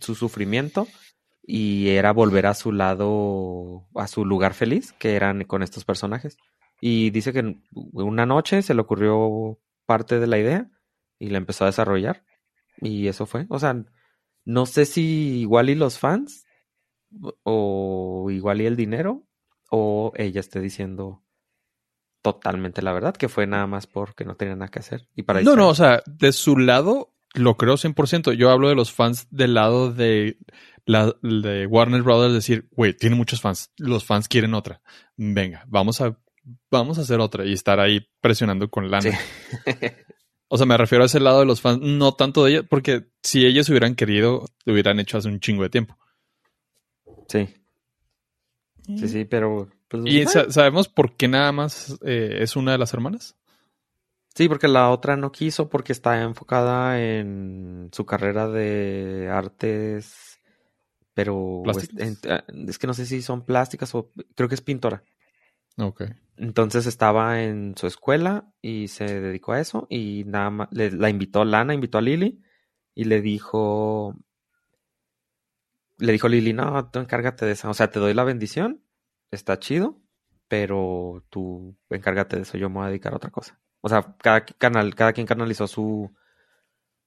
su 0.00 0.14
sufrimiento 0.14 0.88
y 1.46 1.88
era 1.90 2.12
volver 2.12 2.46
a 2.46 2.54
su 2.54 2.72
lado, 2.72 3.86
a 3.94 4.06
su 4.08 4.24
lugar 4.24 4.54
feliz, 4.54 4.92
que 4.92 5.14
eran 5.14 5.44
con 5.44 5.62
estos 5.62 5.84
personajes. 5.84 6.36
Y 6.80 7.10
dice 7.10 7.32
que 7.32 7.58
una 7.72 8.26
noche 8.26 8.62
se 8.62 8.74
le 8.74 8.80
ocurrió 8.80 9.58
parte 9.86 10.20
de 10.20 10.26
la 10.26 10.38
idea 10.38 10.70
y 11.18 11.30
la 11.30 11.38
empezó 11.38 11.64
a 11.64 11.68
desarrollar. 11.68 12.24
Y 12.80 13.08
eso 13.08 13.26
fue. 13.26 13.46
O 13.48 13.58
sea, 13.58 13.84
no 14.44 14.66
sé 14.66 14.84
si 14.84 15.40
igual 15.40 15.70
y 15.70 15.74
los 15.74 15.98
fans 15.98 16.46
o 17.42 18.28
igual 18.30 18.60
y 18.60 18.66
el 18.66 18.76
dinero 18.76 19.26
o 19.70 20.12
ella 20.16 20.40
esté 20.40 20.60
diciendo 20.60 21.24
totalmente 22.22 22.80
la 22.80 22.92
verdad, 22.92 23.14
que 23.14 23.28
fue 23.28 23.46
nada 23.46 23.66
más 23.66 23.86
porque 23.86 24.24
no 24.24 24.34
tenía 24.34 24.56
nada 24.56 24.70
que 24.70 24.78
hacer. 24.78 25.08
Y 25.14 25.24
para 25.24 25.42
No, 25.42 25.56
no, 25.56 25.68
o 25.68 25.74
sea, 25.74 26.02
de 26.06 26.32
su 26.32 26.56
lado 26.56 27.14
lo 27.34 27.56
creo 27.56 27.74
100%. 27.74 28.32
Yo 28.32 28.50
hablo 28.50 28.68
de 28.68 28.74
los 28.74 28.92
fans 28.92 29.26
del 29.30 29.54
lado 29.54 29.92
de, 29.92 30.38
la, 30.86 31.12
de 31.22 31.66
Warner 31.66 32.02
Brothers, 32.02 32.32
decir, 32.32 32.68
güey, 32.72 32.96
tiene 32.96 33.16
muchos 33.16 33.40
fans. 33.40 33.72
Los 33.76 34.04
fans 34.04 34.28
quieren 34.28 34.54
otra. 34.54 34.80
Venga, 35.16 35.64
vamos 35.68 36.00
a, 36.00 36.18
vamos 36.70 36.98
a 36.98 37.02
hacer 37.02 37.20
otra 37.20 37.44
y 37.44 37.52
estar 37.52 37.80
ahí 37.80 38.06
presionando 38.20 38.68
con 38.70 38.90
lana. 38.90 39.10
Sí. 39.10 39.16
O 40.48 40.56
sea, 40.58 40.66
me 40.66 40.76
refiero 40.76 41.02
a 41.02 41.06
ese 41.06 41.18
lado 41.18 41.40
de 41.40 41.46
los 41.46 41.60
fans, 41.62 41.80
no 41.80 42.12
tanto 42.14 42.44
de 42.44 42.52
ella, 42.52 42.62
porque 42.62 43.06
si 43.22 43.44
ellos 43.44 43.68
hubieran 43.70 43.96
querido, 43.96 44.44
lo 44.64 44.72
hubieran 44.72 45.00
hecho 45.00 45.18
hace 45.18 45.26
un 45.28 45.40
chingo 45.40 45.62
de 45.64 45.70
tiempo. 45.70 45.96
sí. 47.28 47.48
Sí, 48.86 49.08
sí, 49.08 49.24
pero... 49.24 49.68
pues, 49.88 50.02
¿Y 50.06 50.24
sa- 50.26 50.50
sabemos 50.52 50.88
por 50.88 51.16
qué 51.16 51.26
nada 51.26 51.50
más 51.50 51.98
eh, 52.04 52.38
es 52.40 52.54
una 52.54 52.72
de 52.72 52.78
las 52.78 52.92
hermanas? 52.92 53.34
Sí, 54.34 54.46
porque 54.48 54.68
la 54.68 54.90
otra 54.90 55.16
no 55.16 55.32
quiso 55.32 55.68
porque 55.70 55.92
está 55.92 56.22
enfocada 56.22 57.00
en 57.02 57.88
su 57.92 58.04
carrera 58.04 58.46
de 58.46 59.28
artes, 59.32 60.38
pero 61.14 61.62
es, 61.70 61.88
en- 61.96 62.18
ah, 62.30 62.44
es 62.68 62.78
que 62.78 62.86
no 62.86 62.94
sé 62.94 63.06
si 63.06 63.22
son 63.22 63.44
plásticas 63.46 63.94
o 63.94 64.10
creo 64.36 64.48
que 64.48 64.54
es 64.56 64.60
pintora. 64.60 65.02
Ok. 65.78 66.02
Entonces 66.36 66.86
estaba 66.86 67.42
en 67.42 67.76
su 67.76 67.86
escuela 67.86 68.52
y 68.60 68.88
se 68.88 69.04
dedicó 69.20 69.52
a 69.52 69.60
eso 69.60 69.86
y 69.90 70.24
nada 70.26 70.50
más 70.50 70.68
le- 70.72 70.90
la 70.92 71.10
invitó 71.10 71.44
Lana, 71.44 71.74
invitó 71.74 71.98
a 71.98 72.02
Lily 72.02 72.42
y 72.94 73.04
le 73.04 73.20
dijo, 73.22 74.16
le 75.98 76.12
dijo 76.12 76.28
Lily, 76.28 76.52
no, 76.52 76.90
tú 76.90 76.98
encárgate 76.98 77.46
de 77.46 77.52
eso, 77.52 77.70
o 77.70 77.74
sea, 77.74 77.90
te 77.90 78.00
doy 78.00 78.14
la 78.14 78.24
bendición, 78.24 78.82
está 79.30 79.58
chido, 79.58 80.00
pero 80.48 81.24
tú 81.30 81.76
encárgate 81.90 82.36
de 82.36 82.42
eso, 82.42 82.58
yo 82.58 82.68
me 82.68 82.76
voy 82.76 82.84
a 82.86 82.88
dedicar 82.88 83.12
a 83.12 83.16
otra 83.16 83.30
cosa. 83.30 83.60
O 83.80 83.88
sea, 83.88 84.16
cada 84.18 84.44
canal, 84.44 84.94
cada 84.94 85.12
quien 85.12 85.26
canalizó 85.26 85.66
su 85.66 86.12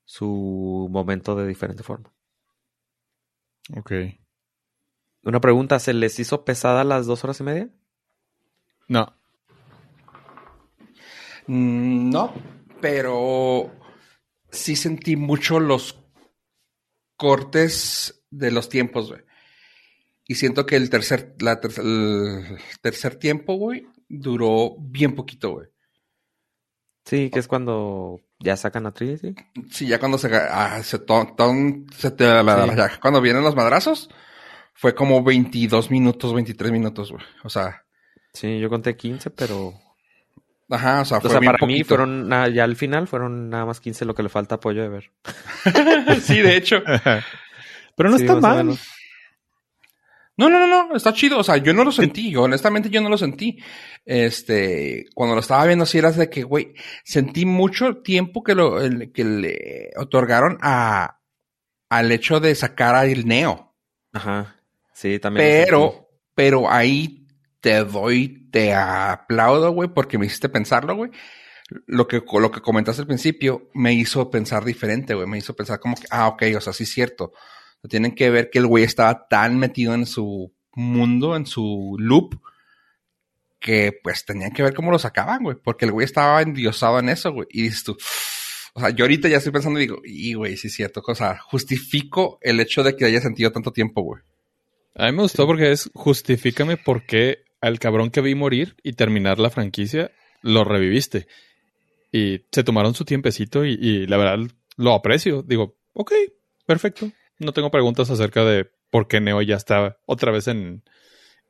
su 0.05 0.87
momento 0.89 1.35
de 1.35 1.45
diferente 1.47 1.83
forma. 1.83 2.11
Ok. 3.77 3.91
Una 5.21 5.39
pregunta, 5.39 5.77
¿se 5.77 5.93
les 5.93 6.17
hizo 6.19 6.43
pesada 6.43 6.83
las 6.83 7.05
dos 7.05 7.23
horas 7.23 7.39
y 7.39 7.43
media? 7.43 7.69
No. 8.87 9.13
Mm, 11.47 12.09
No, 12.09 12.33
pero 12.81 13.71
sí 14.51 14.75
sentí 14.75 15.15
mucho 15.15 15.59
los 15.59 15.99
cortes 17.15 18.23
de 18.29 18.51
los 18.51 18.69
tiempos, 18.69 19.09
güey. 19.09 19.21
Y 20.27 20.35
siento 20.35 20.65
que 20.65 20.75
el 20.75 20.89
tercer, 20.89 21.35
la 21.39 21.59
ter- 21.61 21.79
el 21.79 22.57
tercer 22.81 23.15
tiempo, 23.15 23.55
güey, 23.55 23.87
duró 24.09 24.75
bien 24.79 25.15
poquito, 25.15 25.51
güey. 25.51 25.67
Sí, 27.05 27.29
que 27.29 27.39
es 27.39 27.47
cuando 27.47 28.19
ya 28.39 28.57
sacan 28.57 28.85
a 28.85 28.91
Trinity. 28.93 29.33
Sí, 29.71 29.87
ya 29.87 29.99
cuando 29.99 30.17
se, 30.17 30.29
ah, 30.35 30.83
se, 30.83 30.99
to- 30.99 31.33
ton- 31.37 31.87
se 31.95 32.11
te- 32.11 32.43
la- 32.43 32.65
Sí. 32.67 32.75
ya 32.75 32.99
cuando 32.99 33.21
vienen 33.21 33.43
los 33.43 33.55
madrazos, 33.55 34.09
fue 34.73 34.93
como 34.93 35.23
22 35.23 35.89
minutos, 35.89 36.33
23 36.33 36.73
minutos, 36.73 37.11
güey. 37.13 37.23
O 37.45 37.49
sea, 37.49 37.85
Sí, 38.39 38.59
yo 38.59 38.69
conté 38.69 38.95
15, 38.95 39.31
pero 39.31 39.73
ajá, 40.69 41.01
o 41.01 41.05
sea, 41.05 41.17
O 41.17 41.21
fue 41.21 41.31
sea, 41.31 41.39
bien 41.39 41.51
para 41.53 41.65
mí 41.65 41.83
fueron, 41.83 42.29
ya 42.53 42.63
al 42.63 42.75
final 42.75 43.07
fueron 43.07 43.49
nada 43.49 43.65
más 43.65 43.79
15 43.79 44.05
lo 44.05 44.13
que 44.13 44.21
le 44.21 44.29
falta 44.29 44.55
apoyo 44.55 44.83
de 44.83 44.89
ver. 44.89 45.11
sí, 46.21 46.39
de 46.41 46.55
hecho. 46.55 46.83
Pero 47.95 48.09
no 48.11 48.17
Sí, 48.17 48.25
está 48.25 48.35
o 48.37 48.41
mal. 48.41 48.77
No, 50.39 50.49
no, 50.51 50.67
no, 50.67 50.67
no, 50.89 50.95
está 50.95 51.13
chido. 51.13 51.39
O 51.39 51.43
sea, 51.43 51.57
yo 51.57 51.73
no 51.73 51.83
lo 51.83 51.91
sentí. 51.91 52.29
Yo, 52.29 52.43
honestamente, 52.43 52.91
yo 52.91 53.01
no 53.01 53.09
lo 53.09 53.17
sentí. 53.17 53.57
Este, 54.05 55.05
cuando 55.15 55.33
lo 55.33 55.41
estaba 55.41 55.65
viendo, 55.65 55.87
sí 55.87 55.97
era 55.97 56.11
de 56.11 56.29
que, 56.29 56.43
güey, 56.43 56.75
sentí 57.03 57.47
mucho 57.47 57.97
tiempo 58.03 58.43
que 58.43 58.53
lo, 58.53 58.79
el- 58.81 59.11
que 59.11 59.23
le 59.23 59.89
otorgaron 59.97 60.59
a, 60.61 61.21
al 61.89 62.11
hecho 62.11 62.39
de 62.39 62.53
sacar 62.53 62.93
a 62.93 63.05
el 63.05 63.25
Neo. 63.27 63.73
Ajá. 64.13 64.57
Sí, 64.93 65.17
también. 65.17 65.43
Pero, 65.65 66.07
pero 66.35 66.69
ahí 66.71 67.26
te 67.67 67.83
doy, 67.83 68.47
te 68.49 68.73
aplaudo, 68.73 69.71
güey, 69.71 69.89
porque 69.89 70.17
me 70.17 70.25
hiciste 70.25 70.47
pensarlo, 70.47 70.95
güey. 70.95 71.11
Lo 71.85 72.07
que, 72.07 72.23
lo 72.39 72.49
que 72.49 72.61
comentaste 72.61 73.01
al 73.01 73.07
principio 73.07 73.69
me 73.73 73.93
hizo 73.93 74.31
pensar 74.31 74.63
diferente, 74.63 75.13
güey. 75.13 75.27
Me 75.27 75.37
hizo 75.37 75.53
pensar 75.53 75.81
como 75.81 75.97
que, 75.97 76.07
ah, 76.09 76.29
ok, 76.29 76.43
o 76.55 76.61
sea, 76.61 76.71
sí 76.71 76.83
es 76.83 76.93
cierto. 76.93 77.33
Tienen 77.89 78.15
que 78.15 78.29
ver 78.29 78.49
que 78.49 78.59
el 78.59 78.67
güey 78.67 78.85
estaba 78.85 79.27
tan 79.27 79.59
metido 79.59 79.93
en 79.93 80.05
su 80.05 80.53
mundo, 80.75 81.35
en 81.35 81.45
su 81.45 81.97
loop, 81.99 82.39
que 83.59 83.99
pues 84.01 84.23
tenían 84.23 84.51
que 84.51 84.63
ver 84.63 84.73
cómo 84.73 84.89
lo 84.89 84.97
sacaban, 84.97 85.43
güey. 85.43 85.57
Porque 85.61 85.83
el 85.83 85.91
güey 85.91 86.05
estaba 86.05 86.41
endiosado 86.41 86.99
en 86.99 87.09
eso, 87.09 87.33
güey. 87.33 87.49
Y 87.51 87.63
dices 87.63 87.83
tú, 87.83 87.97
o 88.75 88.79
sea, 88.79 88.91
yo 88.91 89.03
ahorita 89.03 89.27
ya 89.27 89.39
estoy 89.39 89.51
pensando 89.51 89.77
y 89.77 89.81
digo, 89.81 89.99
y 90.05 90.35
güey, 90.35 90.55
sí 90.55 90.67
es 90.69 90.73
cierto. 90.73 91.03
O 91.05 91.15
sea, 91.15 91.37
justifico 91.39 92.39
el 92.39 92.61
hecho 92.61 92.81
de 92.81 92.95
que 92.95 93.03
haya 93.03 93.19
sentido 93.19 93.51
tanto 93.51 93.73
tiempo, 93.73 94.03
güey. 94.03 94.21
A 94.95 95.07
mí 95.07 95.11
me 95.11 95.23
gustó 95.23 95.45
porque 95.45 95.73
es 95.73 95.91
justifícame 95.93 96.77
por 96.77 97.05
qué 97.05 97.45
al 97.61 97.79
cabrón 97.79 98.09
que 98.11 98.21
vi 98.21 98.35
morir 98.35 98.75
y 98.83 98.93
terminar 98.93 99.39
la 99.39 99.49
franquicia 99.49 100.11
lo 100.41 100.63
reviviste. 100.63 101.27
Y 102.11 102.45
se 102.51 102.63
tomaron 102.63 102.93
su 102.93 103.05
tiempecito 103.05 103.65
y, 103.65 103.73
y 103.73 104.07
la 104.07 104.17
verdad 104.17 104.39
lo 104.77 104.93
aprecio. 104.93 105.43
Digo, 105.43 105.77
ok, 105.93 106.13
perfecto. 106.65 107.11
No 107.39 107.53
tengo 107.53 107.71
preguntas 107.71 108.09
acerca 108.09 108.43
de 108.45 108.69
por 108.89 109.07
qué 109.07 109.19
Neo 109.21 109.41
ya 109.41 109.55
está 109.55 109.97
otra 110.05 110.31
vez 110.31 110.47
en, 110.47 110.83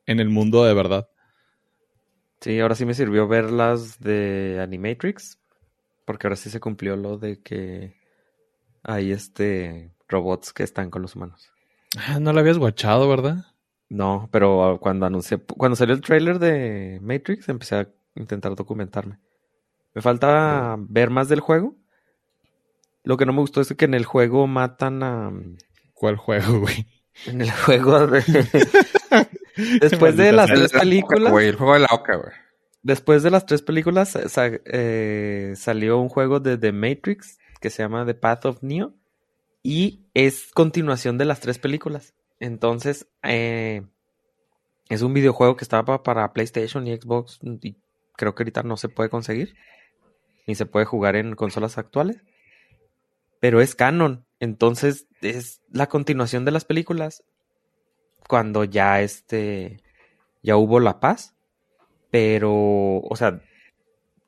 en 0.05 0.19
el 0.19 0.29
mundo 0.29 0.65
de 0.65 0.73
verdad. 0.73 1.07
Sí, 2.41 2.59
ahora 2.59 2.75
sí 2.75 2.85
me 2.85 2.93
sirvió 2.93 3.27
ver 3.27 3.51
las 3.51 3.99
de 3.99 4.59
Animatrix. 4.61 5.39
Porque 6.05 6.27
ahora 6.27 6.37
sí 6.37 6.49
se 6.49 6.61
cumplió 6.61 6.95
lo 6.95 7.17
de 7.17 7.41
que 7.41 7.95
hay 8.83 9.11
este 9.11 9.91
robots 10.07 10.53
que 10.53 10.63
están 10.63 10.89
con 10.89 11.01
los 11.01 11.15
humanos. 11.15 11.51
Ah, 11.97 12.19
No 12.19 12.31
lo 12.31 12.39
habías 12.39 12.57
guachado, 12.57 13.09
¿verdad? 13.09 13.45
No, 13.89 14.27
pero 14.31 14.79
cuando 14.81 15.05
anuncié, 15.05 15.37
cuando 15.39 15.75
salió 15.75 15.93
el 15.95 16.01
trailer 16.01 16.39
de 16.39 16.99
Matrix, 17.01 17.47
empecé 17.49 17.75
a 17.75 17.89
intentar 18.15 18.55
documentarme. 18.55 19.17
Me 19.93 20.01
falta 20.01 20.75
ver 20.77 21.09
más 21.09 21.29
del 21.29 21.39
juego. 21.39 21.75
Lo 23.03 23.15
que 23.17 23.25
no 23.25 23.31
me 23.33 23.39
gustó 23.39 23.61
es 23.61 23.73
que 23.73 23.85
en 23.85 23.93
el 23.93 24.05
juego 24.05 24.45
matan 24.47 25.03
a. 25.03 25.31
¿Cuál 25.93 26.17
juego, 26.17 26.59
güey? 26.59 26.85
En 27.25 27.41
el 27.41 27.49
juego 27.51 28.05
de. 28.07 28.21
Después 29.81 30.17
de 30.17 30.31
las 30.31 30.47
tres 30.49 30.73
El- 30.73 30.79
películas. 30.79 31.31
Güey, 31.31 31.47
el 31.47 31.55
juego 31.55 31.73
de 31.73 31.79
la 31.79 31.87
oca, 31.91 32.15
güey. 32.15 32.31
Después 32.83 33.23
de 33.23 33.31
las 33.31 33.45
tres 33.45 33.61
películas 33.61 34.09
sa- 34.27 34.51
eh, 34.65 35.53
salió 35.55 35.97
un 35.99 36.09
juego 36.09 36.39
de 36.39 36.57
The 36.57 36.71
Matrix 36.71 37.37
que 37.59 37.69
se 37.69 37.81
llama 37.83 38.05
The 38.05 38.13
Path 38.13 38.45
of 38.45 38.57
Neo 38.61 38.93
y 39.63 40.05
es 40.13 40.51
continuación 40.53 41.17
de 41.17 41.25
las 41.25 41.39
tres 41.39 41.57
películas. 41.59 42.13
Entonces, 42.39 43.07
eh, 43.23 43.83
es 44.89 45.01
un 45.01 45.13
videojuego 45.13 45.55
que 45.55 45.63
estaba 45.63 46.03
para 46.03 46.33
PlayStation 46.33 46.87
y 46.87 46.95
Xbox 46.95 47.39
y 47.61 47.77
creo 48.15 48.35
que 48.35 48.43
ahorita 48.43 48.63
no 48.63 48.77
se 48.77 48.89
puede 48.89 49.09
conseguir 49.09 49.55
ni 50.45 50.55
se 50.55 50.65
puede 50.65 50.85
jugar 50.85 51.15
en 51.15 51.35
consolas 51.35 51.77
actuales. 51.77 52.23
Pero 53.39 53.61
es 53.61 53.75
canon, 53.75 54.25
entonces 54.39 55.07
es 55.21 55.61
la 55.71 55.87
continuación 55.87 56.45
de 56.45 56.51
las 56.51 56.65
películas 56.65 57.23
cuando 58.27 58.63
ya 58.63 59.01
este 59.01 59.81
ya 60.41 60.57
hubo 60.57 60.79
la 60.79 60.99
paz 60.99 61.37
pero, 62.09 62.99
o 62.99 63.15
sea, 63.15 63.41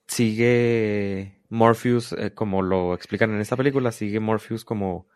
sigue 0.08 1.40
Morpheus, 1.50 2.14
eh, 2.14 2.34
como 2.34 2.62
lo 2.62 2.94
explican 2.94 3.32
en 3.34 3.42
esta 3.42 3.58
película, 3.58 3.92
sigue 3.92 4.20
Morpheus 4.20 4.66
como 4.66 5.08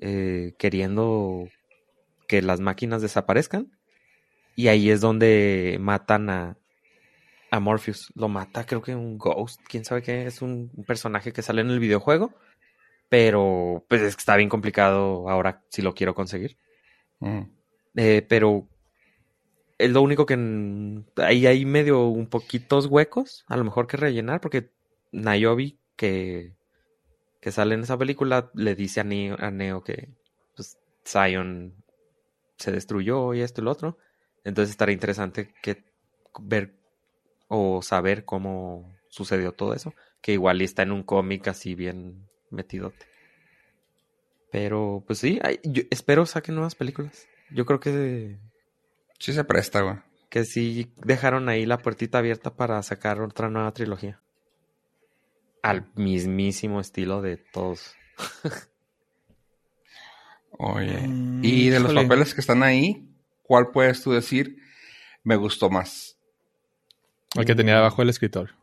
eh, 0.00 0.54
queriendo 0.58 1.48
que 2.30 2.42
las 2.42 2.60
máquinas 2.60 3.02
desaparezcan. 3.02 3.76
Y 4.54 4.68
ahí 4.68 4.88
es 4.88 5.00
donde 5.00 5.78
matan 5.80 6.30
a, 6.30 6.56
a 7.50 7.58
Morpheus. 7.58 8.12
Lo 8.14 8.28
mata, 8.28 8.64
creo 8.64 8.82
que 8.82 8.94
un 8.94 9.18
Ghost, 9.18 9.60
quién 9.68 9.84
sabe 9.84 10.02
qué, 10.02 10.26
es 10.26 10.40
un, 10.40 10.70
un 10.72 10.84
personaje 10.84 11.32
que 11.32 11.42
sale 11.42 11.60
en 11.62 11.70
el 11.70 11.80
videojuego. 11.80 12.32
Pero 13.08 13.84
pues 13.88 14.00
es 14.02 14.14
que 14.14 14.20
está 14.20 14.36
bien 14.36 14.48
complicado 14.48 15.28
ahora 15.28 15.64
si 15.70 15.82
lo 15.82 15.92
quiero 15.92 16.14
conseguir. 16.14 16.56
Ujú. 17.18 17.48
Eh, 17.96 18.24
pero 18.28 18.68
es 19.76 19.90
lo 19.90 20.00
único 20.00 20.24
que 20.24 20.38
ahí 21.16 21.46
hay 21.46 21.64
medio 21.64 22.06
un 22.06 22.28
poquitos 22.28 22.86
huecos, 22.86 23.44
a 23.48 23.56
lo 23.56 23.64
mejor 23.64 23.88
que 23.88 23.96
rellenar, 23.96 24.40
porque 24.40 24.70
Nayobi, 25.10 25.80
que, 25.96 26.54
que 27.40 27.50
sale 27.50 27.74
en 27.74 27.80
esa 27.80 27.98
película, 27.98 28.52
le 28.54 28.76
dice 28.76 29.00
a 29.00 29.04
Neo, 29.04 29.36
a 29.40 29.50
Neo 29.50 29.82
que 29.82 30.10
pues, 30.54 30.78
Zion 31.04 31.79
se 32.60 32.70
destruyó 32.72 33.34
y 33.34 33.40
esto 33.40 33.60
y 33.60 33.64
lo 33.64 33.72
otro. 33.72 33.98
Entonces 34.44 34.70
estaría 34.70 34.92
interesante 34.92 35.52
que 35.62 35.84
ver 36.40 36.74
o 37.48 37.82
saber 37.82 38.24
cómo 38.24 38.94
sucedió 39.08 39.52
todo 39.52 39.74
eso, 39.74 39.92
que 40.20 40.32
igual 40.32 40.60
está 40.60 40.82
en 40.82 40.92
un 40.92 41.02
cómic 41.02 41.48
así 41.48 41.74
bien 41.74 42.28
metidote. 42.50 43.06
Pero 44.52 45.02
pues 45.06 45.18
sí, 45.18 45.40
yo 45.64 45.82
espero 45.90 46.26
saquen 46.26 46.54
nuevas 46.54 46.74
películas. 46.74 47.26
Yo 47.50 47.66
creo 47.66 47.80
que 47.80 48.38
Sí 49.20 49.34
se 49.34 49.44
presta, 49.44 49.82
güey. 49.82 49.96
que 50.30 50.44
sí 50.44 50.92
dejaron 50.96 51.48
ahí 51.50 51.66
la 51.66 51.78
puertita 51.78 52.18
abierta 52.18 52.54
para 52.54 52.82
sacar 52.82 53.20
otra 53.20 53.50
nueva 53.50 53.72
trilogía. 53.72 54.22
Al 55.62 55.90
mismísimo 55.94 56.80
estilo 56.80 57.20
de 57.20 57.36
todos. 57.36 57.94
Oye. 60.58 60.98
Mm, 61.06 61.44
y 61.44 61.68
de 61.70 61.80
los 61.80 61.92
papeles 61.94 62.34
que 62.34 62.40
están 62.40 62.62
ahí, 62.62 63.08
¿cuál 63.42 63.70
puedes 63.72 64.02
tú 64.02 64.12
decir 64.12 64.56
me 65.24 65.36
gustó 65.36 65.70
más? 65.70 66.16
El 67.36 67.44
que 67.44 67.54
tenía 67.54 67.76
debajo 67.76 68.02
del 68.02 68.10
escritorio. 68.10 68.54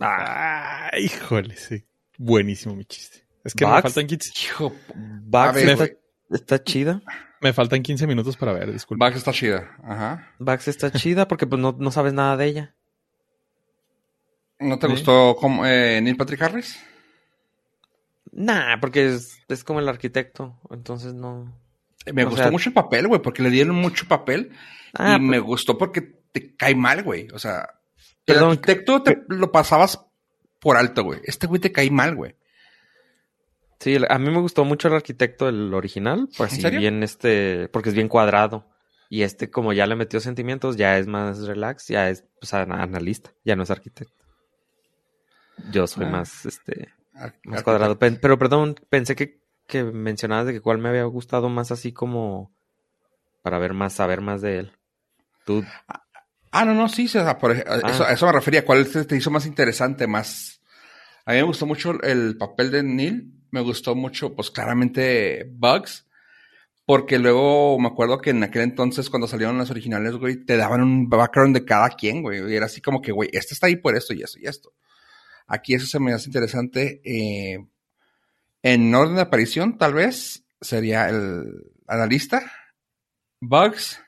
Ah, 0.00 0.90
híjole, 0.98 1.56
sí. 1.56 1.84
Buenísimo 2.18 2.74
mi 2.74 2.84
chiste. 2.84 3.24
Es 3.44 3.54
que 3.54 3.64
me 3.66 3.70
Bugs. 3.72 3.82
faltan 3.82 4.06
15, 4.06 4.30
Hijo, 4.44 4.72
Bugs 4.94 5.48
A 5.48 5.52
ver, 5.52 5.98
está, 6.30 6.62
chida. 6.64 7.02
me 7.40 7.52
faltan 7.52 7.82
15 7.82 8.06
minutos 8.06 8.36
para 8.36 8.52
ver, 8.52 8.72
disculpa. 8.72 9.04
Bugs 9.06 9.18
está 9.18 9.32
chida. 9.32 9.76
Ajá. 9.84 10.32
Bugs 10.38 10.68
está 10.68 10.90
chida 10.90 11.28
porque 11.28 11.46
pues 11.46 11.60
no, 11.60 11.76
no 11.78 11.90
sabes 11.90 12.12
nada 12.14 12.36
de 12.36 12.46
ella. 12.46 12.74
¿No 14.58 14.78
te 14.78 14.86
Sí. 14.86 14.92
gustó 14.92 15.36
como, 15.36 15.66
eh, 15.66 16.00
Neil 16.00 16.16
Patrick 16.16 16.40
Harris? 16.42 16.78
Nah, 18.36 18.78
porque 18.80 19.06
es, 19.14 19.38
es 19.48 19.62
como 19.64 19.80
el 19.80 19.88
arquitecto. 19.88 20.58
Entonces 20.70 21.14
no. 21.14 21.56
Me 22.12 22.24
O 22.24 22.28
gustó 22.28 22.42
sea- 22.42 22.50
mucho 22.50 22.68
el 22.70 22.74
papel, 22.74 23.06
güey, 23.08 23.22
porque 23.22 23.42
le 23.42 23.50
dieron 23.50 23.76
mucho 23.76 24.06
papel. 24.08 24.50
Ah, 24.92 25.16
y 25.16 25.20
me 25.20 25.38
pues, 25.38 25.42
gustó 25.46 25.78
porque 25.78 26.02
te 26.32 26.54
cae 26.56 26.74
mal, 26.74 27.02
güey. 27.02 27.28
O 27.32 27.38
sea, 27.38 27.68
Perdón, 28.24 28.50
el 28.52 28.58
arquitecto 28.58 29.02
te 29.02 29.22
lo 29.28 29.50
pasabas 29.52 30.04
por 30.60 30.76
alto, 30.76 31.04
güey. 31.04 31.20
Este 31.24 31.46
güey 31.46 31.60
te 31.60 31.72
cae 31.72 31.90
mal, 31.90 32.14
güey. 32.16 32.34
Sí, 33.80 33.96
a 34.08 34.18
mí 34.18 34.30
me 34.30 34.40
gustó 34.40 34.64
mucho 34.64 34.88
el 34.88 34.94
arquitecto, 34.94 35.48
el 35.48 35.74
original, 35.74 36.28
pues 36.38 36.58
bien 36.70 37.02
este, 37.02 37.68
porque 37.68 37.90
es 37.90 37.94
bien 37.94 38.08
cuadrado. 38.08 38.70
Y 39.10 39.22
este, 39.22 39.50
como 39.50 39.72
ya 39.74 39.86
le 39.86 39.94
metió 39.94 40.20
sentimientos, 40.20 40.76
ya 40.76 40.96
es 40.98 41.06
más 41.06 41.40
relax, 41.46 41.88
ya 41.88 42.08
es 42.08 42.24
pues, 42.40 42.54
ana- 42.54 42.82
analista, 42.82 43.32
ya 43.44 43.56
no 43.56 43.62
es 43.62 43.70
arquitecto. 43.70 44.24
Yo 45.70 45.86
soy 45.86 46.06
Ah. 46.06 46.10
más, 46.10 46.46
este, 46.46 46.88
más 47.44 47.62
cuadrado. 47.62 47.98
Pero 47.98 48.38
perdón, 48.38 48.74
pensé 48.88 49.14
que, 49.16 49.40
que 49.66 49.84
mencionabas 49.84 50.46
de 50.46 50.52
que 50.52 50.60
cuál 50.60 50.78
me 50.78 50.88
había 50.88 51.04
gustado 51.04 51.48
más 51.48 51.70
así 51.70 51.92
como 51.92 52.52
para 53.42 53.58
ver 53.58 53.74
más, 53.74 53.92
saber 53.94 54.20
más 54.20 54.40
de 54.42 54.58
él. 54.58 54.72
Tú, 55.44 55.64
Ah, 56.56 56.64
no, 56.64 56.72
no, 56.72 56.88
sí, 56.88 57.06
o 57.06 57.08
sea, 57.08 57.36
por 57.38 57.50
ej- 57.50 57.64
a 57.66 57.90
eso, 57.90 58.04
a 58.04 58.12
eso 58.12 58.26
me 58.26 58.32
refería. 58.32 58.64
¿Cuál 58.64 58.88
te, 58.88 59.04
te 59.04 59.16
hizo 59.16 59.30
más 59.30 59.44
interesante, 59.44 60.06
más... 60.06 60.60
A 61.26 61.32
mí 61.32 61.38
me 61.38 61.42
gustó 61.44 61.66
mucho 61.66 62.00
el 62.02 62.36
papel 62.36 62.70
de 62.70 62.82
Neil. 62.84 63.32
Me 63.50 63.60
gustó 63.60 63.94
mucho, 63.96 64.34
pues 64.36 64.50
claramente, 64.52 65.50
Bugs. 65.52 66.06
Porque 66.86 67.18
luego 67.18 67.78
me 67.80 67.88
acuerdo 67.88 68.18
que 68.18 68.30
en 68.30 68.42
aquel 68.44 68.62
entonces, 68.62 69.10
cuando 69.10 69.26
salieron 69.26 69.58
las 69.58 69.70
originales, 69.70 70.14
güey, 70.14 70.44
te 70.44 70.56
daban 70.56 70.82
un 70.82 71.08
background 71.08 71.56
de 71.56 71.64
cada 71.64 71.88
quien, 71.90 72.22
güey. 72.22 72.48
Y 72.52 72.54
era 72.54 72.66
así 72.66 72.80
como 72.80 73.00
que, 73.02 73.10
güey, 73.10 73.30
este 73.32 73.54
está 73.54 73.66
ahí 73.66 73.76
por 73.76 73.96
esto 73.96 74.12
y 74.14 74.22
esto 74.22 74.38
y 74.38 74.46
esto. 74.46 74.72
Aquí 75.46 75.74
eso 75.74 75.86
se 75.86 76.00
me 76.00 76.12
hace 76.12 76.28
interesante. 76.28 77.00
eh, 77.04 77.58
en 78.62 78.94
orden 78.94 79.16
de 79.16 79.20
aparición, 79.20 79.76
tal 79.76 79.92
vez, 79.92 80.44
sería 80.60 81.08
el 81.10 81.44
analista, 81.86 82.50
Bugs, 83.40 84.00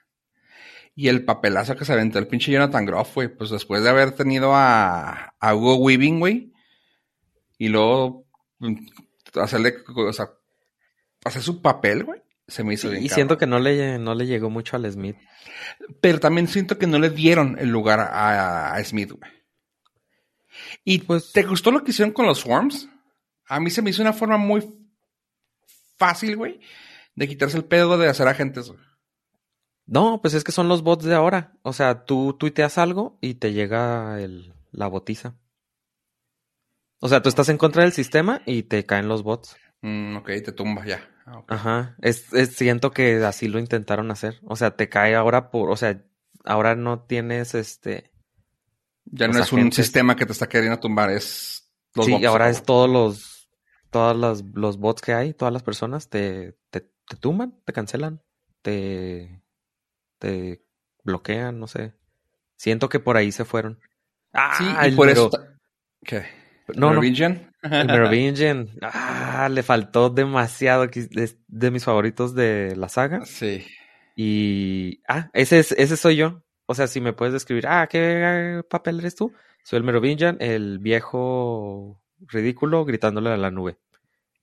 y 0.94 1.08
el 1.08 1.26
papelazo 1.26 1.76
que 1.76 1.84
se 1.84 1.92
aventó 1.92 2.18
el 2.18 2.26
pinche 2.26 2.50
Jonathan 2.50 2.86
Groff, 2.86 3.14
güey, 3.16 3.28
pues 3.28 3.50
después 3.50 3.82
de 3.82 3.90
haber 3.90 4.12
tenido 4.12 4.54
a, 4.54 5.34
a 5.38 5.54
Hugo 5.54 5.76
Weaving, 5.76 6.20
güey, 6.20 6.54
y 7.58 7.68
luego 7.68 8.26
mm, 8.60 8.76
hacerle, 9.34 9.74
o 9.94 10.12
sea, 10.14 10.30
hacer 11.24 11.42
su 11.42 11.60
papel, 11.60 12.04
güey, 12.04 12.22
se 12.48 12.64
me 12.64 12.72
hizo 12.72 12.88
bien. 12.88 13.02
y 13.04 13.10
siento 13.10 13.36
que 13.36 13.46
no 13.46 13.58
le, 13.58 13.98
no 13.98 14.14
le 14.14 14.26
llegó 14.26 14.48
mucho 14.48 14.76
al 14.76 14.90
Smith. 14.90 15.16
Pero 16.00 16.18
también 16.18 16.48
siento 16.48 16.78
que 16.78 16.86
no 16.86 16.98
le 16.98 17.10
dieron 17.10 17.58
el 17.58 17.68
lugar 17.68 18.00
a, 18.00 18.72
a 18.72 18.82
Smith, 18.84 19.12
güey. 19.12 19.30
¿Y 20.84 20.98
Pues- 21.00 21.32
te 21.32 21.42
gustó 21.42 21.70
lo 21.70 21.82
que 21.84 21.90
hicieron 21.90 22.12
con 22.12 22.26
los 22.26 22.38
Swarms? 22.40 22.88
A 23.48 23.60
mí 23.60 23.70
se 23.70 23.82
me 23.82 23.90
hizo 23.90 24.02
una 24.02 24.12
forma 24.12 24.36
muy 24.38 24.64
fácil, 25.98 26.36
güey, 26.36 26.60
de 27.14 27.28
quitarse 27.28 27.56
el 27.56 27.64
pedo 27.64 27.96
de 27.98 28.08
hacer 28.08 28.28
agentes, 28.28 28.68
güey. 28.68 28.80
No, 29.86 30.20
pues 30.20 30.34
es 30.34 30.42
que 30.42 30.50
son 30.52 30.68
los 30.68 30.82
bots 30.82 31.04
de 31.04 31.14
ahora. 31.14 31.52
O 31.62 31.72
sea, 31.72 32.04
tú 32.04 32.32
tuiteas 32.38 32.76
algo 32.76 33.18
y 33.20 33.34
te 33.34 33.52
llega 33.52 34.20
el, 34.20 34.52
la 34.72 34.88
botiza. 34.88 35.36
O 37.00 37.08
sea, 37.08 37.22
tú 37.22 37.28
estás 37.28 37.48
en 37.50 37.58
contra 37.58 37.82
del 37.84 37.92
sistema 37.92 38.42
y 38.46 38.64
te 38.64 38.84
caen 38.84 39.06
los 39.06 39.22
bots. 39.22 39.56
Mm, 39.82 40.16
ok, 40.16 40.26
te 40.44 40.52
tumba 40.52 40.84
ya. 40.86 41.08
Ah. 41.24 41.44
Ajá. 41.48 41.96
Es, 42.02 42.32
es- 42.32 42.56
siento 42.56 42.90
que 42.90 43.16
así 43.24 43.46
lo 43.48 43.58
intentaron 43.60 44.10
hacer. 44.10 44.40
O 44.44 44.56
sea, 44.56 44.74
te 44.76 44.88
cae 44.88 45.14
ahora 45.14 45.50
por, 45.50 45.70
o 45.70 45.76
sea, 45.76 46.02
ahora 46.44 46.74
no 46.74 47.00
tienes 47.04 47.54
este. 47.54 48.10
Ya 49.06 49.28
no 49.28 49.38
es 49.38 49.52
un 49.52 49.72
sistema 49.72 50.16
que 50.16 50.26
te 50.26 50.32
está 50.32 50.48
queriendo 50.48 50.78
tumbar, 50.78 51.10
es 51.10 51.70
los 51.94 52.06
sí, 52.06 52.12
bots, 52.12 52.24
ahora 52.26 52.50
es 52.50 52.62
todos 52.62 52.90
los, 52.90 53.48
todas 53.90 54.16
las, 54.16 54.44
los 54.52 54.78
bots 54.78 55.00
que 55.00 55.14
hay, 55.14 55.32
todas 55.32 55.52
las 55.52 55.62
personas 55.62 56.10
te, 56.10 56.58
te, 56.70 56.80
te 56.80 57.16
tumban, 57.16 57.54
te 57.64 57.72
cancelan, 57.72 58.22
te, 58.62 59.42
te 60.18 60.62
bloquean, 61.04 61.58
no 61.58 61.66
sé. 61.66 61.94
Siento 62.56 62.88
que 62.88 63.00
por 63.00 63.16
ahí 63.16 63.32
se 63.32 63.44
fueron. 63.44 63.80
Ah, 64.32 64.54
Sí, 64.58 64.64
y 64.64 64.86
el 64.86 64.96
por 64.96 65.08
eso. 65.08 65.30
¿Qué? 66.02 66.24
No, 66.68 66.86
no. 66.86 66.88
Merovingian? 66.90 67.52
El 67.62 67.86
Merovingian. 67.86 68.70
Ah, 68.82 69.48
le 69.50 69.62
faltó 69.62 70.10
demasiado. 70.10 70.84
Es 70.84 71.38
de 71.46 71.70
mis 71.70 71.84
favoritos 71.84 72.34
de 72.34 72.74
la 72.76 72.88
saga. 72.88 73.24
Sí. 73.24 73.64
Y. 74.16 75.00
Ah, 75.08 75.30
ese, 75.32 75.58
es, 75.58 75.72
ese 75.72 75.96
soy 75.96 76.16
yo. 76.16 76.42
O 76.66 76.74
sea, 76.74 76.86
si 76.86 77.00
me 77.00 77.12
puedes 77.12 77.32
describir, 77.32 77.66
ah, 77.68 77.86
¿qué 77.88 78.62
papel 78.68 78.98
eres 79.00 79.14
tú? 79.14 79.32
Soy 79.64 79.78
el 79.78 79.84
Merovingian, 79.84 80.36
el 80.40 80.78
viejo 80.78 82.02
ridículo 82.28 82.84
gritándole 82.84 83.30
a 83.30 83.36
la 83.36 83.50
nube. 83.50 83.78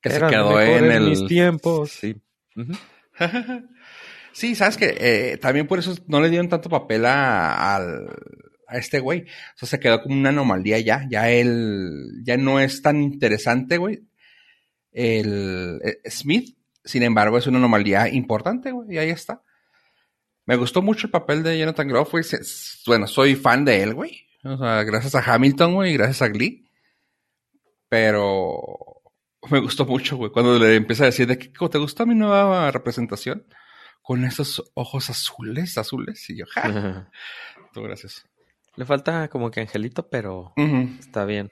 Que 0.01 0.09
se 0.09 0.19
quedó 0.31 0.59
en 0.61 0.91
el. 0.91 1.09
mis 1.09 1.25
tiempos. 1.27 1.91
Sí. 1.91 2.15
Sí, 4.35 4.55
sabes 4.55 4.77
que 4.77 4.95
eh, 4.99 5.37
también 5.37 5.67
por 5.67 5.77
eso 5.77 5.93
no 6.07 6.19
le 6.19 6.29
dieron 6.29 6.49
tanto 6.49 6.67
papel 6.67 7.05
a, 7.05 7.75
al- 7.75 8.09
a 8.67 8.77
este 8.79 8.99
güey. 8.99 9.21
O 9.21 9.57
sea, 9.57 9.67
se 9.69 9.79
quedó 9.79 10.01
como 10.01 10.15
una 10.15 10.29
anomalía 10.29 10.79
ya. 10.79 11.05
Ya 11.07 11.29
él 11.29 11.93
ya 12.23 12.35
no 12.37 12.59
es 12.59 12.81
tan 12.81 12.99
interesante, 13.03 13.77
güey. 13.77 14.01
El 14.91 15.79
eh, 15.83 16.09
Smith, 16.09 16.57
sin 16.83 17.03
embargo, 17.03 17.37
es 17.37 17.45
una 17.45 17.59
anomalía 17.59 18.09
importante, 18.09 18.71
güey. 18.71 18.95
Y 18.95 18.97
ahí 18.97 19.11
está. 19.11 19.43
Me 20.45 20.55
gustó 20.55 20.81
mucho 20.81 21.07
el 21.07 21.11
papel 21.11 21.41
de 21.43 21.57
Jonathan 21.57 21.87
Groff, 21.87 22.11
güey. 22.11 22.23
Bueno, 22.85 23.07
soy 23.07 23.35
fan 23.35 23.63
de 23.65 23.81
él, 23.81 23.93
güey. 23.93 24.27
O 24.43 24.57
sea, 24.57 24.83
gracias 24.83 25.15
a 25.15 25.33
Hamilton, 25.33 25.73
güey, 25.75 25.91
y 25.91 25.97
gracias 25.97 26.21
a 26.21 26.27
Glee. 26.27 26.69
Pero 27.89 29.01
me 29.49 29.59
gustó 29.59 29.85
mucho, 29.85 30.17
güey, 30.17 30.31
cuando 30.31 30.57
le 30.59 30.75
empieza 30.75 31.03
a 31.03 31.07
decir 31.07 31.27
de 31.27 31.37
que 31.37 31.53
"¿Cómo 31.53 31.69
te 31.69 31.77
gustó 31.77 32.05
mi 32.05 32.15
nueva 32.15 32.71
representación 32.71 33.45
con 34.01 34.25
esos 34.25 34.71
ojos 34.73 35.09
azules, 35.09 35.77
azules. 35.77 36.29
Y 36.29 36.37
yo, 36.37 36.45
ja, 36.49 37.09
tú, 37.73 37.81
gracias. 37.81 38.25
Le 38.75 38.85
falta 38.85 39.29
como 39.29 39.49
que 39.51 39.61
Angelito, 39.61 40.09
pero 40.09 40.53
está 40.99 41.25
bien. 41.25 41.51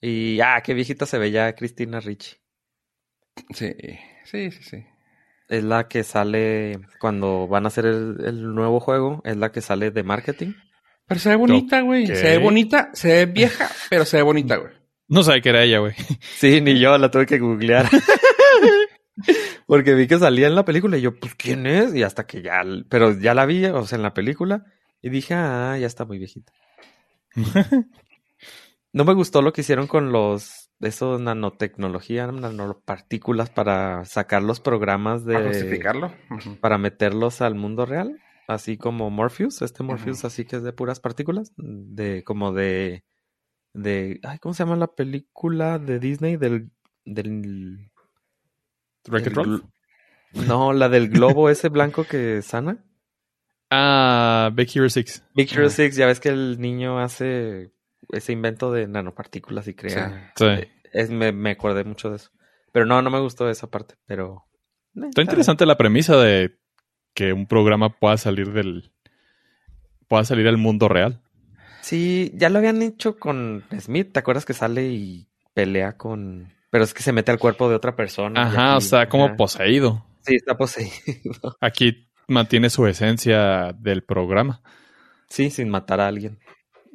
Y, 0.00 0.38
ah, 0.40 0.60
qué 0.62 0.74
viejita 0.74 1.06
se 1.06 1.18
ve 1.18 1.30
ya 1.30 1.54
Cristina 1.54 1.98
Ricci. 2.00 2.36
Sí, 3.54 3.74
sí, 4.24 4.50
sí, 4.50 4.62
sí. 4.62 4.86
Es 5.48 5.62
la 5.62 5.88
que 5.88 6.02
sale 6.02 6.80
cuando 6.98 7.46
van 7.46 7.64
a 7.64 7.68
hacer 7.68 7.86
el, 7.86 8.16
el 8.24 8.54
nuevo 8.54 8.80
juego. 8.80 9.22
Es 9.24 9.36
la 9.36 9.52
que 9.52 9.60
sale 9.60 9.90
de 9.90 10.02
marketing. 10.02 10.54
Pero 11.06 11.20
se 11.20 11.28
ve 11.28 11.36
bonita, 11.36 11.80
güey. 11.82 12.06
Se 12.06 12.22
ve 12.30 12.38
bonita, 12.38 12.90
se 12.92 13.08
ve 13.08 13.26
vieja, 13.26 13.70
pero 13.90 14.04
se 14.04 14.16
ve 14.16 14.22
bonita, 14.22 14.56
güey. 14.56 14.72
No 15.08 15.22
sabía 15.22 15.40
que 15.40 15.48
era 15.50 15.62
ella, 15.62 15.78
güey. 15.78 15.94
Sí, 16.36 16.60
ni 16.60 16.78
yo 16.80 16.98
la 16.98 17.10
tuve 17.10 17.26
que 17.26 17.38
googlear. 17.38 17.88
Porque 19.66 19.94
vi 19.94 20.06
que 20.06 20.18
salía 20.18 20.48
en 20.48 20.56
la 20.56 20.64
película 20.64 20.98
y 20.98 21.02
yo, 21.02 21.18
pues, 21.18 21.34
¿quién 21.36 21.66
es? 21.66 21.94
Y 21.94 22.02
hasta 22.02 22.26
que 22.26 22.42
ya, 22.42 22.62
pero 22.88 23.18
ya 23.18 23.34
la 23.34 23.46
vi, 23.46 23.64
o 23.66 23.86
sea, 23.86 23.96
en 23.96 24.02
la 24.02 24.14
película. 24.14 24.64
Y 25.00 25.10
dije, 25.10 25.34
ah, 25.34 25.76
ya 25.78 25.86
está 25.86 26.04
muy 26.04 26.18
viejita. 26.18 26.52
No 28.92 29.04
me 29.04 29.12
gustó 29.12 29.42
lo 29.42 29.52
que 29.52 29.60
hicieron 29.60 29.86
con 29.86 30.10
los, 30.10 30.65
eso 30.80 31.18
nanotecnología, 31.18 32.26
nanopartículas 32.30 33.50
para 33.50 34.04
sacar 34.04 34.42
los 34.42 34.60
programas 34.60 35.24
de... 35.24 35.34
Para 35.34 35.48
justificarlo. 35.48 36.12
Para 36.60 36.78
meterlos 36.78 37.40
al 37.40 37.54
mundo 37.54 37.86
real, 37.86 38.20
así 38.46 38.76
como 38.76 39.10
Morpheus, 39.10 39.62
este 39.62 39.82
Morpheus 39.82 40.24
así 40.24 40.44
que 40.44 40.56
es 40.56 40.62
de 40.62 40.72
puras 40.72 41.00
partículas, 41.00 41.52
de 41.56 42.24
como 42.24 42.52
de 42.52 43.04
de 43.72 44.20
ay, 44.22 44.38
¿cómo 44.38 44.54
se 44.54 44.64
llama 44.64 44.76
la 44.76 44.86
película 44.86 45.78
de 45.78 45.98
Disney 45.98 46.36
del 46.36 46.70
del 47.04 47.90
del 49.04 49.62
No, 50.32 50.72
la 50.72 50.88
del 50.88 51.08
globo 51.08 51.50
ese 51.50 51.68
blanco 51.68 52.04
que 52.04 52.42
sana. 52.42 52.84
Ah, 53.70 54.50
Big 54.54 54.70
Hero 54.74 54.88
6. 54.88 55.24
Big 55.34 55.52
Hero 55.52 55.66
Ajá. 55.66 55.74
6, 55.76 55.96
ya 55.96 56.06
ves 56.06 56.20
que 56.20 56.28
el 56.28 56.60
niño 56.60 56.98
hace 56.98 57.72
ese 58.12 58.32
invento 58.32 58.72
de 58.72 58.86
nanopartículas 58.88 59.68
y 59.68 59.74
crea. 59.74 60.32
Sí. 60.36 60.44
Sí. 60.46 60.68
Es, 60.92 61.10
me, 61.10 61.32
me 61.32 61.50
acordé 61.52 61.84
mucho 61.84 62.10
de 62.10 62.16
eso. 62.16 62.30
Pero 62.72 62.86
no, 62.86 63.00
no 63.02 63.10
me 63.10 63.20
gustó 63.20 63.48
esa 63.50 63.68
parte, 63.68 63.94
pero... 64.06 64.44
eh, 64.96 65.06
Está 65.08 65.22
interesante 65.22 65.66
la 65.66 65.76
premisa 65.76 66.16
de 66.16 66.58
que 67.14 67.32
un 67.32 67.46
programa 67.46 67.90
pueda 67.98 68.16
salir 68.18 68.52
del. 68.52 68.92
pueda 70.08 70.24
salir 70.24 70.46
al 70.48 70.56
mundo 70.58 70.88
real. 70.88 71.22
Sí, 71.82 72.32
ya 72.34 72.48
lo 72.50 72.58
habían 72.58 72.82
hecho 72.82 73.18
con 73.18 73.64
Smith. 73.78 74.12
¿Te 74.12 74.18
acuerdas 74.20 74.44
que 74.44 74.52
sale 74.54 74.88
y 74.88 75.28
pelea 75.54 75.96
con. 75.96 76.52
Pero 76.70 76.84
es 76.84 76.92
que 76.92 77.02
se 77.02 77.12
mete 77.12 77.30
al 77.30 77.38
cuerpo 77.38 77.68
de 77.68 77.76
otra 77.76 77.94
persona. 77.96 78.42
Ajá, 78.42 78.74
aquí- 78.74 78.76
o 78.78 78.80
sea, 78.88 79.08
como 79.08 79.36
poseído. 79.36 80.04
Sí, 80.22 80.34
está 80.34 80.56
poseído. 80.58 81.56
Aquí 81.60 82.08
mantiene 82.28 82.68
su 82.70 82.86
esencia 82.86 83.72
del 83.78 84.02
programa. 84.02 84.62
Sí, 85.28 85.50
sin 85.50 85.68
matar 85.70 86.00
a 86.00 86.08
alguien. 86.08 86.38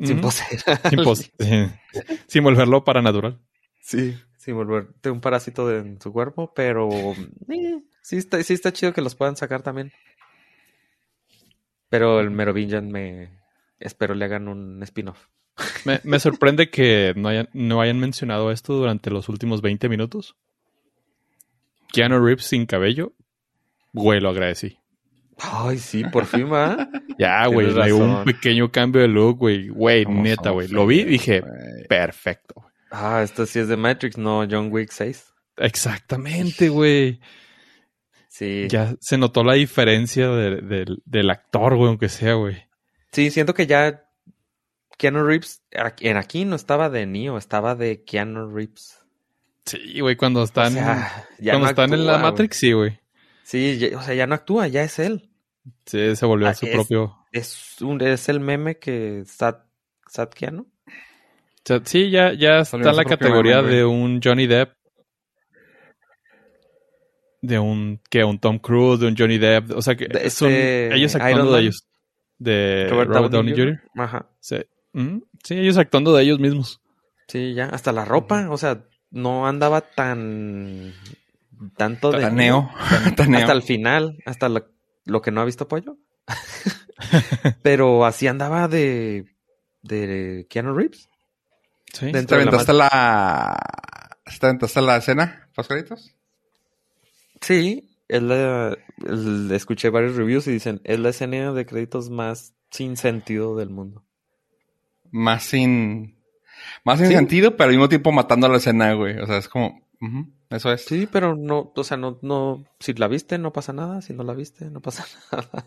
Sin 0.03 0.21
poseer 0.21 0.61
Sin, 0.89 1.03
pos- 1.03 1.31
sin 2.27 2.43
volverlo 2.43 2.83
paranatural. 2.83 3.39
Sí. 3.81 4.17
Sin 4.37 4.55
volverte 4.55 5.09
un 5.11 5.21
parásito 5.21 5.67
de- 5.67 5.79
en 5.79 6.01
su 6.01 6.11
cuerpo, 6.11 6.51
pero. 6.55 6.89
eh, 7.49 7.81
sí, 8.01 8.17
está, 8.17 8.41
sí 8.43 8.53
está 8.53 8.73
chido 8.73 8.93
que 8.93 9.01
los 9.01 9.15
puedan 9.15 9.35
sacar 9.35 9.61
también. 9.61 9.91
Pero 11.89 12.19
el 12.19 12.31
Merovingian 12.31 12.89
me. 12.89 13.29
Espero 13.79 14.13
le 14.15 14.25
hagan 14.25 14.47
un 14.47 14.81
spin-off. 14.83 15.27
Me, 15.85 15.99
me 16.03 16.19
sorprende 16.19 16.69
que 16.69 17.13
no 17.15 17.27
hayan, 17.29 17.49
no 17.53 17.81
hayan 17.81 17.99
mencionado 17.99 18.51
esto 18.51 18.73
durante 18.73 19.09
los 19.11 19.27
últimos 19.29 19.61
20 19.61 19.89
minutos. 19.89 20.35
Keanu 21.91 22.23
Reeves 22.23 22.45
sin 22.45 22.65
cabello. 22.65 23.13
Güey, 23.91 24.21
lo 24.21 24.29
agradecí. 24.29 24.77
Ay, 25.43 25.77
sí, 25.79 26.03
por 26.03 26.25
fin 26.25 26.51
va. 26.51 26.87
Ya, 27.17 27.45
güey, 27.47 27.71
le 27.71 27.93
un 27.93 28.23
pequeño 28.23 28.71
cambio 28.71 29.01
de 29.01 29.07
look, 29.07 29.37
güey. 29.37 29.67
Güey, 29.69 30.05
¿Cómo 30.05 30.23
neta, 30.23 30.49
güey. 30.49 30.67
Lo 30.69 30.87
vi 30.87 31.01
y 31.01 31.05
dije, 31.05 31.43
perfecto. 31.87 32.65
Ah, 32.89 33.21
esto 33.23 33.45
sí 33.45 33.59
es 33.59 33.67
de 33.67 33.77
Matrix, 33.77 34.17
no 34.17 34.45
John 34.49 34.69
Wick 34.71 34.89
6. 34.91 35.23
Exactamente, 35.57 36.69
güey. 36.69 37.19
Sí. 38.27 38.67
Ya 38.69 38.95
se 38.99 39.17
notó 39.17 39.43
la 39.43 39.53
diferencia 39.53 40.29
de- 40.29 40.61
del- 40.61 41.01
del 41.05 41.29
actor, 41.29 41.75
güey, 41.75 41.89
aunque 41.89 42.09
sea, 42.09 42.33
güey. 42.33 42.63
Sí, 43.11 43.29
siento 43.29 43.53
que 43.53 43.67
ya 43.67 44.03
Keanu 44.97 45.23
Reeves 45.23 45.61
en 45.99 46.17
aquí 46.17 46.45
no 46.45 46.55
estaba 46.55 46.89
de 46.89 47.05
Neo, 47.05 47.37
estaba 47.37 47.75
de 47.75 48.03
Keanu 48.03 48.51
Reeves. 48.53 48.97
Sí, 49.65 49.99
güey, 49.99 50.15
cuando 50.15 50.43
están, 50.43 50.67
o 50.73 50.75
sea, 50.75 51.27
ya 51.39 51.53
cuando 51.53 51.65
no 51.65 51.69
están 51.69 51.93
en 51.93 52.05
la 52.07 52.17
Matrix, 52.17 52.57
sí, 52.57 52.71
güey. 52.71 52.89
güey. 52.91 52.99
Sí, 53.43 53.77
ya- 53.77 53.97
o 53.97 54.01
sea, 54.01 54.13
ya 54.15 54.25
no 54.27 54.33
actúa, 54.35 54.67
ya 54.67 54.81
es 54.83 54.97
él. 54.97 55.29
Sí, 55.85 56.15
se 56.15 56.25
volvió 56.25 56.47
Ah, 56.47 56.53
su 56.53 56.65
es- 56.65 56.71
propio. 56.73 57.15
Es 57.31 57.81
un 57.81 58.01
es 58.01 58.27
el 58.29 58.39
meme 58.39 58.77
que 58.77 59.23
Sat, 59.25 59.65
Sat 60.07 60.33
Keanu. 60.33 60.63
O 60.63 61.63
sea, 61.63 61.79
sí, 61.85 62.09
ya, 62.09 62.33
ya 62.33 62.59
está 62.59 62.77
en 62.77 62.95
la 62.95 63.05
categoría 63.05 63.61
meme, 63.61 63.75
de 63.75 63.85
un 63.85 64.19
Johnny 64.23 64.47
Depp. 64.47 64.73
De 67.41 67.57
un, 67.57 67.99
que 68.09 68.23
un 68.23 68.39
Tom 68.39 68.59
Cruise, 68.59 68.99
de 68.99 69.07
un 69.07 69.15
Johnny 69.17 69.37
Depp. 69.37 69.71
O 69.75 69.81
sea, 69.81 69.95
que 69.95 70.07
De 70.07 70.29
son 70.29 70.49
este 70.49 70.95
ellos 70.95 71.15
actuando 71.15 71.53
de 71.53 71.61
ellos. 71.61 71.87
De 72.37 72.87
Robert 72.89 73.09
Robert, 73.11 73.31
Downey 73.31 73.53
Downey 73.53 73.75
Jr. 73.75 74.03
Ajá. 74.03 74.29
Sí. 74.39 74.57
Ujú. 74.93 75.25
Sí, 75.43 75.57
ellos 75.57 75.77
actuando 75.77 76.13
de 76.13 76.23
ellos 76.23 76.39
mismos. 76.39 76.81
Sí, 77.27 77.53
ya, 77.53 77.65
hasta 77.67 77.91
la 77.91 78.03
ropa, 78.03 78.49
o 78.49 78.57
sea, 78.57 78.83
no 79.09 79.47
andaba 79.47 79.81
tan 79.81 80.93
tanto 81.77 82.11
de. 82.11 82.21
Tan 83.15 83.35
hasta 83.35 83.53
el 83.53 83.61
final, 83.61 84.17
hasta 84.25 84.49
lo, 84.49 84.65
lo 85.05 85.21
que 85.21 85.31
no 85.31 85.41
ha 85.41 85.45
visto 85.45 85.67
pollo. 85.67 85.97
Pero 87.63 88.05
así 88.05 88.27
andaba 88.27 88.67
de 88.67 89.25
de 89.81 90.45
Keanu 90.49 90.73
Reeves. 90.75 91.09
Sí. 91.93 92.11
Dentro 92.11 92.37
¿Te 92.37 92.39
de 92.39 92.45
la 92.45 92.49
aventaste 92.51 92.73
la... 92.73 93.59
¿Te 94.39 94.45
aventaste 94.45 94.81
la 94.81 94.97
escena? 94.97 95.49
¿Los 95.57 95.67
créditos? 95.67 96.15
Sí, 97.41 97.97
es 98.07 98.21
la- 98.21 98.77
el- 99.05 99.51
escuché 99.51 99.89
varios 99.89 100.15
reviews 100.15 100.47
y 100.47 100.51
dicen, 100.51 100.79
es 100.83 100.99
la 100.99 101.09
escena 101.09 101.51
de 101.51 101.65
créditos 101.65 102.09
más 102.09 102.53
sin 102.69 102.95
sentido 102.95 103.57
del 103.57 103.69
mundo. 103.71 104.05
Más 105.11 105.43
sin... 105.43 106.17
Más 106.85 106.99
sin 106.99 107.07
Sí. 107.07 107.13
sentido, 107.15 107.57
pero 107.57 107.65
al 107.69 107.75
mismo 107.75 107.89
tiempo 107.89 108.11
matando 108.11 108.47
la 108.47 108.57
escena, 108.57 108.93
güey. 108.93 109.17
O 109.17 109.25
sea, 109.25 109.37
es 109.37 109.49
como... 109.49 109.81
eso 110.51 110.71
es. 110.71 110.85
Sí, 110.85 111.07
pero 111.11 111.35
no, 111.35 111.71
o 111.75 111.83
sea, 111.83 111.97
no, 111.97 112.19
no, 112.21 112.63
si 112.79 112.93
la 112.93 113.07
viste 113.07 113.37
no 113.37 113.51
pasa 113.53 113.73
nada, 113.73 114.01
si 114.01 114.13
no 114.13 114.23
la 114.23 114.33
viste 114.33 114.69
no 114.69 114.81
pasa 114.81 115.05
nada. 115.31 115.65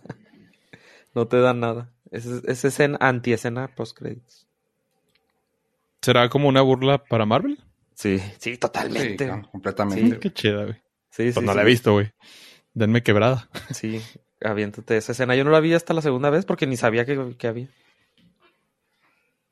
No 1.15 1.27
te 1.28 1.40
da 1.40 1.55
nada. 1.55 1.90
Es, 2.11 2.27
es 2.27 2.65
escena, 2.65 2.98
anti-escena 3.01 3.69
post-créditos. 3.74 4.47
¿Será 6.02 6.28
como 6.28 6.48
una 6.48 6.61
burla 6.62 6.98
para 7.05 7.24
Marvel? 7.27 7.59
Sí, 7.94 8.19
sí, 8.19 8.32
Sí, 8.39 8.56
totalmente. 8.59 9.27
no, 9.27 9.48
completamente. 9.51 10.15
Sí. 10.15 10.20
Qué 10.20 10.32
chida, 10.32 10.65
güey. 10.65 10.74
Sí, 11.11 11.28
sí, 11.28 11.32
Pues 11.35 11.47
no 11.47 11.52
sí. 11.52 11.56
la 11.56 11.62
he 11.62 11.66
visto, 11.66 11.93
güey. 11.93 12.11
Denme 12.74 13.02
quebrada. 13.02 13.48
Sí, 13.70 14.02
aviéntate 14.43 14.97
esa 14.97 15.12
escena. 15.12 15.35
Yo 15.36 15.44
no 15.44 15.51
la 15.51 15.61
vi 15.61 15.73
hasta 15.73 15.94
la 15.94 16.02
segunda 16.02 16.28
vez 16.31 16.44
porque 16.44 16.66
ni 16.66 16.77
sabía 16.77 17.05
que, 17.06 17.36
que 17.39 17.47
había. 17.47 17.69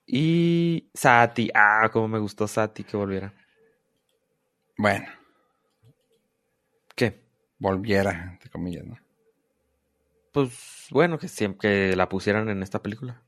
Y 0.06 0.90
Sati, 0.94 1.50
ah, 1.54 1.88
como 1.92 2.09
me 2.09 2.18
gustó 2.18 2.46
Sati 2.48 2.84
que 2.84 2.96
volviera. 2.96 3.32
Bueno, 4.76 5.06
¿Qué? 6.94 7.23
volviera, 7.62 8.32
entre 8.32 8.51
comillas, 8.51 8.85
¿no? 8.85 8.98
Pues 10.32 10.89
bueno, 10.90 11.19
que 11.19 11.28
siempre 11.28 11.90
que 11.90 11.97
la 11.97 12.09
pusieran 12.09 12.48
en 12.48 12.62
esta 12.62 12.82
película. 12.82 13.23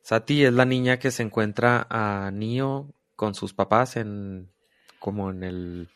Sati 0.00 0.44
es 0.44 0.52
la 0.52 0.64
niña 0.64 0.98
que 0.98 1.10
se 1.10 1.22
encuentra 1.22 1.86
a 1.90 2.30
Neo 2.32 2.94
con 3.14 3.34
sus 3.34 3.52
papás 3.52 3.96
en 3.96 4.50
como 4.98 5.30
en 5.30 5.42
el 5.42 5.90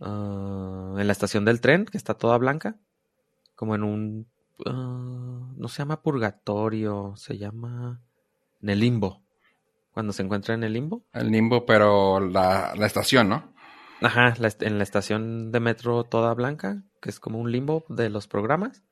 ah, 0.00 0.96
en 0.98 1.06
la 1.06 1.12
estación 1.12 1.44
del 1.44 1.60
tren 1.60 1.84
que 1.84 1.98
está 1.98 2.14
toda 2.14 2.38
blanca, 2.38 2.76
como 3.56 3.74
en 3.74 3.82
un 3.82 4.26
ah, 4.64 5.52
no 5.54 5.68
se 5.68 5.78
llama 5.78 6.00
purgatorio, 6.00 7.12
se 7.16 7.36
llama 7.36 8.00
en 8.62 8.70
el 8.70 8.80
limbo. 8.80 9.20
Cuando 9.92 10.12
se 10.14 10.22
encuentra 10.22 10.54
en 10.54 10.62
el 10.62 10.72
limbo. 10.72 11.02
El 11.12 11.30
limbo, 11.30 11.66
pero 11.66 12.20
la, 12.20 12.72
la 12.76 12.86
estación, 12.86 13.28
¿no? 13.28 13.52
Ajá, 14.02 14.34
en 14.60 14.78
la 14.78 14.82
estación 14.84 15.52
de 15.52 15.60
metro 15.60 16.04
toda 16.04 16.32
blanca, 16.34 16.82
que 17.02 17.10
es 17.10 17.20
como 17.20 17.38
un 17.38 17.52
limbo 17.52 17.84
de 17.88 18.08
los 18.10 18.26
programas. 18.28 18.82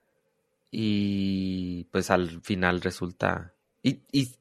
Y 0.71 1.85
pues 1.93 2.11
al 2.11 2.43
final 2.43 2.81
resulta. 2.83 3.55
Y, 3.83 4.03
y 4.13 4.37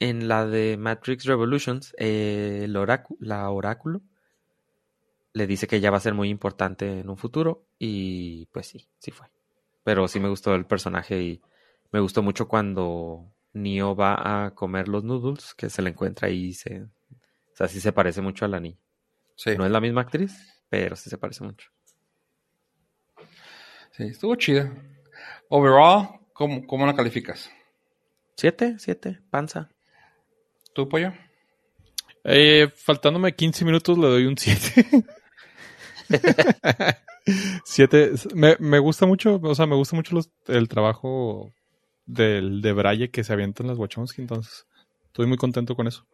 en 0.00 0.28
la 0.28 0.46
de 0.46 0.76
Matrix 0.78 1.24
Revolutions, 1.26 1.94
eh, 1.98 2.62
el 2.64 2.76
orácu- 2.76 3.16
la 3.20 3.50
oráculo 3.50 4.02
le 5.32 5.46
dice 5.46 5.66
que 5.66 5.76
ella 5.76 5.90
va 5.90 5.98
a 5.98 6.00
ser 6.00 6.14
muy 6.14 6.28
importante 6.30 7.00
en 7.00 7.08
un 7.08 7.16
futuro. 7.16 7.66
Y 7.78 8.46
pues 8.46 8.66
sí, 8.68 8.88
sí 8.98 9.10
fue. 9.10 9.26
Pero 9.84 10.08
sí 10.08 10.20
me 10.20 10.28
gustó 10.28 10.54
el 10.54 10.66
personaje 10.66 11.22
y 11.22 11.42
me 11.92 12.00
gustó 12.00 12.22
mucho 12.22 12.48
cuando 12.48 13.32
Neo 13.52 13.94
va 13.96 14.46
a 14.46 14.54
comer 14.54 14.88
los 14.88 15.04
noodles, 15.04 15.54
que 15.54 15.70
se 15.70 15.82
le 15.82 15.90
encuentra 15.90 16.28
ahí 16.28 16.46
y 16.48 16.54
se. 16.54 16.82
O 16.84 16.88
sea, 17.54 17.68
sí 17.68 17.80
se 17.80 17.92
parece 17.92 18.22
mucho 18.22 18.44
a 18.44 18.48
la 18.48 18.60
niña. 18.60 18.78
Sí. 19.38 19.56
No 19.56 19.64
es 19.64 19.70
la 19.70 19.80
misma 19.80 20.00
actriz, 20.00 20.36
pero 20.68 20.96
sí 20.96 21.08
se 21.08 21.16
parece 21.16 21.44
mucho. 21.44 21.70
Sí, 23.92 24.02
estuvo 24.02 24.34
chida. 24.34 24.72
Overall, 25.48 26.08
¿cómo, 26.32 26.66
cómo 26.66 26.86
la 26.86 26.94
calificas? 26.96 27.48
¿Siete? 28.36 28.76
¿Siete? 28.80 29.20
¿Panza? 29.30 29.68
¿Tú, 30.72 30.88
pollo? 30.88 31.12
Eh, 32.24 32.68
faltándome 32.74 33.34
15 33.34 33.64
minutos 33.64 33.96
le 33.96 34.06
doy 34.08 34.26
un 34.26 34.36
7. 34.36 35.04
7. 37.64 38.12
Me, 38.34 38.56
me 38.58 38.78
gusta 38.80 39.06
mucho, 39.06 39.38
o 39.42 39.54
sea, 39.54 39.66
me 39.66 39.76
gusta 39.76 39.94
mucho 39.94 40.14
los- 40.16 40.30
el 40.46 40.68
trabajo 40.68 41.52
del 42.06 42.60
de 42.62 42.72
Braille 42.72 43.10
que 43.10 43.22
se 43.22 43.32
avienta 43.32 43.62
en 43.62 43.68
las 43.68 43.78
Wachowski, 43.78 44.22
entonces 44.22 44.66
estoy 45.06 45.26
muy 45.26 45.36
contento 45.36 45.76
con 45.76 45.86
eso. 45.86 46.06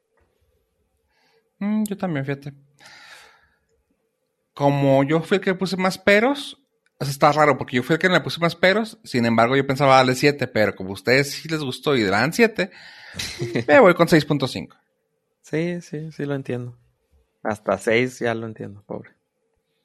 Mm, 1.61 1.85
yo 1.85 1.97
también, 1.97 2.25
fíjate. 2.27 2.53
Como 4.55 5.03
yo 5.05 5.21
fui 5.21 5.37
el 5.37 5.43
que 5.43 5.55
puse 5.55 5.77
más 5.77 5.99
peros, 5.99 6.59
o 6.99 7.05
sea, 7.05 7.11
está 7.11 7.33
raro 7.33 7.59
porque 7.59 7.77
yo 7.77 7.83
fui 7.83 7.95
el 7.95 7.99
que 7.99 8.09
le 8.09 8.21
puse 8.21 8.41
más 8.41 8.55
peros, 8.55 8.99
sin 9.05 9.27
embargo 9.27 9.57
yo 9.57 9.67
pensaba 9.67 9.97
darle 9.97 10.15
7, 10.15 10.47
pero 10.47 10.75
como 10.75 10.91
a 10.91 10.95
ustedes 10.95 11.33
sí 11.33 11.49
les 11.49 11.61
gustó 11.61 11.97
y 11.97 12.03
le 12.03 12.11
dan 12.11 12.33
7, 12.33 12.71
me 13.69 13.81
voy 13.81 13.95
con 13.95 14.07
6.5. 14.07 14.69
Sí, 15.43 15.81
sí, 15.83 16.11
sí 16.13 16.25
lo 16.25 16.35
entiendo. 16.35 16.79
Hasta 17.43 17.77
seis 17.77 18.21
ya 18.21 18.35
lo 18.35 18.47
entiendo, 18.47 18.83
pobre. 18.87 19.11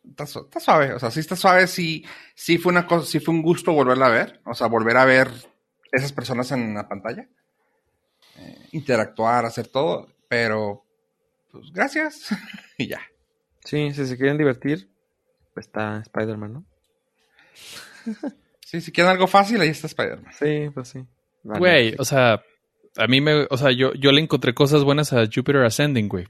Está 0.10 0.26
suave, 0.60 0.94
o 0.94 1.00
sea, 1.00 1.12
sí 1.12 1.20
está 1.20 1.36
suave, 1.36 1.68
sí, 1.68 2.06
sí 2.34 2.58
fue 2.58 2.72
una 2.72 2.88
cosa, 2.88 3.06
sí 3.06 3.20
fue 3.20 3.34
un 3.34 3.42
gusto 3.42 3.74
volverla 3.74 4.06
a 4.06 4.10
ver, 4.10 4.42
o 4.46 4.54
sea, 4.54 4.68
volver 4.68 4.96
a 4.96 5.06
ver 5.06 5.30
esas 5.92 6.14
personas 6.14 6.52
en 6.54 6.74
la 6.74 6.88
pantalla, 6.88 7.28
eh, 8.38 8.68
interactuar, 8.72 9.46
hacer 9.46 9.68
todo, 9.68 10.08
pero, 10.30 10.86
pues, 11.52 11.72
gracias, 11.74 12.30
y 12.78 12.88
ya. 12.88 13.02
Sí, 13.66 13.94
si 13.94 14.06
se 14.06 14.18
quieren 14.18 14.38
divertir, 14.38 14.90
pues 15.54 15.68
está 15.68 16.00
Spider-Man, 16.00 16.54
¿no? 16.54 16.66
Sí, 18.66 18.82
si 18.82 18.92
quieren 18.92 19.12
algo 19.12 19.28
fácil, 19.28 19.60
ahí 19.62 19.70
está 19.70 19.88
Spider-Man. 19.88 20.32
Sí, 20.34 20.70
pues 20.74 20.90
sí. 20.90 21.06
Vale, 21.44 21.60
Güey, 21.60 21.90
sí. 21.92 21.96
o 22.00 22.06
sea, 22.06 22.42
a 22.98 23.08
mí 23.08 23.22
me. 23.22 23.48
O 23.50 23.58
sea, 23.58 23.72
yo, 23.72 23.94
yo 23.94 24.12
le 24.12 24.22
encontré 24.22 24.54
cosas 24.54 24.84
buenas 24.84 25.12
a 25.14 25.26
Jupiter 25.26 25.58
Ascending, 25.64 26.08
güey. 26.08 26.28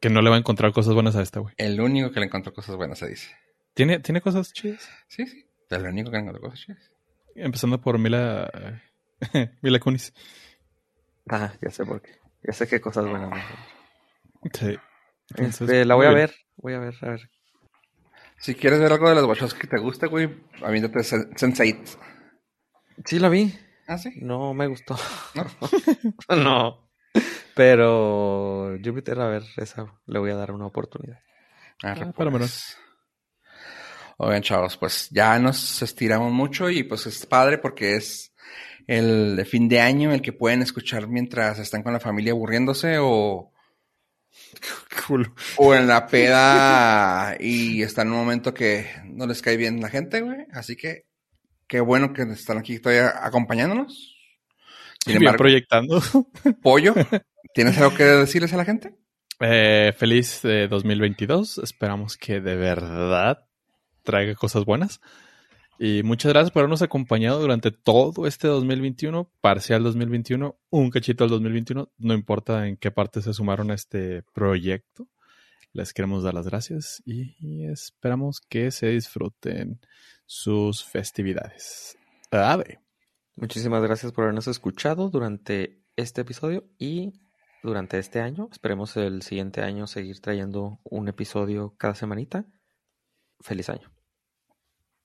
Que 0.00 0.10
no 0.10 0.20
le 0.20 0.30
va 0.30 0.36
a 0.36 0.38
encontrar 0.40 0.72
cosas 0.72 0.94
buenas 0.94 1.14
a 1.16 1.22
esta, 1.22 1.40
güey. 1.40 1.54
El 1.58 1.80
único 1.80 2.10
que 2.10 2.20
le 2.20 2.26
encontró 2.26 2.52
cosas 2.52 2.76
buenas, 2.76 2.98
se 2.98 3.08
dice. 3.08 3.30
¿Tiene, 3.74 4.00
¿Tiene 4.00 4.20
cosas 4.20 4.52
chidas? 4.52 4.88
Sí, 5.08 5.26
sí, 5.26 5.46
el 5.70 5.86
único 5.86 6.10
que 6.10 6.16
le 6.16 6.22
encontró 6.22 6.42
cosas 6.42 6.60
chidas. 6.60 6.90
Empezando 7.34 7.80
por 7.80 7.98
Mila. 7.98 8.80
Mila 9.62 9.78
Kunis. 9.78 10.12
Ah, 11.30 11.52
ya 11.62 11.70
sé 11.70 11.84
por 11.86 12.02
qué. 12.02 12.10
Ya 12.42 12.52
sé 12.52 12.66
qué 12.66 12.80
cosas 12.80 13.08
buenas. 13.08 13.30
Sí. 14.52 14.76
Entonces, 15.30 15.60
Este, 15.62 15.84
la 15.84 15.94
voy 15.94 16.06
a 16.06 16.10
ver. 16.10 16.34
Voy 16.62 16.74
a 16.74 16.78
ver, 16.78 16.94
a 17.02 17.10
ver. 17.10 17.30
Si 18.38 18.54
quieres 18.54 18.80
ver 18.80 18.92
algo 18.92 19.08
de 19.08 19.14
los 19.16 19.24
Wachowski 19.24 19.60
que 19.60 19.66
te 19.68 19.78
guste, 19.78 20.06
güey, 20.06 20.28
aviéntate 20.62 21.00
Sen- 21.00 21.30
Sense8. 21.36 21.98
Sí, 23.04 23.18
la 23.18 23.28
vi. 23.28 23.54
Ah, 23.86 23.98
sí. 23.98 24.10
No 24.22 24.54
me 24.54 24.66
gustó. 24.66 24.96
¿No? 25.34 25.44
no. 26.36 26.88
Pero 27.54 28.76
Jupiter, 28.82 29.20
a 29.20 29.28
ver, 29.28 29.42
esa 29.56 29.86
le 30.06 30.18
voy 30.18 30.30
a 30.30 30.36
dar 30.36 30.52
una 30.52 30.66
oportunidad. 30.66 31.18
Arre, 31.82 32.06
Ah, 32.06 32.12
para 32.12 32.30
pues. 32.30 32.76
Oigan, 34.18 34.42
chavos, 34.42 34.76
pues 34.76 35.08
ya 35.10 35.38
nos 35.38 35.82
estiramos 35.82 36.32
mucho 36.32 36.70
y 36.70 36.84
pues 36.84 37.06
es 37.06 37.26
padre 37.26 37.58
porque 37.58 37.96
es 37.96 38.32
el 38.86 39.44
fin 39.46 39.68
de 39.68 39.80
año 39.80 40.12
el 40.12 40.22
que 40.22 40.32
pueden 40.32 40.62
escuchar 40.62 41.08
mientras 41.08 41.58
están 41.58 41.82
con 41.82 41.92
la 41.92 42.00
familia 42.00 42.32
aburriéndose 42.32 42.98
o, 43.00 43.51
Culo. 45.06 45.34
o 45.56 45.74
en 45.74 45.86
la 45.86 46.06
peda 46.06 47.36
y 47.38 47.82
está 47.82 48.02
en 48.02 48.12
un 48.12 48.18
momento 48.18 48.54
que 48.54 48.86
no 49.04 49.26
les 49.26 49.42
cae 49.42 49.56
bien 49.56 49.80
la 49.80 49.88
gente, 49.88 50.20
güey. 50.20 50.46
Así 50.52 50.76
que 50.76 51.06
qué 51.66 51.80
bueno 51.80 52.12
que 52.12 52.22
están 52.22 52.58
aquí 52.58 52.78
todavía 52.78 53.12
acompañándonos. 53.24 54.16
Sin 55.04 55.16
embargo, 55.16 55.38
proyectando. 55.38 56.00
Pollo, 56.62 56.94
¿tienes 57.54 57.78
algo 57.78 57.96
que 57.96 58.04
decirles 58.04 58.52
a 58.52 58.56
la 58.56 58.64
gente? 58.64 58.94
Eh, 59.40 59.92
feliz 59.96 60.44
eh, 60.44 60.68
2022. 60.68 61.58
Esperamos 61.58 62.16
que 62.16 62.40
de 62.40 62.56
verdad 62.56 63.46
traiga 64.02 64.34
cosas 64.34 64.64
buenas. 64.64 65.00
Y 65.78 66.02
muchas 66.02 66.32
gracias 66.32 66.50
por 66.52 66.60
habernos 66.60 66.82
acompañado 66.82 67.40
durante 67.40 67.70
todo 67.70 68.26
este 68.26 68.46
2021, 68.46 69.30
parcial 69.40 69.82
2021, 69.82 70.56
un 70.70 70.90
cachito 70.90 71.24
al 71.24 71.30
2021. 71.30 71.90
No 71.98 72.14
importa 72.14 72.68
en 72.68 72.76
qué 72.76 72.90
parte 72.90 73.22
se 73.22 73.32
sumaron 73.32 73.70
a 73.70 73.74
este 73.74 74.22
proyecto. 74.32 75.08
Les 75.72 75.92
queremos 75.92 76.22
dar 76.22 76.34
las 76.34 76.46
gracias 76.46 77.02
y 77.06 77.64
esperamos 77.64 78.40
que 78.40 78.70
se 78.70 78.88
disfruten 78.88 79.80
sus 80.26 80.84
festividades. 80.84 81.96
Ave. 82.30 82.80
Muchísimas 83.36 83.82
gracias 83.82 84.12
por 84.12 84.24
habernos 84.24 84.48
escuchado 84.48 85.08
durante 85.08 85.82
este 85.96 86.20
episodio 86.20 86.64
y 86.78 87.12
durante 87.62 87.98
este 87.98 88.20
año. 88.20 88.48
Esperemos 88.50 88.96
el 88.96 89.22
siguiente 89.22 89.62
año 89.62 89.86
seguir 89.86 90.20
trayendo 90.20 90.80
un 90.84 91.08
episodio 91.08 91.74
cada 91.78 91.94
semanita. 91.94 92.44
Feliz 93.40 93.68
año. 93.68 93.90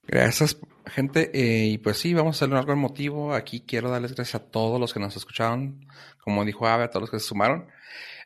Gracias, 0.07 0.57
gente. 0.85 1.31
Eh, 1.34 1.65
y 1.67 1.77
pues 1.77 1.97
sí, 1.97 2.13
vamos 2.13 2.41
a 2.41 2.45
hacer 2.45 2.55
algo 2.55 2.71
emotivo. 2.73 3.34
Aquí 3.34 3.61
quiero 3.61 3.89
darles 3.89 4.15
gracias 4.15 4.41
a 4.41 4.45
todos 4.49 4.79
los 4.79 4.93
que 4.93 4.99
nos 4.99 5.15
escucharon. 5.15 5.85
Como 6.23 6.45
dijo 6.45 6.67
Ave, 6.67 6.85
a 6.85 6.89
todos 6.89 7.01
los 7.03 7.11
que 7.11 7.19
se 7.19 7.27
sumaron. 7.27 7.67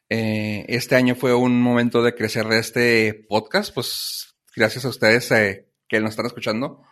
Eh, 0.10 0.66
este 0.68 0.96
año 0.96 1.16
fue 1.16 1.34
un 1.34 1.60
momento 1.62 2.04
de 2.04 2.14
crecer 2.14 2.48
de 2.48 2.60
este 2.60 3.26
podcast. 3.28 3.74
Pues 3.74 4.36
gracias 4.56 4.86
a 4.86 4.90
ustedes 4.90 5.32
eh, 5.32 5.68
que 5.88 6.00
nos 6.00 6.12
están 6.12 6.26
escuchando. 6.28 6.84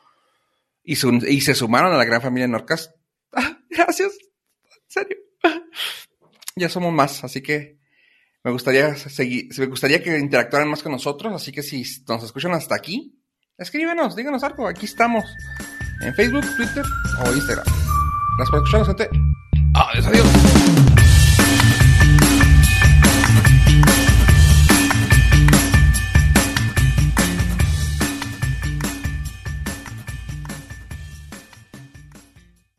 Y, 0.84 0.96
su- 0.96 1.14
y 1.28 1.42
se 1.42 1.54
sumaron 1.54 1.94
a 1.94 1.98
la 1.98 2.06
gran 2.06 2.22
familia 2.22 2.48
Norcas. 2.48 2.94
Ah, 3.32 3.60
gracias. 3.70 4.12
En 4.64 4.80
serio. 4.88 5.18
Ya 6.56 6.68
somos 6.68 6.92
más, 6.92 7.24
así 7.24 7.42
que 7.42 7.78
me 8.44 8.52
gustaría 8.52 8.94
seguir, 8.98 9.48
me 9.60 9.68
gustaría 9.68 10.04
que 10.04 10.18
interactuaran 10.18 10.68
más 10.68 10.82
con 10.84 10.92
nosotros. 10.92 11.32
Así 11.32 11.52
que 11.54 11.62
si 11.62 11.84
nos 12.08 12.24
escuchan 12.24 12.52
hasta 12.54 12.76
aquí, 12.76 13.19
escríbenos, 13.60 14.16
díganos 14.16 14.44
algo. 14.44 14.68
Aquí 14.68 14.86
estamos. 14.86 15.26
En 16.02 16.14
Facebook, 16.16 16.46
Twitter 16.56 16.86
o 17.26 17.34
Instagram. 17.34 17.66
Gracias 17.66 18.50
por 18.50 18.60
escucharnos, 18.60 18.88
gente. 18.88 19.10
Adiós, 19.74 20.08
adiós. 20.08 21.09